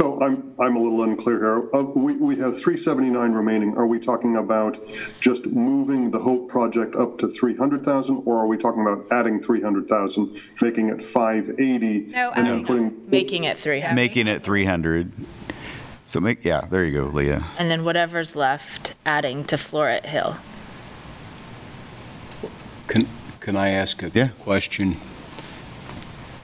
So 0.00 0.20
I'm, 0.20 0.52
I'm 0.58 0.74
a 0.74 0.80
little 0.80 1.04
unclear 1.04 1.38
here. 1.38 1.68
Uh, 1.72 1.82
We, 1.84 2.14
we 2.16 2.34
have 2.40 2.60
379 2.60 3.30
remaining. 3.30 3.76
Are 3.76 3.86
we 3.86 4.00
talking 4.00 4.36
about 4.36 4.76
just 5.20 5.46
moving 5.46 6.10
the 6.10 6.18
Hope 6.18 6.48
project 6.48 6.96
up 6.96 7.16
to 7.18 7.28
300,000? 7.28 8.22
Or 8.26 8.38
are 8.38 8.46
we 8.48 8.56
talking 8.56 8.82
about 8.82 9.06
adding 9.12 9.40
300,000, 9.40 10.40
making 10.60 10.88
it 10.88 11.04
580? 11.04 12.06
No, 12.10 12.32
And 12.32 12.44
then 12.46 12.52
adding- 12.54 12.66
putting, 12.66 12.92
Making 13.08 13.44
it 13.44 13.56
300. 13.56 13.94
Making 13.94 14.26
it 14.26 14.42
300. 14.42 15.12
So 16.06 16.20
make, 16.20 16.44
yeah, 16.44 16.62
there 16.70 16.84
you 16.84 16.92
go, 16.92 17.06
Leah. 17.06 17.44
And 17.58 17.70
then 17.70 17.84
whatever's 17.84 18.36
left, 18.36 18.94
adding 19.06 19.44
to 19.44 19.56
Floret 19.56 20.04
Hill. 20.06 20.36
Can, 22.88 23.08
can 23.40 23.56
I 23.56 23.70
ask 23.70 24.02
a 24.02 24.10
Yeah. 24.12 24.28
question? 24.40 24.96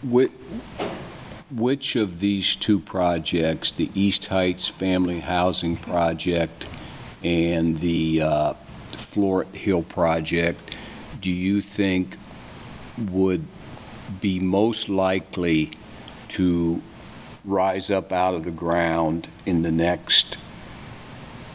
Which, 0.03 0.33
which 1.55 1.95
of 1.95 2.21
these 2.21 2.57
two 2.57 2.79
projects, 2.81 3.73
the 3.73 3.91
East 3.95 4.27
Heights 4.27 4.67
Family 4.67 5.21
Housing 5.21 5.77
Project 5.77 6.67
and 7.23 7.81
the 7.81 8.23
uh, 8.23 8.55
Floret 8.93 9.55
Hill 9.55 9.83
Project, 9.83 10.75
do 11.21 11.31
you 11.31 11.61
think 11.61 12.17
would 12.97 13.45
be 14.23 14.41
most 14.41 14.89
likely 14.89 15.71
to 16.29 16.81
rise 17.51 17.91
up 17.91 18.13
out 18.13 18.35
of 18.35 18.45
the 18.45 18.51
ground 18.51 19.29
in 19.45 19.63
the 19.63 19.71
next 19.71 20.39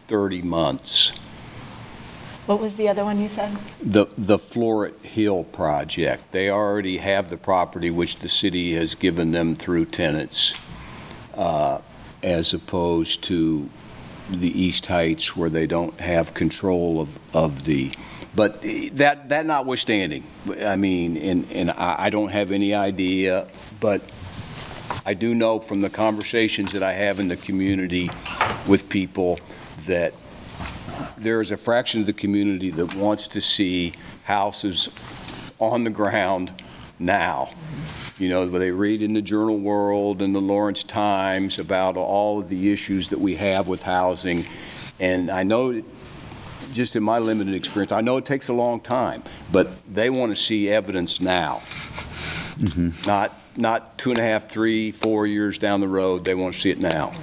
30 0.07 0.41
months? 0.41 1.11
What 2.45 2.59
was 2.59 2.75
the 2.75 2.87
other 2.87 3.03
one 3.03 3.19
you 3.19 3.27
said? 3.27 3.57
The, 3.81 4.05
the 4.17 4.37
Floret 4.37 5.01
Hill 5.01 5.45
project, 5.45 6.31
they 6.31 6.51
already 6.51 6.97
have 6.97 7.31
the 7.31 7.37
property 7.37 7.89
which 7.89 8.17
the 8.17 8.29
city 8.29 8.73
has 8.75 8.93
given 8.93 9.31
them 9.31 9.55
through 9.55 9.85
tenants, 9.85 10.53
uh, 11.33 11.81
as 12.21 12.53
opposed 12.53 13.23
to 13.23 13.67
the 14.29 14.59
East 14.59 14.85
Heights 14.85 15.35
where 15.35 15.49
they 15.49 15.65
don't 15.65 15.99
have 15.99 16.35
control 16.35 17.01
of, 17.01 17.19
of 17.33 17.65
the, 17.65 17.91
but 18.35 18.61
that, 18.93 19.29
that 19.29 19.45
notwithstanding, 19.47 20.23
I 20.61 20.75
mean, 20.75 21.17
and, 21.17 21.51
and 21.51 21.71
I, 21.71 21.95
I 21.97 22.09
don't 22.11 22.29
have 22.29 22.51
any 22.51 22.75
idea, 22.75 23.47
but 23.79 24.01
I 25.05 25.13
do 25.13 25.35
know 25.35 25.59
from 25.59 25.81
the 25.81 25.89
conversations 25.89 26.71
that 26.71 26.83
I 26.83 26.93
have 26.93 27.19
in 27.19 27.27
the 27.27 27.37
community 27.37 28.09
with 28.67 28.89
people 28.89 29.39
that 29.85 30.13
there 31.17 31.41
is 31.41 31.51
a 31.51 31.57
fraction 31.57 32.01
of 32.01 32.07
the 32.07 32.13
community 32.13 32.69
that 32.71 32.95
wants 32.95 33.27
to 33.29 33.41
see 33.41 33.93
houses 34.23 34.89
on 35.59 35.83
the 35.83 35.89
ground 35.89 36.53
now. 36.99 37.49
You 38.17 38.29
know, 38.29 38.47
they 38.47 38.71
read 38.71 39.01
in 39.01 39.13
the 39.13 39.21
Journal 39.21 39.57
World 39.57 40.21
and 40.21 40.33
the 40.33 40.39
Lawrence 40.39 40.83
Times 40.83 41.59
about 41.59 41.97
all 41.97 42.39
of 42.39 42.47
the 42.47 42.71
issues 42.71 43.09
that 43.09 43.19
we 43.19 43.35
have 43.35 43.67
with 43.67 43.83
housing. 43.83 44.45
And 44.99 45.29
I 45.29 45.43
know, 45.43 45.83
just 46.71 46.95
in 46.95 47.03
my 47.03 47.19
limited 47.19 47.53
experience, 47.53 47.91
I 47.91 48.01
know 48.01 48.17
it 48.17 48.25
takes 48.25 48.47
a 48.47 48.53
long 48.53 48.79
time, 48.79 49.23
but 49.51 49.69
they 49.93 50.09
want 50.09 50.35
to 50.35 50.41
see 50.41 50.69
evidence 50.69 51.19
now. 51.19 51.61
Mm-hmm. 52.55 52.91
Not, 53.05 53.37
not 53.57 53.97
two 53.97 54.11
and 54.11 54.19
a 54.19 54.23
half, 54.23 54.49
three, 54.49 54.91
four 54.91 55.25
years 55.27 55.57
down 55.57 55.81
the 55.81 55.87
road. 55.87 56.25
They 56.25 56.35
want 56.35 56.55
to 56.55 56.61
see 56.61 56.71
it 56.71 56.79
now. 56.79 57.13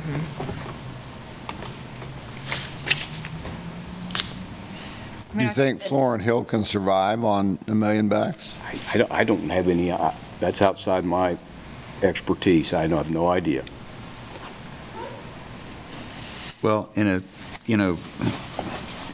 Do 5.36 5.42
you 5.42 5.50
think 5.50 5.80
Floret 5.80 6.20
Hill 6.20 6.44
can 6.44 6.62
survive 6.62 7.24
on 7.24 7.58
a 7.66 7.74
million 7.74 8.08
bucks? 8.08 8.54
I 8.92 8.98
don't, 8.98 9.10
I 9.10 9.24
don't 9.24 9.48
have 9.48 9.68
any, 9.68 9.90
uh, 9.90 10.10
that's 10.40 10.60
outside 10.60 11.04
my 11.06 11.38
expertise. 12.02 12.74
I 12.74 12.86
have 12.86 13.10
no 13.10 13.28
idea. 13.28 13.64
Well, 16.60 16.90
in 16.94 17.08
a, 17.08 17.22
you 17.66 17.78
know, 17.78 17.92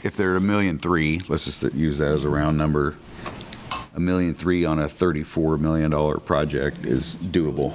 if 0.02 0.14
they're 0.16 0.36
a 0.36 0.40
million 0.40 0.78
three, 0.78 1.20
let's 1.28 1.44
just 1.44 1.62
use 1.74 1.98
that 1.98 2.10
as 2.10 2.24
a 2.24 2.28
round 2.28 2.58
number, 2.58 2.96
a 3.98 4.00
million 4.00 4.32
three 4.32 4.64
on 4.64 4.78
a 4.78 4.84
$34 4.84 5.58
million 5.58 5.90
project 6.20 6.84
is 6.86 7.16
doable. 7.16 7.74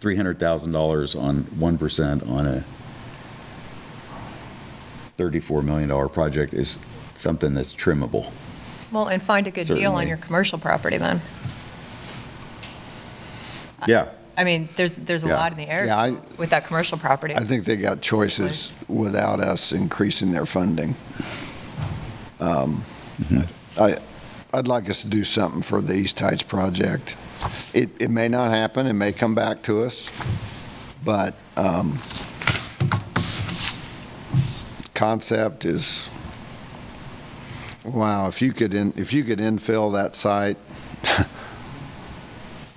$300,000 0.00 1.20
on 1.20 1.44
1% 1.44 2.28
on 2.28 2.46
a 2.46 2.64
$34 5.16 5.62
million 5.64 6.08
project 6.08 6.52
is 6.54 6.80
something 7.14 7.54
that's 7.54 7.72
trimmable. 7.72 8.32
Well, 8.90 9.06
and 9.06 9.22
find 9.22 9.46
a 9.46 9.52
good 9.52 9.68
deal 9.68 9.76
on 9.76 9.78
Certainly. 9.82 10.08
your 10.08 10.16
commercial 10.16 10.58
property 10.58 10.96
then. 10.96 11.20
Yeah. 13.86 14.08
I 14.36 14.42
mean, 14.42 14.68
there's, 14.74 14.96
there's 14.96 15.22
a 15.22 15.28
Yeah. 15.28 15.36
lot 15.36 15.52
in 15.52 15.58
the 15.58 15.68
air 15.68 15.86
Yeah, 15.86 15.96
I- 16.00 16.16
with 16.36 16.50
that 16.50 16.66
commercial 16.66 16.98
property. 16.98 17.36
I 17.36 17.44
think 17.44 17.64
they 17.64 17.76
got 17.76 18.00
choices 18.00 18.72
without 18.88 19.38
us 19.38 19.70
increasing 19.70 20.32
their 20.32 20.46
funding. 20.46 20.96
Um, 22.40 22.82
I, 23.76 23.98
I'd 24.52 24.66
like 24.68 24.88
us 24.88 25.02
to 25.02 25.08
do 25.08 25.24
something 25.24 25.62
for 25.62 25.80
the 25.80 25.94
East 25.94 26.18
Heights 26.20 26.42
project. 26.42 27.16
It, 27.74 27.90
it 28.00 28.10
may 28.10 28.28
not 28.28 28.50
happen, 28.50 28.86
it 28.86 28.94
may 28.94 29.12
come 29.12 29.34
back 29.34 29.62
to 29.64 29.82
us, 29.84 30.10
but 31.04 31.34
um, 31.56 31.98
concept 34.94 35.64
is, 35.64 36.08
wow, 37.84 38.26
if 38.26 38.40
you 38.40 38.52
could, 38.52 38.74
in- 38.74 38.94
if 38.96 39.12
you 39.12 39.22
could 39.22 39.38
infill 39.38 39.92
that 39.92 40.14
site 40.14 40.56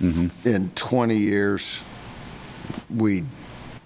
in 0.44 0.70
20 0.74 1.16
years, 1.16 1.82
we'd, 2.94 3.24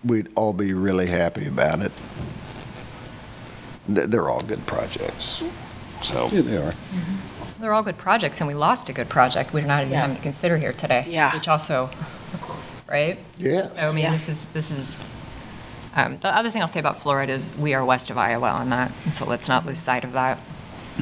we'd 0.05 0.29
all 0.35 0.53
be 0.53 0.75
really 0.75 1.07
happy 1.07 1.47
about 1.47 1.81
it. 1.81 1.93
They're 3.89 4.09
they're 4.09 4.29
all 4.29 4.41
good 4.41 4.67
projects, 4.67 5.45
so. 6.03 6.29
Yeah, 6.33 6.41
they 6.41 6.57
are. 6.57 6.75
They're 7.67 7.75
all 7.75 7.83
good 7.83 7.99
projects, 7.99 8.41
and 8.41 8.47
we 8.47 8.55
lost 8.55 8.89
a 8.89 8.93
good 8.93 9.09
project 9.09 9.53
we're 9.53 9.67
not 9.67 9.81
even 9.81 9.91
Yeah. 9.95 10.03
having 10.03 10.15
to 10.15 10.23
consider 10.23 10.57
here 10.57 10.73
today. 10.73 11.05
Yeah. 11.09 11.35
Which 11.35 11.49
also, 11.49 11.91
right? 12.87 13.19
Yes. 13.39 13.77
So, 13.77 13.89
I 13.89 13.93
mean, 13.93 14.05
Yeah. 14.05 14.13
this 14.13 14.29
is, 14.29 14.47
this 14.47 14.71
is, 14.71 14.99
um, 15.97 16.19
the 16.21 16.33
other 16.33 16.49
thing 16.49 16.63
I'll 16.63 16.69
say 16.69 16.79
about 16.79 16.97
Floret 17.01 17.27
is 17.29 17.53
we 17.59 17.75
are 17.75 17.85
west 17.85 18.09
of 18.09 18.17
Iowa 18.19 18.51
on 18.51 18.71
that, 18.71 18.93
and 19.05 19.13
so 19.13 19.25
let's 19.25 19.49
not 19.49 19.67
lose 19.67 19.81
sight 19.81 20.05
of 20.05 20.13
that. 20.13 20.39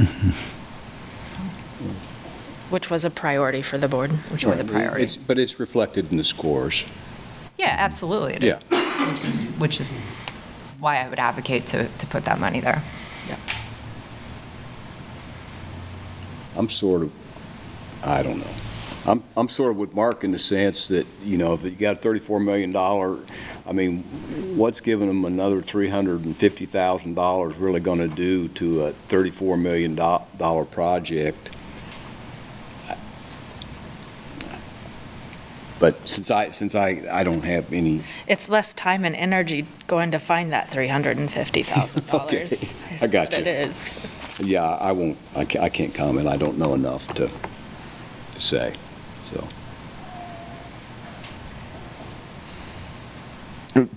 Which 2.70 2.88
was 2.88 3.04
a 3.04 3.10
priority 3.10 3.60
for 3.60 3.76
the 3.76 3.86
board. 3.86 4.12
Which 4.32 4.46
was 4.46 4.58
a 4.58 4.64
priority. 4.64 5.02
It's- 5.02 5.18
But 5.18 5.38
it's 5.38 5.60
reflected 5.60 6.10
in 6.10 6.16
the 6.16 6.24
scores. 6.24 6.86
Yeah, 7.58 7.74
absolutely 7.78 8.36
it 8.36 8.42
Yeah. 8.42 8.54
is. 8.54 8.68
Which 9.10 9.22
is, 9.22 9.42
which 9.58 9.80
is 9.82 9.90
why 10.80 10.96
I 11.04 11.08
would 11.10 11.18
advocate 11.18 11.66
to, 11.66 11.88
to 11.88 12.06
put 12.06 12.24
that 12.24 12.40
money 12.40 12.60
there. 12.60 12.82
I'm 16.56 16.68
sort 16.68 17.02
of, 17.02 17.10
I 18.02 18.22
don't 18.22 18.38
know. 18.38 18.46
I'm, 19.06 19.22
I'm 19.36 19.50
sort 19.50 19.70
of 19.72 19.76
with 19.76 19.94
Mark 19.94 20.24
in 20.24 20.32
the 20.32 20.38
sense 20.38 20.88
that, 20.88 21.06
you 21.22 21.36
know, 21.36 21.52
if 21.52 21.62
you 21.62 21.70
got 21.72 22.02
a 22.04 22.08
$34 22.08 22.42
million, 22.42 22.74
I 23.66 23.72
mean, 23.72 24.02
what's 24.56 24.80
giving 24.80 25.08
them 25.08 25.26
another 25.26 25.60
$350,000 25.60 27.60
really 27.60 27.80
going 27.80 27.98
to 27.98 28.08
do 28.08 28.48
to 28.48 28.86
a 28.86 28.92
$34 29.10 29.60
million 29.60 29.94
project? 30.66 31.50
But 35.80 36.08
since 36.08 36.30
I, 36.30 36.50
since 36.50 36.74
I, 36.74 37.02
I 37.10 37.24
don't 37.24 37.42
have 37.44 37.70
any, 37.72 38.02
It's 38.26 38.48
less 38.48 38.72
time 38.72 39.04
and 39.04 39.14
energy 39.14 39.66
going 39.86 40.12
to 40.12 40.18
find 40.18 40.50
that 40.52 40.68
$350,000. 40.68 42.14
Okay, 42.24 42.46
I 43.02 43.06
got 43.08 43.34
It 43.34 43.44
you. 43.44 43.52
is. 43.52 43.92
Yeah, 44.40 44.64
I 44.64 44.92
won't, 44.92 45.16
I 45.36 45.44
can't, 45.44 45.64
I 45.64 45.68
can't 45.68 45.94
comment. 45.94 46.26
I 46.28 46.36
don't 46.36 46.58
know 46.58 46.74
enough 46.74 47.06
to, 47.14 47.28
to 48.34 48.40
say, 48.40 48.74
so. 49.32 49.46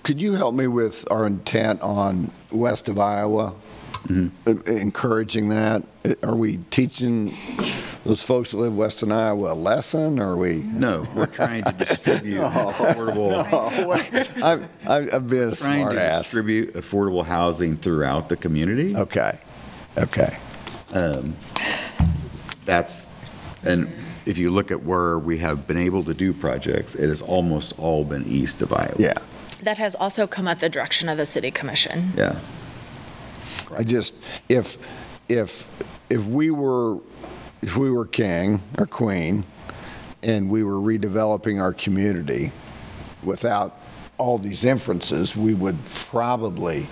Could 0.02 0.20
you 0.20 0.32
help 0.34 0.54
me 0.54 0.66
with 0.66 1.04
our 1.10 1.24
intent 1.26 1.80
on 1.82 2.32
west 2.50 2.88
of 2.88 2.98
Iowa? 2.98 3.54
Uh, 4.10 4.54
Encouraging 4.66 5.50
that? 5.50 5.82
Are 6.22 6.34
we 6.34 6.58
teaching 6.70 7.36
those 8.04 8.22
folks 8.22 8.52
that 8.52 8.56
live 8.56 8.74
west 8.76 9.02
in 9.02 9.12
Iowa 9.12 9.52
a 9.52 9.54
lesson, 9.54 10.18
or 10.18 10.30
are 10.32 10.36
we? 10.36 10.56
No, 10.56 11.06
we're 11.14 11.26
trying 11.26 11.62
to 11.64 11.72
distribute 11.72 12.40
affordable, 12.42 13.44
I'm, 14.42 14.68
I'm 14.88 15.08
I'm 15.12 15.26
being 15.26 15.52
a 15.52 15.54
trying 15.54 15.80
smart 15.82 15.92
to 15.94 16.02
ass. 16.02 16.22
distribute 16.22 16.72
affordable 16.74 17.24
housing 17.24 17.76
throughout 17.76 18.28
the 18.30 18.36
community. 18.36 18.96
Okay, 18.96 19.38
okay. 19.96 20.36
Um, 20.92 21.34
That's, 22.64 23.06
and 23.64 23.90
if 24.26 24.36
you 24.36 24.50
look 24.50 24.70
at 24.70 24.82
where 24.82 25.18
we 25.18 25.38
have 25.38 25.66
been 25.66 25.78
able 25.78 26.04
to 26.04 26.12
do 26.12 26.34
projects, 26.34 26.94
it 26.94 27.08
has 27.08 27.22
almost 27.22 27.78
all 27.78 28.04
been 28.04 28.26
east 28.26 28.60
of 28.60 28.74
Iowa. 28.74 28.94
Yeah. 28.98 29.18
That 29.62 29.78
has 29.78 29.94
also 29.94 30.26
come 30.26 30.46
at 30.46 30.60
the 30.60 30.68
direction 30.68 31.08
of 31.08 31.16
the 31.16 31.24
city 31.24 31.50
commission. 31.50 32.12
Yeah. 32.14 32.38
I 33.74 33.84
just, 33.84 34.14
if, 34.48 34.76
if, 35.28 35.66
if 36.10 36.24
we 36.26 36.50
were, 36.50 36.98
if 37.62 37.76
we 37.76 37.90
were 37.90 38.04
king 38.04 38.60
or 38.76 38.86
queen, 38.86 39.44
and 40.22 40.50
we 40.50 40.62
were 40.62 40.74
redeveloping 40.74 41.60
our 41.60 41.72
community 41.72 42.52
without 43.22 43.80
all 44.18 44.36
these 44.36 44.64
inferences, 44.64 45.36
we 45.36 45.54
would 45.54 45.82
probably 45.86 46.86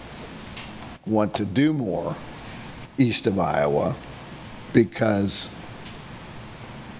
want 1.07 1.35
to 1.35 1.45
do 1.45 1.73
more 1.73 2.17
east 2.99 3.27
of 3.27 3.39
Iowa, 3.39 3.95
because 4.73 5.49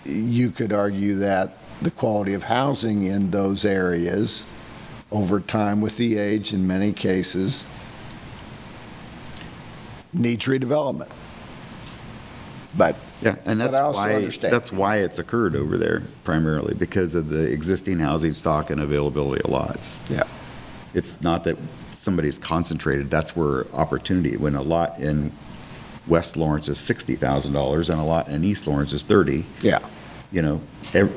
you 0.05 0.51
could 0.51 0.73
argue 0.73 1.17
that 1.17 1.59
the 1.83 1.91
quality 1.91 2.35
of 2.35 2.45
housing 2.45 3.05
in 3.05 3.31
those 3.31 3.65
areas 3.65 4.47
over 5.11 5.41
time 5.41 5.81
with 5.81 5.97
the 5.97 6.19
age 6.19 6.53
in 6.53 6.67
many 6.67 6.93
cases 6.93 7.65
needs 10.13 10.45
redevelopment. 10.47 11.09
But 12.77 12.97
Yeah, 13.23 13.37
and 13.47 13.61
that's 13.61 13.73
why, 13.97 14.29
that's 14.29 14.71
why 14.71 14.97
it's 14.99 15.19
occurred 15.19 15.57
over 15.57 15.79
there 15.79 16.03
primarily, 16.25 16.75
because 16.75 17.15
of 17.15 17.29
the 17.31 17.51
existing 17.51 17.99
housing 17.99 18.35
stock 18.35 18.69
and 18.71 18.81
availability 18.81 19.43
of 19.43 19.51
lots. 19.51 19.99
Yeah. 20.11 20.25
It's 20.93 21.23
not 21.23 21.45
that 21.45 21.57
somebody's 21.93 22.39
concentrated, 22.39 23.11
that's 23.11 23.35
where 23.35 23.67
opportunity, 23.75 24.37
when 24.37 24.55
a 24.55 24.63
lot 24.63 24.99
in 24.99 25.33
West 26.07 26.37
Lawrence 26.37 26.69
is 26.69 26.79
$60,000 26.79 27.91
and 27.91 28.01
a 28.01 28.05
lot 28.05 28.29
in 28.29 28.45
East 28.45 28.67
Lawrence 28.67 28.93
is 28.93 29.03
30. 29.03 29.45
Yeah. 29.61 29.81
You 30.31 30.43
know, 30.43 30.61
ev- 30.95 31.13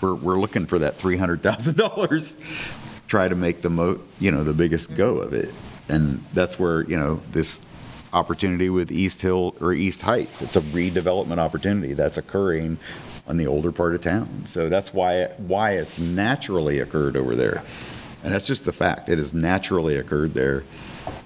we're, 0.00 0.14
we're 0.14 0.38
looking 0.38 0.66
for 0.66 0.78
that 0.80 0.98
$300,000, 0.98 2.68
try 3.08 3.28
to 3.28 3.34
make 3.34 3.62
the 3.62 3.70
mo, 3.70 4.00
you 4.18 4.30
know, 4.30 4.44
the 4.44 4.52
biggest 4.52 4.94
go 4.96 5.18
of 5.18 5.32
it. 5.32 5.52
And 5.88 6.24
that's 6.32 6.58
where, 6.58 6.82
you 6.82 6.96
know, 6.96 7.22
this 7.32 7.64
opportunity 8.12 8.70
with 8.70 8.90
East 8.90 9.22
Hill 9.22 9.54
or 9.60 9.72
East 9.72 10.02
Heights. 10.02 10.40
It's 10.40 10.56
a 10.56 10.60
redevelopment 10.60 11.38
opportunity 11.38 11.94
that's 11.94 12.16
occurring 12.16 12.78
on 13.26 13.36
the 13.36 13.46
older 13.46 13.72
part 13.72 13.94
of 13.94 14.00
town. 14.02 14.42
So 14.46 14.68
that's 14.68 14.92
why, 14.92 15.26
why 15.38 15.72
it's 15.72 15.98
naturally 15.98 16.78
occurred 16.78 17.16
over 17.16 17.34
there. 17.34 17.62
And 18.22 18.32
that's 18.32 18.46
just 18.46 18.64
the 18.64 18.72
fact. 18.72 19.08
It 19.08 19.18
has 19.18 19.34
naturally 19.34 19.96
occurred 19.96 20.34
there. 20.34 20.64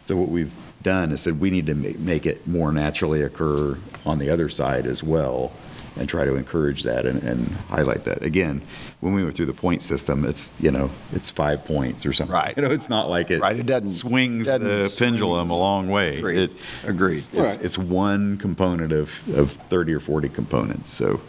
So 0.01 0.17
what 0.17 0.29
we've 0.29 0.53
done 0.89 1.13
is 1.13 1.21
said 1.21 1.39
we 1.39 1.51
need 1.51 1.67
to 1.67 1.75
ma- 1.75 1.99
make 1.99 2.25
it 2.25 2.47
more 2.47 2.73
naturally 2.73 3.21
occur 3.21 3.77
on 4.07 4.19
the 4.19 4.31
other 4.31 4.49
side 4.49 4.87
as 4.87 5.03
well 5.03 5.53
and 5.99 6.09
try 6.09 6.25
to 6.25 6.35
encourage 6.37 6.83
that 6.85 7.05
and, 7.05 7.23
and 7.25 7.47
highlight 7.69 8.05
that. 8.05 8.23
Again, 8.23 8.63
when 9.01 9.13
we 9.13 9.23
went 9.23 9.35
through 9.35 9.47
the 9.47 9.53
point 9.53 9.83
system, 9.83 10.25
it's, 10.25 10.53
you 10.61 10.71
know, 10.71 10.89
it's 11.13 11.29
five 11.29 11.63
points 11.67 12.07
or 12.07 12.13
something. 12.15 12.33
Right. 12.33 12.57
You 12.57 12.63
know, 12.63 12.71
it's 12.71 12.89
not 12.89 13.11
like 13.11 13.31
it 13.31 13.41
Right, 13.43 13.59
it 13.59 13.67
doesn't- 13.67 13.91
swings 13.93 14.47
doesn't 14.47 14.63
the 14.67 14.95
pendulum 14.97 15.51
a 15.51 15.59
long 15.59 15.89
way. 15.91 16.19
Agreed. 16.19 16.39
It- 16.39 16.53
Agreed. 16.87 17.19
It's, 17.19 17.35
it's, 17.35 17.57
it's 17.57 17.79
one 17.79 18.39
component 18.39 18.93
of, 18.93 19.11
of 19.37 19.51
30 19.69 19.93
or 19.93 20.01
40 20.01 20.29
components, 20.31 20.91
so. 20.91 21.21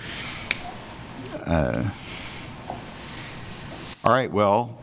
uh, 1.48 1.90
All 4.06 4.14
right, 4.14 4.32
well, 4.32 4.78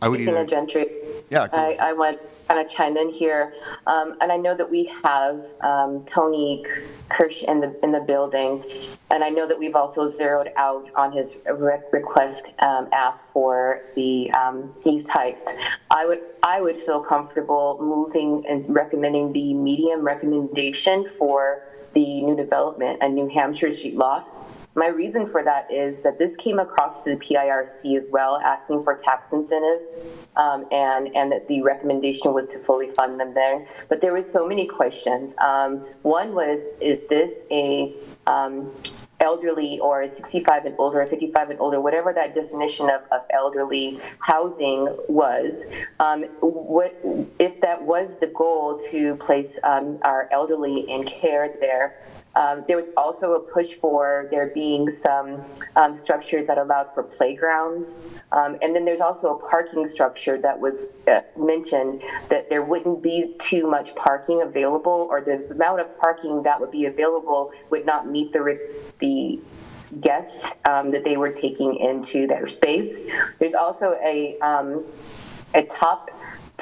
I 0.00 0.08
would 0.08 0.18
Christina 0.18 0.40
either, 0.42 0.50
Gentry. 0.50 0.86
Yeah, 1.30 1.48
go 1.48 1.56
I, 1.58 1.76
I 1.80 1.92
want 1.92 2.18
to 2.18 2.26
kind 2.48 2.64
of 2.64 2.70
chime 2.70 2.96
in 2.96 3.10
here. 3.10 3.54
Um, 3.86 4.16
and 4.20 4.30
I 4.30 4.36
know 4.36 4.56
that 4.56 4.70
we 4.70 4.90
have 5.04 5.44
um, 5.60 6.04
Tony 6.06 6.64
Kirsch 7.08 7.42
in 7.42 7.60
the 7.60 7.78
in 7.82 7.92
the 7.92 8.00
building, 8.00 8.64
and 9.10 9.22
I 9.22 9.28
know 9.28 9.46
that 9.46 9.58
we've 9.58 9.76
also 9.76 10.10
zeroed 10.10 10.50
out 10.56 10.88
on 10.94 11.12
his 11.12 11.34
rec- 11.50 11.92
request 11.92 12.44
um, 12.60 12.88
asked 12.92 13.26
for 13.32 13.82
the 13.94 14.30
um, 14.32 14.72
East 14.84 15.08
Heights. 15.08 15.44
I 15.90 16.06
would 16.06 16.20
I 16.42 16.60
would 16.60 16.84
feel 16.84 17.00
comfortable 17.00 17.78
moving 17.80 18.44
and 18.48 18.64
recommending 18.74 19.32
the 19.32 19.54
medium 19.54 20.02
recommendation 20.02 21.08
for 21.18 21.62
the 21.94 22.22
new 22.22 22.36
development 22.36 22.98
and 23.00 23.14
New 23.14 23.28
Hampshire 23.28 23.72
Street 23.72 23.96
Lofts. 23.96 24.44
My 24.76 24.88
reason 24.88 25.26
for 25.30 25.42
that 25.42 25.72
is 25.72 26.02
that 26.02 26.18
this 26.18 26.36
came 26.36 26.58
across 26.58 27.02
to 27.04 27.10
the 27.10 27.16
PIRC 27.16 27.96
as 27.96 28.06
well, 28.10 28.36
asking 28.36 28.84
for 28.84 28.94
tax 28.94 29.32
incentives, 29.32 29.86
um, 30.36 30.66
and 30.70 31.16
and 31.16 31.32
that 31.32 31.48
the 31.48 31.62
recommendation 31.62 32.34
was 32.34 32.46
to 32.48 32.58
fully 32.58 32.90
fund 32.92 33.18
them 33.18 33.32
there. 33.32 33.66
But 33.88 34.02
there 34.02 34.12
was 34.12 34.30
so 34.30 34.46
many 34.46 34.66
questions. 34.66 35.34
Um, 35.38 35.86
one 36.02 36.34
was, 36.34 36.60
is 36.82 37.00
this 37.08 37.32
a 37.50 37.94
um, 38.26 38.70
elderly 39.20 39.78
or 39.78 40.06
65 40.06 40.66
and 40.66 40.74
older, 40.78 41.00
or 41.00 41.06
55 41.06 41.50
and 41.50 41.60
older, 41.60 41.80
whatever 41.80 42.12
that 42.12 42.34
definition 42.34 42.90
of, 42.90 43.00
of 43.10 43.22
elderly 43.30 43.98
housing 44.18 44.94
was, 45.08 45.64
um, 46.00 46.24
what 46.40 46.94
if 47.38 47.58
that 47.62 47.82
was 47.82 48.10
the 48.20 48.26
goal 48.26 48.78
to 48.90 49.14
place 49.16 49.58
um, 49.64 49.98
our 50.02 50.28
elderly 50.32 50.80
in 50.90 51.04
care 51.04 51.54
there? 51.60 51.98
Um, 52.36 52.64
there 52.68 52.76
was 52.76 52.90
also 52.96 53.32
a 53.32 53.40
push 53.40 53.74
for 53.80 54.28
there 54.30 54.48
being 54.54 54.90
some 54.90 55.42
um, 55.74 55.94
that 56.46 56.58
allowed 56.58 56.92
for 56.94 57.02
playgrounds. 57.02 57.98
Um, 58.32 58.58
and 58.62 58.74
then 58.74 58.84
there's 58.84 59.00
also 59.00 59.36
a 59.36 59.48
parking 59.48 59.86
structure 59.86 60.36
that 60.42 60.58
was 60.58 60.76
uh, 61.08 61.20
mentioned 61.36 62.02
that 62.28 62.50
there 62.50 62.62
wouldn't 62.62 63.02
be 63.02 63.34
too 63.38 63.66
much 63.66 63.94
parking 63.94 64.42
available, 64.42 65.08
or 65.10 65.20
the 65.22 65.50
amount 65.50 65.80
of 65.80 65.98
parking 65.98 66.42
that 66.42 66.60
would 66.60 66.70
be 66.70 66.84
available 66.86 67.52
would 67.70 67.86
not 67.86 68.06
meet 68.08 68.32
the, 68.32 68.58
the 68.98 69.40
guests 70.00 70.54
um, 70.68 70.90
that 70.90 71.04
they 71.04 71.16
were 71.16 71.30
taking 71.30 71.76
into 71.76 72.26
their 72.26 72.46
space. 72.46 72.98
There's 73.38 73.54
also 73.54 73.98
a, 74.04 74.38
um, 74.40 74.84
a 75.54 75.62
top 75.62 76.10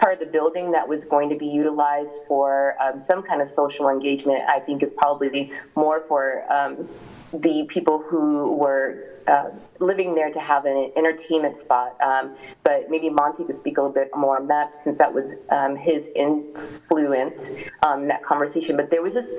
part 0.04 0.12
of 0.12 0.20
the 0.20 0.26
building 0.26 0.70
that 0.70 0.86
was 0.86 1.02
going 1.06 1.30
to 1.30 1.34
be 1.34 1.46
utilized 1.46 2.12
for 2.28 2.76
um, 2.82 3.00
some 3.00 3.22
kind 3.22 3.40
of 3.40 3.48
social 3.48 3.88
engagement, 3.88 4.42
I 4.46 4.60
think 4.60 4.82
is 4.82 4.92
probably 4.92 5.50
more 5.76 6.04
for 6.06 6.44
um, 6.52 6.86
the 7.32 7.64
people 7.70 8.04
who 8.06 8.52
were 8.52 9.14
uh, 9.26 9.48
living 9.78 10.14
there 10.14 10.30
to 10.30 10.38
have 10.38 10.66
an 10.66 10.92
entertainment 10.94 11.58
spot. 11.58 11.98
Um, 12.02 12.36
but 12.64 12.90
maybe 12.90 13.08
Monty 13.08 13.44
could 13.44 13.56
speak 13.56 13.78
a 13.78 13.80
little 13.80 13.94
bit 13.94 14.10
more 14.14 14.36
on 14.36 14.46
that 14.48 14.76
since 14.76 14.98
that 14.98 15.14
was 15.14 15.32
um, 15.48 15.74
his 15.74 16.10
influence, 16.14 17.50
um, 17.82 18.06
that 18.08 18.22
conversation. 18.22 18.76
But 18.76 18.90
there 18.90 19.00
was 19.00 19.14
this, 19.14 19.34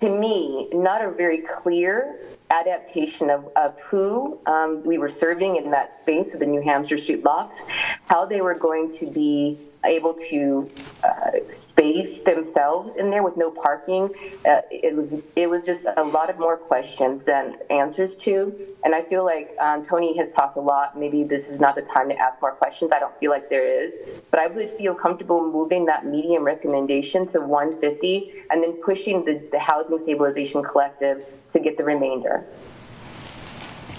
to 0.00 0.10
me, 0.10 0.68
not 0.74 1.02
a 1.02 1.10
very 1.10 1.38
clear 1.38 2.18
adaptation 2.50 3.30
of, 3.30 3.48
of 3.56 3.80
who 3.80 4.38
um, 4.46 4.82
we 4.84 4.98
were 4.98 5.08
serving 5.08 5.56
in 5.56 5.70
that 5.70 5.98
space 5.98 6.34
of 6.34 6.40
the 6.40 6.46
New 6.46 6.60
Hampshire 6.60 6.98
Street 6.98 7.24
Lofts, 7.24 7.62
how 8.06 8.26
they 8.26 8.42
were 8.42 8.54
going 8.54 8.92
to 8.98 9.06
be 9.06 9.58
able 9.86 10.14
to 10.14 10.70
uh, 11.04 11.30
space 11.48 12.20
themselves 12.20 12.96
in 12.96 13.10
there 13.10 13.22
with 13.22 13.36
no 13.36 13.50
parking. 13.50 14.10
Uh, 14.44 14.62
it 14.70 14.94
was 14.94 15.20
it 15.34 15.48
was 15.48 15.64
just 15.64 15.86
a 15.96 16.02
lot 16.02 16.30
of 16.30 16.38
more 16.38 16.56
questions 16.56 17.24
than 17.24 17.56
answers 17.70 18.16
to. 18.16 18.54
And 18.84 18.94
I 18.94 19.02
feel 19.02 19.24
like 19.24 19.54
um, 19.60 19.84
Tony 19.84 20.16
has 20.18 20.30
talked 20.30 20.56
a 20.56 20.60
lot. 20.60 20.98
Maybe 20.98 21.24
this 21.24 21.48
is 21.48 21.60
not 21.60 21.74
the 21.74 21.82
time 21.82 22.08
to 22.08 22.16
ask 22.16 22.40
more 22.40 22.52
questions. 22.52 22.92
I 22.94 22.98
don't 22.98 23.16
feel 23.18 23.30
like 23.30 23.48
there 23.48 23.66
is, 23.66 23.92
but 24.30 24.40
I 24.40 24.46
would 24.46 24.70
feel 24.70 24.94
comfortable 24.94 25.40
moving 25.50 25.86
that 25.86 26.06
medium 26.06 26.44
recommendation 26.44 27.26
to 27.28 27.40
150 27.40 28.44
and 28.50 28.62
then 28.62 28.74
pushing 28.82 29.24
the, 29.24 29.42
the 29.52 29.58
Housing 29.58 29.98
Stabilization 29.98 30.62
Collective 30.62 31.24
to 31.50 31.60
get 31.60 31.76
the 31.76 31.84
remainder. 31.84 32.44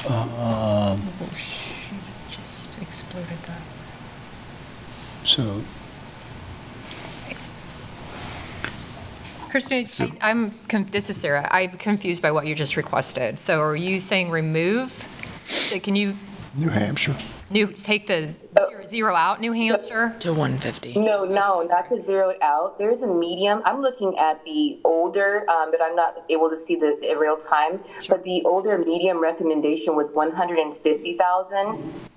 Um, 0.07 1.01
Just 2.30 2.81
exploded 2.81 3.38
that. 3.47 3.61
So, 5.28 5.62
Christine, 9.49 9.86
I- 9.99 10.30
I'm, 10.30 10.54
con- 10.70 10.88
this 10.91 11.10
is 11.10 11.18
Sarah. 11.18 11.45
I'm 11.52 11.72
confused 11.72 12.22
by 12.22 12.32
what 12.32 12.48
you 12.48 12.56
just 12.56 12.78
requested. 12.78 13.38
So 13.38 13.60
are 13.60 13.76
you 13.76 13.99
saying 13.99 14.30
remove? 14.30 15.06
So 15.45 15.80
Can 15.80 15.98
you 15.98 16.16
New 16.56 16.70
Hampshire. 16.70 17.16
New, 17.49 17.68
take 17.68 18.07
the 18.07 18.30
zero- 18.30 18.86
zero 18.86 19.15
out 19.15 19.40
New 19.40 19.52
Hampshire? 19.53 20.15
To 20.19 20.34
150. 20.34 20.99
No, 20.99 21.26
no, 21.26 21.61
not 21.61 21.90
to 21.90 22.02
zero 22.03 22.30
it 22.30 22.41
out. 22.41 22.78
There's 22.78 23.02
a 23.02 23.07
medium. 23.07 23.61
I'm 23.65 23.82
looking 23.82 24.18
at 24.18 24.44
the 24.44 24.80
older, 24.84 25.49
um, 25.49 25.72
but 25.72 25.82
I'm 25.82 25.95
not 25.95 26.24
able 26.30 26.49
to 26.49 26.57
see 26.57 26.76
the 26.76 26.98
in 27.10 27.18
real 27.18 27.38
time. 27.38 27.80
But 28.07 28.24
the 28.24 28.44
older 28.44 28.78
medium 28.78 29.19
recommendation 29.19 29.95
was 29.95 30.10
150,000. 30.11 31.57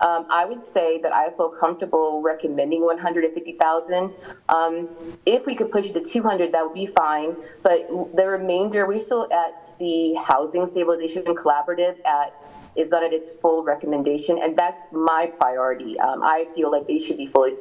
Um, 0.01 0.27
I 0.31 0.45
would 0.45 0.63
say 0.73 1.01
that 1.03 1.13
I 1.13 1.31
feel 1.31 1.49
comfortable 1.49 2.23
recommending 2.23 2.85
150,000. 2.85 4.13
Um, 4.49 4.89
if 5.27 5.47
we 5.47 5.55
could 5.55 5.71
push 5.71 5.87
it 5.87 5.95
to 5.95 6.01
200, 6.01 6.53
that 6.53 6.65
would 6.65 6.75
be 6.75 6.87
fine. 6.87 7.37
But 7.63 7.89
the 8.17 8.27
remainder, 8.27 8.87
we're 8.87 9.01
still 9.01 9.29
at 9.33 9.79
the 9.79 10.15
Housing 10.15 10.67
Stabilization 10.67 11.25
Collaborative 11.25 11.97
at 12.05 12.35
is 12.77 12.91
not 12.91 13.03
at 13.03 13.13
its 13.13 13.31
full 13.41 13.63
recommendation, 13.63 14.39
and 14.43 14.57
that's 14.57 14.87
my 14.93 15.33
priority. 15.39 15.99
Um, 15.99 16.23
I 16.23 16.47
feel 16.55 16.71
like 16.71 16.87
they 16.87 16.99
should 16.99 17.17
be 17.17 17.27
fully 17.27 17.53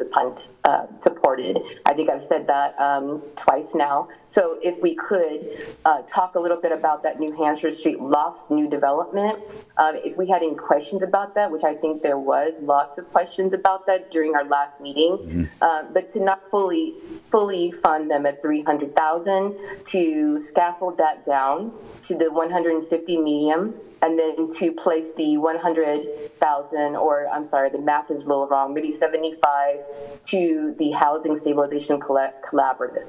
uh, 0.64 0.86
supported. 1.00 1.60
I 1.86 1.94
think 1.94 2.10
I've 2.10 2.24
said 2.24 2.48
that 2.48 2.80
um, 2.80 3.22
twice 3.36 3.74
now. 3.74 4.10
So 4.28 4.60
if 4.62 4.80
we 4.82 4.96
could 4.96 5.58
uh, 5.86 6.02
talk 6.04 6.36
a 6.36 6.40
little 6.40 6.60
bit 6.62 6.72
about 6.72 7.04
that 7.04 7.20
New 7.20 7.36
Hampshire 7.36 7.72
Street 7.72 8.00
Lofts 8.00 8.50
new 8.50 8.70
development, 8.70 9.40
um, 9.78 9.96
if 10.04 10.18
we 10.18 10.28
had 10.28 10.44
any 10.44 10.56
questions 10.56 11.02
about 11.02 11.36
that, 11.36 11.52
which 11.52 11.64
I 11.64 11.76
think 11.76 12.02
there 12.02 12.18
was 12.18 12.54
lots 12.62 12.98
of 12.98 13.12
questions 13.12 13.54
about 13.54 13.86
that 13.88 14.12
during 14.12 14.36
our 14.36 14.46
last 14.46 14.80
meeting, 14.80 15.50
uh, 15.62 15.84
but 15.94 16.12
to 16.14 16.20
not 16.20 16.50
fully 16.50 16.96
fully 17.32 17.72
fund 17.72 18.10
them 18.10 18.26
at 18.26 18.42
300,000 18.42 19.56
to 19.86 20.40
scaffold 20.40 20.98
that 20.98 21.26
down 21.26 21.72
to 22.04 22.16
the 22.16 22.32
150 22.32 23.18
medium 23.18 23.74
and 24.02 24.18
then 24.18 24.50
to 24.56 24.72
place 24.72 25.06
the 25.18 25.38
100,000, 25.38 26.96
or 26.96 27.28
I'm 27.28 27.46
sorry, 27.46 27.70
the 27.70 27.80
math 27.80 28.10
is 28.12 28.22
a 28.22 28.26
little 28.26 28.48
wrong, 28.48 28.74
maybe 28.74 28.92
75 28.96 29.80
to 30.28 30.76
the 30.78 30.92
Housing 30.92 31.38
Stabilization 31.38 32.00
Collaborative. 32.00 33.08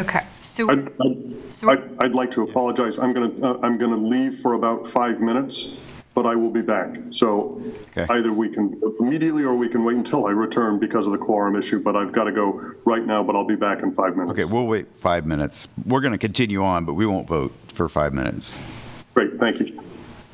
Okay, 0.00 0.24
so, 0.40 0.70
I'd, 0.70 0.88
I'd- 1.00 1.28
I'd, 1.68 1.96
I'd 2.00 2.12
like 2.12 2.30
to 2.32 2.42
apologize. 2.42 2.98
I'm 2.98 3.12
going 3.12 3.36
to, 3.40 3.46
uh, 3.46 3.58
I'm 3.62 3.78
going 3.78 3.90
to 3.90 3.96
leave 3.96 4.40
for 4.40 4.54
about 4.54 4.90
five 4.90 5.20
minutes, 5.20 5.68
but 6.14 6.26
I 6.26 6.34
will 6.36 6.50
be 6.50 6.60
back. 6.60 6.90
So 7.10 7.60
either 7.96 8.32
we 8.32 8.48
can 8.50 8.80
immediately 9.00 9.44
or 9.44 9.54
we 9.54 9.68
can 9.68 9.84
wait 9.84 9.96
until 9.96 10.26
I 10.26 10.30
return 10.30 10.78
because 10.78 11.06
of 11.06 11.12
the 11.12 11.18
quorum 11.18 11.56
issue, 11.56 11.80
but 11.80 11.96
I've 11.96 12.12
got 12.12 12.24
to 12.24 12.32
go 12.32 12.74
right 12.84 13.04
now, 13.04 13.22
but 13.22 13.34
I'll 13.34 13.46
be 13.46 13.56
back 13.56 13.82
in 13.82 13.94
five 13.94 14.16
minutes. 14.16 14.32
okay, 14.32 14.44
we'll 14.44 14.66
wait 14.66 14.86
five 14.96 15.26
minutes. 15.26 15.68
We're 15.86 16.00
going 16.02 16.12
to 16.12 16.18
continue 16.18 16.62
on, 16.64 16.84
but 16.84 16.94
we 16.94 17.06
won't 17.06 17.26
vote 17.28 17.52
for 17.68 17.88
five 17.88 18.12
minutes. 18.12 18.52
Great, 19.14 19.38
thank 19.38 19.60
you. 19.60 19.82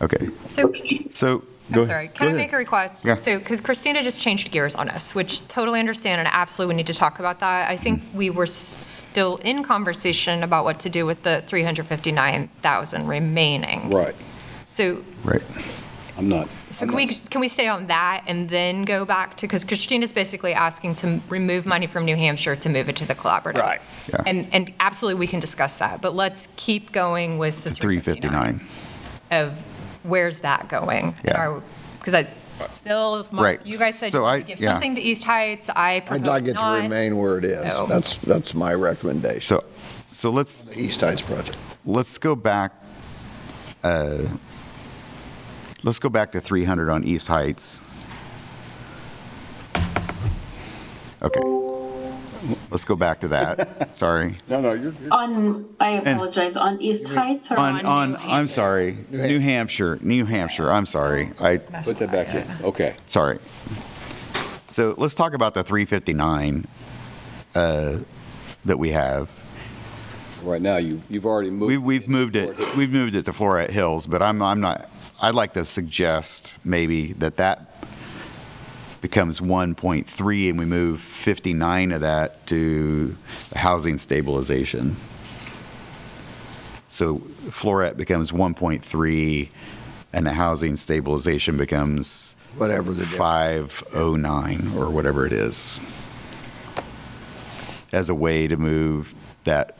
Okay, 0.00 0.28
so, 0.46 0.72
so, 1.10 1.42
I'm 1.72 1.82
sorry, 1.84 2.04
ahead. 2.04 2.14
can 2.14 2.24
Go 2.24 2.26
I 2.26 2.26
ahead. 2.28 2.36
make 2.36 2.52
a 2.52 2.56
request? 2.56 3.04
Yeah. 3.04 3.16
So, 3.16 3.38
because 3.38 3.60
Christina 3.60 4.00
just 4.00 4.20
changed 4.20 4.50
gears 4.52 4.76
on 4.76 4.88
us, 4.88 5.12
which 5.12 5.46
totally 5.48 5.80
understand 5.80 6.20
and 6.20 6.28
absolutely 6.30 6.74
we 6.74 6.76
need 6.78 6.86
to 6.86 6.94
talk 6.94 7.18
about 7.18 7.40
that. 7.40 7.68
I 7.68 7.76
think 7.76 8.00
Mm-hmm. 8.02 8.16
we 8.18 8.30
were 8.30 8.46
still 8.46 9.38
in 9.38 9.64
conversation 9.64 10.44
about 10.44 10.62
what 10.64 10.78
to 10.80 10.88
do 10.88 11.04
with 11.04 11.24
the 11.24 11.42
359,000 11.46 13.06
remaining. 13.08 13.90
Right. 13.90 14.14
So 14.70 15.02
Right. 15.24 15.42
I'm 16.16 16.28
not. 16.28 16.48
So 16.70 16.82
I'm 16.84 16.88
can 16.90 16.96
we, 16.96 17.06
not- 17.06 17.30
can 17.30 17.40
we 17.40 17.48
stay 17.48 17.68
on 17.68 17.86
that 17.86 18.24
and 18.26 18.48
then 18.50 18.82
go 18.84 19.04
back 19.04 19.36
to, 19.38 19.42
because 19.46 19.62
Christina's 19.64 20.12
basically 20.12 20.52
asking 20.52 20.96
to 20.96 21.20
remove 21.28 21.64
money 21.64 21.86
from 21.86 22.04
New 22.04 22.16
Hampshire 22.16 22.56
to 22.56 22.68
move 22.68 22.88
it 22.88 22.96
to 22.96 23.06
the 23.06 23.14
collaborative. 23.14 23.58
Right. 23.62 23.80
Yeah. 24.08 24.22
And, 24.26 24.48
and 24.52 24.72
absolutely, 24.80 25.18
we 25.20 25.26
can 25.28 25.38
discuss 25.40 25.76
that, 25.76 26.00
but 26.02 26.14
let's 26.16 26.48
keep 26.56 26.90
going 26.92 27.38
with 27.38 27.62
the 27.64 27.70
359 27.70 28.58
359. 28.58 29.40
of 29.42 29.52
where's 30.02 30.40
that 30.40 30.68
going? 30.68 31.14
Yeah. 31.24 31.60
Because 31.98 32.14
I, 32.14 32.24
Phil, 32.24 33.26
Mark, 33.30 33.44
Right. 33.44 33.64
you 33.66 33.78
guys 33.78 33.96
said 33.96 34.10
So 34.10 34.20
you 34.20 34.24
I- 34.26 34.40
give 34.40 34.60
yeah. 34.60 34.72
something 34.72 34.96
to 34.96 35.00
East 35.00 35.22
Heights, 35.22 35.68
I 35.70 35.92
I'd 35.92 36.06
propose 36.06 36.26
like 36.26 36.44
it 36.46 36.54
to 36.54 36.80
remain 36.82 37.16
where 37.16 37.38
it 37.38 37.44
is. 37.44 37.60
So- 37.72 37.86
That's, 37.86 38.16
that's 38.18 38.54
my 38.54 38.74
recommendation. 38.74 39.42
So, 39.42 39.64
so 40.10 40.30
let's, 40.30 40.64
The 40.64 40.80
East 40.80 41.00
Heights 41.00 41.22
project. 41.22 41.56
let's 41.84 42.18
go 42.18 42.34
back, 42.34 42.72
uh, 43.84 44.22
let's 45.82 45.98
go 45.98 46.08
back 46.08 46.32
to 46.32 46.40
300 46.40 46.90
on 46.90 47.04
East 47.04 47.28
Heights. 47.28 47.80
Okay. 51.22 51.40
Let's 52.70 52.84
go 52.84 52.96
back 52.96 53.20
to 53.20 53.28
that. 53.28 53.96
Sorry. 53.96 54.36
No, 54.48 54.60
no, 54.60 54.72
you're, 54.72 54.92
On, 55.10 55.68
I 55.80 55.90
apologize, 55.92 56.56
on 56.56 56.80
East 56.80 57.08
Heights 57.08 57.50
or 57.50 57.58
On, 57.58 57.84
on? 57.84 57.86
on, 57.86 58.10
New 58.12 58.18
I'm 58.20 58.46
sorry, 58.46 58.96
New 59.10 59.40
Hampshire, 59.40 59.98
New 60.00 60.24
Hampshire, 60.24 60.70
I'm 60.70 60.86
sorry. 60.86 61.32
I, 61.40 61.58
put 61.58 61.98
that 61.98 62.12
back 62.12 62.34
in. 62.34 62.46
Okay. 62.64 62.94
sorry. 63.06 63.38
So 64.68 64.94
let's 64.98 65.14
talk 65.14 65.32
about 65.34 65.54
the 65.54 65.62
359 65.62 66.66
uh, 67.54 67.98
that 68.64 68.78
we 68.78 68.90
have. 68.90 69.30
Right 70.42 70.62
now, 70.62 70.76
you, 70.76 71.02
you've 71.08 71.26
already 71.26 71.50
moved. 71.50 71.70
We, 71.70 71.78
we've 71.78 72.08
moved 72.08 72.36
it, 72.36 72.56
we've 72.76 72.92
moved 72.92 73.14
it 73.14 73.24
to 73.24 73.32
Floret 73.32 73.70
Hills, 73.70 74.06
but 74.06 74.22
I'm, 74.22 74.40
I'm 74.40 74.60
not, 74.60 74.90
I'd 75.20 75.34
like 75.34 75.54
to 75.54 75.64
suggest 75.64 76.56
maybe 76.64 77.12
that 77.14 77.38
that 77.38 77.82
becomes 79.00 79.40
1.3 79.40 80.50
and 80.50 80.58
we 80.58 80.64
move 80.64 81.00
59 81.00 81.92
of 81.92 82.00
that 82.02 82.46
to 82.46 83.16
the 83.50 83.58
housing 83.58 83.98
stabilization. 83.98 84.94
So 86.88 87.18
Floret 87.46 87.96
becomes 87.96 88.30
1.3 88.30 89.48
and 90.12 90.26
the 90.26 90.32
housing 90.32 90.76
stabilization 90.76 91.56
becomes 91.56 92.36
Whatever 92.56 92.92
the 92.92 93.00
difference. 93.00 93.18
509 93.18 94.72
or 94.76 94.88
whatever 94.88 95.26
it 95.26 95.32
is. 95.32 95.80
As 97.92 98.08
a 98.08 98.14
way 98.14 98.46
to 98.46 98.56
move 98.56 99.14
that 99.44 99.76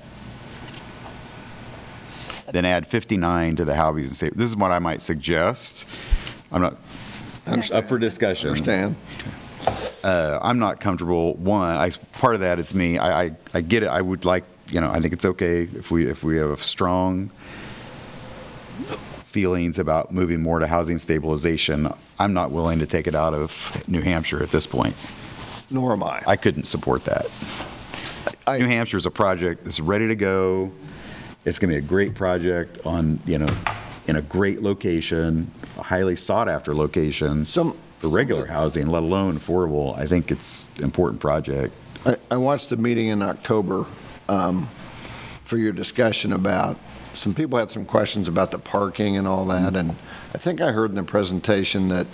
then 2.53 2.65
add 2.65 2.87
59 2.87 3.57
to 3.57 3.65
the 3.65 3.75
housing 3.75 4.09
sta 4.09 4.31
This 4.35 4.51
is 4.51 4.57
what 4.57 4.73
I 4.73 4.79
might 4.79 5.03
suggest. 5.03 5.87
I'm 6.51 6.62
not, 6.62 6.77
up 7.70 7.89
for 7.89 7.99
discussion. 7.99 8.51
Understand? 8.51 8.97
Uh, 10.03 10.39
I'm 10.41 10.59
not 10.59 10.81
comfortable, 10.81 11.35
one, 11.35 11.77
I, 11.77 11.91
part 12.12 12.35
of 12.35 12.41
that 12.41 12.59
is 12.59 12.75
me, 12.75 12.99
I, 12.99 13.25
I, 13.25 13.37
I 13.55 13.61
get 13.61 13.83
it, 13.83 13.89
I 13.89 14.01
would 14.01 14.25
like, 14.25 14.45
you 14.69 14.81
know, 14.81 14.91
I 14.91 15.01
think 15.01 15.12
it's 15.12 15.25
okay 15.25 15.62
if 15.62 15.91
we, 15.91 16.09
if 16.09 16.23
we 16.23 16.39
have 16.39 16.62
strong 16.62 17.31
feelings 19.25 19.79
about 19.79 20.12
moving 20.12 20.41
more 20.41 20.59
to 20.59 20.66
housing 20.66 20.99
stabilization. 20.99 21.93
I'm 22.19 22.33
not 22.33 22.51
willing 22.51 22.79
to 22.79 22.87
take 22.87 23.07
it 23.07 23.15
out 23.15 23.35
of 23.35 23.85
New 23.87 24.01
Hampshire 24.01 24.43
at 24.43 24.51
this 24.51 24.66
point. 24.66 24.95
Nor 25.70 25.93
am 25.93 26.03
I. 26.03 26.23
I 26.27 26.37
couldn't 26.37 26.65
support 26.65 27.05
that. 27.05 27.27
I- 28.47 28.59
New 28.59 28.66
Hampshire's 28.66 29.05
a 29.05 29.11
project 29.11 29.65
that's 29.65 29.81
ready 29.81 30.09
to 30.09 30.16
go. 30.16 30.73
It's 31.44 31.59
going 31.59 31.73
to 31.73 31.81
be 31.81 31.85
a 31.85 31.89
great 31.89 32.15
project 32.15 32.85
on, 32.85 33.20
you 33.24 33.39
know, 33.39 33.55
in 34.06 34.16
a 34.16 34.23
great 34.23 34.62
location, 34.62 35.51
a 35.77 35.82
highly 35.82 36.16
sought-after 36.16 36.74
location 36.74 37.44
Some, 37.44 37.77
for 37.98 38.09
regular 38.09 38.47
housing, 38.47 38.89
let 38.89 39.02
alone 39.02 39.39
affordable. 39.39 39.97
I 39.97 40.06
think 40.06 40.31
it's 40.31 40.70
an 40.77 40.85
important 40.85 41.20
project. 41.20 41.74
I, 42.05 42.16
I 42.31 42.36
watched 42.36 42.70
the 42.70 42.77
meeting 42.77 43.09
in 43.09 43.23
October 43.23 43.86
um, 44.28 44.69
for 45.44 45.59
your 45.59 45.73
discussion 45.73 46.32
about, 46.32 46.77
some 47.15 47.35
people 47.35 47.59
had 47.59 47.70
some 47.70 47.85
questions 47.85 48.28
about 48.28 48.51
the 48.51 48.59
parking 48.59 49.16
and 49.16 49.27
all 49.27 49.47
that, 49.47 49.74
and 49.74 49.97
I 50.35 50.39
think 50.39 50.60
I 50.60 50.73
heard 50.73 50.90
in 50.90 50.97
the 50.97 51.02
presentation 51.02 51.89
that, 51.89 52.06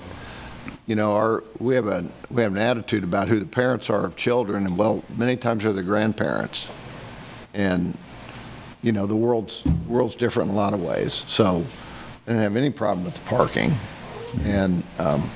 you 0.87 0.97
know, 0.97 1.15
our, 1.15 1.45
we 1.59 1.75
have 1.75 1.87
a, 1.87 2.05
we 2.31 2.43
have 2.43 2.53
an 2.53 2.59
attitude 2.59 3.05
about 3.05 3.29
who 3.29 3.39
the 3.39 3.47
parents 3.47 3.91
are 3.91 4.05
of 4.05 4.17
children, 4.17 4.67
and 4.67 4.79
well, 4.79 5.03
many 5.17 5.37
times 5.37 5.65
they're 5.65 5.73
the 5.73 5.83
grandparents. 5.83 6.69
And, 7.53 7.97
you 8.85 8.93
know, 8.93 9.07
the 9.07 9.17
world's, 9.17 9.65
world's 9.89 10.15
different 10.15 10.51
in 10.51 10.55
a 10.55 10.59
lot 10.59 10.75
of 10.75 10.83
ways, 10.83 11.25
so 11.27 11.65
I 12.27 12.31
didn't 12.31 12.43
have 12.43 12.57
any 12.57 12.71
problem 12.71 13.05
with 13.07 13.15
the 13.15 13.21
parking. 13.23 13.73
And 14.45 14.83
um, 14.99 15.29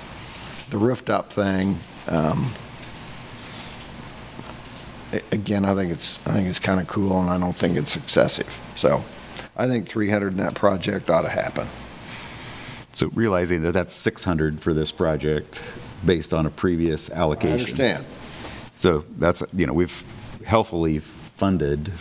the 0.68 0.76
rooftop 0.76 1.32
thing, 1.32 1.78
um, 2.08 2.50
a- 5.14 5.22
again, 5.32 5.64
I 5.64 5.74
think 5.74 5.90
it's, 5.90 6.24
I 6.26 6.32
think 6.32 6.46
it's 6.46 6.58
kind 6.60 6.78
of 6.78 6.86
cool, 6.88 7.18
and 7.22 7.30
I 7.30 7.38
don't 7.38 7.56
think 7.56 7.78
it's 7.78 7.96
excessive. 7.96 8.54
So 8.76 9.02
I 9.56 9.66
think 9.66 9.88
300 9.88 10.28
in 10.32 10.36
that 10.38 10.54
project 10.54 11.08
ought 11.08 11.22
to 11.22 11.30
happen. 11.30 11.66
So 12.92 13.08
realizing 13.14 13.62
that 13.62 13.72
that's 13.72 13.94
600 13.94 14.60
for 14.60 14.74
this 14.74 14.92
project 14.92 15.62
based 16.04 16.34
on 16.34 16.44
a 16.44 16.50
previous 16.50 17.10
I 17.10 17.14
allocation. 17.16 17.52
understand. 17.60 18.04
So 18.76 19.04
that's, 19.16 19.42
you 19.54 19.66
know, 19.66 19.72
we've 19.72 20.04
healthily 20.44 20.98
funded, 20.98 21.92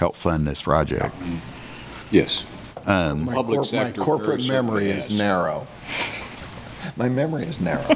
helped 0.00 0.16
fund 0.18 0.46
this 0.46 0.62
project. 0.62 1.14
Yes. 2.10 2.44
Um, 2.86 3.26
My 3.26 3.34
Public 3.34 3.56
corp- 3.58 3.66
sector 3.66 4.00
My 4.00 4.04
corporate 4.04 4.40
very 4.40 4.48
memory 4.48 4.90
is 4.90 5.08
has. 5.08 5.10
narrow. 5.18 5.66
My 6.96 7.08
memory 7.10 7.44
is 7.44 7.60
narrow. 7.60 7.86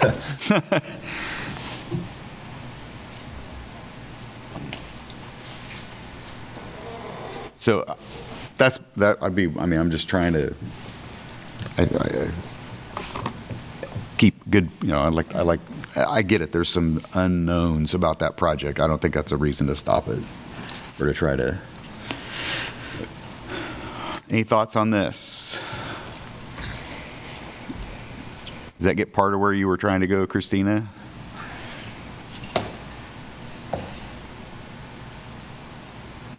So 7.56 7.80
uh, 7.82 7.94
that's, 8.56 8.78
that, 8.96 9.18
I'd 9.22 9.34
be, 9.34 9.44
I 9.58 9.66
mean, 9.66 9.78
I'm 9.78 9.90
just 9.90 10.08
trying 10.08 10.32
to, 10.32 10.54
I, 11.76 11.82
I, 11.82 11.84
I 11.84 12.30
keep 14.16 14.48
good, 14.48 14.70
you 14.80 14.88
know, 14.88 14.98
I 14.98 15.08
like, 15.08 15.34
I 15.34 15.42
like, 15.42 15.60
I 15.94 16.22
get 16.22 16.40
it, 16.40 16.52
there's 16.52 16.70
some 16.70 17.02
unknowns 17.12 17.92
about 17.92 18.18
that 18.20 18.38
project. 18.38 18.80
I 18.80 18.86
don't 18.86 19.02
think 19.02 19.12
that's 19.12 19.30
a 19.30 19.36
reason 19.36 19.66
to 19.66 19.76
stop 19.76 20.08
it 20.08 20.20
or 21.00 21.06
to 21.06 21.14
try 21.14 21.36
to. 21.36 21.58
Any 24.28 24.42
thoughts 24.42 24.76
on 24.76 24.90
this? 24.90 25.64
Does 28.78 28.86
that 28.86 28.94
get 28.94 29.12
part 29.12 29.34
of 29.34 29.40
where 29.40 29.52
you 29.52 29.66
were 29.66 29.76
trying 29.76 30.00
to 30.00 30.06
go, 30.06 30.26
Christina? 30.26 30.88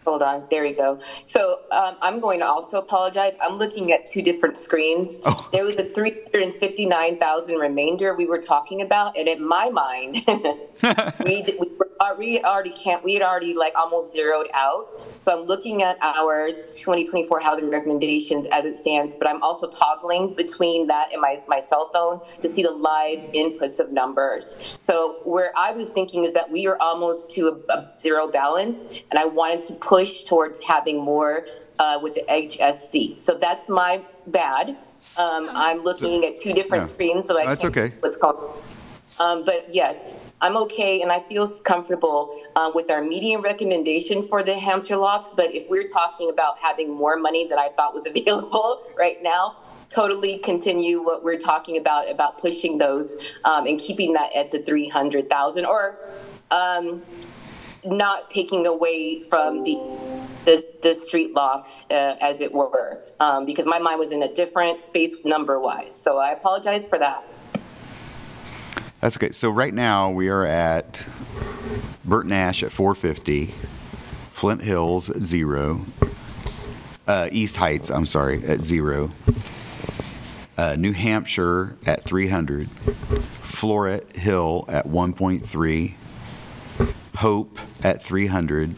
Hold 0.06 0.24
on, 0.24 0.48
there 0.50 0.64
we 0.64 0.74
go. 0.74 1.00
So 1.28 1.60
um, 1.72 1.96
I'm 2.02 2.20
going 2.20 2.40
to 2.40 2.46
also 2.46 2.78
apologize. 2.78 3.34
I'm 3.40 3.58
looking 3.58 3.92
at 3.92 4.12
two 4.12 4.24
different 4.24 4.58
screens. 4.58 5.20
There 5.52 5.64
was 5.64 5.76
a 5.76 5.84
359,000 5.84 7.56
remainder 7.56 8.16
we 8.16 8.26
were 8.26 8.42
talking 8.42 8.82
about, 8.82 9.16
and 9.16 9.28
in 9.28 9.48
my 9.48 9.70
mind, 9.70 10.24
we, 11.24 11.44
we, 11.60 11.70
were, 11.78 11.92
we 12.18 12.42
already 12.42 12.72
can't. 12.72 13.04
We 13.04 13.14
had 13.14 13.22
already 13.22 13.54
like 13.54 13.74
almost 13.76 14.12
zeroed 14.12 14.48
out. 14.56 14.88
So 15.20 15.32
I'm 15.32 15.46
looking 15.46 15.84
at 15.84 15.98
our 16.02 16.50
2024 16.52 17.40
housing 17.40 17.70
recommendations 17.70 18.46
as 18.52 18.66
it 18.66 18.80
stands, 18.80 19.16
but 19.16 19.28
I'm 19.28 19.42
also 19.44 19.70
toggling 19.70 20.34
between 20.34 20.88
that 20.88 21.10
and 21.12 21.22
my 21.22 21.42
my 21.48 21.62
cell 21.70 21.92
phone 21.94 22.22
to 22.42 22.52
see 22.52 22.64
the 22.64 22.72
live 22.72 23.20
inputs 23.34 23.80
of 23.80 23.92
numbers. 23.92 24.58
So 24.80 25.20
where 25.26 25.52
I 25.56 25.72
was 25.72 25.90
thinking 25.90 26.26
is 26.26 26.34
that 26.34 26.50
we 26.50 26.66
are 26.66 26.78
almost 26.82 27.30
to 27.32 27.62
a, 27.70 27.74
a 27.74 28.00
zero 28.00 28.32
balance, 28.32 28.80
and 29.12 29.20
I 29.20 29.26
wanted 29.26 29.68
to 29.68 29.76
push 29.92 30.24
towards 30.24 30.58
having 30.64 30.98
more 31.04 31.46
uh, 31.78 32.00
with 32.02 32.16
the 32.16 32.24
HSC. 32.30 33.20
So 33.20 33.38
that's 33.38 33.68
my 33.68 34.02
bad. 34.28 34.70
Um, 35.20 35.50
I'm 35.52 35.80
looking 35.80 36.24
at 36.24 36.42
two 36.42 36.54
different 36.54 36.88
Yeah. 36.88 36.94
screens, 36.94 37.28
so 37.28 37.38
I 37.38 37.46
That's 37.46 37.64
can't 37.64 37.78
okay. 37.78 37.90
see 37.90 38.00
what's 38.00 38.16
going. 38.16 38.38
Um, 39.20 39.44
but 39.44 39.66
yes, 39.70 39.98
I'm 40.40 40.56
okay, 40.66 41.02
and 41.02 41.12
I 41.12 41.20
feel 41.28 41.46
comfortable 41.72 42.42
uh, 42.56 42.72
with 42.74 42.90
our 42.90 43.04
median 43.04 43.42
recommendation 43.42 44.26
for 44.30 44.44
the 44.44 44.58
Hampshire 44.58 44.96
Lofts. 44.96 45.34
But 45.36 45.54
if 45.54 45.70
we're 45.70 45.90
talking 45.90 46.30
about 46.30 46.58
having 46.58 46.90
more 46.90 47.18
money 47.18 47.46
than 47.50 47.60
I 47.60 47.70
thought 47.76 47.94
was 47.94 48.06
available 48.12 48.88
right 48.98 49.22
now, 49.22 49.58
totally 49.90 50.38
continue 50.38 51.04
what 51.04 51.22
we're 51.22 51.44
talking 51.52 51.76
about 51.78 52.10
about 52.10 52.38
pushing 52.38 52.78
those 52.78 53.18
um, 53.44 53.68
and 53.68 53.78
keeping 53.78 54.14
that 54.14 54.30
at 54.34 54.54
the 54.54 54.60
300,000 54.60 55.66
or 55.66 55.98
um, 56.52 57.02
not 57.86 58.30
taking 58.30 58.66
away 58.68 59.22
from 59.24 59.64
the 59.64 59.76
the, 60.46 60.64
the 60.82 60.96
street 60.96 61.34
lots 61.34 61.70
uh, 61.92 62.16
as 62.22 62.40
it 62.42 62.52
were 62.52 63.00
um, 63.20 63.46
because 63.46 63.66
my 63.66 63.80
mind 63.80 64.00
was 64.00 64.12
in 64.12 64.24
a 64.24 64.34
different 64.34 64.82
space 64.82 65.14
number 65.24 65.60
wise 65.60 65.96
so 65.96 66.18
i 66.18 66.32
apologize 66.32 66.86
for 66.86 66.98
that 67.00 67.24
That's 69.00 69.18
okay. 69.18 69.32
So 69.32 69.50
right 69.50 69.74
now, 69.74 70.12
we 70.12 70.30
are 70.30 70.46
at 70.46 71.04
Bert 72.06 72.28
Nash 72.28 72.62
at 72.62 72.72
450, 72.72 73.52
Flint 74.32 74.62
Hills 74.62 75.10
at 75.10 75.24
zero, 75.24 75.86
uh, 77.08 77.28
East 77.32 77.56
Heights, 77.56 77.90
I'm 77.90 78.06
sorry, 78.06 78.44
at 78.46 78.62
zero. 78.62 79.12
uh, 80.58 80.76
New 80.78 80.92
Hampshire 80.94 81.76
at 81.88 82.04
300, 82.04 82.70
Floret 83.42 84.16
Hill 84.16 84.66
at 84.68 84.86
1.3, 84.86 85.94
Hope 87.22 87.58
at 87.84 88.02
300, 88.02 88.74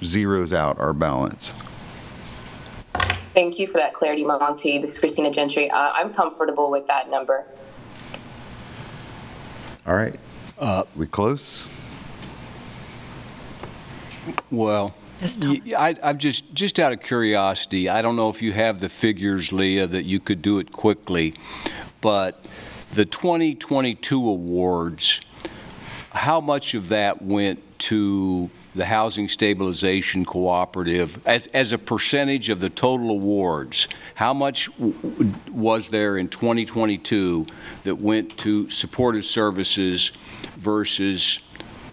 zeroes 0.02 0.52
out 0.52 0.78
our 0.78 0.92
balance. 0.92 1.52
Thank 3.34 3.58
you 3.58 3.66
for 3.66 3.78
that 3.78 3.92
clarity, 3.92 4.22
Monty. 4.22 4.78
This 4.78 4.92
is 4.92 5.00
Christina 5.00 5.32
Gentry. 5.32 5.68
Uh, 5.68 5.90
I'm 5.94 6.14
comfortable 6.14 6.70
with 6.70 6.86
that 6.86 7.10
number. 7.10 7.44
All 9.84 9.96
right. 9.96 10.14
We 10.94 11.08
close? 11.08 11.66
Well, 14.50 14.94
I'm 15.78 16.18
just, 16.18 16.52
just 16.52 16.78
out 16.78 16.92
of 16.92 17.00
curiosity, 17.00 17.88
I 17.88 18.02
don't 18.02 18.16
know 18.16 18.28
if 18.28 18.42
you 18.42 18.52
have 18.52 18.80
the 18.80 18.88
figures, 18.88 19.52
Leah, 19.52 19.86
that 19.86 20.04
you 20.04 20.20
could 20.20 20.42
do 20.42 20.58
it 20.58 20.72
quickly, 20.72 21.34
but 22.00 22.44
the 22.92 23.04
2022 23.04 24.28
awards, 24.28 25.20
how 26.10 26.40
much 26.40 26.74
of 26.74 26.88
that 26.88 27.22
went 27.22 27.62
to 27.78 28.50
the 28.74 28.84
Housing 28.84 29.28
Stabilization 29.28 30.24
Cooperative 30.24 31.18
as, 31.26 31.46
as 31.48 31.72
a 31.72 31.78
percentage 31.78 32.50
of 32.50 32.60
the 32.60 32.70
total 32.70 33.10
awards? 33.10 33.88
How 34.14 34.34
much 34.34 34.66
w- 34.78 35.34
was 35.50 35.88
there 35.88 36.18
in 36.18 36.28
2022 36.28 37.46
that 37.84 37.96
went 37.96 38.36
to 38.38 38.68
supportive 38.70 39.24
services 39.24 40.12
versus 40.56 41.40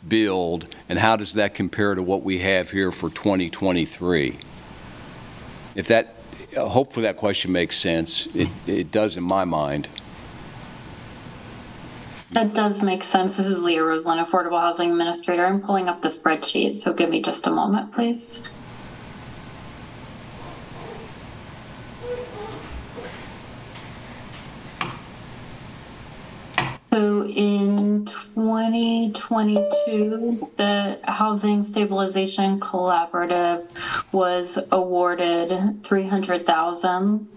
build, 0.08 0.74
and 0.90 1.00
how 1.00 1.16
does 1.16 1.34
that 1.34 1.56
compare 1.56 1.96
to 1.96 2.04
what 2.04 2.24
we 2.24 2.40
have 2.40 2.72
here 2.72 2.92
for 2.92 3.10
2023? 3.10 4.38
If 5.76 5.88
that, 5.88 6.16
hopefully 6.56 7.04
that 7.04 7.18
question 7.18 7.52
makes 7.52 7.78
sense. 7.78 8.28
It, 8.36 8.50
it 8.68 8.92
does 8.92 9.18
in 9.18 9.24
my 9.24 9.46
mind. 9.46 9.88
That 12.34 12.56
does 12.56 12.82
make 12.82 13.04
sense. 13.04 13.38
This 13.38 13.46
is 13.46 13.60
Leah 13.60 13.84
Roslin, 13.84 14.18
Affordable 14.18 14.60
Housing 14.60 14.90
Administrator. 14.90 15.46
I'm 15.46 15.62
pulling 15.62 15.88
up 15.88 16.02
the 16.02 16.10
spreadsheet, 16.10 16.78
so 16.78 16.92
give 16.92 17.10
me 17.12 17.22
just 17.22 17.46
a 17.46 17.52
moment, 17.52 17.92
please. 17.92 18.42
So 26.92 27.24
in 27.26 27.63
2022, 28.06 30.50
the 30.58 31.00
Housing 31.04 31.64
Stabilization 31.64 32.60
Collaborative 32.60 33.66
was 34.12 34.58
awarded 34.72 35.84
300,000. 35.84 37.28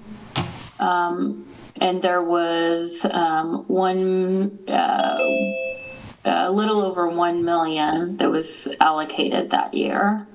Um, 0.78 1.46
and 1.80 2.02
there 2.02 2.22
was 2.22 3.04
um, 3.10 3.64
one, 3.68 4.58
uh, 4.68 5.18
a 6.24 6.50
little 6.50 6.82
over 6.82 7.08
1 7.08 7.44
million 7.44 8.16
that 8.16 8.30
was 8.30 8.66
allocated 8.80 9.50
that 9.50 9.74
year. 9.74 10.26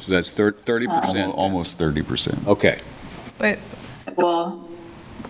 So 0.00 0.12
that's 0.12 0.30
thir- 0.30 0.52
30%? 0.52 1.34
Almost 1.34 1.78
30%. 1.78 2.46
Okay. 2.46 2.80
But 3.38 3.58
Well, 4.16 4.68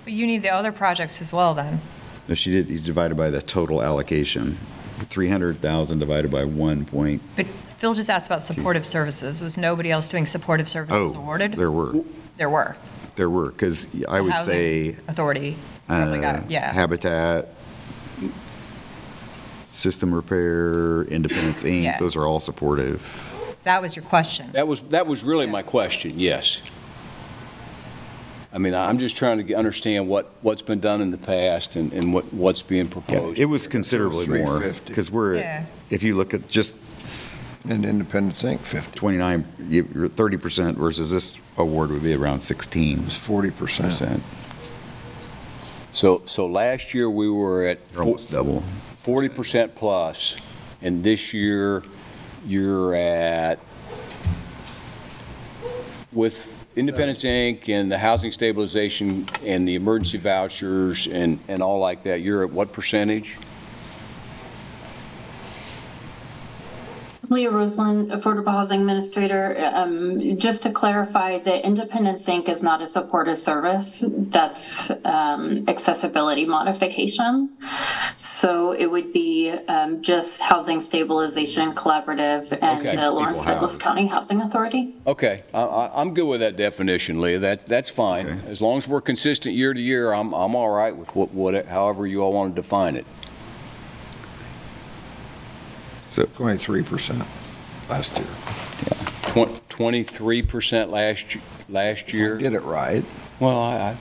but 0.05 0.13
you 0.13 0.27
need 0.27 0.43
the 0.43 0.51
other 0.51 0.73
projects 0.73 1.23
as 1.23 1.33
well 1.33 1.55
then. 1.55 1.81
No, 2.29 2.35
she 2.35 2.51
did, 2.51 2.69
you 2.69 2.79
divided 2.79 3.17
by 3.17 3.31
the 3.31 3.43
total 3.43 3.83
allocation. 3.83 4.59
300,000 5.01 5.99
divided 5.99 6.31
by 6.31 6.45
1 6.45 6.85
point, 6.87 7.21
But 7.37 7.47
Phil 7.79 7.95
just 7.95 8.09
asked 8.09 8.27
about 8.27 8.43
supportive 8.43 8.87
services. 8.87 9.43
Was 9.43 9.59
nobody 9.59 9.91
else 9.91 10.09
doing 10.09 10.25
supportive 10.25 10.69
services 10.69 11.15
oh, 11.15 11.19
awarded? 11.19 11.53
there 11.53 11.71
were, 11.71 11.95
There 12.37 12.49
were. 12.49 12.77
there 13.17 13.29
were, 13.29 13.51
because 13.51 13.87
I 14.09 14.21
would 14.21 14.33
Housing 14.33 14.55
say 14.55 14.97
Authority 15.09 15.57
probably 15.87 16.21
got 16.21 16.37
uh, 16.37 16.39
it, 16.39 16.51
yeah. 16.51 16.73
Habitat, 16.73 17.49
System 19.69 20.15
Repair, 20.15 21.03
Independence, 21.03 21.65
Yeah. 21.65 21.99
Those 21.99 22.17
are 22.17 22.25
all 22.25 22.41
supportive. 22.41 23.31
That 23.65 23.83
was 23.83 23.97
your 23.97 24.05
question. 24.05 24.51
That 24.53 24.69
was, 24.69 24.81
that 24.81 25.07
was 25.07 25.25
really 25.25 25.47
my 25.47 25.63
question, 25.63 26.19
yes. 26.19 26.63
I 28.55 28.59
mean, 28.59 28.73
I'm 28.73 28.99
just 28.99 29.17
trying 29.17 29.39
to 29.39 29.43
get- 29.43 29.57
understand 29.57 30.07
what, 30.09 30.31
what's 30.43 30.63
been 30.63 30.79
done 30.79 31.01
in 31.01 31.11
the 31.11 31.19
past 31.19 31.75
and, 31.75 31.93
and 31.93 32.15
what, 32.15 32.33
what's 32.33 32.63
being 32.63 32.87
Yeah, 32.87 32.93
proposed. 32.93 33.41
it 33.41 33.47
was 33.47 33.67
considerably 33.67 34.29
more, 34.29 34.59
350. 34.61 34.87
because 34.89 35.11
we're, 35.11 35.35
Yeah. 35.35 35.65
if 35.91 36.05
you 36.05 36.15
look 36.17 36.33
at 36.33 36.49
just 36.49 36.77
And 37.69 37.85
Independence 37.85 38.43
Inc., 38.45 38.61
50. 38.61 38.97
29, 38.97 39.45
you- 39.69 39.89
you're 39.93 40.09
30% 40.09 40.77
versus 40.77 41.11
this 41.11 41.39
award 41.57 41.91
would 41.91 42.03
be 42.05 42.15
around 42.15 42.41
16%. 42.41 43.07
It's 43.07 43.17
40%. 43.17 44.21
So, 45.93 46.23
so 46.27 46.47
last 46.47 46.95
year 46.95 47.09
we 47.11 47.29
were 47.31 47.67
at 47.67 47.91
They're 47.91 48.03
almost 48.03 48.31
double. 48.31 48.63
40% 49.05 49.75
plus, 49.75 50.37
and 50.83 51.03
this 51.03 51.33
year 51.35 51.83
you're 52.47 52.95
at, 52.95 53.59
with 56.13 56.53
Independence 56.77 57.23
Inc. 57.23 57.69
and 57.69 57.91
the 57.91 57.99
housing 57.99 58.33
stabilization 58.33 59.29
and 59.45 59.67
the 59.67 59.77
emergency 59.77 60.19
vouchers 60.19 61.07
and, 61.07 61.39
and 61.47 61.63
all 61.63 61.79
like 61.79 62.03
that, 62.03 62.21
you're 62.21 62.43
at 62.43 62.51
what 62.51 62.73
percentage? 62.73 63.39
Leah 67.31 67.51
Roslin, 67.51 68.09
Affordable 68.09 68.53
Housing 68.53 68.81
Administrator. 68.81 69.71
Um, 69.75 70.39
Just 70.39 70.63
to 70.65 70.71
clarify, 70.71 71.39
the 71.39 71.65
Independent 71.65 72.21
Inc. 72.25 72.49
is 72.49 72.63
not 72.63 72.83
a 72.83 72.87
supportive 72.87 73.39
service. 73.39 74.05
That's 74.07 74.91
um, 75.05 75.65
accessibility 75.69 76.45
modification. 76.47 77.51
So 78.17 78.73
it 78.73 78.87
would 78.87 79.13
be 79.13 79.51
um, 79.69 80.03
just 80.03 80.41
Housing 80.41 80.81
Stabilization 80.81 81.75
Collaborative 81.75 82.51
and 82.61 82.81
Okay. 82.87 82.97
the 82.97 83.11
Lawrence 83.11 83.41
Equal 83.41 83.53
Douglas 83.55 83.73
housed. 83.73 83.81
County 83.81 84.07
Housing 84.07 84.41
Authority. 84.41 84.95
Okay, 85.07 85.43
I, 85.53 85.63
I, 85.63 86.01
I'm 86.01 86.15
good 86.15 86.27
with 86.27 86.41
that 86.41 86.57
definition, 86.57 87.21
Leah, 87.21 87.39
that, 87.41 87.67
that's 87.67 87.91
fine. 87.91 88.27
As 88.47 88.61
long 88.61 88.79
as 88.79 88.87
we're 88.89 89.01
consistent 89.01 89.55
year 89.55 89.73
to 89.75 89.81
year, 89.81 90.13
I'm, 90.13 90.33
I'm 90.35 90.55
all 90.55 90.71
right 90.71 90.97
with 90.97 91.15
what, 91.15 91.33
what, 91.33 91.67
however 91.67 92.07
you 92.07 92.21
all 92.23 92.33
want 92.33 92.55
to 92.55 92.61
define 92.61 92.97
it. 92.97 93.07
So 96.05 96.25
23% 96.25 97.27
last 97.89 98.17
year. 98.19 98.27
Twen- 99.23 99.61
23% 99.71 100.91
last, 100.91 101.35
y- 101.35 101.41
last 101.69 102.13
year? 102.13 102.37
Get 102.37 102.53
it 102.55 102.63
right. 102.63 103.05
Well, 103.41 103.59
I, 103.59 103.75
I, 103.75 103.97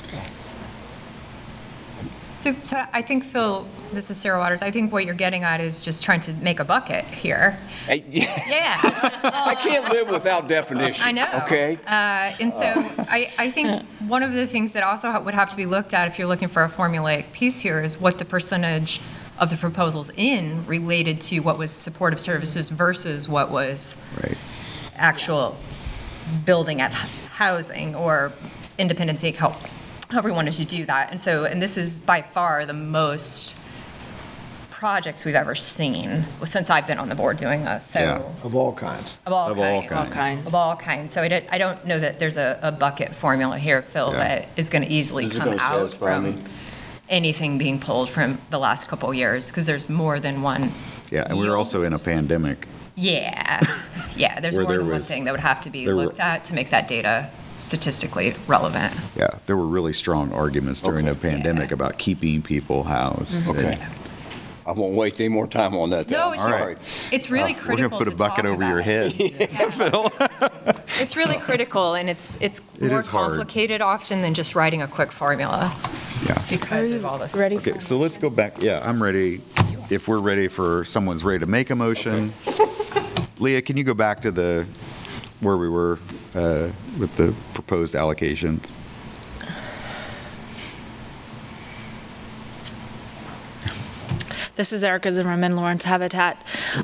So, 2.39 2.53
so 2.63 2.83
I 2.91 3.01
think, 3.01 3.23
Phil, 3.23 3.65
this 3.93 4.11
is 4.11 4.17
Sarah 4.17 4.37
Waters, 4.37 4.61
I 4.61 4.69
think 4.69 4.91
what 4.91 5.05
you're 5.05 5.15
getting 5.15 5.43
at 5.43 5.61
is 5.61 5.81
just 5.83 6.03
trying 6.03 6.19
to 6.21 6.33
make 6.33 6.59
a 6.59 6.65
bucket 6.65 7.05
here. 7.05 7.57
Hey, 7.87 8.03
yeah, 8.09 8.43
Yeah, 8.49 8.79
I 9.23 9.55
can't 9.55 9.89
live 9.91 10.09
without 10.09 10.49
definition. 10.49 11.05
I 11.07 11.11
know. 11.13 11.27
Okay? 11.45 11.79
Uh, 11.87 12.35
And 12.41 12.53
so 12.53 12.65
I, 13.09 13.31
I 13.39 13.49
think 13.49 13.83
one 14.07 14.23
of 14.23 14.33
the 14.33 14.45
things 14.45 14.73
that 14.73 14.83
also 14.83 15.09
ha- 15.09 15.19
would 15.21 15.33
have 15.33 15.49
to 15.51 15.55
be 15.55 15.65
looked 15.65 15.93
at 15.93 16.07
if 16.09 16.19
you're 16.19 16.27
looking 16.27 16.49
for 16.49 16.63
a 16.65 16.69
formulaic 16.69 17.31
piece 17.31 17.61
here 17.61 17.81
is 17.81 17.97
what 17.99 18.19
the 18.19 18.25
percentage 18.25 18.99
of 19.39 19.49
the 19.49 19.57
proposals 19.57 20.11
in 20.15 20.65
related 20.67 21.19
to 21.21 21.39
what 21.39 21.57
was 21.57 21.71
supportive 21.71 22.19
services 22.19 22.69
versus 22.69 23.27
what 23.27 23.49
was 23.49 23.95
Right. 24.21 24.37
actual 24.95 25.57
building 26.45 26.81
at 26.81 26.91
h- 26.91 26.97
housing 27.35 27.95
or 27.95 28.31
Independence 28.77 29.23
Inc., 29.23 29.37
how- 29.37 29.55
however 30.09 30.29
we 30.29 30.35
wanted 30.35 30.53
to 30.53 30.65
do 30.65 30.85
that. 30.85 31.11
And 31.11 31.19
so, 31.19 31.45
and 31.45 31.61
this 31.61 31.77
is 31.77 31.99
by 31.99 32.21
far 32.21 32.65
the 32.65 32.73
most 32.73 33.55
projects 34.69 35.23
we've 35.23 35.35
ever 35.35 35.55
seen 35.55 36.25
since 36.45 36.69
I've 36.69 36.85
been 36.85 36.99
on 36.99 37.07
the 37.09 37.15
board 37.15 37.37
doing 37.37 37.63
this, 37.63 37.95
Yeah. 37.95 38.17
so. 38.17 38.35
Of 38.43 38.53
all 38.55 38.73
kinds. 38.73 39.15
Of 39.25 39.31
all 39.33 39.47
kinds. 39.55 39.59
Of 39.59 39.63
all 39.65 39.81
kinds. 39.87 40.13
kinds. 40.13 40.47
Of 40.47 40.55
all 40.55 40.75
kinds. 40.75 41.13
So 41.13 41.23
I 41.23 41.27
don't, 41.29 41.45
I 41.51 41.57
don't 41.57 41.85
know 41.85 41.99
that 41.99 42.19
there's 42.19 42.35
a, 42.37 42.59
a 42.61 42.71
bucket 42.71 43.15
formula 43.15 43.57
here, 43.57 43.81
Phil, 43.81 44.11
Yeah. 44.11 44.17
that 44.17 44.47
is 44.57 44.69
going 44.69 44.81
to 44.83 44.89
easily 44.89 45.23
This 45.25 45.33
is 45.33 45.39
come 45.39 45.49
gonna 45.51 45.61
out 45.61 45.73
satisfy 45.91 46.19
me. 46.19 46.31
from 46.33 46.43
anything 47.13 47.57
being 47.57 47.79
pulled 47.79 48.09
from 48.09 48.39
the 48.49 48.57
last 48.59 48.87
couple 48.87 49.09
of 49.09 49.15
years, 49.15 49.49
because 49.49 49.65
there's 49.65 49.87
more 49.87 50.19
than 50.19 50.41
one. 50.41 50.71
Yeah, 51.11 51.25
and 51.29 51.37
we 51.37 51.47
were 51.47 51.55
also 51.55 51.83
in 51.83 51.93
a 51.93 51.99
pandemic. 51.99 52.67
Yeah, 52.95 53.61
yeah, 54.15 54.39
there's 54.39 54.57
more 54.57 54.65
there 54.67 54.79
than 54.79 54.89
one 54.89 55.01
thing 55.01 55.23
that 55.25 55.31
would 55.31 55.39
have 55.39 55.61
to 55.61 55.69
be 55.69 55.85
there 55.85 55.95
were- 55.95 56.05
looked 56.05 56.19
at 56.19 56.43
to 56.45 56.53
make 56.53 56.71
that 56.71 56.87
data 56.87 57.29
statistically 57.57 58.35
relevant. 58.47 58.93
Yeah, 59.15 59.29
there 59.45 59.55
were 59.55 59.67
really 59.67 59.93
strong 59.93 60.33
arguments 60.33 60.81
during 60.81 61.05
the 61.05 61.15
pandemic 61.15 61.71
about 61.71 61.99
keeping 61.99 62.41
people 62.41 62.83
housed. 62.83 63.47
Okay. 63.47 63.77
I 64.65 64.71
won't 64.71 64.95
waste 64.95 65.19
any 65.19 65.29
more 65.29 65.47
time 65.47 65.75
on 65.75 65.89
that, 65.89 66.07
though. 66.07 66.15
No, 66.17 66.27
I'm 66.29 66.33
it's, 66.33 66.43
sorry. 66.43 66.75
it's 67.11 67.29
really 67.29 67.53
We're 67.53 67.75
going 67.75 67.89
to 67.89 67.89
put 67.89 68.07
a 68.07 68.11
to 68.11 68.15
bucket 68.15 68.45
talk 68.45 68.53
over 68.53 68.63
your 68.63 68.79
about. 68.79 68.85
head. 68.85 70.73
It's 70.99 71.15
really 71.17 71.37
critical, 71.37 71.95
and 71.95 72.07
it's, 72.09 72.37
it's 72.39 72.61
It 72.79 72.89
more 72.91 72.99
is 72.99 73.07
hard. 73.07 73.31
complicated 73.31 73.81
often 73.81 74.21
than 74.21 74.33
just 74.35 74.55
writing 74.55 74.81
a 74.81 74.87
quick 74.87 75.11
formula. 75.11 75.75
Yeah. 76.25 76.41
Because 76.49 76.91
of 76.91 77.03
all 77.03 77.17
this. 77.17 77.35
Ready? 77.35 77.57
Okay, 77.57 77.79
so 77.79 77.97
let's 77.97 78.17
go 78.17 78.29
back. 78.29 78.61
Yeah, 78.61 78.79
I'm 78.87 79.01
ready. 79.01 79.41
If 79.89 80.07
we're 80.07 80.19
ready 80.19 80.47
for, 80.47 80.83
someone's 80.85 81.23
ready 81.23 81.39
to 81.39 81.45
make 81.47 81.71
a 81.71 81.75
motion. 81.75 82.31
Leah, 83.39 83.61
can 83.61 83.75
you 83.75 83.83
go 83.83 83.93
back 83.95 84.21
to 84.21 84.31
the, 84.31 84.65
where 85.41 85.57
we 85.57 85.67
were 85.67 85.99
uh, 86.35 86.69
with 86.99 87.13
the 87.17 87.33
proposed 87.53 87.95
allocations? 87.95 88.69
This 94.55 94.71
is 94.71 94.83
Erica 94.83 95.11
Zimmerman, 95.11 95.55
Lawrence 95.55 95.83
Habitat. 95.83 96.39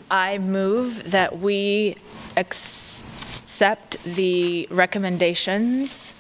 I 0.10 0.40
move 0.40 1.12
that 1.12 1.40
we 1.40 1.98
accept 2.36 4.04
the 4.04 4.68
recommendations. 4.72 6.16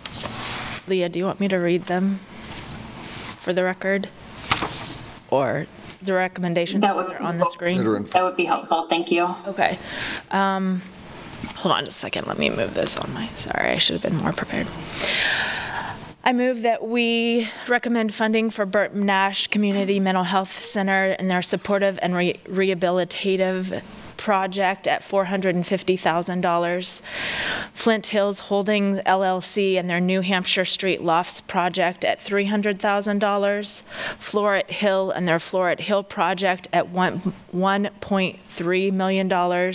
Leah, 0.87 1.09
do 1.09 1.17
you 1.17 1.25
want 1.25 1.39
me 1.39 1.47
to 1.47 1.57
read 1.57 1.85
them 1.85 2.19
for 3.39 3.51
the 3.51 3.63
record? 3.63 4.09
Or 5.31 5.65
the 6.03 6.13
recommendations 6.13 6.81
that 6.81 6.95
are 6.95 7.19
on 7.19 7.37
the 7.37 7.45
screen? 7.45 7.81
That 7.83 8.23
would 8.23 8.35
be 8.35 8.45
helpful, 8.45 8.87
thank 8.87 9.11
you. 9.11 9.23
Okay. 9.47 9.79
Um, 10.29 10.83
Hold 11.55 11.73
on 11.73 11.85
just 11.85 11.97
a 11.97 11.99
second, 11.99 12.27
let 12.27 12.37
me 12.37 12.49
move 12.49 12.73
this 12.73 12.95
on 12.97 13.13
my, 13.13 13.27
sorry, 13.29 13.71
I 13.71 13.77
should 13.79 13.93
have 13.93 14.03
been 14.03 14.21
more 14.21 14.33
prepared. 14.33 14.67
I 16.23 16.33
move 16.33 16.63
that 16.63 16.85
we 16.85 17.47
recommend 17.67 18.13
funding 18.13 18.49
for 18.49 18.65
Bert 18.65 18.93
Nash 18.93 19.47
Community 19.47 19.99
Mental 19.99 20.25
Health 20.25 20.51
Center 20.51 21.11
and 21.11 21.31
their 21.31 21.41
supportive 21.41 21.97
and 22.01 22.13
re- 22.13 22.39
rehabilitative 22.45 23.81
project 24.19 24.85
at 24.85 25.01
$450,000. 25.01 27.01
Flint 27.73 28.07
Hills 28.07 28.39
Holdings 28.39 28.97
LLC 29.05 29.79
and 29.79 29.89
their 29.89 30.01
New 30.01 30.19
Hampshire 30.19 30.65
Street 30.65 31.01
Lofts 31.01 31.39
project 31.39 32.03
at 32.03 32.19
$300,000. 32.19 33.83
Floret 34.19 34.69
Hill 34.69 35.11
and 35.11 35.25
their 35.25 35.37
Floret 35.37 35.79
Hill 35.79 36.03
project 36.03 36.67
at 36.73 36.89
one- 36.89 37.33
$1.3 37.55 38.91
million. 38.91 39.73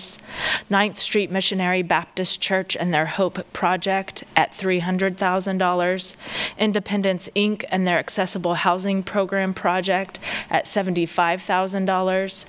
Ninth 0.69 0.99
Street 0.99 1.31
Missionary 1.31 1.83
Baptist 1.83 2.43
Church 2.43 2.77
and 2.77 2.93
their 2.93 3.07
Hope 3.07 3.51
project 3.55 4.25
at 4.37 4.53
$300,000. 4.53 6.17
Independence 6.59 7.31
Inc. 7.35 7.65
and 7.71 7.87
their 7.87 7.99
Accessible 7.99 8.57
Housing 8.57 9.03
Program 9.03 9.55
project 9.55 10.21
at 10.51 10.67
$75,000. 10.67 12.45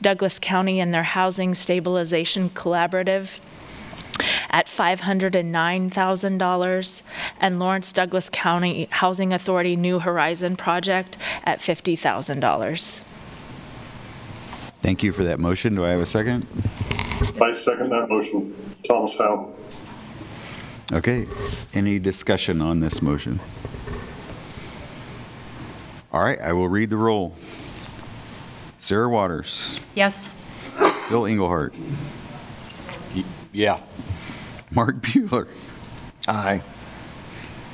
Douglas 0.00 0.38
County 0.38 0.78
and 0.78 0.94
their 0.94 1.02
Housing 1.02 1.39
Stabilization 1.54 2.50
Collaborative 2.50 3.40
at 4.50 4.66
$509,000, 4.66 7.02
and 7.40 7.58
Lawrence 7.58 7.92
Douglas 7.92 8.28
County 8.30 8.86
Housing 8.90 9.32
Authority 9.32 9.76
New 9.76 10.00
Horizon 10.00 10.56
Project 10.56 11.16
at 11.44 11.60
$50,000. 11.60 13.00
Thank 14.82 15.02
you 15.02 15.12
for 15.12 15.24
that 15.24 15.40
motion. 15.40 15.74
Do 15.74 15.84
I 15.84 15.90
have 15.90 16.00
a 16.00 16.06
second? 16.06 16.46
I 17.40 17.54
second 17.64 17.90
that 17.90 18.08
motion. 18.08 18.54
Thomas 18.86 19.14
Howe. 19.16 19.52
Okay, 20.92 21.26
any 21.72 21.98
discussion 21.98 22.60
on 22.60 22.80
this 22.80 23.00
motion? 23.00 23.40
All 26.12 26.24
right, 26.24 26.40
I 26.40 26.52
will 26.52 26.68
read 26.68 26.90
the 26.90 26.96
roll. 26.96 27.34
Sarah 28.80 29.08
Waters, 29.08 29.80
Yes. 29.94 30.32
Phil 31.10 31.26
Engelhardt, 31.26 31.74
Yeah. 33.52 33.80
Mark 34.70 35.00
Buhler, 35.02 35.48
Aye. 36.28 36.62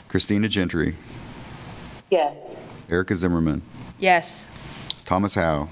Christina 0.09 0.49
Gentry, 0.49 0.97
Yes. 2.11 2.73
Erica 2.89 3.15
Zimmerman, 3.15 3.61
Yes. 3.99 4.47
Thomas 5.05 5.35
Howe, 5.35 5.69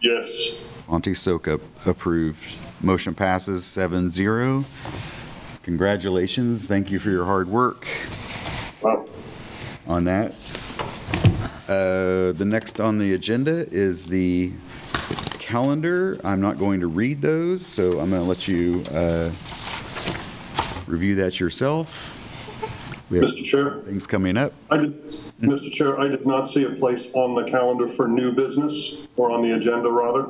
Yes. 0.00 0.30
Monty 0.88 1.10
Sokup, 1.14 1.60
approved. 1.86 2.54
Motion 2.80 3.14
passes 3.14 3.64
7-0. 3.64 4.64
Congratulations, 5.64 6.68
thank 6.68 6.88
you 6.92 7.00
for 7.00 7.10
your 7.10 7.24
hard 7.24 7.48
work 7.48 7.84
Wow. 8.80 9.06
on 9.88 10.04
that. 10.04 10.34
Uh, 11.68 12.30
The 12.30 12.44
next 12.46 12.78
on 12.78 12.98
the 12.98 13.12
agenda 13.12 13.66
is 13.74 14.06
the 14.06 14.52
calendar. 15.46 16.18
I'm 16.24 16.40
not 16.40 16.58
going 16.58 16.80
to 16.80 16.88
read 16.88 17.22
those, 17.22 17.64
so 17.64 18.00
I'm 18.00 18.10
going 18.10 18.22
to 18.22 18.28
let 18.28 18.48
you 18.48 18.82
uh, 18.90 19.30
review 20.88 21.14
that 21.16 21.38
yourself. 21.38 22.12
We 23.10 23.18
have 23.18 23.30
Mr. 23.30 23.44
Chair? 23.44 23.80
things 23.82 24.08
coming 24.08 24.36
up. 24.36 24.52
I 24.70 24.78
did, 24.78 25.12
Mr. 25.40 25.72
Chair, 25.72 26.00
I 26.00 26.08
did 26.08 26.26
not 26.26 26.52
see 26.52 26.64
a 26.64 26.70
place 26.70 27.10
on 27.14 27.36
the 27.36 27.48
calendar 27.48 27.88
for 27.94 28.08
new 28.08 28.32
business, 28.32 28.96
or 29.16 29.30
on 29.30 29.42
the 29.42 29.52
agenda, 29.52 29.88
rather. 29.88 30.26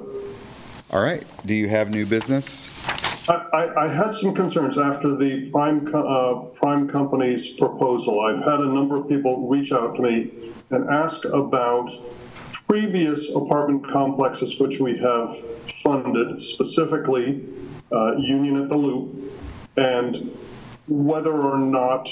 All 0.91 1.03
right, 1.03 1.25
do 1.47 1.55
you 1.55 1.69
have 1.71 1.89
new 1.91 2.05
business? 2.05 2.71
I, 3.27 3.33
I, 3.33 3.85
I 3.87 3.89
had 3.89 4.15
some 4.15 4.35
concerns 4.35 4.77
after 4.77 5.17
the 5.17 5.51
prime, 5.51 5.91
co- 5.91 6.07
uh, 6.07 6.59
prime 6.59 6.89
company's 6.89 7.49
proposal. 7.49 8.21
I've 8.21 8.45
had 8.45 8.61
a 8.61 8.67
number 8.67 8.97
of 8.97 9.09
people 9.09 9.49
reach 9.49 9.73
out 9.73 9.97
to 9.97 10.03
me 10.03 10.53
and 10.71 10.91
ask 10.91 11.25
about 11.25 11.91
previous 12.69 13.29
apartment 13.31 13.89
complexes 13.91 14.59
which 14.59 14.81
we 14.81 14.97
have 14.99 15.37
funded, 15.83 16.43
specifically 16.43 17.45
uh, 17.93 18.17
Union 18.17 18.63
at 18.63 18.69
the 18.69 18.77
Loop, 18.77 19.33
and 19.77 20.37
whether 20.89 21.33
or 21.33 21.59
not 21.59 22.09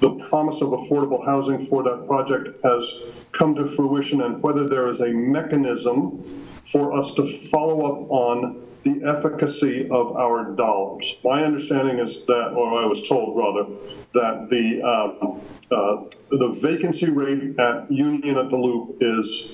the 0.00 0.10
promise 0.28 0.62
of 0.62 0.68
affordable 0.68 1.24
housing 1.24 1.66
for 1.66 1.82
that 1.82 2.06
project 2.06 2.62
has 2.64 3.02
come 3.32 3.54
to 3.54 3.74
fruition 3.76 4.22
and 4.22 4.42
whether 4.42 4.66
there 4.66 4.88
is 4.88 5.00
a 5.00 5.08
mechanism 5.08 6.46
for 6.70 6.92
us 6.92 7.14
to 7.14 7.48
follow 7.48 7.82
up 7.82 8.10
on 8.10 8.66
the 8.82 9.02
efficacy 9.04 9.86
of 9.90 10.16
our 10.16 10.52
dollars. 10.52 11.14
My 11.22 11.44
understanding 11.44 11.98
is 11.98 12.24
that, 12.26 12.52
or 12.56 12.82
I 12.82 12.86
was 12.86 13.06
told 13.06 13.36
rather, 13.36 13.68
that 14.14 14.48
the, 14.48 14.82
um, 14.82 15.40
uh, 15.70 16.04
the 16.30 16.58
vacancy 16.60 17.10
rate 17.10 17.58
at 17.58 17.90
Union 17.92 18.38
at 18.38 18.48
the 18.48 18.56
Loop 18.56 18.96
is 19.00 19.52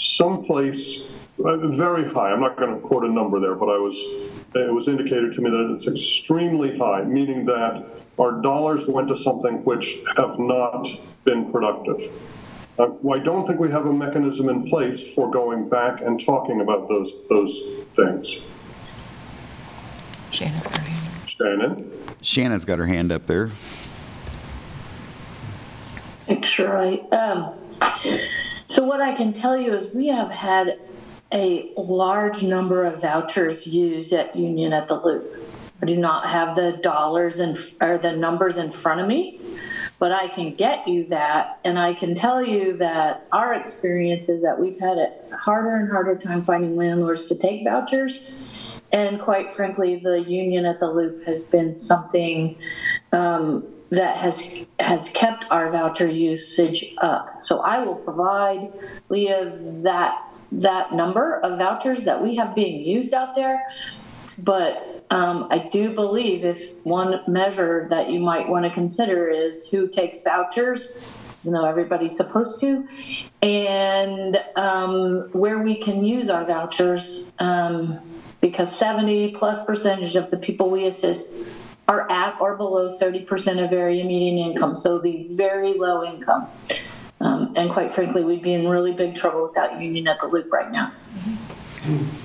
someplace 0.00 1.04
uh, 1.44 1.56
very 1.68 2.08
high. 2.12 2.32
I'm 2.32 2.40
not 2.40 2.56
going 2.56 2.74
to 2.74 2.80
quote 2.80 3.04
a 3.04 3.08
number 3.08 3.38
there, 3.38 3.54
but 3.54 3.66
I 3.66 3.78
was, 3.78 3.94
it 4.54 4.72
was 4.72 4.88
indicated 4.88 5.34
to 5.34 5.40
me 5.40 5.50
that 5.50 5.74
it's 5.74 5.86
extremely 5.86 6.76
high, 6.76 7.02
meaning 7.02 7.44
that 7.46 7.84
our 8.18 8.32
dollars 8.40 8.86
went 8.86 9.08
to 9.08 9.16
something 9.16 9.64
which 9.64 9.98
have 10.16 10.38
not 10.38 10.88
been 11.24 11.50
productive. 11.52 12.12
Uh, 12.78 12.88
I 13.12 13.18
don't 13.18 13.46
think 13.46 13.60
we 13.60 13.70
have 13.70 13.86
a 13.86 13.92
mechanism 13.92 14.48
in 14.48 14.68
place 14.68 15.02
for 15.14 15.30
going 15.30 15.68
back 15.68 16.00
and 16.00 16.24
talking 16.24 16.62
about 16.62 16.88
those, 16.88 17.12
those 17.28 17.62
things. 17.94 18.40
Shannon's 20.30 20.66
got 20.66 20.78
her 20.78 20.84
hand. 20.84 21.30
Shannon? 21.30 21.92
Shannon's 22.22 22.64
got 22.64 22.78
her 22.78 22.86
hand 22.86 23.12
up 23.12 23.26
there. 23.26 23.50
Make 26.28 26.44
sure 26.44 26.78
I, 26.78 27.00
um, 27.10 27.54
so 28.70 28.84
what 28.84 29.00
I 29.00 29.14
can 29.14 29.32
tell 29.32 29.56
you 29.56 29.74
is 29.74 29.92
we 29.94 30.08
have 30.08 30.30
had 30.30 30.78
a 31.32 31.72
large 31.76 32.42
number 32.42 32.84
of 32.84 33.00
vouchers 33.00 33.66
used 33.66 34.12
at 34.12 34.34
Union 34.34 34.72
at 34.72 34.88
the 34.88 34.94
Loop. 34.94 35.34
I 35.82 35.86
do 35.86 35.96
not 35.96 36.28
have 36.28 36.56
the 36.56 36.72
dollars 36.82 37.38
and, 37.38 37.58
or 37.80 37.98
the 37.98 38.12
numbers 38.12 38.56
in 38.56 38.70
front 38.70 39.00
of 39.00 39.06
me, 39.06 39.40
but 39.98 40.12
I 40.12 40.28
can 40.28 40.54
get 40.54 40.86
you 40.86 41.06
that. 41.06 41.58
And 41.64 41.78
I 41.78 41.94
can 41.94 42.14
tell 42.14 42.44
you 42.44 42.76
that 42.78 43.26
our 43.32 43.54
experience 43.54 44.28
is 44.28 44.42
that 44.42 44.60
we've 44.60 44.78
had 44.78 44.98
a 44.98 45.36
harder 45.36 45.76
and 45.76 45.90
harder 45.90 46.16
time 46.16 46.44
finding 46.44 46.76
landlords 46.76 47.24
to 47.26 47.36
take 47.36 47.64
vouchers. 47.64 48.20
And 48.92 49.20
quite 49.20 49.54
frankly, 49.54 49.96
the 49.96 50.20
Union 50.20 50.64
at 50.64 50.80
the 50.80 50.90
Loop 50.90 51.24
has 51.24 51.44
been 51.44 51.74
something, 51.74 52.56
um, 53.12 53.64
that 53.90 54.16
has 54.16 54.40
has 54.78 55.08
kept 55.10 55.44
our 55.50 55.70
voucher 55.70 56.08
usage 56.08 56.94
up. 56.98 57.42
So 57.42 57.58
I 57.60 57.82
will 57.84 57.96
provide 57.96 58.72
Leah 59.08 59.58
that 59.82 60.24
that 60.52 60.92
number 60.92 61.40
of 61.40 61.58
vouchers 61.58 62.04
that 62.04 62.22
we 62.22 62.36
have 62.36 62.54
being 62.54 62.84
used 62.84 63.12
out 63.12 63.34
there. 63.34 63.60
But 64.38 65.04
um, 65.10 65.48
I 65.50 65.68
do 65.70 65.90
believe 65.90 66.44
if 66.44 66.72
one 66.84 67.20
measure 67.26 67.86
that 67.90 68.10
you 68.10 68.20
might 68.20 68.48
want 68.48 68.64
to 68.64 68.70
consider 68.70 69.28
is 69.28 69.66
who 69.68 69.88
takes 69.88 70.22
vouchers, 70.22 70.88
even 71.42 71.52
though 71.52 71.66
everybody's 71.66 72.16
supposed 72.16 72.60
to, 72.60 72.88
and 73.42 74.38
um, 74.56 75.28
where 75.32 75.58
we 75.58 75.76
can 75.76 76.04
use 76.04 76.30
our 76.30 76.44
vouchers, 76.44 77.30
um, 77.38 77.98
because 78.40 78.74
70 78.74 79.32
plus 79.32 79.64
percentage 79.66 80.16
of 80.16 80.30
the 80.30 80.38
people 80.38 80.70
we 80.70 80.86
assist 80.86 81.34
are 81.90 82.08
at 82.08 82.40
or 82.40 82.56
below 82.56 82.96
30% 82.98 83.64
of 83.64 83.72
area 83.72 84.04
median 84.04 84.38
income, 84.38 84.76
so 84.76 85.00
the 85.00 85.26
very 85.30 85.74
low 85.74 86.04
income. 86.04 86.46
Um, 87.20 87.52
and 87.56 87.68
quite 87.68 87.92
frankly, 87.92 88.22
we'd 88.22 88.42
be 88.42 88.54
in 88.54 88.68
really 88.68 88.92
big 88.92 89.16
trouble 89.16 89.42
without 89.42 89.80
Union 89.80 90.06
at 90.06 90.20
the 90.20 90.28
Loop 90.28 90.52
right 90.52 90.70
now. 90.70 90.92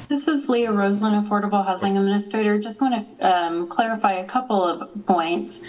This 0.08 0.28
is 0.28 0.50
Leah 0.50 0.72
Roseland, 0.72 1.28
Affordable 1.28 1.66
Housing 1.66 1.98
Administrator. 1.98 2.60
Just 2.60 2.80
want 2.80 3.18
to 3.20 3.28
um, 3.28 3.68
clarify 3.68 4.14
a 4.14 4.26
couple 4.26 4.64
of 4.64 4.88
points. 5.08 5.62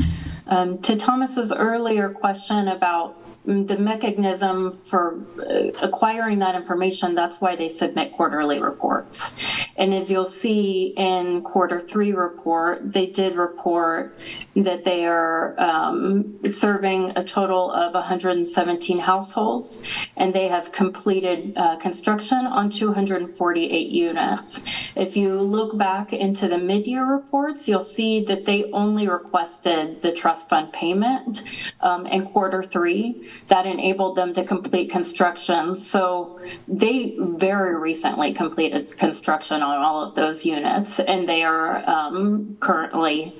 Um, 0.46 0.78
To 0.82 0.96
Thomas's 0.96 1.50
earlier 1.50 2.10
question 2.10 2.68
about 2.68 3.16
the 3.46 3.76
mechanism 3.78 4.78
for 4.90 5.20
uh, 5.38 5.70
acquiring 5.80 6.40
that 6.40 6.56
information, 6.56 7.14
that's 7.14 7.40
why 7.40 7.54
they 7.54 7.68
submit 7.68 8.12
quarterly 8.12 8.58
reports. 8.58 9.32
And 9.76 9.94
as 9.94 10.10
you'll 10.10 10.24
see 10.24 10.94
in 10.96 11.42
quarter 11.42 11.80
three 11.80 12.12
report, 12.12 12.92
they 12.92 13.06
did 13.06 13.36
report 13.36 14.18
that 14.56 14.84
they 14.84 15.06
are 15.06 15.58
um, 15.60 16.38
serving 16.48 17.12
a 17.16 17.22
total 17.22 17.70
of 17.70 17.94
117 17.94 18.98
households, 18.98 19.80
and 20.16 20.34
they 20.34 20.48
have 20.48 20.72
completed 20.72 21.52
uh, 21.56 21.76
construction 21.76 22.46
on 22.46 22.70
248 22.70 23.88
units. 23.88 24.60
If 24.96 25.16
you 25.16 25.40
look 25.40 25.78
back 25.78 26.12
into 26.12 26.48
the 26.48 26.58
mid-year 26.58 27.04
reports, 27.04 27.68
you'll 27.68 27.82
see 27.82 28.24
that 28.24 28.44
they 28.44 28.64
only 28.72 29.06
requested 29.06 30.02
the 30.02 30.12
trust 30.12 30.48
fund 30.48 30.72
payment 30.72 31.44
um, 31.80 32.06
in 32.06 32.26
quarter 32.26 32.62
three. 32.62 33.28
That 33.48 33.66
enabled 33.66 34.16
them 34.16 34.34
to 34.34 34.44
complete 34.44 34.90
construction. 34.90 35.76
So 35.76 36.40
they 36.66 37.16
very 37.18 37.76
recently 37.76 38.34
completed 38.34 38.96
construction 38.96 39.62
on 39.62 39.78
all 39.78 40.02
of 40.02 40.14
those 40.14 40.44
units, 40.44 40.98
and 41.00 41.28
they 41.28 41.42
are 41.42 41.88
um, 41.88 42.56
currently 42.60 43.34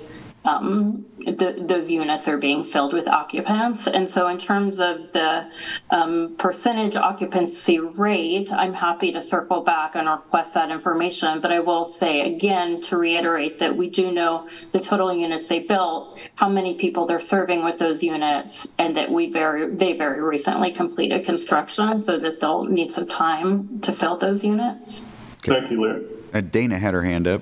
um, 0.47 1.05
th- 1.19 1.57
those 1.67 1.91
units 1.91 2.27
are 2.27 2.37
being 2.37 2.63
filled 2.63 2.93
with 2.93 3.07
occupants. 3.07 3.85
And 3.85 4.09
so, 4.09 4.27
in 4.27 4.37
terms 4.37 4.79
of 4.79 5.11
the 5.11 5.49
um, 5.89 6.35
percentage 6.37 6.95
occupancy 6.95 7.79
rate, 7.79 8.51
I'm 8.53 8.73
happy 8.73 9.11
to 9.11 9.21
circle 9.21 9.61
back 9.61 9.95
and 9.95 10.07
request 10.07 10.53
that 10.53 10.71
information. 10.71 11.41
But 11.41 11.51
I 11.51 11.59
will 11.59 11.85
say 11.85 12.33
again 12.33 12.81
to 12.83 12.97
reiterate 12.97 13.59
that 13.59 13.75
we 13.75 13.89
do 13.89 14.09
know 14.11 14.47
the 14.71 14.79
total 14.79 15.13
units 15.13 15.49
they 15.49 15.59
built, 15.59 16.17
how 16.35 16.47
many 16.47 16.75
people 16.75 17.05
they're 17.05 17.19
serving 17.19 17.65
with 17.65 17.77
those 17.77 18.01
units, 18.01 18.69
and 18.79 18.95
that 18.95 19.11
we 19.11 19.29
very 19.29 19.75
they 19.75 19.93
very 19.93 20.21
recently 20.21 20.71
completed 20.71 21.25
construction, 21.25 22.03
so 22.03 22.17
that 22.17 22.39
they'll 22.39 22.63
need 22.63 22.91
some 22.91 23.07
time 23.07 23.81
to 23.81 23.91
fill 23.91 24.17
those 24.17 24.45
units. 24.45 25.03
Thank 25.43 25.69
you, 25.71 25.83
Leah. 25.83 26.01
Uh, 26.33 26.41
Dana 26.41 26.79
had 26.79 26.93
her 26.93 27.03
hand 27.03 27.27
up. 27.27 27.41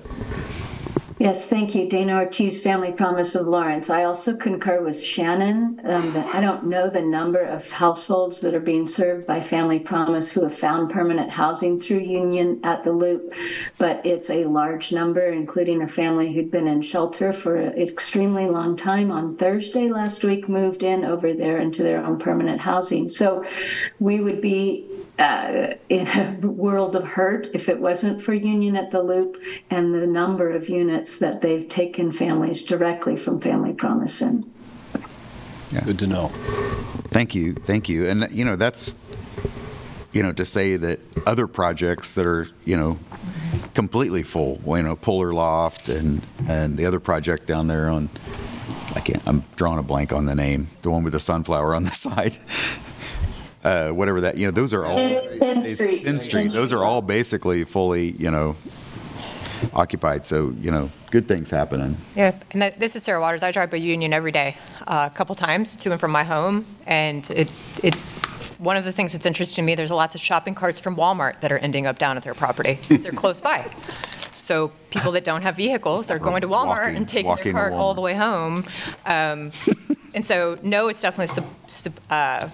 Yes, 1.17 1.45
thank 1.45 1.73
you. 1.73 1.87
Dana 1.87 2.17
Ortiz, 2.17 2.61
Family 2.61 2.91
Promise 2.91 3.35
of 3.35 3.47
Lawrence. 3.47 3.89
I 3.89 4.03
also 4.03 4.35
concur 4.35 4.83
with 4.83 5.01
Shannon. 5.01 5.79
Um, 5.85 6.11
that 6.11 6.35
I 6.35 6.41
don't 6.41 6.65
know 6.65 6.89
the 6.89 7.01
number 7.01 7.39
of 7.39 7.65
households 7.69 8.41
that 8.41 8.53
are 8.53 8.59
being 8.59 8.85
served 8.85 9.25
by 9.25 9.41
Family 9.41 9.79
Promise 9.79 10.29
who 10.29 10.43
have 10.43 10.59
found 10.59 10.91
permanent 10.91 11.29
housing 11.29 11.79
through 11.79 11.99
Union 11.99 12.59
at 12.65 12.83
the 12.83 12.91
Loop, 12.91 13.33
but 13.77 14.05
it's 14.05 14.29
a 14.29 14.43
large 14.43 14.91
number, 14.91 15.27
including 15.27 15.83
a 15.83 15.87
family 15.87 16.33
who'd 16.33 16.51
been 16.51 16.67
in 16.67 16.81
shelter 16.81 17.31
for 17.31 17.55
an 17.55 17.81
extremely 17.81 18.47
long 18.47 18.75
time. 18.75 19.09
On 19.09 19.37
Thursday 19.37 19.87
last 19.87 20.21
week, 20.25 20.49
moved 20.49 20.83
in 20.83 21.05
over 21.05 21.33
there 21.33 21.59
into 21.59 21.81
their 21.81 22.03
own 22.03 22.19
permanent 22.19 22.59
housing. 22.59 23.09
So 23.09 23.45
we 23.99 24.19
would 24.19 24.41
be 24.41 24.94
uh, 25.19 25.67
in 25.89 26.07
a 26.07 26.37
world 26.41 26.95
of 26.95 27.03
hurt 27.03 27.47
if 27.53 27.69
it 27.69 27.79
wasn't 27.79 28.23
for 28.23 28.33
Union 28.33 28.75
at 28.75 28.91
the 28.91 29.01
Loop 29.01 29.41
and 29.69 29.93
the 29.93 30.05
number 30.05 30.51
of 30.51 30.67
units 30.67 31.17
that 31.19 31.41
they've 31.41 31.67
taken 31.69 32.11
families 32.11 32.63
directly 32.63 33.15
from 33.15 33.39
Family 33.39 33.73
Promise 33.73 34.21
in. 34.21 34.51
Good 35.85 35.99
to 35.99 36.07
know. 36.07 36.27
Thank 37.09 37.35
you, 37.35 37.53
thank 37.53 37.89
you. 37.89 38.07
And, 38.07 38.27
you 38.31 38.45
know, 38.45 38.55
that's, 38.55 38.95
you 40.11 40.21
know, 40.23 40.31
to 40.33 40.45
say 40.45 40.77
that 40.77 40.99
other 41.25 41.47
projects 41.47 42.13
that 42.15 42.25
are, 42.25 42.47
you 42.65 42.77
know, 42.77 42.97
completely 43.73 44.23
full, 44.23 44.61
you 44.65 44.83
know, 44.83 44.95
Poehler 44.95 45.33
Loft 45.33 45.89
and, 45.89 46.21
and 46.47 46.77
the 46.77 46.85
other 46.85 46.99
project 46.99 47.45
down 47.45 47.67
there 47.67 47.89
on, 47.89 48.09
I 48.95 48.99
can't, 49.01 49.21
I'm 49.25 49.43
drawing 49.55 49.79
a 49.79 49.83
blank 49.83 50.13
on 50.13 50.25
the 50.25 50.35
name, 50.35 50.67
the 50.81 50.91
one 50.91 51.03
with 51.03 51.13
the 51.13 51.19
sunflower 51.19 51.75
on 51.75 51.83
the 51.83 51.91
side. 51.93 52.37
Uh, 53.65 53.89
whatever 53.89 54.21
that, 54.21 54.37
you 54.37 54.45
know, 54.45 54.51
those 54.51 54.75
are 54.75 54.85
all. 54.85 54.95
Penn 55.39 55.75
Street. 55.75 56.05
Thin 56.05 56.19
Street, 56.19 56.53
those 56.53 56.71
are 56.71 56.83
all 56.83 57.01
basically 57.01 57.63
fully, 57.63 58.11
you 58.11 58.29
know, 58.29 58.55
occupied, 59.73 60.23
so, 60.23 60.53
you 60.61 60.69
know, 60.69 60.91
good 61.09 61.27
things 61.27 61.49
happening. 61.49 61.97
Yeah, 62.15 62.35
and 62.51 62.61
that, 62.61 62.79
this 62.79 62.95
is 62.95 63.01
Sarah 63.01 63.19
Waters. 63.19 63.41
I 63.41 63.49
drive 63.49 63.71
by 63.71 63.77
Union 63.77 64.13
every 64.13 64.31
day, 64.31 64.55
uh, 64.85 65.09
a 65.11 65.15
couple 65.17 65.33
times 65.33 65.75
to 65.77 65.91
and 65.91 65.99
from 65.99 66.11
my 66.11 66.23
home, 66.23 66.67
and 66.85 67.27
it, 67.31 67.49
it, 67.81 67.95
one 68.59 68.77
of 68.77 68.85
the 68.85 68.91
things 68.91 69.13
that's 69.13 69.25
interesting 69.25 69.55
to 69.55 69.61
me, 69.63 69.73
there's 69.73 69.89
a 69.89 69.95
lots 69.95 70.13
of 70.13 70.21
shopping 70.21 70.53
carts 70.53 70.79
from 70.79 70.95
Walmart 70.95 71.39
that 71.41 71.51
are 71.51 71.57
ending 71.57 71.87
up 71.87 71.97
down 71.97 72.17
at 72.17 72.23
their 72.23 72.35
property 72.35 72.77
because 72.87 73.01
they're 73.01 73.13
close 73.13 73.41
by. 73.41 73.65
So 74.41 74.73
people 74.91 75.11
that 75.13 75.23
don't 75.23 75.41
have 75.41 75.55
vehicles 75.55 76.11
are 76.11 76.19
going 76.19 76.41
to 76.41 76.47
Walmart 76.47 76.67
Walking- 76.67 76.97
and 76.97 77.07
taking 77.07 77.29
walking 77.29 77.53
their 77.55 77.69
cart 77.69 77.73
all 77.73 77.95
the 77.95 78.01
way 78.01 78.13
home. 78.13 78.63
Um, 79.07 79.51
and 80.13 80.23
so, 80.23 80.59
no, 80.61 80.87
it's 80.87 81.01
definitely 81.01 81.33
sub, 81.33 81.45
sub, 81.65 81.93
uh, 82.11 82.49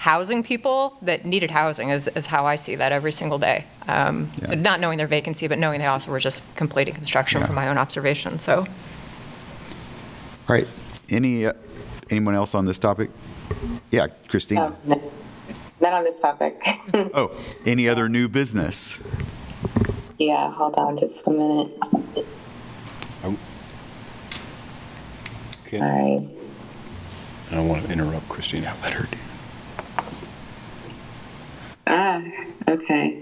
housing 0.00 0.42
people 0.42 0.96
that 1.02 1.26
needed 1.26 1.50
housing 1.50 1.90
is, 1.90 2.08
is 2.08 2.24
how 2.24 2.46
I 2.46 2.54
see 2.54 2.74
that 2.74 2.90
every 2.90 3.12
single 3.12 3.38
day. 3.38 3.66
Um, 3.86 4.30
So 4.44 4.54
not 4.54 4.80
knowing 4.80 4.96
their 4.96 5.06
vacancy, 5.06 5.46
but 5.46 5.58
knowing 5.58 5.78
they 5.78 5.86
also 5.86 6.10
were 6.10 6.18
just 6.18 6.42
completing 6.56 6.94
construction 6.94 7.44
from 7.44 7.54
my 7.54 7.68
own 7.68 7.76
observation. 7.76 8.38
So. 8.38 8.60
All 10.48 10.56
right, 10.56 10.66
any, 11.10 11.44
uh, 11.44 11.52
anyone 12.08 12.34
else 12.34 12.54
on 12.54 12.64
this 12.64 12.78
topic? 12.78 13.10
Yeah, 13.90 14.06
Christine. 14.28 14.72
No, 14.86 15.12
Not 15.82 15.92
on 15.92 16.04
this 16.04 16.18
topic. 16.18 16.58
Oh, 16.94 17.30
any 17.66 17.86
other 17.86 18.08
new 18.08 18.26
business? 18.26 18.98
Yeah, 20.18 20.50
hold 20.50 20.76
on 20.76 20.96
just 20.96 21.26
a 21.26 21.30
minute. 21.30 21.78
Okay. 25.66 25.78
All 25.78 25.80
right. 25.80 26.26
I 27.50 27.54
don't 27.54 27.68
want 27.68 27.84
to 27.84 27.92
interrupt 27.92 28.28
Christine. 28.30 28.62
Yeah, 28.62 28.74
let 28.82 28.94
her 28.94 29.06
do. 29.10 29.18
Ah, 31.92 32.22
okay. 32.68 33.20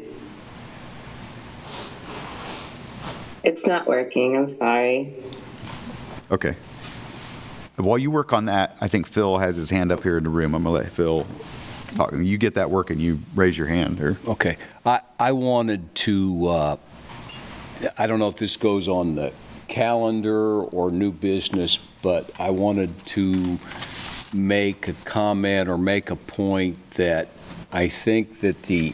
It's 3.42 3.64
not 3.64 3.86
working, 3.86 4.36
I'm 4.36 4.54
sorry. 4.54 5.14
Okay. 6.30 6.54
While 7.76 7.96
you 7.96 8.10
work 8.10 8.34
on 8.34 8.44
that, 8.44 8.76
I 8.82 8.88
think 8.88 9.06
Phil 9.06 9.38
has 9.38 9.56
his 9.56 9.70
hand 9.70 9.90
up 9.90 10.02
here 10.02 10.18
in 10.18 10.24
the 10.24 10.28
room. 10.28 10.54
I'm 10.54 10.64
gonna 10.64 10.74
let 10.74 10.92
Phil 10.92 11.26
talk. 11.96 12.12
You 12.12 12.36
get 12.36 12.56
that 12.56 12.70
working, 12.70 13.00
you 13.00 13.20
raise 13.34 13.56
your 13.56 13.68
hand 13.68 13.96
there. 13.96 14.18
Okay. 14.26 14.58
I, 14.84 15.00
I 15.18 15.32
wanted 15.32 15.94
to, 15.94 16.48
uh, 16.48 16.76
I 17.96 18.06
don't 18.06 18.18
know 18.18 18.28
if 18.28 18.36
this 18.36 18.58
goes 18.58 18.86
on 18.86 19.14
the 19.14 19.32
calendar 19.68 20.60
or 20.60 20.90
new 20.90 21.10
business, 21.10 21.78
but 22.02 22.30
I 22.38 22.50
wanted 22.50 23.06
to 23.06 23.58
make 24.34 24.88
a 24.88 24.92
comment 24.92 25.70
or 25.70 25.78
make 25.78 26.10
a 26.10 26.16
point 26.16 26.76
that 26.96 27.28
I 27.72 27.88
think 27.88 28.40
that 28.40 28.62
the, 28.64 28.90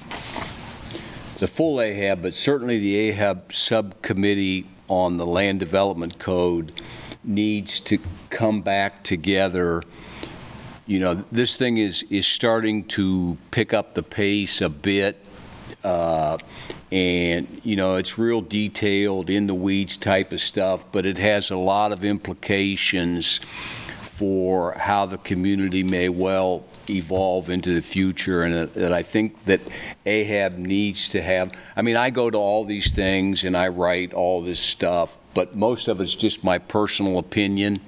the 1.39 1.49
full 1.49 1.77
AHAB, 1.77 2.23
but 2.23 2.35
certainly 2.35 2.79
the 2.79 3.13
AHAB 3.13 3.53
subcommittee 3.53 4.67
on 4.89 5.17
the 5.17 5.27
Land 5.27 5.61
Development 5.61 6.19
Code 6.19 6.81
needs 7.23 7.81
to 7.81 7.99
come 8.31 8.63
back 8.63 9.03
together 9.03 9.83
you 10.87 11.01
know, 11.01 11.25
this 11.33 11.57
thing 11.57 11.79
is, 11.79 12.05
is 12.11 12.27
starting 12.27 12.85
to 12.85 13.39
pick 13.51 13.73
up 13.73 13.95
the 13.95 14.03
pace 14.03 14.61
a 14.61 14.69
bit. 14.69 15.19
Uh, 15.83 16.37
and, 16.93 17.61
you 17.65 17.75
know, 17.77 17.97
it's 17.97 18.19
real 18.19 18.41
detailed, 18.41 19.31
in 19.31 19.47
the 19.47 19.55
weeds 19.55 19.97
type 19.97 20.33
of 20.33 20.41
stuff, 20.41 20.85
but 20.93 21.07
it 21.07 21.19
has 21.19 21.51
a 21.51 21.57
lot 21.57 21.93
of 21.93 22.05
implications 22.05 23.39
for 24.13 24.73
how 24.73 25.07
the 25.07 25.19
community 25.19 25.83
may 25.83 26.09
well 26.09 26.65
evolve 26.91 27.49
into 27.49 27.75
the 27.75 27.83
future. 27.83 28.43
And 28.43 28.55
that- 28.55 28.75
that 28.75 28.93
I 28.93 29.03
think 29.03 29.45
that 29.45 29.61
AHAB 30.07 30.59
needs 30.59 31.09
to 31.11 31.23
have, 31.23 31.53
I 31.77 31.83
mean, 31.83 31.97
I 31.97 32.11
go 32.11 32.31
to 32.31 32.39
all 32.39 32.65
these 32.65 32.91
things 32.93 33.45
and 33.45 33.57
I 33.57 33.69
write 33.69 34.13
all 34.13 34.43
this 34.43 34.61
stuff, 34.61 35.17
but 35.33 35.57
most 35.57 35.89
of 35.89 36.01
it's 36.01 36.15
just 36.15 36.45
my 36.45 36.59
personal 36.59 37.19
opinion 37.19 37.81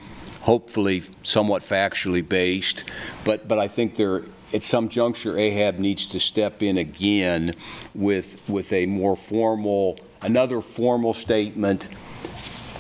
hopefully 0.47 1.03
somewhat 1.25 1.61
factually 1.61 2.27
based. 2.27 2.85
But, 3.25 3.49
but 3.49 3.59
I 3.59 3.67
think 3.67 3.97
there, 3.97 4.23
at 4.55 4.63
some 4.63 4.89
juncture, 4.89 5.35
AHAB 5.35 5.81
needs 5.81 6.07
to 6.07 6.21
step 6.21 6.63
in 6.63 6.79
again 6.79 7.57
with, 7.97 8.41
with 8.49 8.73
a 8.73 8.87
more 8.87 9.17
formal, 9.17 9.99
another 10.23 10.61
formal 10.61 11.15
statement, 11.15 11.89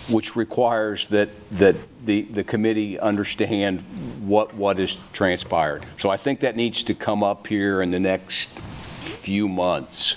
which 0.08 0.36
requires 0.36 1.08
that, 1.08 1.30
that 1.50 1.74
the, 2.06 2.22
the 2.22 2.44
committee 2.44 2.98
understand 2.98 3.80
what, 4.20 4.54
what 4.54 4.78
has 4.78 4.96
transpired. 5.12 5.84
So 5.98 6.08
I 6.08 6.16
think 6.16 6.40
that 6.40 6.56
needs 6.56 6.82
to 6.84 6.94
come 6.94 7.22
up 7.22 7.46
here 7.46 7.82
in 7.82 7.90
the 7.90 8.00
next 8.00 8.60
few 8.60 9.48
months, 9.48 10.16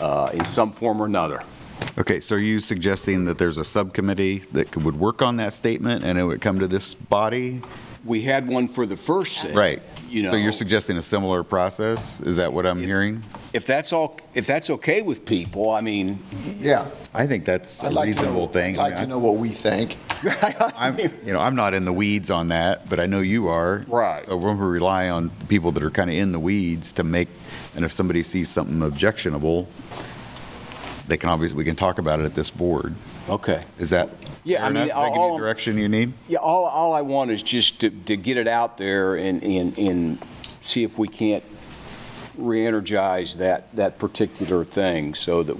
uh, 0.00 0.30
in 0.32 0.44
some 0.44 0.72
form 0.72 1.00
or 1.00 1.06
another. 1.06 1.42
Okay, 1.98 2.20
so 2.20 2.36
are 2.36 2.38
you 2.38 2.60
suggesting 2.60 3.24
that 3.24 3.38
there's 3.38 3.58
a 3.58 3.64
subcommittee 3.64 4.38
that 4.52 4.70
could- 4.70 4.84
would 4.84 4.98
work 4.98 5.22
on 5.22 5.36
that 5.36 5.52
statement 5.52 6.04
and 6.04 6.18
it 6.18 6.24
would 6.24 6.40
come 6.40 6.58
to 6.58 6.66
this 6.66 6.94
body? 6.94 7.62
we 8.04 8.22
had 8.22 8.48
one 8.48 8.68
for 8.68 8.86
the 8.86 8.96
first. 8.96 9.44
Right. 9.52 9.82
You 10.12 10.28
So 10.28 10.36
you're 10.36 10.52
suggesting 10.52 10.98
a 10.98 11.02
similar 11.02 11.42
process? 11.42 12.20
Is 12.20 12.36
that 12.36 12.52
what 12.52 12.66
I'm 12.66 12.78
hearing? 12.78 13.22
If 13.54 13.64
that's 13.66 13.92
all, 13.94 14.18
if 14.34 14.46
that's 14.46 14.68
okay 14.68 15.00
with 15.00 15.24
people, 15.24 15.70
I 15.70 15.80
mean, 15.80 16.18
Yeah. 16.60 16.88
I 17.14 17.26
think 17.26 17.46
that's 17.46 17.82
a 17.82 17.86
I'd 17.86 17.92
like 17.94 18.04
to 18.10 18.14
know- 18.14 18.20
reasonable 18.22 18.48
thing. 18.48 18.78
I'd 18.78 18.82
like 18.82 18.96
to 18.98 19.06
know 19.06 19.18
what 19.18 19.36
we 19.36 19.48
think. 19.48 19.96
I'm, 20.76 20.98
you 20.98 21.32
know, 21.32 21.38
I'm 21.40 21.56
not 21.56 21.72
in 21.72 21.84
the 21.86 21.92
weeds 21.92 22.30
on 22.30 22.48
that, 22.48 22.88
but 22.90 23.00
I 23.00 23.06
know 23.06 23.20
you 23.20 23.48
are. 23.48 23.84
Right. 23.88 24.22
So 24.22 24.36
we're 24.36 24.48
going 24.50 24.58
to 24.58 24.64
rely 24.64 25.08
on 25.08 25.30
people 25.48 25.72
that 25.72 25.82
are 25.82 25.90
kind 25.90 26.10
of 26.10 26.16
in 26.16 26.32
the 26.32 26.38
weeds 26.38 26.92
to 26.92 27.04
make, 27.04 27.28
and 27.74 27.84
if 27.84 27.90
somebody 27.92 28.22
sees 28.22 28.50
something 28.50 28.82
objectionable, 28.82 29.66
they 31.08 31.16
can 31.16 31.30
obviously, 31.30 31.56
we 31.56 31.64
can 31.64 31.74
talk 31.76 31.98
about 31.98 32.20
it 32.20 32.24
at 32.24 32.34
this 32.34 32.50
board. 32.50 32.94
okay. 33.28 33.64
Is 33.78 33.90
that 33.90 34.10
Yeah, 34.44 34.58
fair 34.58 34.66
I 34.66 34.68
mean, 34.70 34.76
enough? 34.84 34.88
Does 34.88 35.02
that 35.02 35.08
give 35.08 35.16
you 35.16 35.22
all- 35.22 35.38
direction 35.38 35.78
you 35.78 35.88
need? 35.88 36.12
Yeah, 36.28 36.38
all, 36.38 36.64
all 36.64 36.92
I 36.94 37.00
want 37.02 37.30
is 37.30 37.42
just 37.42 37.80
to, 37.80 37.90
to 37.90 38.16
get 38.16 38.36
it 38.36 38.48
out 38.48 38.76
there 38.78 39.16
and, 39.16 39.42
and, 39.42 39.78
and 39.78 40.18
see 40.60 40.82
if 40.82 40.98
we 40.98 41.08
can't 41.08 41.44
re-energize 42.36 43.36
that, 43.36 43.74
that 43.76 43.98
particular 43.98 44.64
thing 44.64 45.14
so 45.14 45.42
that 45.42 45.56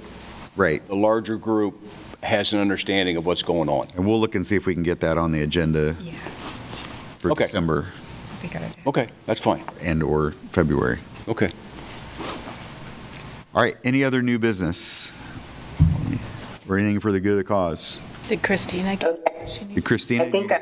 Right. 0.55 0.85
the 0.87 0.95
larger 0.95 1.37
group 1.37 1.79
has 2.21 2.53
an 2.53 2.59
understanding 2.59 3.17
of 3.17 3.25
what's 3.25 3.43
going 3.43 3.69
on. 3.69 3.87
And 3.95 4.05
we'll 4.05 4.19
look 4.19 4.35
and 4.35 4.45
see 4.45 4.55
if 4.55 4.65
we 4.65 4.73
can 4.73 4.83
get 4.83 4.99
that 5.01 5.17
on 5.17 5.31
the 5.31 5.41
agenda 5.41 5.95
Yeah, 6.01 6.13
for 7.19 7.31
Okay. 7.31 7.43
December 7.45 7.87
Be 8.41 8.47
good 8.49 8.61
idea. 8.61 8.77
Okay, 8.87 9.07
that's 9.25 9.41
fine. 9.41 9.63
and/or 9.81 10.31
February. 10.51 10.99
Okay. 11.27 11.51
All 13.55 13.61
right, 13.61 13.77
any 13.83 14.03
other 14.03 14.21
new 14.21 14.39
business? 14.39 15.11
Or 16.67 16.77
anything 16.77 16.99
for 16.99 17.11
the 17.11 17.19
good 17.19 17.31
of 17.33 17.37
the 17.37 17.43
cause? 17.43 17.97
Did 18.27 18.41
Christina 18.41 18.95
get? 18.95 19.19
Okay. 19.45 19.81
Christina? 19.81 20.23
I 20.23 20.31
think, 20.31 20.51
I- 20.51 20.61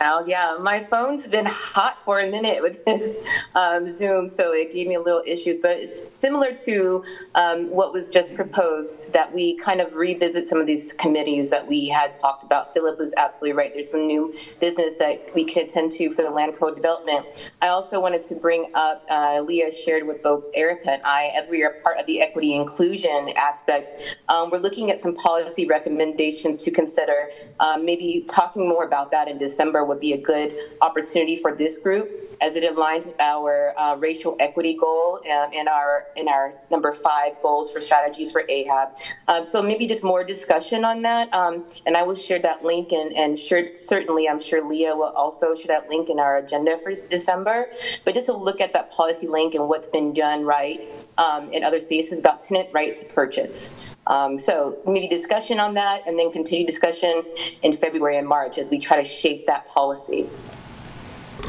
oh, 0.00 0.24
yeah, 0.26 0.56
my 0.60 0.84
phone's 0.84 1.26
been 1.26 1.46
hot 1.46 1.98
for 2.04 2.20
a 2.20 2.30
minute 2.30 2.62
with 2.62 2.84
this 2.84 3.18
um, 3.54 3.96
Zoom, 3.96 4.28
so 4.28 4.52
it 4.52 4.72
gave 4.72 4.86
me 4.86 4.94
a 4.94 5.00
little 5.00 5.22
issues, 5.26 5.58
but 5.58 5.72
it's 5.72 6.18
similar 6.18 6.54
to 6.64 7.04
um, 7.34 7.70
what 7.70 7.92
was 7.92 8.10
just 8.10 8.34
proposed, 8.34 9.12
that 9.12 9.32
we 9.32 9.56
kind 9.58 9.80
of 9.80 9.94
revisit 9.94 10.48
some 10.48 10.58
of 10.58 10.66
these 10.66 10.92
committees 10.94 11.50
that 11.50 11.66
we 11.66 11.88
had 11.88 12.18
talked 12.18 12.44
about. 12.44 12.72
Philip 12.72 12.98
was 12.98 13.12
absolutely 13.16 13.52
right. 13.52 13.72
There's 13.74 13.90
some 13.90 14.06
new 14.06 14.34
business 14.60 14.94
that 14.98 15.34
we 15.34 15.44
can 15.44 15.66
attend 15.66 15.92
to 15.92 16.14
for 16.14 16.22
the 16.22 16.30
land 16.30 16.54
code 16.58 16.76
development. 16.76 17.26
I 17.60 17.68
also 17.68 18.00
wanted 18.00 18.26
to 18.28 18.34
bring 18.34 18.72
up, 18.74 19.04
uh, 19.10 19.40
Leah 19.40 19.76
shared 19.76 20.06
with 20.06 20.22
both 20.22 20.44
Erica 20.54 20.92
and 20.92 21.02
I, 21.04 21.26
as 21.36 21.48
we 21.48 21.62
are 21.62 21.74
part 21.82 21.98
of 21.98 22.06
the 22.06 22.20
equity 22.22 22.54
inclusion 22.54 23.32
aspect, 23.36 23.92
um, 24.28 24.50
we're 24.50 24.58
looking 24.58 24.90
at 24.90 25.00
some 25.00 25.14
policy 25.14 25.66
recommendations 25.66 26.62
to 26.62 26.70
consider. 26.70 27.28
Um, 27.58 27.84
maybe 27.84 28.24
talking 28.28 28.68
more 28.68 28.84
about 28.84 29.10
that 29.10 29.28
in 29.28 29.36
December 29.38 29.84
would 29.90 30.00
be 30.00 30.14
a 30.14 30.20
good 30.20 30.56
opportunity 30.80 31.36
for 31.36 31.54
this 31.54 31.76
group 31.78 32.08
as 32.40 32.54
it 32.54 32.64
aligns 32.64 33.04
with 33.04 33.20
our 33.20 33.74
uh, 33.78 33.96
racial 33.96 34.36
equity 34.40 34.74
goal 34.74 35.20
um, 35.30 35.50
and 35.54 35.68
our 35.68 36.06
in 36.16 36.28
our 36.28 36.54
number 36.70 36.94
five 36.94 37.34
goals 37.42 37.70
for 37.70 37.80
strategies 37.80 38.30
for 38.30 38.44
AHAB. 38.44 38.92
Um, 39.28 39.44
so 39.44 39.60
maybe 39.62 39.86
just 39.86 40.02
more 40.02 40.24
discussion 40.24 40.84
on 40.84 41.02
that. 41.02 41.32
Um, 41.34 41.64
and 41.84 41.96
I 41.96 42.02
will 42.02 42.14
share 42.14 42.38
that 42.40 42.64
link 42.64 42.92
and, 42.92 43.12
and 43.14 43.38
sure, 43.38 43.76
certainly 43.76 44.28
I'm 44.28 44.40
sure 44.40 44.66
Leah 44.66 44.94
will 44.94 45.12
also 45.14 45.54
share 45.54 45.66
that 45.68 45.88
link 45.90 46.08
in 46.08 46.18
our 46.18 46.38
agenda 46.38 46.78
for 46.82 46.94
December. 46.94 47.66
But 48.04 48.14
just 48.14 48.26
to 48.26 48.36
look 48.36 48.60
at 48.60 48.72
that 48.72 48.90
policy 48.90 49.26
link 49.26 49.54
and 49.54 49.68
what's 49.68 49.88
been 49.88 50.14
done 50.14 50.44
right 50.44 50.80
um, 51.18 51.52
in 51.52 51.62
other 51.62 51.80
spaces 51.80 52.18
about 52.18 52.46
tenant 52.46 52.70
right 52.72 52.96
to 52.96 53.04
purchase. 53.06 53.74
Um, 54.10 54.40
so 54.40 54.76
maybe 54.84 55.06
discussion 55.06 55.60
on 55.60 55.74
that 55.74 56.04
and 56.04 56.18
then 56.18 56.32
continue 56.32 56.66
discussion 56.66 57.22
in 57.62 57.76
February 57.76 58.18
and 58.18 58.26
March 58.26 58.58
as 58.58 58.68
we 58.68 58.80
try 58.80 59.00
to 59.00 59.04
shape 59.04 59.46
that 59.46 59.68
policy. 59.68 60.28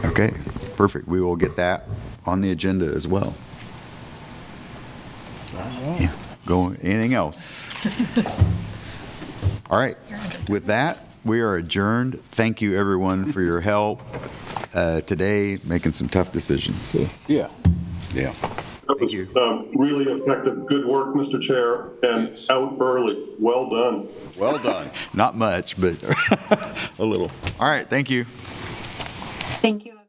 Okay, 0.05 0.31
perfect. 0.75 1.07
We 1.07 1.21
will 1.21 1.35
get 1.35 1.55
that 1.55 1.87
on 2.27 2.41
the 2.41 2.51
agenda 2.51 2.85
as 2.85 3.07
well. 3.07 3.33
Yeah, 5.53 6.13
Go, 6.45 6.67
anything 6.81 7.15
else? 7.15 7.69
All 9.71 9.79
right, 9.79 9.97
with 10.47 10.67
that, 10.67 11.05
we 11.25 11.41
are 11.41 11.55
adjourned. 11.55 12.23
Thank 12.25 12.61
you, 12.61 12.77
everyone, 12.77 13.31
for 13.31 13.41
your 13.41 13.61
help 13.61 14.01
uh, 14.75 15.01
today, 15.01 15.57
making 15.63 15.93
some 15.93 16.07
tough 16.09 16.31
decisions. 16.31 16.83
So, 16.83 17.09
Yeah, 17.27 17.49
yeah. 18.13 18.33
That 18.99 19.33
was 19.33 19.37
um, 19.37 19.69
really 19.75 20.05
effective. 20.11 20.65
Good 20.65 20.85
work, 20.85 21.15
Mr. 21.15 21.41
Chair, 21.41 21.89
and 22.03 22.37
out 22.49 22.77
early. 22.79 23.23
Well 23.39 23.69
done. 23.69 24.07
Well 24.37 24.57
done. 24.59 24.91
Not 25.13 25.37
much, 25.37 25.79
but 25.79 25.97
a 26.99 27.03
little. 27.05 27.31
All 27.59 27.69
right, 27.69 27.87
thank 27.87 28.09
you. 28.09 28.25
Thank 29.61 29.85
you. 29.85 30.00